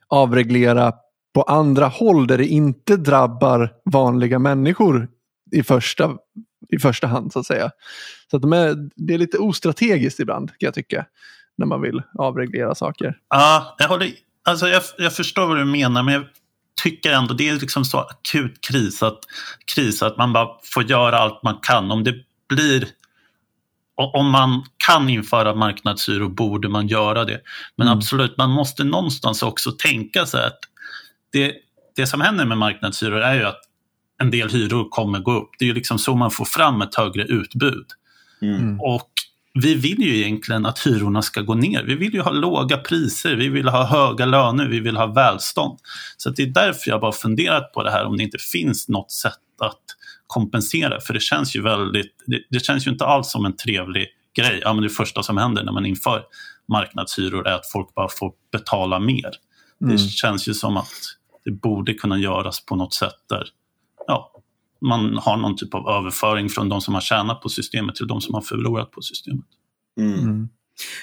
avreglera 0.10 0.94
på 1.34 1.41
andra 1.41 1.88
håll 1.88 2.27
där 2.27 2.38
det 2.38 2.48
inte 2.48 2.98
drabbar 2.98 3.73
vanliga 3.86 4.40
människor 4.40 5.07
i 5.52 5.64
första, 5.64 6.18
i 6.69 6.80
första 6.80 7.07
hand 7.07 7.34
så 7.34 7.40
att 7.40 7.45
säga. 7.45 7.72
Så 8.31 8.36
att 8.36 8.41
de 8.41 8.53
är, 8.53 8.90
det 8.95 9.14
är 9.14 9.18
lite 9.18 9.38
ostrategiskt 9.38 10.19
ibland 10.19 10.49
kan 10.49 10.57
jag 10.68 10.73
tycka 10.73 11.06
när 11.57 11.65
man 11.65 11.81
vill 11.81 12.02
avreglera 12.18 12.76
saker. 12.76 13.18
Ja, 13.30 13.76
jag, 13.80 13.88
håller, 13.88 14.11
alltså 14.44 14.68
jag, 14.68 14.81
jag 14.98 15.14
förstår 15.14 15.48
vad 15.48 15.57
du 15.57 15.65
menar, 15.65 16.03
men 16.03 16.14
jag 16.14 16.23
tycker 16.84 17.11
ändå 17.11 17.34
det 17.34 17.49
är 17.49 17.53
liksom 17.53 17.86
så 17.86 17.98
akut 17.98 18.61
kris 18.61 19.03
att, 19.03 19.19
kris 19.76 20.03
att 20.03 20.18
man 20.18 20.34
bara 20.34 20.48
får 20.64 20.84
göra 20.84 21.18
allt 21.18 21.44
man 21.44 21.60
kan. 21.61 21.91
Om 21.91 22.03
det 22.03 22.14
blir 22.49 22.88
om 24.00 24.30
man 24.32 24.66
kan 24.88 25.10
införa 25.10 25.56
marknadshyror 25.56 26.30
borde 26.30 26.70
man 26.70 26.88
göra 26.88 27.26
det. 27.26 27.42
Men 27.76 27.88
Mm. 27.88 27.98
absolut, 27.98 28.38
man 28.38 28.50
måste 28.50 28.84
någonstans 28.84 29.44
också 29.44 29.72
tänka 29.72 30.26
sig 30.26 30.46
att 30.46 30.60
det, 31.32 31.54
det 31.96 32.08
som 32.08 32.22
händer 32.22 32.46
med 32.46 32.58
marknadshyror 32.58 33.22
är 33.22 33.34
ju 33.36 33.44
att 33.46 33.62
en 34.22 34.32
del 34.32 34.50
hyror 34.50 34.90
kommer 34.90 35.20
gå 35.20 35.32
upp. 35.32 35.50
Det 35.60 35.66
är 35.66 35.68
ju 35.68 35.74
liksom 35.74 36.00
så 36.00 36.16
man 36.16 36.32
får 36.32 36.46
fram 36.46 36.82
ett 36.82 36.96
högre 36.96 37.24
utbud. 37.24 37.86
Mm. 38.42 38.80
Och 38.82 39.10
vi 39.54 39.76
vill 39.76 40.00
ju 40.02 40.18
egentligen 40.18 40.66
att 40.66 40.88
hyrorna 40.88 41.22
ska 41.22 41.42
gå 41.42 41.54
ner. 41.56 41.84
Vi 41.84 41.96
vill 41.96 42.14
ju 42.14 42.22
ha 42.22 42.32
låga 42.32 42.78
priser, 42.78 43.36
vi 43.36 43.50
vill 43.50 43.68
ha 43.68 43.86
höga 43.86 44.26
löner, 44.26 44.68
vi 44.68 44.80
vill 44.80 44.98
ha 44.98 45.06
välstånd. 45.06 45.80
Så 46.18 46.30
att 46.30 46.36
det 46.36 46.44
är 46.44 46.48
därför 46.48 46.90
jag 46.92 47.02
bara 47.02 47.12
funderat 47.12 47.74
på 47.74 47.84
det 47.84 47.92
här 47.92 48.06
om 48.06 48.18
det 48.18 48.24
inte 48.24 48.38
finns 48.38 48.88
något 48.90 49.12
sätt 49.12 49.34
att 49.62 49.82
kompensera. 50.30 51.00
För 51.02 51.14
det 51.14 51.20
känns 51.20 51.56
ju 51.56 51.62
väldigt, 51.62 52.24
det, 52.26 52.42
det 52.50 52.66
känns 52.66 52.88
ju 52.88 52.92
inte 52.92 53.06
alls 53.06 53.32
som 53.32 53.46
en 53.46 53.56
trevlig 53.56 54.08
grej. 54.36 54.60
Ja, 54.64 54.74
men 54.74 54.84
det 54.84 54.90
första 54.90 55.24
som 55.24 55.38
händer 55.38 55.64
när 55.64 55.72
man 55.72 55.86
inför 55.86 56.24
marknadshyror 56.68 57.48
är 57.48 57.54
att 57.54 57.72
folk 57.72 57.96
bara 57.96 58.10
får 58.10 58.32
betala 58.52 59.00
mer. 59.00 59.32
Mm. 59.82 59.96
Det 59.96 60.00
känns 60.00 60.48
ju 60.48 60.54
som 60.54 60.78
att 60.78 60.92
det 61.46 61.52
borde 61.52 61.94
kunna 61.94 62.18
göras 62.18 62.66
på 62.66 62.76
något 62.76 62.94
sätt 62.94 63.16
där 63.30 63.48
ja, 64.08 64.32
man 64.82 65.18
har 65.18 65.38
någon 65.38 65.56
typ 65.56 65.74
av 65.74 65.90
överföring 65.90 66.50
från 66.50 66.70
de 66.70 66.82
som 66.82 66.94
har 66.94 67.02
tjänat 67.02 67.42
på 67.42 67.50
systemet 67.50 67.96
till 67.96 68.08
de 68.08 68.22
som 68.22 68.34
har 68.34 68.42
förlorat 68.42 68.92
på 68.92 69.02
systemet. 69.02 69.46
Mm. 70.00 70.50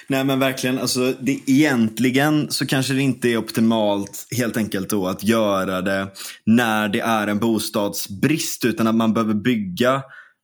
Nej 0.07 0.23
men 0.23 0.39
verkligen, 0.39 0.79
alltså, 0.79 1.13
det, 1.19 1.39
egentligen 1.45 2.51
så 2.51 2.65
kanske 2.65 2.93
det 2.93 3.01
inte 3.01 3.29
är 3.29 3.37
optimalt 3.37 4.27
helt 4.37 4.57
enkelt 4.57 4.89
då 4.89 5.07
att 5.07 5.23
göra 5.23 5.81
det 5.81 6.07
när 6.45 6.89
det 6.89 6.99
är 6.99 7.27
en 7.27 7.39
bostadsbrist 7.39 8.65
utan 8.65 8.87
att 8.87 8.95
man 8.95 9.13
behöver 9.13 9.33
bygga 9.33 10.03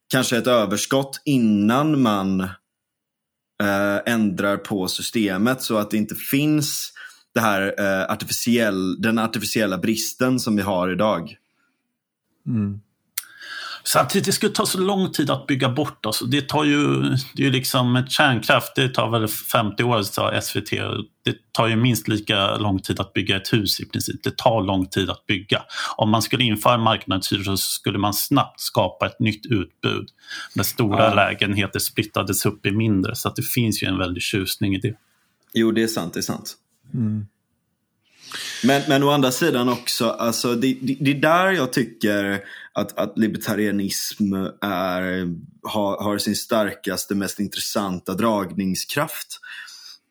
kanske 0.09 0.37
ett 0.37 0.47
överskott 0.47 1.21
innan 1.25 2.01
man 2.01 2.41
eh, 3.61 3.99
ändrar 4.05 4.57
på 4.57 4.87
systemet 4.87 5.61
så 5.61 5.77
att 5.77 5.91
det 5.91 5.97
inte 5.97 6.15
finns 6.15 6.93
det 7.33 7.39
här, 7.39 7.75
eh, 7.79 8.11
artificiell, 8.11 9.01
den 9.01 9.19
artificiella 9.19 9.77
bristen 9.77 10.39
som 10.39 10.55
vi 10.55 10.61
har 10.61 10.91
idag. 10.91 11.37
Mm. 12.47 12.79
Samtidigt, 13.85 14.25
det 14.25 14.31
skulle 14.31 14.51
ta 14.51 14.65
så 14.65 14.79
lång 14.79 15.11
tid 15.11 15.29
att 15.29 15.47
bygga 15.47 15.69
bort. 15.69 16.05
Alltså, 16.05 16.25
det 16.25 16.49
tar 16.49 16.63
ju, 16.63 17.01
det 17.33 17.41
är 17.41 17.45
ju 17.45 17.51
liksom 17.51 17.95
ett 17.95 18.11
kärnkraft, 18.11 18.75
det 18.75 18.89
tar 18.89 19.09
väl 19.09 19.27
50 19.27 19.83
år 19.83 20.01
sa 20.01 20.41
SVT. 20.41 20.69
Det 21.25 21.35
tar 21.51 21.67
ju 21.67 21.75
minst 21.75 22.07
lika 22.07 22.57
lång 22.57 22.79
tid 22.79 22.99
att 22.99 23.13
bygga 23.13 23.37
ett 23.37 23.53
hus 23.53 23.79
i 23.79 23.85
princip. 23.85 24.23
Det 24.23 24.37
tar 24.37 24.61
lång 24.61 24.85
tid 24.85 25.09
att 25.09 25.25
bygga. 25.25 25.61
Om 25.97 26.09
man 26.09 26.21
skulle 26.21 26.43
införa 26.43 26.77
marknadshyror 26.77 27.43
så 27.43 27.57
skulle 27.57 27.97
man 27.97 28.13
snabbt 28.13 28.59
skapa 28.59 29.05
ett 29.05 29.19
nytt 29.19 29.45
utbud. 29.45 30.09
Där 30.55 30.63
stora 30.63 31.03
Ja. 31.03 31.13
lägenheter 31.13 31.79
splittades 31.79 32.45
upp 32.45 32.65
i 32.65 32.71
mindre. 32.71 33.15
Så 33.15 33.27
att 33.27 33.35
det 33.35 33.43
finns 33.43 33.83
ju 33.83 33.87
en 33.87 33.97
väldig 33.97 34.23
tjusning 34.23 34.75
i 34.75 34.79
det. 34.79 34.95
Jo, 35.53 35.71
det 35.71 35.83
är 35.83 35.87
sant, 35.87 36.13
det 36.13 36.19
är 36.19 36.21
sant. 36.21 36.55
Mm. 36.93 37.25
Men, 38.63 38.81
men 38.87 39.03
å 39.03 39.09
andra 39.09 39.31
sidan 39.31 39.69
också, 39.69 40.09
alltså 40.09 40.55
det, 40.55 40.77
det, 40.81 40.97
det 40.99 41.11
är 41.11 41.15
där 41.15 41.51
jag 41.51 41.73
tycker 41.73 42.41
att, 42.73 42.99
att 42.99 43.17
libertarianism 43.17 44.33
är, 44.61 45.27
har, 45.63 46.03
har 46.03 46.17
sin 46.17 46.35
starkaste, 46.35 47.15
mest 47.15 47.39
intressanta 47.39 48.13
dragningskraft. 48.13 49.39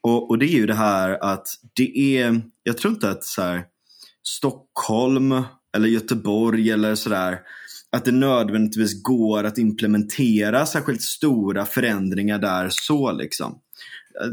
Och, 0.02 0.30
och 0.30 0.39
det 0.39 0.47
är 0.47 0.56
ju 0.56 0.66
det 0.66 0.74
här 0.74 1.18
att 1.24 1.48
det 1.76 2.18
är, 2.18 2.43
jag 2.62 2.78
tror 2.78 2.94
inte 2.94 3.10
att 3.10 3.24
så 3.24 3.43
här, 3.43 3.64
Stockholm 4.22 5.43
eller 5.76 5.89
Göteborg 5.89 6.70
eller 6.70 6.94
sådär 6.94 7.39
att 7.93 8.05
det 8.05 8.12
nödvändigtvis 8.12 9.02
går 9.02 9.44
att 9.44 9.59
implementera 9.59 10.66
särskilt 10.66 11.02
stora 11.02 11.66
förändringar 11.66 12.39
där 12.39 12.68
så 12.70 13.12
liksom. 13.12 13.59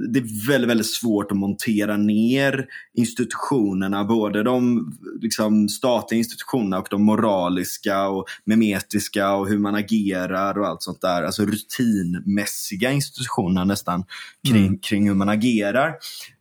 Det 0.09 0.19
är 0.19 0.47
väldigt, 0.47 0.69
väldigt 0.69 0.93
svårt 0.93 1.31
att 1.31 1.37
montera 1.37 1.97
ner 1.97 2.65
institutionerna, 2.93 4.03
både 4.03 4.43
de 4.43 4.91
liksom, 5.21 5.69
statliga 5.69 6.17
institutionerna 6.17 6.79
och 6.79 6.87
de 6.89 7.03
moraliska 7.03 8.07
och 8.07 8.25
memetiska 8.45 9.33
och 9.33 9.49
hur 9.49 9.57
man 9.57 9.75
agerar 9.75 10.57
och 10.57 10.67
allt 10.67 10.83
sånt 10.83 11.01
där. 11.01 11.23
Alltså 11.23 11.45
rutinmässiga 11.45 12.91
institutioner 12.91 13.65
nästan 13.65 14.03
kring, 14.47 14.65
mm. 14.65 14.79
kring 14.79 15.07
hur 15.07 15.15
man 15.15 15.29
agerar. 15.29 15.95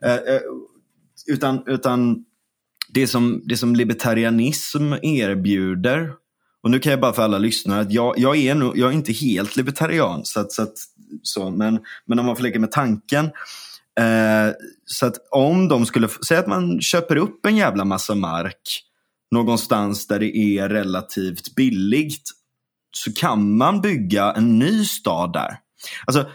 Eh, 0.04 0.14
eh, 0.14 0.40
utan, 1.26 1.62
utan 1.66 2.24
det 2.88 3.06
som, 3.06 3.42
det 3.44 3.56
som 3.56 3.74
libertarianism 3.76 4.92
erbjuder 5.02 6.12
och 6.62 6.70
nu 6.70 6.78
kan 6.78 6.90
jag 6.90 7.00
bara 7.00 7.12
för 7.12 7.22
alla 7.22 7.38
lyssnare 7.38 7.80
att 7.80 7.92
jag, 7.92 8.18
jag, 8.18 8.36
är, 8.36 8.54
nog, 8.54 8.78
jag 8.78 8.90
är 8.90 8.94
inte 8.94 9.12
helt 9.12 9.56
libertarian. 9.56 10.24
Så 10.24 10.40
att, 10.40 10.52
så 10.52 10.62
att, 10.62 10.74
så, 11.22 11.50
men, 11.50 11.78
men 12.06 12.18
om 12.18 12.26
man 12.26 12.36
får 12.36 12.42
leka 12.42 12.60
med 12.60 12.72
tanken. 12.72 13.24
Eh, 14.00 14.54
så 14.84 15.06
att 15.06 15.16
om 15.30 15.68
de 15.68 15.86
skulle, 15.86 16.08
säga 16.08 16.40
att 16.40 16.46
man 16.46 16.80
köper 16.80 17.16
upp 17.16 17.46
en 17.46 17.56
jävla 17.56 17.84
massa 17.84 18.14
mark 18.14 18.84
någonstans 19.30 20.06
där 20.06 20.18
det 20.18 20.36
är 20.36 20.68
relativt 20.68 21.54
billigt. 21.54 22.30
Så 22.90 23.12
kan 23.12 23.56
man 23.56 23.80
bygga 23.80 24.32
en 24.32 24.58
ny 24.58 24.84
stad 24.84 25.32
där. 25.32 25.58
Alltså, 26.06 26.26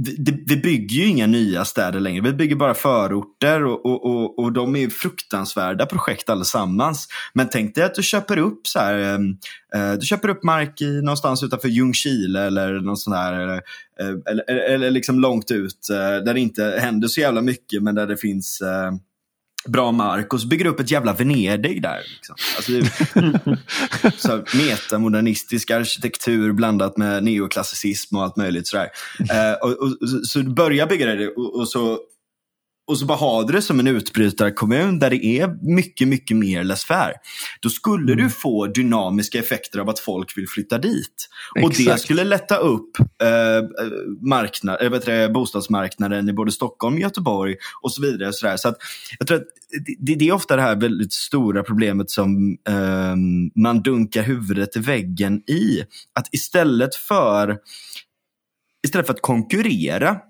vi, 0.00 0.44
vi 0.46 0.56
bygger 0.56 0.96
ju 0.96 1.06
inga 1.06 1.26
nya 1.26 1.64
städer 1.64 2.00
längre. 2.00 2.22
Vi 2.22 2.32
bygger 2.32 2.56
bara 2.56 2.74
förorter 2.74 3.64
och, 3.64 3.86
och, 3.86 4.06
och, 4.06 4.38
och 4.38 4.52
de 4.52 4.76
är 4.76 4.88
fruktansvärda 4.88 5.86
projekt 5.86 6.30
allesammans. 6.30 7.08
Men 7.34 7.48
tänk 7.48 7.74
dig 7.74 7.84
att 7.84 7.94
du 7.94 8.02
köper 8.02 8.38
upp 8.38 8.66
så 8.66 8.78
här, 8.78 8.98
ehm, 8.98 9.36
eh, 9.74 9.92
du 9.92 10.06
köper 10.06 10.28
upp 10.28 10.44
mark 10.44 10.80
i, 10.80 11.02
någonstans 11.02 11.42
utanför 11.42 11.68
Ljungskile 11.68 12.42
eller 12.42 12.80
någon 12.80 12.96
sån 12.96 13.12
där. 13.12 13.48
Eh, 13.48 13.60
eller, 14.30 14.44
eller, 14.50 14.60
eller, 14.60 14.90
liksom 14.90 15.20
långt 15.20 15.50
ut 15.50 15.90
eh, 15.90 15.96
där 15.96 16.34
det 16.34 16.40
inte 16.40 16.78
händer 16.80 17.08
så 17.08 17.20
jävla 17.20 17.42
mycket 17.42 17.82
men 17.82 17.94
där 17.94 18.06
det 18.06 18.16
finns 18.16 18.60
eh, 18.60 18.92
bra 19.68 19.92
mark 19.92 20.34
och 20.34 20.40
så 20.40 20.46
bygger 20.46 20.64
du 20.64 20.70
upp 20.70 20.80
ett 20.80 20.90
jävla 20.90 21.12
Venedig 21.12 21.82
där. 21.82 22.00
Liksom. 22.14 22.36
Alltså, 22.56 22.72
så 24.28 24.56
metamodernistisk 24.56 25.70
arkitektur 25.70 26.52
blandat 26.52 26.96
med 26.96 27.24
neoklassicism 27.24 28.16
och 28.16 28.22
allt 28.22 28.36
möjligt. 28.36 28.66
Sådär. 28.66 28.88
Eh, 29.18 29.52
och, 29.52 29.70
och, 29.70 30.08
så 30.24 30.38
du 30.38 30.50
börjar 30.50 30.86
bygga 30.86 31.06
det 31.06 31.28
och, 31.28 31.60
och 31.60 31.68
så 31.68 31.98
och 32.90 32.98
så 32.98 33.06
bara 33.06 33.18
ha 33.18 33.42
det 33.42 33.62
som 33.62 33.80
en 33.80 33.86
utbrytarkommun 33.86 34.98
där 34.98 35.10
det 35.10 35.24
är 35.24 35.74
mycket, 35.76 36.08
mycket 36.08 36.36
mer 36.36 36.64
laissez 36.64 37.14
Då 37.60 37.68
skulle 37.68 38.12
mm. 38.12 38.24
du 38.24 38.30
få 38.30 38.66
dynamiska 38.66 39.38
effekter 39.38 39.78
av 39.78 39.88
att 39.88 39.98
folk 39.98 40.38
vill 40.38 40.48
flytta 40.48 40.78
dit. 40.78 41.28
Exakt. 41.56 41.64
Och 41.64 41.84
det 41.84 41.98
skulle 42.00 42.24
lätta 42.24 42.56
upp 42.56 42.98
eh, 42.98 43.86
marknad, 44.20 44.82
äh, 44.82 44.90
det, 44.90 45.28
bostadsmarknaden 45.28 46.28
i 46.28 46.32
både 46.32 46.52
Stockholm, 46.52 46.98
Göteborg 46.98 47.56
och 47.82 47.92
så 47.92 48.02
vidare. 48.02 48.28
Och 48.28 48.34
så 48.34 48.54
så 48.56 48.68
att, 48.68 48.76
jag 49.18 49.28
tror 49.28 49.38
att 49.38 49.46
det, 49.98 50.14
det, 50.14 50.28
är 50.28 50.32
ofta 50.32 50.56
det 50.56 50.62
här 50.62 50.76
väldigt 50.76 51.12
stora 51.12 51.62
problemet 51.62 52.10
som 52.10 52.58
eh, 52.68 53.16
man 53.62 53.82
dunkar 53.82 54.22
huvudet 54.22 54.76
i 54.76 54.80
väggen 54.80 55.36
i. 55.50 55.82
Att 56.14 56.34
istället 56.34 56.94
för, 56.94 57.58
istället 58.86 59.06
för 59.06 59.14
att 59.14 59.22
konkurrera 59.22 60.20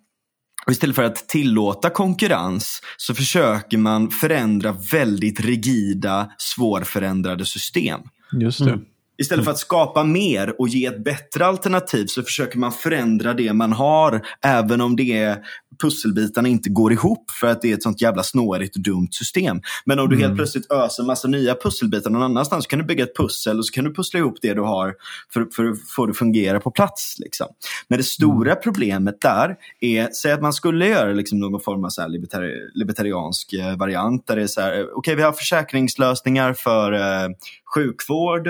och 0.66 0.72
istället 0.72 0.96
för 0.96 1.02
att 1.02 1.28
tillåta 1.28 1.90
konkurrens 1.90 2.82
så 2.96 3.14
försöker 3.14 3.78
man 3.78 4.10
förändra 4.10 4.72
väldigt 4.72 5.40
rigida, 5.40 6.30
svårförändrade 6.38 7.44
system. 7.44 8.00
Just 8.32 8.58
det. 8.58 8.70
Mm. 8.70 8.84
Istället 9.20 9.44
för 9.44 9.52
att 9.52 9.58
skapa 9.58 10.04
mer 10.04 10.60
och 10.60 10.68
ge 10.68 10.86
ett 10.86 11.04
bättre 11.04 11.46
alternativ 11.46 12.06
så 12.06 12.22
försöker 12.22 12.58
man 12.58 12.72
förändra 12.72 13.34
det 13.34 13.52
man 13.52 13.72
har, 13.72 14.26
även 14.42 14.80
om 14.80 14.96
det 14.96 15.12
är 15.12 15.38
pusselbitarna 15.82 16.48
inte 16.48 16.70
går 16.70 16.92
ihop 16.92 17.30
för 17.30 17.46
att 17.46 17.62
det 17.62 17.70
är 17.70 17.74
ett 17.74 17.82
sånt 17.82 18.00
jävla 18.00 18.22
snårigt 18.22 18.76
och 18.76 18.82
dumt 18.82 19.08
system. 19.10 19.60
Men 19.84 19.98
om 19.98 20.08
du 20.08 20.14
mm. 20.14 20.26
helt 20.26 20.36
plötsligt 20.36 20.72
öser 20.72 21.02
massa 21.02 21.28
nya 21.28 21.54
pusselbitar 21.54 22.10
någon 22.10 22.22
annanstans 22.22 22.64
så 22.64 22.68
kan 22.68 22.78
du 22.78 22.84
bygga 22.84 23.04
ett 23.04 23.16
pussel 23.16 23.58
och 23.58 23.66
så 23.66 23.72
kan 23.72 23.84
du 23.84 23.94
pussla 23.94 24.18
ihop 24.18 24.38
det 24.42 24.54
du 24.54 24.60
har 24.60 24.94
för, 25.32 25.46
för 25.56 25.64
att 25.64 25.78
få 25.96 26.06
det 26.06 26.10
att 26.10 26.18
fungera 26.18 26.60
på 26.60 26.70
plats. 26.70 27.16
Liksom. 27.18 27.46
Men 27.88 27.98
det 27.98 28.04
stora 28.04 28.50
mm. 28.50 28.62
problemet 28.62 29.20
där 29.20 29.56
är, 29.80 30.08
säg 30.12 30.32
att 30.32 30.42
man 30.42 30.52
skulle 30.52 30.88
göra 30.88 31.12
liksom 31.12 31.38
någon 31.38 31.60
form 31.60 31.84
av 31.84 31.88
så 31.88 32.08
libertari 32.08 32.52
libertariansk 32.74 33.52
eh, 33.52 33.76
variant 33.76 34.26
där 34.26 34.36
det 34.36 34.42
är 34.42 34.46
så 34.46 34.60
här, 34.60 34.72
okej 34.72 34.92
okay, 34.94 35.14
vi 35.14 35.22
har 35.22 35.32
försäkringslösningar 35.32 36.52
för 36.52 36.92
eh, 36.92 37.28
sjukvård, 37.74 38.48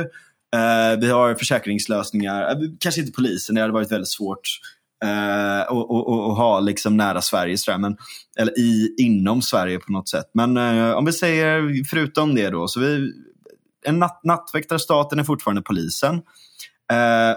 Uh, 0.56 1.00
vi 1.00 1.10
har 1.10 1.34
försäkringslösningar, 1.34 2.62
uh, 2.62 2.70
kanske 2.80 3.00
inte 3.00 3.12
polisen, 3.12 3.54
det 3.54 3.60
hade 3.60 3.72
varit 3.72 3.92
väldigt 3.92 4.08
svårt 4.08 4.40
uh, 5.04 5.74
ha 6.36 6.60
liksom 6.60 6.96
nära 6.96 7.20
Sverige, 7.20 7.58
sådär, 7.58 7.78
men, 7.78 7.96
eller 8.38 8.58
i, 8.58 8.94
inom 8.98 9.42
Sverige 9.42 9.78
på 9.78 9.92
något 9.92 10.08
sätt. 10.08 10.30
Men 10.34 10.56
uh, 10.56 10.92
om 10.92 11.04
vi 11.04 11.12
säger 11.12 11.84
förutom 11.84 12.34
det 12.34 12.50
då, 12.50 12.68
så 12.68 12.80
vi, 12.80 13.12
en 13.86 13.98
natt, 13.98 14.20
nattväktarstaten 14.24 15.18
är 15.18 15.24
fortfarande 15.24 15.62
polisen. 15.62 16.22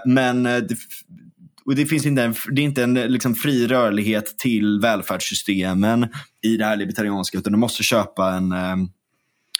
men 0.06 0.42
det, 0.42 0.76
och 1.64 1.74
det, 1.74 1.86
finns 1.86 2.06
inte 2.06 2.22
en, 2.22 2.34
det 2.50 2.60
är 2.60 2.64
inte 2.64 2.82
en 2.82 2.94
liksom, 2.94 3.34
fri 3.34 3.66
rörlighet 3.66 4.38
till 4.38 4.80
välfärdssystemen 4.80 6.08
i 6.42 6.56
det 6.56 6.64
här 6.64 6.76
libertarianska, 6.76 7.38
utan 7.38 7.52
du 7.52 7.58
måste 7.58 7.82
köpa 7.82 8.32
en 8.32 8.52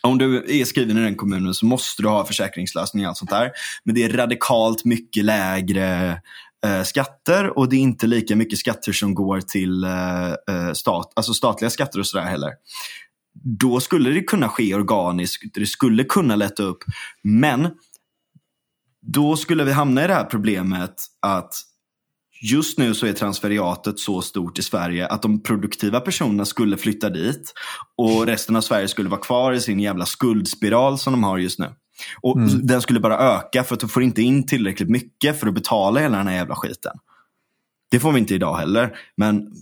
om 0.05 0.19
du 0.19 0.61
är 0.61 0.65
skriven 0.65 0.99
i 0.99 1.01
den 1.01 1.17
kommunen 1.17 1.55
så 1.55 1.67
måste 1.67 2.03
du 2.03 2.09
ha 2.09 2.27
försäkringslösning 2.27 3.05
och 3.05 3.09
allt 3.09 3.19
sånt 3.19 3.31
där. 3.31 3.51
Men 3.85 3.95
det 3.95 4.03
är 4.03 4.09
radikalt 4.09 4.85
mycket 4.85 5.25
lägre 5.25 6.11
eh, 6.67 6.83
skatter 6.83 7.59
och 7.59 7.69
det 7.69 7.77
är 7.77 7.81
inte 7.81 8.07
lika 8.07 8.37
mycket 8.37 8.59
skatter 8.59 8.93
som 8.93 9.15
går 9.15 9.41
till 9.41 9.85
eh, 9.85 10.29
eh 10.31 10.73
stat, 10.73 11.13
alltså 11.17 11.35
statliga 11.35 11.71
skatter 11.71 11.99
och 11.99 12.07
sådär 12.07 12.25
heller. 12.25 12.51
Då 13.45 13.81
skulle 13.81 14.11
det 14.11 14.23
kunna 14.23 14.49
ske 14.49 14.75
organiskt, 14.75 15.55
det 15.55 15.67
skulle 15.67 16.05
kunna 16.05 16.37
lätta 16.37 16.63
upp. 16.63 16.85
Men 17.23 17.71
då 19.07 19.37
skulle 19.37 19.65
vi 19.65 19.73
hamna 19.73 20.05
i 20.05 20.07
det 20.07 20.15
här 20.15 20.25
problemet 20.25 20.95
att 21.23 21.55
Just 22.53 22.79
nu 22.79 22.95
så 22.95 23.07
är 23.07 23.13
transferiatet 23.13 23.99
så 23.99 24.23
stort 24.23 24.59
i 24.59 24.63
Sverige 24.63 25.07
att 25.07 25.23
de 25.23 25.43
produktiva 25.43 26.01
personerna 26.01 26.45
skulle 26.45 26.77
flytta 26.77 27.11
dit 27.11 27.53
och 27.97 28.27
resten 28.27 28.57
av 28.57 28.61
Sverige 28.61 28.89
skulle 28.89 29.09
vara 29.09 29.21
kvar 29.21 29.53
i 29.53 29.61
sin 29.61 29.81
jävla 29.81 30.07
skuldspiral 30.07 30.99
som 30.99 31.13
de 31.13 31.25
har 31.25 31.39
just 31.39 31.59
nu. 31.59 31.67
Och 32.21 32.37
mm. 32.37 32.67
Den 32.67 32.83
skulle 32.83 33.01
bara 33.01 33.19
öka 33.19 33.65
för 33.65 33.75
att 33.75 33.81
du 33.81 33.89
får 33.89 34.03
inte 34.03 34.23
in 34.23 34.47
tillräckligt 34.47 34.91
mycket 34.91 35.41
för 35.41 35.47
att 35.47 35.55
betala 35.55 36.01
hela 36.01 36.19
den 36.19 36.27
här 36.27 36.35
jävla 36.35 36.55
skiten. 36.55 36.93
Det 37.91 38.01
får 38.01 38.13
vi 38.13 38.19
inte 38.19 38.35
idag 38.35 38.57
heller, 38.57 38.97
men 39.17 39.53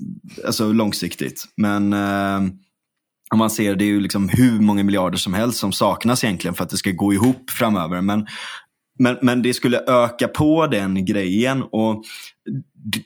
alltså 0.46 0.72
långsiktigt. 0.72 1.44
Men 1.56 1.92
eh, 1.92 2.40
om 3.32 3.38
man 3.38 3.50
ser 3.50 3.76
det 3.76 3.84
är 3.84 3.86
ju 3.86 4.00
liksom 4.00 4.28
hur 4.28 4.60
många 4.60 4.84
miljarder 4.84 5.18
som 5.18 5.34
helst 5.34 5.58
som 5.58 5.72
saknas 5.72 6.24
egentligen 6.24 6.54
för 6.54 6.64
att 6.64 6.70
det 6.70 6.76
ska 6.76 6.90
gå 6.90 7.12
ihop 7.12 7.50
framöver. 7.50 8.00
Men 8.00 8.26
men, 8.98 9.18
men 9.22 9.42
det 9.42 9.54
skulle 9.54 9.80
öka 9.86 10.28
på 10.28 10.66
den 10.66 11.04
grejen. 11.04 11.62
Och 11.62 12.04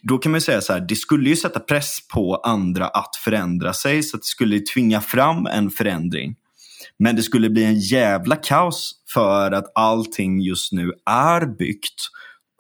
då 0.02 0.18
kan 0.18 0.32
man 0.32 0.40
säga 0.40 0.60
så 0.60 0.72
här, 0.72 0.80
det 0.80 0.96
skulle 0.96 1.30
ju 1.30 1.36
sätta 1.36 1.60
press 1.60 1.98
på 2.14 2.36
andra 2.36 2.88
att 2.88 3.16
förändra 3.16 3.72
sig. 3.72 4.02
Så 4.02 4.16
att 4.16 4.22
det 4.22 4.26
skulle 4.26 4.60
tvinga 4.60 5.00
fram 5.00 5.46
en 5.46 5.70
förändring. 5.70 6.36
Men 6.98 7.16
det 7.16 7.22
skulle 7.22 7.50
bli 7.50 7.64
en 7.64 7.80
jävla 7.80 8.36
kaos 8.36 8.94
för 9.14 9.52
att 9.52 9.72
allting 9.74 10.40
just 10.40 10.72
nu 10.72 10.92
är 11.06 11.46
byggt 11.46 12.00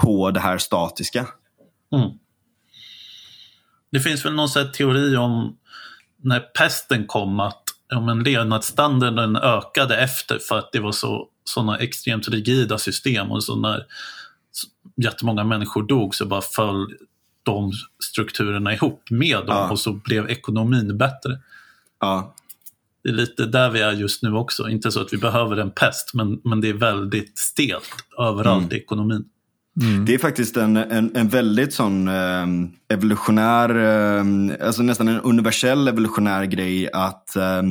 på 0.02 0.30
det 0.30 0.40
här 0.40 0.58
statiska. 0.58 1.26
Mm. 1.92 2.10
Det 3.92 4.00
finns 4.00 4.24
väl 4.24 4.34
någon 4.34 4.72
teori 4.74 5.16
om 5.16 5.56
när 6.22 6.40
pesten 6.40 7.06
kom 7.06 7.40
att 7.40 7.62
om 7.94 8.08
en 8.08 8.22
levnadsstandarden 8.22 9.36
ökade 9.36 9.96
efter 9.96 10.38
för 10.38 10.58
att 10.58 10.72
det 10.72 10.80
var 10.80 10.92
så 10.92 11.28
sådana 11.44 11.78
extremt 11.78 12.28
rigida 12.28 12.78
system 12.78 13.32
och 13.32 13.44
så 13.44 13.56
när 13.56 13.86
jättemånga 14.96 15.44
människor 15.44 15.82
dog 15.82 16.14
så 16.14 16.26
bara 16.26 16.42
föll 16.42 16.86
de 17.42 17.72
strukturerna 18.04 18.74
ihop 18.74 19.02
med 19.10 19.36
dem 19.36 19.44
ja. 19.48 19.70
och 19.70 19.80
så 19.80 19.92
blev 19.92 20.30
ekonomin 20.30 20.98
bättre. 20.98 21.38
Ja. 22.00 22.34
Det 23.02 23.08
är 23.08 23.14
lite 23.14 23.46
där 23.46 23.70
vi 23.70 23.80
är 23.80 23.92
just 23.92 24.22
nu 24.22 24.34
också. 24.34 24.68
Inte 24.68 24.92
så 24.92 25.00
att 25.00 25.12
vi 25.12 25.18
behöver 25.18 25.56
en 25.56 25.70
pest, 25.70 26.14
men, 26.14 26.40
men 26.44 26.60
det 26.60 26.68
är 26.68 26.74
väldigt 26.74 27.38
stelt 27.38 27.94
överallt 28.18 28.64
mm. 28.64 28.76
i 28.76 28.80
ekonomin. 28.80 29.24
Mm. 29.82 30.04
Det 30.04 30.14
är 30.14 30.18
faktiskt 30.18 30.56
en, 30.56 30.76
en, 30.76 31.16
en 31.16 31.28
väldigt 31.28 31.74
sån 31.74 32.08
eh, 32.08 32.46
evolutionär, 32.88 33.76
eh, 33.76 34.66
alltså 34.66 34.82
nästan 34.82 35.08
en 35.08 35.20
universell 35.20 35.88
evolutionär 35.88 36.44
grej 36.44 36.90
att 36.92 37.36
eh, 37.36 37.62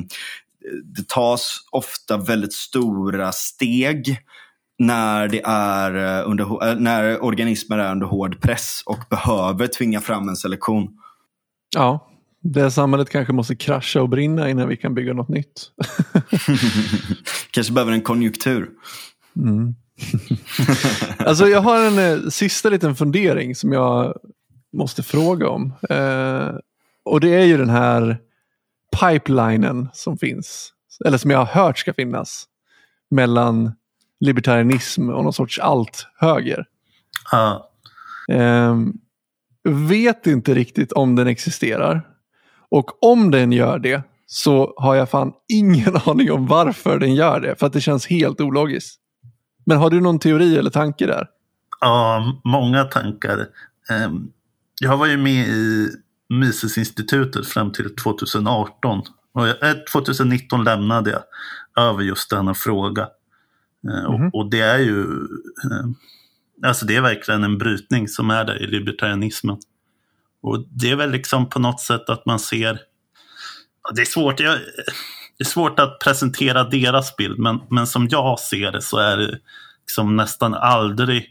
det 0.84 1.08
tas 1.08 1.58
ofta 1.72 2.18
väldigt 2.18 2.54
stora 2.54 3.32
steg 3.32 4.18
när, 4.80 5.28
det 5.28 5.42
är 5.46 6.20
eh, 6.20 6.30
under, 6.30 6.70
eh, 6.70 6.76
när 6.76 7.24
organismer 7.24 7.78
är 7.78 7.92
under 7.92 8.06
hård 8.06 8.42
press 8.42 8.84
och 8.86 9.00
behöver 9.10 9.68
tvinga 9.68 10.02
fram 10.02 10.30
en 10.30 10.36
selektion. 10.36 10.98
Ja, 11.76 12.12
Det 12.42 12.72
samhället 12.72 13.10
kanske 13.10 13.34
måste 13.34 13.56
krascha 13.56 14.02
och 14.02 14.10
brinna 14.10 14.50
innan 14.50 14.68
vi 14.68 14.78
kan 14.78 14.96
bygga 14.96 15.14
något 15.14 15.30
nytt. 15.30 15.72
Kanske 17.52 17.74
behöver 17.74 17.92
en 17.92 18.02
konjunktur. 18.02 18.70
Mm. 19.36 19.76
alltså 21.18 21.48
jag 21.48 21.62
har 21.62 21.86
en 21.86 22.00
eh, 22.00 22.30
sista 22.30 22.70
liten 22.70 22.96
fundering 22.96 23.56
som 23.56 23.72
jag 23.72 24.14
måste 24.74 25.04
fråga 25.04 25.50
om. 25.50 25.74
Eh, 25.90 26.50
och 27.06 27.20
det 27.20 27.30
är 27.30 27.46
ju 27.46 27.58
den 27.58 27.70
här 27.70 28.18
pipelinen 29.00 29.90
som 29.94 30.18
finns. 30.18 30.72
Eller 31.06 31.18
som 31.18 31.32
jag 31.32 31.38
har 31.38 31.64
hört 31.64 31.78
ska 31.78 31.94
finnas. 31.94 32.46
Mellan 33.12 33.72
libertarianism 34.20 35.10
och 35.10 35.24
någon 35.24 35.34
sorts 35.34 35.60
allt-höger. 35.60 36.66
Ja. 37.32 37.70
Eh, 38.32 38.76
vet 39.70 40.28
inte 40.28 40.54
riktigt 40.54 40.92
om 40.92 41.16
den 41.16 41.28
existerar. 41.28 42.08
Och 42.70 43.04
om 43.04 43.32
den 43.32 43.52
gör 43.52 43.80
det 43.80 44.02
så 44.28 44.74
har 44.78 44.96
jag 44.96 45.10
fan 45.10 45.32
ingen 45.48 45.96
aning 46.06 46.32
om 46.32 46.46
varför 46.48 47.00
den 47.00 47.16
gör 47.16 47.40
det. 47.40 47.56
För 47.60 47.68
att 47.68 47.74
det 47.74 47.82
känns 47.82 48.08
helt 48.08 48.42
ologiskt. 48.42 49.00
Men 49.66 49.78
har 49.78 49.90
du 49.90 50.02
någon 50.02 50.20
teori 50.20 50.58
eller 50.58 50.70
tanke 50.70 51.06
där? 51.08 51.28
Ja, 51.82 52.42
många 52.44 52.84
tankar. 52.84 53.48
Ehm, 53.90 54.28
Jag 54.82 54.98
var 54.98 55.06
ju 55.08 55.18
med 55.18 55.48
i 55.48 55.88
Misesinstitutet 56.30 57.48
fram 57.48 57.72
till 57.72 57.96
2018. 57.96 59.02
Och 59.34 59.48
jag- 59.48 59.64
eh, 59.70 59.76
2019 59.94 60.64
lämnade 60.64 61.10
jag 61.12 61.22
över 61.90 62.02
just 62.04 62.30
denna 62.30 62.54
fråga. 62.54 63.08
Eh, 63.90 64.06
och, 64.06 64.36
och 64.36 64.50
det 64.50 64.60
är 64.60 64.78
ju 64.78 65.02
eh, 65.64 65.86
alltså 66.64 66.86
det 66.86 66.96
är 66.96 67.02
verkligen 67.02 67.44
en 67.44 67.58
brytning 67.58 68.08
som 68.08 68.30
är 68.30 68.46
där 68.46 68.62
i 68.62 68.68
libertarianismen. 68.68 69.58
Och 70.42 70.66
det 70.70 70.92
är 70.92 70.96
väl 70.96 71.12
liksom 71.12 71.50
på 71.50 71.60
något 71.60 71.82
sätt 71.82 72.10
att 72.10 72.26
man 72.26 72.40
ser 72.40 72.80
det 73.96 74.02
är 74.02 74.06
svårt, 74.06 74.40
jag, 74.40 74.60
det 75.38 75.44
är 75.44 75.46
svårt 75.46 75.80
att 75.80 76.00
presentera 76.00 76.64
deras 76.64 77.16
bild, 77.16 77.40
men, 77.40 77.60
men 77.70 77.88
som 77.88 78.08
jag 78.12 78.40
ser 78.40 78.72
det 78.72 78.82
så 78.82 78.98
är 78.98 79.18
det 79.18 79.40
liksom 79.82 80.16
nästan 80.16 80.54
aldrig 80.54 81.30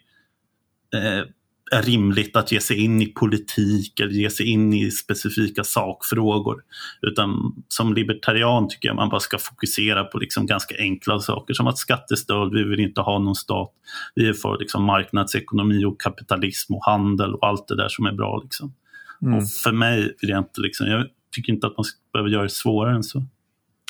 eh, 0.94 1.24
är 1.72 1.82
rimligt 1.82 2.36
att 2.36 2.52
ge 2.52 2.60
sig 2.60 2.84
in 2.84 3.02
i 3.02 3.06
politik 3.06 4.00
eller 4.00 4.12
ge 4.12 4.30
sig 4.30 4.46
in 4.46 4.74
i 4.74 4.90
specifika 4.90 5.64
sakfrågor. 5.64 6.62
Utan 7.02 7.54
som 7.68 7.94
libertarian 7.94 8.68
tycker 8.68 8.88
jag 8.88 8.96
man 8.96 9.08
bara 9.08 9.20
ska 9.20 9.38
fokusera 9.38 10.04
på 10.04 10.18
liksom 10.18 10.46
ganska 10.46 10.74
enkla 10.78 11.20
saker 11.20 11.54
som 11.54 11.66
att 11.66 11.78
skattestöd, 11.78 12.52
vi 12.52 12.64
vill 12.64 12.80
inte 12.80 13.00
ha 13.00 13.18
någon 13.18 13.34
stat. 13.34 13.72
Vi 14.14 14.28
är 14.28 14.32
för 14.32 14.58
liksom 14.58 14.84
marknadsekonomi 14.84 15.84
och 15.84 16.00
kapitalism 16.00 16.74
och 16.74 16.84
handel 16.84 17.34
och 17.34 17.46
allt 17.46 17.68
det 17.68 17.76
där 17.76 17.88
som 17.88 18.06
är 18.06 18.12
bra. 18.12 18.40
Liksom. 18.42 18.74
Mm. 19.22 19.38
Och 19.38 19.50
för 19.50 19.72
mig 19.72 20.16
vill 20.20 20.30
jag 20.30 20.38
inte, 20.38 20.60
liksom, 20.60 20.86
jag 20.86 21.06
tycker 21.36 21.52
inte 21.52 21.66
att 21.66 21.76
man 21.76 21.84
behöva 22.12 22.30
göra 22.30 22.42
det 22.42 22.48
svårare 22.48 22.94
än 22.96 23.02
så. 23.02 23.22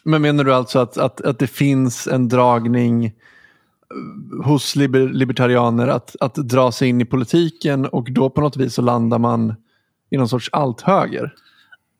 Men 0.05 0.23
menar 0.23 0.45
du 0.45 0.55
alltså 0.55 0.79
att, 0.79 0.99
att, 0.99 1.21
att 1.21 1.39
det 1.39 1.47
finns 1.47 2.07
en 2.07 2.29
dragning 2.29 3.13
hos 4.45 4.77
liber, 4.77 5.09
libertarianer 5.09 5.89
att, 5.89 6.17
att 6.21 6.35
dra 6.35 6.73
sig 6.73 6.89
in 6.89 7.01
i 7.01 7.05
politiken 7.05 7.87
och 7.87 8.13
då 8.13 8.31
på 8.31 8.41
något 8.41 8.57
vis 8.57 8.75
så 8.75 8.83
landar 8.83 9.19
man 9.19 9.55
i 10.11 10.17
någon 10.17 10.29
sorts 10.29 10.49
allt-höger? 10.53 11.35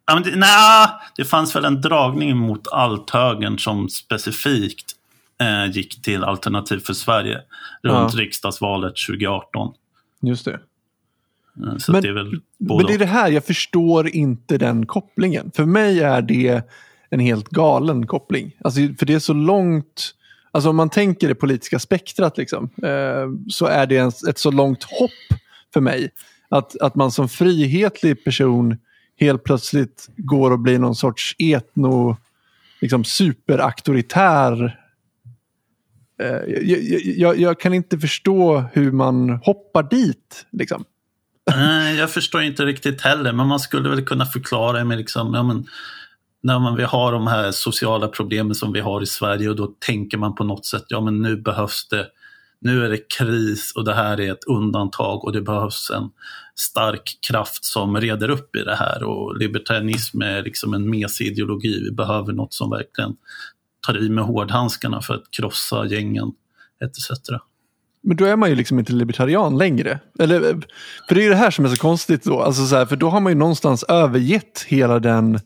Ja, 0.07 0.21
det, 0.25 0.37
nej, 0.37 0.89
det 1.17 1.25
fanns 1.25 1.57
väl 1.57 1.65
en 1.65 1.81
dragning 1.81 2.37
mot 2.37 2.69
althögern 2.73 3.59
som 3.59 3.89
specifikt 3.89 4.93
eh, 5.41 5.71
gick 5.73 6.03
till 6.03 6.25
Alternativ 6.25 6.79
för 6.79 6.93
Sverige 6.95 7.37
runt 7.83 8.15
Ja. 8.15 8.21
riksdagsvalet 8.21 8.95
2018. 9.09 9.73
Just 10.23 10.45
det. 10.45 10.53
Eh, 10.53 11.77
så 11.79 11.93
Men- 11.93 12.03
det 12.03 12.09
är 12.09 12.13
väl 12.13 12.41
Men 12.59 12.87
det 12.87 12.95
är 12.95 12.99
det 12.99 13.07
här, 13.07 13.31
jag 13.31 13.45
förstår 13.45 14.09
inte 14.09 14.59
den 14.59 14.87
kopplingen. 14.87 15.51
För 15.55 15.65
mig 15.65 16.01
är 16.01 16.23
det 16.23 16.63
en 17.11 17.21
helt 17.21 17.49
galen 17.49 18.07
koppling. 18.07 18.57
Alltså, 18.65 18.81
för 18.99 19.07
det 19.07 19.15
är 19.15 19.19
så 19.19 19.33
långt, 19.33 20.15
alltså 20.55 20.71
om 20.71 20.77
man 20.77 20.91
tänker 20.91 21.29
det 21.29 21.35
politiska 21.35 21.79
spektrat 21.79 22.39
liksom, 22.39 22.71
eh, 22.83 23.29
så 23.49 23.67
är 23.67 23.87
det 23.87 23.97
en, 23.97 24.13
ett 24.29 24.39
så 24.39 24.51
långt 24.51 24.83
hopp 24.83 25.41
för 25.73 25.81
mig. 25.81 26.11
Att, 26.49 26.81
att 26.81 26.95
man 26.95 27.11
som 27.13 27.29
frihetlig 27.29 28.25
person 28.25 28.77
helt 29.21 29.45
plötsligt 29.45 30.09
går 30.17 30.51
och 30.51 30.59
blir 30.59 30.79
någon 30.79 30.95
sorts 30.95 31.37
etno, 31.39 32.17
liksom 32.81 33.05
superauktoritär. 33.05 34.79
Eh, 36.23 36.55
jag, 36.63 36.81
jag, 37.17 37.39
jag, 37.39 37.61
kan 37.61 37.75
inte 37.75 37.99
förstå 37.99 38.65
hur 38.73 38.93
man 38.93 39.31
hoppar 39.31 39.83
dit. 39.83 40.47
Liksom. 40.53 40.85
Jag 41.99 42.11
förstår 42.11 42.43
inte 42.43 42.65
riktigt 42.65 43.01
heller, 43.01 43.33
men 43.33 43.47
man 43.47 43.61
skulle 43.61 43.89
väl 43.89 44.05
kunna 44.05 44.27
förklara 44.27 44.79
det 44.79 44.85
med 44.85 44.99
liksom, 44.99 45.35
ja, 45.35 45.43
men, 45.43 45.67
när 46.45 46.59
man, 46.59 46.77
vi 46.77 46.83
har 46.83 47.13
de 47.13 47.27
här 47.27 47.53
sociala 47.53 48.09
problemen 48.09 48.55
som 48.55 48.73
vi 48.73 48.81
har 48.81 49.03
i 49.03 49.07
Sverige 49.07 49.49
och 49.49 49.57
då 49.57 49.67
tänker 49.67 50.19
man 50.19 50.35
på 50.35 50.45
något 50.45 50.67
sätt, 50.67 50.85
ja 50.89 51.01
men 51.01 51.23
nu 51.23 51.37
behövs 51.37 51.89
det, 51.89 52.07
nu 52.61 52.85
är 52.85 52.91
det 52.91 52.99
kris 53.19 53.73
och 53.77 53.85
det 53.85 53.95
här 53.95 54.21
är 54.21 54.33
ett 54.33 54.45
undantag 54.45 55.25
och 55.25 55.33
det 55.33 55.41
behövs 55.41 55.91
en 55.91 56.11
stark 56.55 57.19
kraft 57.29 57.65
som 57.65 57.97
reder 57.97 58.29
upp 58.29 58.57
i 58.57 58.63
det 58.63 58.75
här 58.75 59.03
och 59.03 59.39
libertarianism 59.39 60.23
är 60.23 60.43
liksom 60.43 60.75
en 60.75 60.91
mesig 60.91 61.27
ideologi. 61.27 61.81
Vi 61.85 61.91
behöver 61.91 62.33
något 62.33 62.55
som 62.55 62.71
verkligen 62.71 63.17
tar 63.87 63.99
i 63.99 64.09
med 64.09 64.25
hårdhandskarna 64.25 65.01
för 65.01 65.15
att 65.15 65.31
krossa 65.31 65.87
gängen 65.87 66.33
etc. 66.85 67.31
Men 68.03 68.17
då 68.17 68.25
är 68.25 68.37
man 68.37 68.51
ju 68.51 68.55
liksom 68.55 68.79
inte 68.79 68.93
libertarian 68.93 69.59
längre. 69.59 70.01
Eller, 70.19 70.41
för 71.09 71.15
det 71.15 71.21
är 71.21 71.25
ju 71.25 71.29
det 71.29 71.37
här 71.37 71.51
som 71.51 71.65
är 71.65 71.69
så 71.69 71.77
konstigt 71.77 72.25
då. 72.25 72.41
Alltså 72.41 72.67
så 72.67 72.77
här, 72.77 72.87
för 72.87 72.97
då 72.97 73.11
har 73.11 73.21
man 73.21 73.33
ju 73.33 73.39
någonstans 73.39 73.83
övergett 73.83 74.65
hela 74.69 74.99
den 74.99 75.41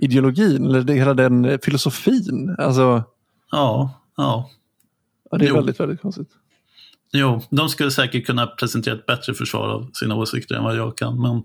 ideologin, 0.00 0.66
eller 0.66 0.82
det- 0.82 0.94
hela 0.94 1.14
den 1.14 1.58
filosofin. 1.64 2.56
Alltså, 2.58 3.02
Ja, 3.52 4.00
ja. 4.16 4.50
ja, 5.30 5.38
det 5.38 5.44
är 5.44 5.48
Jo. 5.48 5.54
väldigt, 5.54 5.80
väldigt 5.80 6.00
konstigt. 6.02 6.28
Jo, 7.12 7.42
de 7.50 7.68
skulle 7.68 7.90
säkert 7.90 8.26
kunna 8.26 8.46
presentera 8.46 8.94
ett 8.94 9.06
bättre 9.06 9.34
försvar 9.34 9.68
av 9.68 9.90
sina 9.92 10.14
åsikter 10.14 10.54
än 10.54 10.64
vad 10.64 10.76
jag 10.76 10.96
kan. 10.96 11.20
Men 11.22 11.42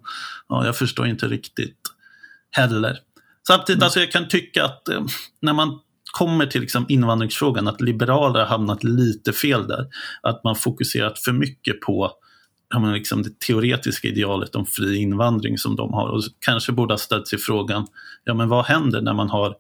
ja, 0.50 0.66
jag 0.66 0.76
förstår 0.78 1.08
inte 1.08 1.28
riktigt 1.28 1.78
heller. 2.52 2.98
Samtidigt, 3.48 3.84
alltså, 3.84 4.00
jag 4.00 4.12
kan 4.12 4.28
tycka 4.28 4.66
att 4.66 4.90
eh, 4.90 5.02
när 5.42 5.54
man 5.54 5.80
kommer 6.18 6.46
till 6.46 6.62
liksom, 6.62 6.86
invandringsfrågan, 6.90 7.68
att 7.68 7.82
liberaler 7.82 8.40
har 8.40 8.48
hamnat 8.48 8.84
lite 8.84 9.34
fel 9.34 9.68
där. 9.68 9.88
Att 10.22 10.44
man 10.44 10.56
fokuserat 10.56 11.20
för 11.20 11.32
mycket 11.32 11.82
på 11.82 12.12
ja, 12.70 12.80
men 12.80 12.94
liksom 12.94 13.24
det 13.24 13.40
teoretiska 13.40 14.08
idealet 14.08 14.56
om 14.56 14.66
fri 14.66 14.98
invandring 14.98 15.58
som 15.58 15.76
de 15.76 15.94
har. 15.94 16.10
Och 16.10 16.24
kanske 16.40 16.72
borde 16.72 16.94
ha 16.94 16.98
ställt 16.98 17.28
sig 17.28 17.40
frågan, 17.40 17.88
ja 18.24 18.34
men 18.34 18.50
vad 18.50 18.66
händer 18.66 19.02
när 19.02 19.14
man 19.14 19.30
har 19.30 19.56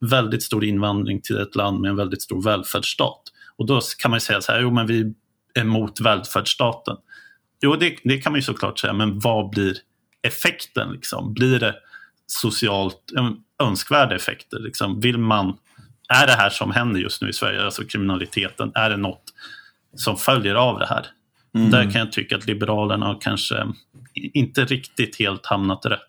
väldigt 0.00 0.42
stor 0.42 0.64
invandring 0.64 1.20
till 1.20 1.38
ett 1.38 1.54
land 1.54 1.80
med 1.80 1.88
en 1.88 1.96
väldigt 1.96 2.22
stor 2.22 2.42
välfärdsstat? 2.42 3.22
Och 3.56 3.66
då 3.66 3.80
kan 3.98 4.10
man 4.10 4.16
ju 4.16 4.20
säga 4.20 4.40
så 4.40 4.52
här, 4.52 4.60
jo 4.60 4.70
men 4.70 4.86
vi 4.86 5.14
är 5.54 5.60
emot 5.60 6.00
välfärdsstaten. 6.00 6.96
Jo, 7.60 7.76
det, 7.76 7.96
det 8.04 8.18
kan 8.18 8.32
man 8.32 8.38
ju 8.38 8.42
såklart 8.42 8.78
säga, 8.78 8.92
men 8.92 9.18
vad 9.18 9.50
blir 9.50 9.76
effekten? 10.22 10.92
Liksom? 10.92 11.34
Blir 11.34 11.58
det 11.58 11.74
socialt 12.26 13.12
önskvärda 13.62 14.16
effekter? 14.16 14.58
Liksom? 14.58 15.00
Vill 15.00 15.18
man, 15.18 15.56
är 16.08 16.26
det 16.26 16.32
här 16.32 16.50
som 16.50 16.70
händer 16.70 17.00
just 17.00 17.22
nu 17.22 17.28
i 17.28 17.32
Sverige, 17.32 17.64
alltså 17.64 17.84
kriminaliteten, 17.84 18.72
är 18.74 18.90
det 18.90 18.96
något 18.96 19.24
som 19.96 20.16
följer 20.16 20.54
av 20.54 20.78
det 20.78 20.86
här? 20.86 21.06
Mm. 21.54 21.70
Där 21.70 21.90
kan 21.90 22.00
jag 22.00 22.12
tycka 22.12 22.36
att 22.36 22.46
Liberalerna 22.46 23.06
har 23.06 23.20
kanske 23.20 23.54
inte 24.14 24.64
riktigt 24.64 25.18
helt 25.18 25.46
hamnat 25.46 25.86
rätt. 25.86 26.00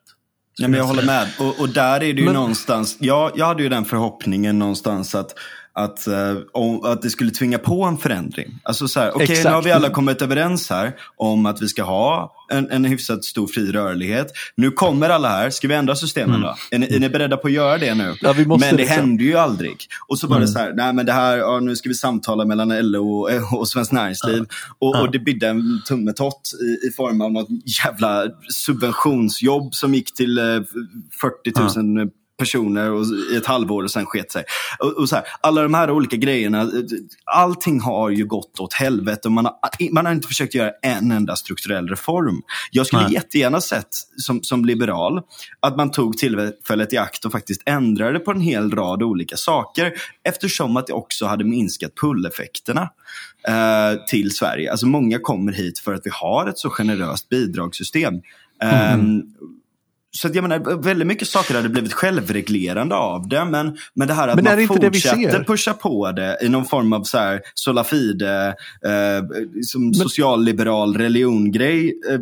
Ja, 0.58 0.68
men 0.68 0.78
jag 0.80 0.86
håller 0.86 1.04
med. 1.06 1.28
Och, 1.40 1.60
och 1.60 1.70
där 1.70 1.96
är 1.96 2.00
det 2.00 2.20
ju 2.20 2.26
Men- 2.26 2.34
någonstans, 2.34 2.98
jag, 3.00 3.32
jag 3.36 3.46
hade 3.46 3.64
ju 3.64 3.70
den 3.70 3.86
förhoppningen 3.86 4.60
någonstans 4.60 5.16
att, 5.16 5.34
att, 5.74 6.08
eh, 6.08 6.38
om, 6.54 6.84
att 6.84 7.02
det 7.02 7.10
skulle 7.10 7.32
tvinga 7.32 7.58
på 7.58 7.84
en 7.84 7.98
förändring. 7.98 8.60
Alltså 8.64 8.88
så 8.88 9.00
här, 9.00 9.16
okej 9.16 9.28
nu 9.28 9.34
Exakt. 9.34 9.56
har 9.56 9.62
vi 9.62 9.72
alla 9.72 9.90
kommit 9.90 10.22
överens 10.22 10.70
här 10.70 10.96
om 11.18 11.46
att 11.46 11.62
vi 11.62 11.68
ska 11.68 11.84
ha 11.84 12.36
en, 12.52 12.72
en 12.72 12.86
hyfsat 12.86 13.24
stor 13.24 13.48
fri 13.48 13.72
rörlighet. 13.72 14.28
Nu 14.56 14.72
kommer 14.72 15.10
alla 15.10 15.30
här, 15.30 15.50
ska 15.50 15.68
vi 15.68 15.74
ändra 15.74 15.96
systemen 15.96 16.42
då? 16.42 16.56
Är 16.72 16.80
ni, 16.80 16.96
är 16.96 17.00
ni 17.00 17.10
beredda 17.10 17.38
på 17.38 17.48
att 17.48 17.54
göra 17.54 17.78
det 17.78 17.96
nu? 17.96 18.16
Ja, 18.22 18.34
men 18.34 18.60
det 18.60 18.72
liksom. 18.72 18.98
hände 18.98 19.24
ju 19.24 19.38
aldrig. 19.38 19.78
Och 20.08 20.20
så 20.20 20.28
var 20.28 20.40
det 20.40 20.48
så 20.48 20.60
här, 20.60 20.74
nej 20.74 20.94
men 20.94 21.06
det 21.06 21.12
här, 21.12 21.38
ja, 21.38 21.60
nu 21.60 21.76
ska 21.76 21.90
vi 21.90 21.96
samtala 21.96 22.46
mellan 22.46 22.92
LO 22.92 23.20
och, 23.20 23.60
och 23.60 23.68
Svenskt 23.68 23.92
Näringsliv. 23.92 24.46
Och, 24.80 25.02
och 25.02 25.12
det 25.12 25.20
bidde 25.20 25.48
en 25.48 25.82
tummetott 25.88 26.52
i, 26.62 26.88
i 26.88 26.92
form 26.92 27.22
av 27.22 27.32
något 27.32 27.48
jävla 27.86 28.24
subventionsjobb 28.50 29.76
som 29.76 29.94
gick 29.94 30.14
till 30.14 30.38
eh, 30.38 30.44
40 31.22 31.82
000 31.82 32.10
personer 32.42 32.92
och, 32.92 33.06
i 33.34 33.36
ett 33.36 33.46
halvår 33.46 33.84
och 33.84 33.92
sen 33.92 34.06
sket 34.06 34.32
sig. 34.32 34.44
Och, 34.80 34.92
och 34.92 35.10
så 35.10 35.16
här, 35.16 35.26
alla 35.42 35.62
de 35.64 35.74
här 35.74 35.92
olika 35.92 36.16
grejerna, 36.16 36.62
eh, 36.62 36.68
allting 37.26 37.80
har 37.80 38.10
ju 38.10 38.26
gått 38.26 38.60
åt 38.60 38.74
helvete 38.74 39.28
och 39.28 39.32
man 39.32 39.46
har, 39.46 39.94
man 39.94 40.06
har 40.06 40.14
inte 40.14 40.28
försökt 40.28 40.56
göra 40.56 40.72
en 40.82 41.12
enda 41.12 41.36
strukturell 41.36 41.88
reform. 41.88 42.42
Jag 42.72 42.88
skulle 42.88 43.04
Nej. 43.04 43.14
jättegärna 43.14 43.62
sett 43.62 43.88
som, 44.18 44.44
som 44.44 44.66
liberal 44.66 45.22
att 45.60 45.78
man 45.78 45.92
tog 45.92 46.18
tillfället 46.18 46.94
i 46.94 46.98
akt 46.98 47.26
och 47.26 47.32
faktiskt 47.32 47.62
ändrade 47.66 48.20
på 48.20 48.32
en 48.32 48.42
hel 48.42 48.72
rad 48.72 49.04
olika 49.04 49.38
saker 49.38 49.94
eftersom 50.24 50.78
att 50.78 50.88
det 50.88 50.94
också 50.94 51.26
hade 51.26 51.44
minskat 51.44 51.92
pulleffekterna 52.02 52.90
eh, 53.48 54.04
till 54.08 54.32
Sverige. 54.32 54.72
Alltså 54.72 54.86
många 54.86 55.20
kommer 55.20 55.52
hit 55.52 55.80
för 55.80 55.94
att 55.94 56.02
vi 56.04 56.12
har 56.14 56.48
ett 56.48 56.58
så 56.58 56.70
generöst 56.70 57.30
bidragssystem. 57.30 58.14
Eh, 58.64 58.98
så 60.12 60.30
jag 60.34 60.42
menar, 60.42 60.82
väldigt 60.82 61.08
mycket 61.08 61.28
saker 61.28 61.56
hade 61.56 61.70
blivit 61.70 61.94
självreglerande 61.94 62.96
av 62.96 63.28
det. 63.28 63.46
Men, 63.46 63.78
men 63.94 64.08
det 64.08 64.14
här 64.14 64.28
att 64.28 64.36
Men 64.36 64.44
man 64.44 64.68
fortsätter 64.68 65.44
pusha 65.44 65.74
på 65.74 66.12
det 66.12 66.38
i 66.42 66.50
någon 66.50 66.66
form 66.66 66.94
av 66.94 67.04
så 67.04 67.18
här 67.18 67.42
sola 67.54 67.84
fide, 67.84 68.48
eh, 68.86 69.26
som 69.64 69.94
socialliberal 69.94 70.98
religion-grej. 70.98 71.94
Eh, 72.10 72.20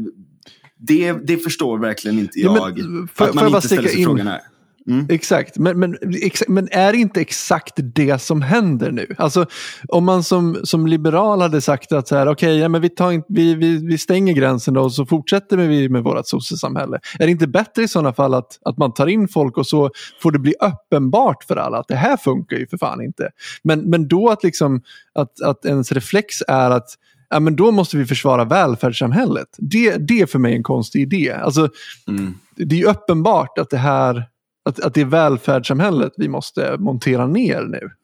det, 0.77 1.13
det 1.13 1.37
förstår 1.37 1.79
verkligen 1.79 2.19
inte 2.19 2.39
Ja, 2.39 2.55
jag. 2.55 2.77
men, 2.77 3.07
får- 3.07 3.25
att 3.25 3.35
man 3.35 3.47
inte 3.47 3.61
ställer 3.61 3.89
sig 3.89 3.99
in? 3.99 4.05
frågan 4.05 4.27
här. 4.27 4.41
Mm. 4.89 5.05
Exakt, 5.09 5.57
men, 5.57 5.79
men, 5.79 5.97
exa, 6.21 6.45
men 6.47 6.67
är 6.71 6.91
det 6.91 6.97
inte 6.97 7.21
exakt 7.21 7.73
det 7.77 8.21
som 8.21 8.41
händer 8.41 8.91
nu? 8.91 9.15
Alltså, 9.17 9.45
om 9.87 10.05
man 10.05 10.23
som, 10.23 10.57
som 10.63 10.87
liberal 10.87 11.41
hade 11.41 11.61
sagt 11.61 11.91
att 11.91 12.07
så 12.07 12.15
här, 12.15 12.27
okej, 12.27 12.57
ja, 12.57 12.69
men 12.69 12.81
vi, 12.81 12.89
tar 12.89 13.11
inte, 13.11 13.27
vi, 13.29 13.55
vi, 13.55 13.85
vi 13.87 13.97
stänger 13.97 14.33
gränsen 14.33 14.77
och 14.77 14.93
så 14.93 15.05
fortsätter 15.05 15.57
vi 15.57 15.89
med 15.89 16.03
vårt 16.03 16.27
sossesamhälle. 16.27 16.99
Är 17.19 17.25
det 17.25 17.31
inte 17.31 17.47
bättre 17.47 17.83
i 17.83 17.87
sådana 17.87 18.13
fall 18.13 18.33
att, 18.33 18.59
att 18.65 18.77
man 18.77 18.93
tar 18.93 19.07
in 19.07 19.27
folk 19.27 19.57
och 19.57 19.67
så 19.67 19.91
får 20.21 20.31
det 20.31 20.39
bli 20.39 20.53
uppenbart 20.61 21.43
för 21.43 21.55
alla 21.55 21.77
att 21.77 21.87
det 21.87 21.95
här 21.95 22.17
funkar 22.17 22.57
ju 22.57 22.67
för 22.67 22.77
fan 22.77 23.01
inte. 23.01 23.29
Men, 23.63 23.79
men 23.79 24.07
då 24.07 24.29
att, 24.29 24.43
liksom, 24.43 24.81
att, 25.13 25.41
att 25.41 25.65
ens 25.65 25.91
reflex 25.91 26.41
är 26.47 26.71
att 26.71 26.87
ja, 27.29 27.39
men 27.39 27.55
då 27.55 27.71
måste 27.71 27.97
vi 27.97 28.05
försvara 28.05 28.45
välfärdssamhället. 28.45 29.47
Det, 29.57 29.97
det 29.97 30.21
är 30.21 30.25
för 30.25 30.39
mig 30.39 30.55
en 30.55 30.63
konstig 30.63 31.01
idé. 31.01 31.31
Alltså, 31.31 31.69
Mm. 32.07 32.33
det 32.55 32.75
är 32.75 32.79
ju 32.79 32.85
uppenbart 32.85 33.57
att 33.57 33.69
det 33.69 33.77
här 33.77 34.25
att, 34.69 34.79
att 34.79 34.93
det 34.93 35.01
är 35.01 35.05
välfärdssamhället 35.05 36.13
vi 36.17 36.27
måste 36.29 36.75
montera 36.79 37.27
ner 37.27 37.61
nu. 37.61 37.89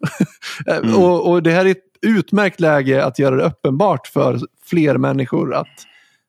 Mm. 0.67 0.95
och, 0.95 1.29
och 1.31 1.43
det 1.43 1.51
här 1.51 1.65
är 1.65 1.71
ett 1.71 1.83
utmärkt 2.01 2.59
läge 2.59 3.05
att 3.05 3.19
göra 3.19 3.35
det 3.35 3.43
uppenbart 3.43 4.07
för 4.07 4.39
fler 4.65 4.97
människor 4.97 5.53
att 5.55 5.67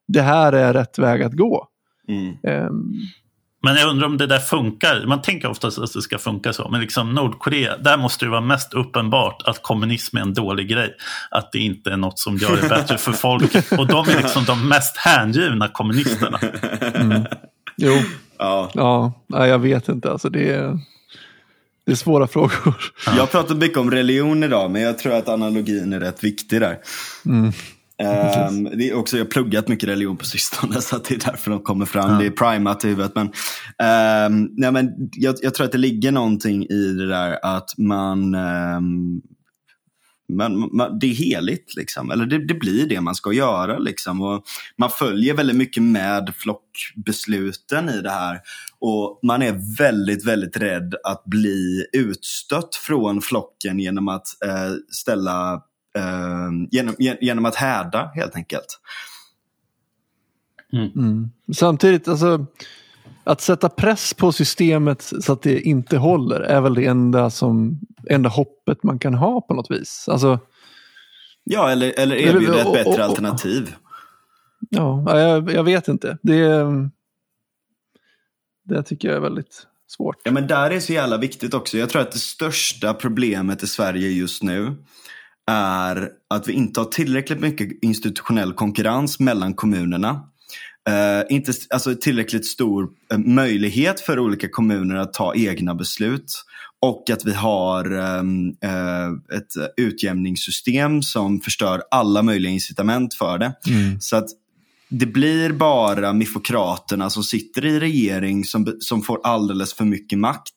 det 0.08 0.22
här 0.22 0.52
är 0.52 0.72
rätt 0.72 0.98
väg 0.98 1.22
att 1.22 1.32
gå. 1.32 1.68
Mm. 2.08 2.34
Ehm, 2.42 2.92
Men 3.62 3.76
jag 3.76 3.90
undrar 3.90 4.06
om 4.06 4.16
det 4.16 4.26
där 4.26 4.38
funkar. 4.38 5.04
Man 5.06 5.22
tänker 5.22 5.48
oftast 5.48 5.78
att 5.78 5.92
det 5.92 6.02
ska 6.02 6.18
funka 6.18 6.52
så. 6.52 6.68
Men 6.68 6.80
liksom 6.80 7.14
Nordkorea, 7.14 7.76
där 7.76 7.96
måste 7.96 8.24
det 8.24 8.30
vara 8.30 8.40
mest 8.40 8.74
uppenbart 8.74 9.42
att 9.44 9.62
kommunism 9.62 10.16
är 10.16 10.20
en 10.20 10.34
dålig 10.34 10.68
grej. 10.68 10.94
Att 11.30 11.52
det 11.52 11.58
inte 11.58 11.90
är 11.90 11.96
något 11.96 12.18
som 12.18 12.36
gör 12.36 12.56
det 12.62 12.68
bättre 12.68 12.98
för 12.98 13.12
folk. 13.12 13.54
Och 13.78 13.86
de 13.86 14.08
är 14.08 14.16
liksom 14.22 14.44
de 14.44 14.68
mest 14.68 14.96
hängivna 14.96 15.68
kommunisterna. 15.68 16.38
jo, 17.76 17.92
Ja. 18.38 18.70
ja, 18.74 19.12
nej, 19.26 19.48
jag 19.48 19.58
vet 19.58 19.88
inte. 19.88 20.10
Alltså, 20.10 20.28
det, 20.28 20.52
är, 20.52 20.78
det 21.86 21.92
är 21.92 21.96
svåra 21.96 22.26
frågor. 22.26 22.76
Jag 23.06 23.12
har 23.12 23.26
pratat 23.26 23.56
mycket 23.56 23.78
om 23.78 23.90
religion 23.90 24.44
idag, 24.44 24.70
men 24.70 24.82
jag 24.82 24.98
tror 24.98 25.14
att 25.14 25.28
analogin 25.28 25.92
är 25.92 26.00
rätt 26.00 26.24
viktig 26.24 26.60
där. 26.60 26.78
Mm. 27.26 27.52
Ehm, 27.98 28.64
det 28.64 28.90
är 28.90 28.94
också, 28.94 29.16
jag 29.16 29.24
har 29.24 29.30
pluggat 29.30 29.68
mycket 29.68 29.88
religion 29.88 30.16
på 30.16 30.24
sistone, 30.24 30.74
så 30.80 30.96
att 30.96 31.04
det 31.04 31.14
är 31.14 31.30
därför 31.30 31.50
de 31.50 31.60
kommer 31.60 31.86
fram. 31.86 32.18
Det 32.18 32.26
är 32.26 32.30
primat 32.30 32.84
i 32.84 32.88
huvudet. 32.88 33.12
Men, 33.14 33.30
ehm, 33.78 34.48
nej, 34.56 34.72
men 34.72 34.90
jag, 35.12 35.34
jag 35.42 35.54
tror 35.54 35.64
att 35.64 35.72
det 35.72 35.78
ligger 35.78 36.12
någonting 36.12 36.66
i 36.66 36.92
det 36.92 37.08
där 37.08 37.38
att 37.42 37.78
man, 37.78 38.34
ehm, 38.34 39.20
man, 40.28 40.76
man 40.76 40.98
det 40.98 41.06
är 41.06 41.14
heligt, 41.14 41.76
liksom. 41.76 42.10
eller 42.10 42.26
det, 42.26 42.46
det 42.46 42.54
blir 42.54 42.86
det 42.86 43.00
man 43.00 43.14
ska 43.14 43.32
göra. 43.32 43.78
Liksom. 43.78 44.20
Och 44.20 44.44
man 44.76 44.90
följer 44.90 45.34
väldigt 45.34 45.56
mycket 45.56 45.82
med 45.82 46.32
flockbesluten 46.36 47.88
i 47.88 48.00
det 48.00 48.10
här. 48.10 48.40
Och 48.78 49.20
man 49.22 49.42
är 49.42 49.78
väldigt, 49.78 50.26
väldigt 50.26 50.56
rädd 50.56 50.94
att 51.04 51.24
bli 51.24 51.86
utstött 51.92 52.74
från 52.74 53.20
flocken 53.20 53.78
genom 53.78 54.08
att 54.08 54.26
eh, 54.44 54.72
ställa 54.90 55.52
eh, 55.98 56.50
genom, 56.70 56.94
gen- 56.98 57.18
genom 57.20 57.44
att 57.44 57.54
häda 57.54 58.10
helt 58.14 58.36
enkelt. 58.36 58.80
Mm. 60.72 61.30
Samtidigt, 61.54 62.08
alltså, 62.08 62.46
att 63.26 63.40
sätta 63.40 63.68
press 63.68 64.14
på 64.14 64.32
systemet 64.32 65.02
så 65.20 65.32
att 65.32 65.42
det 65.42 65.60
inte 65.60 65.96
håller 65.98 66.40
är 66.40 66.60
väl 66.60 66.74
det 66.74 66.86
enda, 66.86 67.30
som, 67.30 67.80
enda 68.10 68.28
hoppet 68.28 68.82
man 68.82 68.98
kan 68.98 69.14
ha 69.14 69.40
på 69.40 69.54
något 69.54 69.70
vis. 69.70 70.08
Alltså, 70.08 70.38
Ja, 71.44 71.70
eller, 71.70 71.92
eller 71.98 72.16
Eller- 72.16 72.34
erbjuda 72.36 72.60
ett 72.60 72.66
och- 72.66 72.72
bättre 72.72 72.90
och- 72.90 72.98
och- 72.98 73.04
alternativ. 73.04 73.74
ja, 74.70 75.18
jag, 75.20 75.52
jag 75.52 75.64
vet 75.64 75.88
inte. 75.88 76.18
Det, 76.22 76.64
det 78.64 78.82
tycker 78.82 79.08
jag 79.08 79.16
är 79.16 79.20
väldigt 79.20 79.66
svårt. 79.88 80.16
Ja, 80.24 80.32
men 80.32 80.46
där 80.46 80.70
är 80.70 80.80
så 80.80 80.92
jävla 80.92 81.16
viktigt 81.16 81.54
också. 81.54 81.78
Jag 81.78 81.90
tror 81.90 82.02
att 82.02 82.12
det 82.12 82.18
största 82.18 82.94
problemet 82.94 83.62
i 83.62 83.66
Sverige 83.66 84.08
just 84.08 84.42
nu 84.42 84.74
är 85.50 86.10
att 86.30 86.48
vi 86.48 86.52
inte 86.52 86.80
har 86.80 86.84
tillräckligt 86.84 87.40
mycket 87.40 87.68
institutionell 87.82 88.52
konkurrens 88.52 89.20
mellan 89.20 89.54
kommunerna. 89.54 90.28
Eh, 90.88 91.36
inte 91.36 91.52
alltså, 91.70 91.94
tillräckligt 91.94 92.46
stor 92.46 92.88
eh, 93.12 93.18
möjlighet 93.18 94.00
för 94.00 94.18
olika 94.18 94.48
kommuner 94.48 94.96
att 94.96 95.12
ta 95.12 95.34
egna 95.34 95.74
beslut. 95.74 96.42
Och 96.80 97.10
att 97.10 97.24
vi 97.24 97.32
har 97.32 97.92
ehm, 97.98 98.48
eh, 98.48 99.36
ett 99.38 99.72
utjämningssystem 99.76 101.02
som 101.02 101.40
förstör 101.40 101.82
alla 101.90 102.22
möjliga 102.22 102.52
incitament 102.52 103.14
för 103.14 103.38
det. 103.38 103.52
Så 104.00 104.16
att 104.16 104.28
det 104.88 105.06
blir 105.06 105.52
bara 105.52 106.12
mifokraterna 106.12 107.10
som 107.10 107.24
sitter 107.24 107.64
i 107.64 107.80
regering 107.80 108.44
som, 108.44 108.76
som 108.80 109.02
får 109.02 109.20
alldeles 109.22 109.74
för 109.74 109.84
mycket 109.84 110.18
makt. 110.18 110.54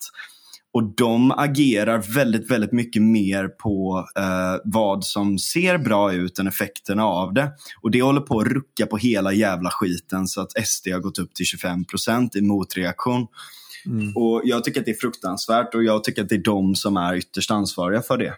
Och 0.71 0.83
de 0.83 1.31
agerar 1.31 2.13
väldigt, 2.15 2.51
väldigt 2.51 2.71
mycket 2.71 3.01
mer 3.01 3.47
på 3.47 4.05
eh, 4.17 4.61
vad 4.63 5.03
som 5.03 5.39
ser 5.39 5.77
bra 5.77 6.13
ut 6.13 6.39
än 6.39 6.47
effekterna 6.47 7.05
av 7.05 7.33
det. 7.33 7.51
Och 7.81 7.91
det 7.91 8.01
håller 8.01 8.21
på 8.21 8.39
att 8.39 8.47
rucka 8.47 8.85
på 8.85 8.97
hela 8.97 9.33
jävla 9.33 9.69
skiten 9.69 10.27
så 10.27 10.41
att 10.41 10.67
SD 10.67 10.87
har 10.87 10.99
gått 10.99 11.19
upp 11.19 11.33
till 11.33 11.45
25 11.45 11.85
procent 11.85 12.35
i 12.35 12.41
motreaktion. 12.41 13.27
Och 14.15 14.41
jag 14.43 14.63
tycker 14.63 14.79
att 14.79 14.85
det 14.85 14.91
är 14.91 14.99
fruktansvärt 15.01 15.75
och 15.75 15.83
jag 15.83 16.03
tycker 16.03 16.21
att 16.21 16.29
det 16.29 16.35
är 16.35 16.43
de 16.43 16.75
som 16.75 16.97
är 16.97 17.15
ytterst 17.15 17.51
ansvariga 17.51 18.01
för 18.01 18.17
det. 18.17 18.33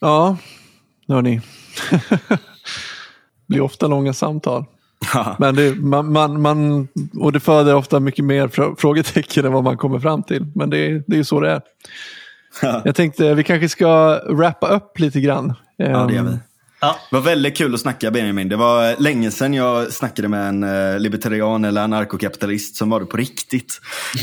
Ja, 0.00 0.36
hörni. 1.08 1.40
det 2.28 2.38
blir 3.46 3.60
ofta 3.60 3.86
långa 3.86 4.12
samtal. 4.12 4.64
Men 5.38 5.54
det, 5.54 5.74
man, 5.74 6.12
man, 6.12 6.42
man, 6.42 6.88
och 7.20 7.32
det 7.32 7.40
föder 7.40 7.74
ofta 7.74 8.00
mycket 8.00 8.24
mer 8.24 8.48
frå- 8.48 8.76
frågetecken 8.78 9.44
än 9.46 9.52
vad 9.52 9.64
man 9.64 9.76
kommer 9.76 9.98
fram 9.98 10.22
till. 10.22 10.46
Men 10.54 10.70
det, 10.70 10.78
är- 10.78 11.02
det 11.06 11.14
är 11.14 11.18
ju 11.18 11.24
så 11.24 11.40
det 11.40 11.50
är. 11.50 11.60
Jag 12.84 12.94
tänkte 12.94 13.34
vi 13.34 13.44
kanske 13.44 13.68
ska 13.68 14.20
wrappa 14.28 14.68
upp 14.68 14.98
lite 14.98 15.20
grann. 15.20 15.54
Ja, 15.76 15.84
det 16.06 16.14
gör 16.14 16.22
vi. 16.22 16.36
Ja, 16.80 16.96
Det 17.10 17.16
var 17.16 17.22
väldigt 17.22 17.56
kul 17.56 17.74
att 17.74 17.80
snacka 17.80 18.10
Benjamin. 18.10 18.48
Det 18.48 18.56
var 18.56 19.00
länge 19.02 19.30
sedan 19.30 19.54
jag 19.54 19.92
snackade 19.92 20.28
med 20.28 20.48
en 20.48 20.62
eh, 20.62 20.98
libertarian 20.98 21.64
eller 21.64 21.80
anarkokapitalist 21.82 22.76
som 22.76 22.90
var 22.90 23.00
det 23.00 23.06
på 23.06 23.16
riktigt. 23.16 23.80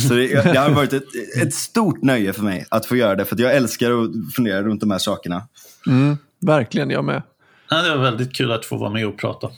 Så 0.08 0.14
det, 0.14 0.28
det 0.44 0.60
har 0.60 0.70
varit 0.70 0.94
ett, 0.94 1.04
ett 1.44 1.54
stort 1.54 2.02
nöje 2.02 2.34
för 2.34 2.44
mig 2.44 2.66
att 2.70 2.86
få 2.86 2.96
göra 2.96 3.16
det. 3.16 3.26
För 3.26 3.36
att 3.36 3.40
jag 3.40 3.56
älskar 3.56 3.92
att 3.92 4.10
fundera 4.36 4.62
runt 4.64 4.82
de 4.82 4.92
här 4.92 4.98
sakerna. 4.98 5.42
Mm, 5.88 6.18
verkligen, 6.42 6.90
jag 6.90 7.06
med. 7.06 7.22
Ja, 7.70 7.82
det 7.82 7.90
var 7.96 8.04
väldigt 8.04 8.36
kul 8.36 8.52
att 8.52 8.66
få 8.66 8.78
vara 8.78 8.90
med 8.90 9.08
och 9.08 9.18
prata. 9.18 9.50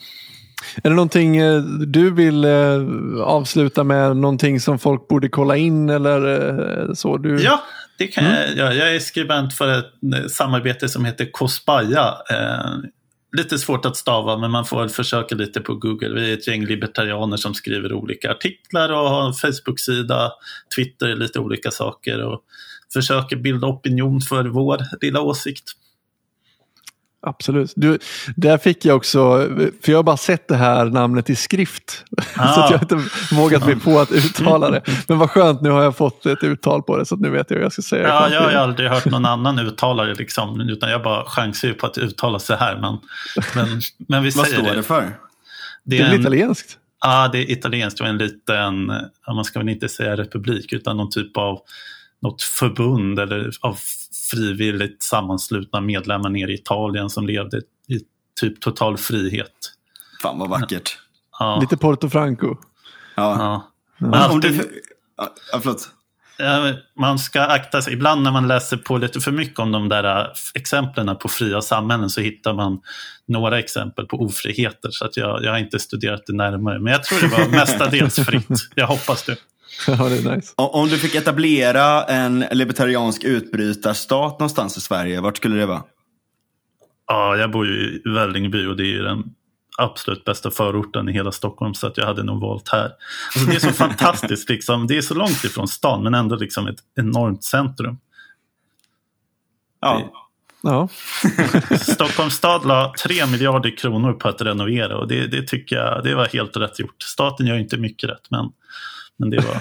Är 0.75 0.89
det 0.89 0.95
någonting 0.95 1.37
eh, 1.37 1.61
du 1.87 2.13
vill 2.13 2.45
eh, 2.45 2.81
avsluta 3.21 3.83
med? 3.83 4.17
Någonting 4.17 4.59
som 4.59 4.79
folk 4.79 5.07
borde 5.07 5.29
kolla 5.29 5.57
in 5.57 5.89
eller 5.89 6.49
eh, 6.87 6.93
så? 6.93 7.17
Du... 7.17 7.41
Ja, 7.41 7.63
det 7.97 8.07
kan 8.07 8.25
jag 8.25 8.55
göra. 8.55 8.73
Jag 8.73 8.95
är 8.95 8.99
skribent 8.99 9.53
för 9.53 9.79
ett 9.79 10.31
samarbete 10.31 10.89
som 10.89 11.05
heter 11.05 11.31
Kospaja. 11.31 12.17
Eh, 12.29 12.89
lite 13.37 13.59
svårt 13.59 13.85
att 13.85 13.97
stava, 13.97 14.37
men 14.37 14.51
man 14.51 14.65
får 14.65 14.79
väl 14.79 14.89
försöka 14.89 15.35
lite 15.35 15.61
på 15.61 15.75
Google. 15.75 16.21
Vi 16.21 16.29
är 16.29 16.33
ett 16.33 16.47
gäng 16.47 16.65
libertarianer 16.65 17.37
som 17.37 17.53
skriver 17.53 17.93
olika 17.93 18.31
artiklar 18.31 18.89
och 18.89 19.09
har 19.09 19.27
en 19.27 19.33
Facebook-sida, 19.33 20.31
Twitter, 20.75 21.15
lite 21.15 21.39
olika 21.39 21.71
saker 21.71 22.23
och 22.23 22.41
försöker 22.93 23.35
bilda 23.35 23.67
opinion 23.67 24.21
för 24.21 24.45
vår 24.45 24.79
lilla 25.01 25.21
åsikt. 25.21 25.63
Absolut. 27.27 27.73
Du, 27.75 27.99
där 28.35 28.57
fick 28.57 28.85
jag 28.85 28.97
också, 28.97 29.47
för 29.83 29.91
jag 29.91 29.97
har 29.97 30.03
bara 30.03 30.17
sett 30.17 30.47
det 30.47 30.55
här 30.55 30.85
namnet 30.85 31.29
i 31.29 31.35
skrift. 31.35 32.05
så 32.35 32.41
att 32.41 32.71
jag 32.71 32.77
har 32.77 32.81
inte 32.81 33.09
vågat 33.35 33.65
mig 33.65 33.79
på 33.79 33.99
att 33.99 34.11
uttala 34.11 34.69
det. 34.69 34.81
Men 35.07 35.17
vad 35.17 35.29
skönt, 35.29 35.61
nu 35.61 35.69
har 35.69 35.83
jag 35.83 35.97
fått 35.97 36.25
ett 36.25 36.43
uttal 36.43 36.83
på 36.83 36.97
det 36.97 37.05
så 37.05 37.15
att 37.15 37.21
nu 37.21 37.29
vet 37.29 37.49
jag 37.49 37.57
hur 37.57 37.63
jag 37.63 37.73
ska 37.73 37.81
säga 37.81 38.03
det. 38.03 38.09
Ja, 38.09 38.29
jag 38.29 38.41
har 38.41 38.51
ju 38.51 38.57
aldrig 38.57 38.89
hört 38.89 39.05
någon 39.05 39.25
annan 39.25 39.59
uttalare, 39.59 40.13
liksom, 40.13 40.61
utan 40.61 40.89
jag 40.89 41.03
bara 41.03 41.25
chansar 41.25 41.67
ju 41.67 41.73
på 41.73 41.85
att 41.85 41.97
uttala 41.97 42.39
sig 42.39 42.57
här. 42.57 42.75
Men, 42.75 42.97
men, 43.55 43.81
men 44.07 44.23
vi 44.23 44.29
Vad 44.29 44.47
säger 44.47 44.63
står 44.63 44.75
det 44.75 44.83
för? 44.83 45.01
Det 45.01 45.11
Det 45.83 45.97
är 45.97 46.01
är 46.01 46.05
väl 46.05 46.13
en, 46.15 46.21
italienskt? 46.21 46.77
Ja, 47.01 47.29
det 47.31 47.37
är 47.37 47.51
italienskt 47.51 48.01
och 48.01 48.07
en 48.07 48.17
liten, 48.17 48.85
man 49.27 49.45
ska 49.45 49.59
väl 49.59 49.69
inte 49.69 49.89
säga 49.89 50.17
republik, 50.17 50.73
utan 50.73 50.97
någon 50.97 51.09
typ 51.09 51.37
av 51.37 51.59
något 52.21 52.41
förbund 52.41 53.19
eller 53.19 53.51
av 53.61 53.77
frivilligt 54.29 55.03
sammanslutna 55.03 55.81
medlemmar 55.81 56.29
nere 56.29 56.51
i 56.51 56.53
Italien 56.53 57.09
som 57.09 57.27
levde 57.27 57.57
i 57.87 57.99
typ 58.41 58.61
total 58.61 58.97
frihet. 58.97 59.53
Fan 60.21 60.39
vad 60.39 60.49
vackert. 60.49 60.97
Ja, 61.39 61.59
Lite 61.61 61.77
Porto 61.77 62.09
Franco. 62.09 62.55
Ja. 63.15 63.35
ja. 63.39 63.71
Men 63.97 64.09
Men 64.09 64.19
om 64.19 64.31
alltid, 64.31 64.51
du... 64.51 64.81
Ja, 65.17 65.59
förlåt. 65.61 65.89
man 66.99 67.19
ska 67.19 67.41
akta 67.41 67.81
sig. 67.81 67.93
Ibland 67.93 68.23
när 68.23 68.31
man 68.31 68.47
läser 68.47 68.77
på 68.77 68.97
lite 68.97 69.19
för 69.19 69.31
mycket 69.31 69.59
om 69.59 69.71
de 69.71 69.89
där 69.89 70.21
äh, 70.21 70.27
exemplen 70.53 71.17
på 71.17 71.27
fria 71.27 71.61
samhällen 71.61 72.09
så 72.09 72.21
hittar 72.21 72.53
man 72.53 72.81
några 73.27 73.59
exempel 73.59 74.05
på 74.05 74.17
ofriheter. 74.17 74.89
Så 74.91 75.05
att 75.05 75.17
jag, 75.17 75.43
jag 75.43 75.51
har 75.51 75.57
inte 75.57 75.79
studerat 75.79 76.23
det 76.27 76.33
närmare. 76.33 76.79
Men 76.79 76.93
jag 76.93 77.03
tror 77.03 77.19
det 77.19 77.27
var 77.27 77.49
mestadels 77.59 78.15
fritt. 78.15 78.69
Jag 78.75 78.87
hoppas 78.87 79.23
det. 79.23 79.35
Ja, 79.87 80.09
det 80.09 80.17
är 80.17 80.35
nice. 80.35 80.53
Om 80.55 80.89
du 80.89 80.97
fick 80.97 81.15
etablera 81.15 82.03
en 82.03 82.45
libertariansk 82.51 83.23
utbrytarstat 83.23 84.39
någonstans 84.39 84.77
i 84.77 84.81
Sverige, 84.81 85.21
vart 85.21 85.37
skulle 85.37 85.55
det 85.55 85.65
vara? 85.65 85.83
Ja, 87.07 87.37
jag 87.37 87.51
bor 87.51 87.67
ju 87.67 87.73
i 87.73 88.09
Vällingby 88.09 88.65
och 88.65 88.77
det 88.77 88.83
är 88.83 88.91
ju 88.93 89.03
den 89.03 89.23
absolut 89.77 90.25
bästa 90.25 90.51
förorten 90.51 91.09
i 91.09 91.11
hela 91.11 91.31
Stockholm 91.31 91.73
så 91.73 91.87
att 91.87 91.97
jag 91.97 92.05
hade 92.05 92.23
nog 92.23 92.41
valt 92.41 92.69
här. 92.69 92.91
Alltså 93.35 93.49
det 93.49 93.55
är 93.55 93.59
så 93.59 93.71
fantastiskt, 93.73 94.49
liksom. 94.49 94.87
det 94.87 94.97
är 94.97 95.01
så 95.01 95.13
långt 95.13 95.43
ifrån 95.43 95.67
stan 95.67 96.03
men 96.03 96.13
ändå 96.13 96.35
liksom 96.35 96.67
ett 96.67 96.79
enormt 96.95 97.43
centrum. 97.43 97.97
Ja. 99.81 100.27
Ja. 100.61 100.87
Stockholms 101.77 102.33
stad 102.33 102.65
la 102.65 102.93
3 103.03 103.25
miljarder 103.25 103.77
kronor 103.77 104.13
på 104.13 104.27
att 104.27 104.41
renovera 104.41 104.97
och 104.97 105.07
det, 105.07 105.27
det 105.27 105.47
tycker 105.47 105.75
jag 105.75 106.03
det 106.03 106.15
var 106.15 106.25
helt 106.25 106.57
rätt 106.57 106.79
gjort. 106.79 107.03
Staten 107.03 107.47
gör 107.47 107.57
inte 107.57 107.77
mycket 107.77 108.09
rätt 108.09 108.29
men, 108.29 108.51
men 109.19 109.29
det, 109.29 109.37
var, 109.39 109.57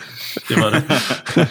det 0.49 0.61
var 0.61 0.71
rätt. 0.71 0.85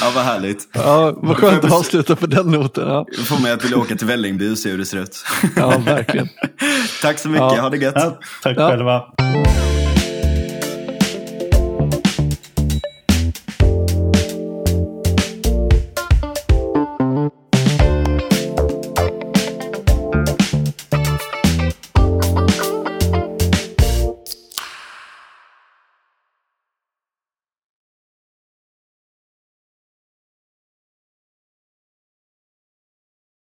ja, 0.00 0.10
vad 0.14 0.24
härligt. 0.24 0.68
Ja, 0.72 1.14
vad 1.16 1.36
skönt 1.36 1.64
att 1.64 1.72
avsluta 1.72 2.16
på 2.16 2.26
den 2.26 2.46
noten. 2.46 2.88
Ja. 2.88 3.06
Det 3.16 3.22
får 3.24 3.42
mig 3.42 3.52
att 3.52 3.64
vilja 3.64 3.78
åka 3.78 3.94
till 3.96 4.06
Vällingby 4.06 4.52
och 4.52 4.58
se 4.58 4.70
hur 4.70 4.78
det 4.78 4.84
ser 4.86 4.98
ut. 4.98 5.24
Ja, 5.56 5.78
verkligen. 5.78 6.28
Tack 7.02 7.18
så 7.18 7.28
mycket, 7.28 7.40
Ja. 7.56 7.60
ha 7.60 7.70
det 7.70 7.76
gött. 7.76 7.94
Ja, 7.96 8.18
tack 8.42 8.56
Ja. 8.58 8.68
själva. 8.68 9.02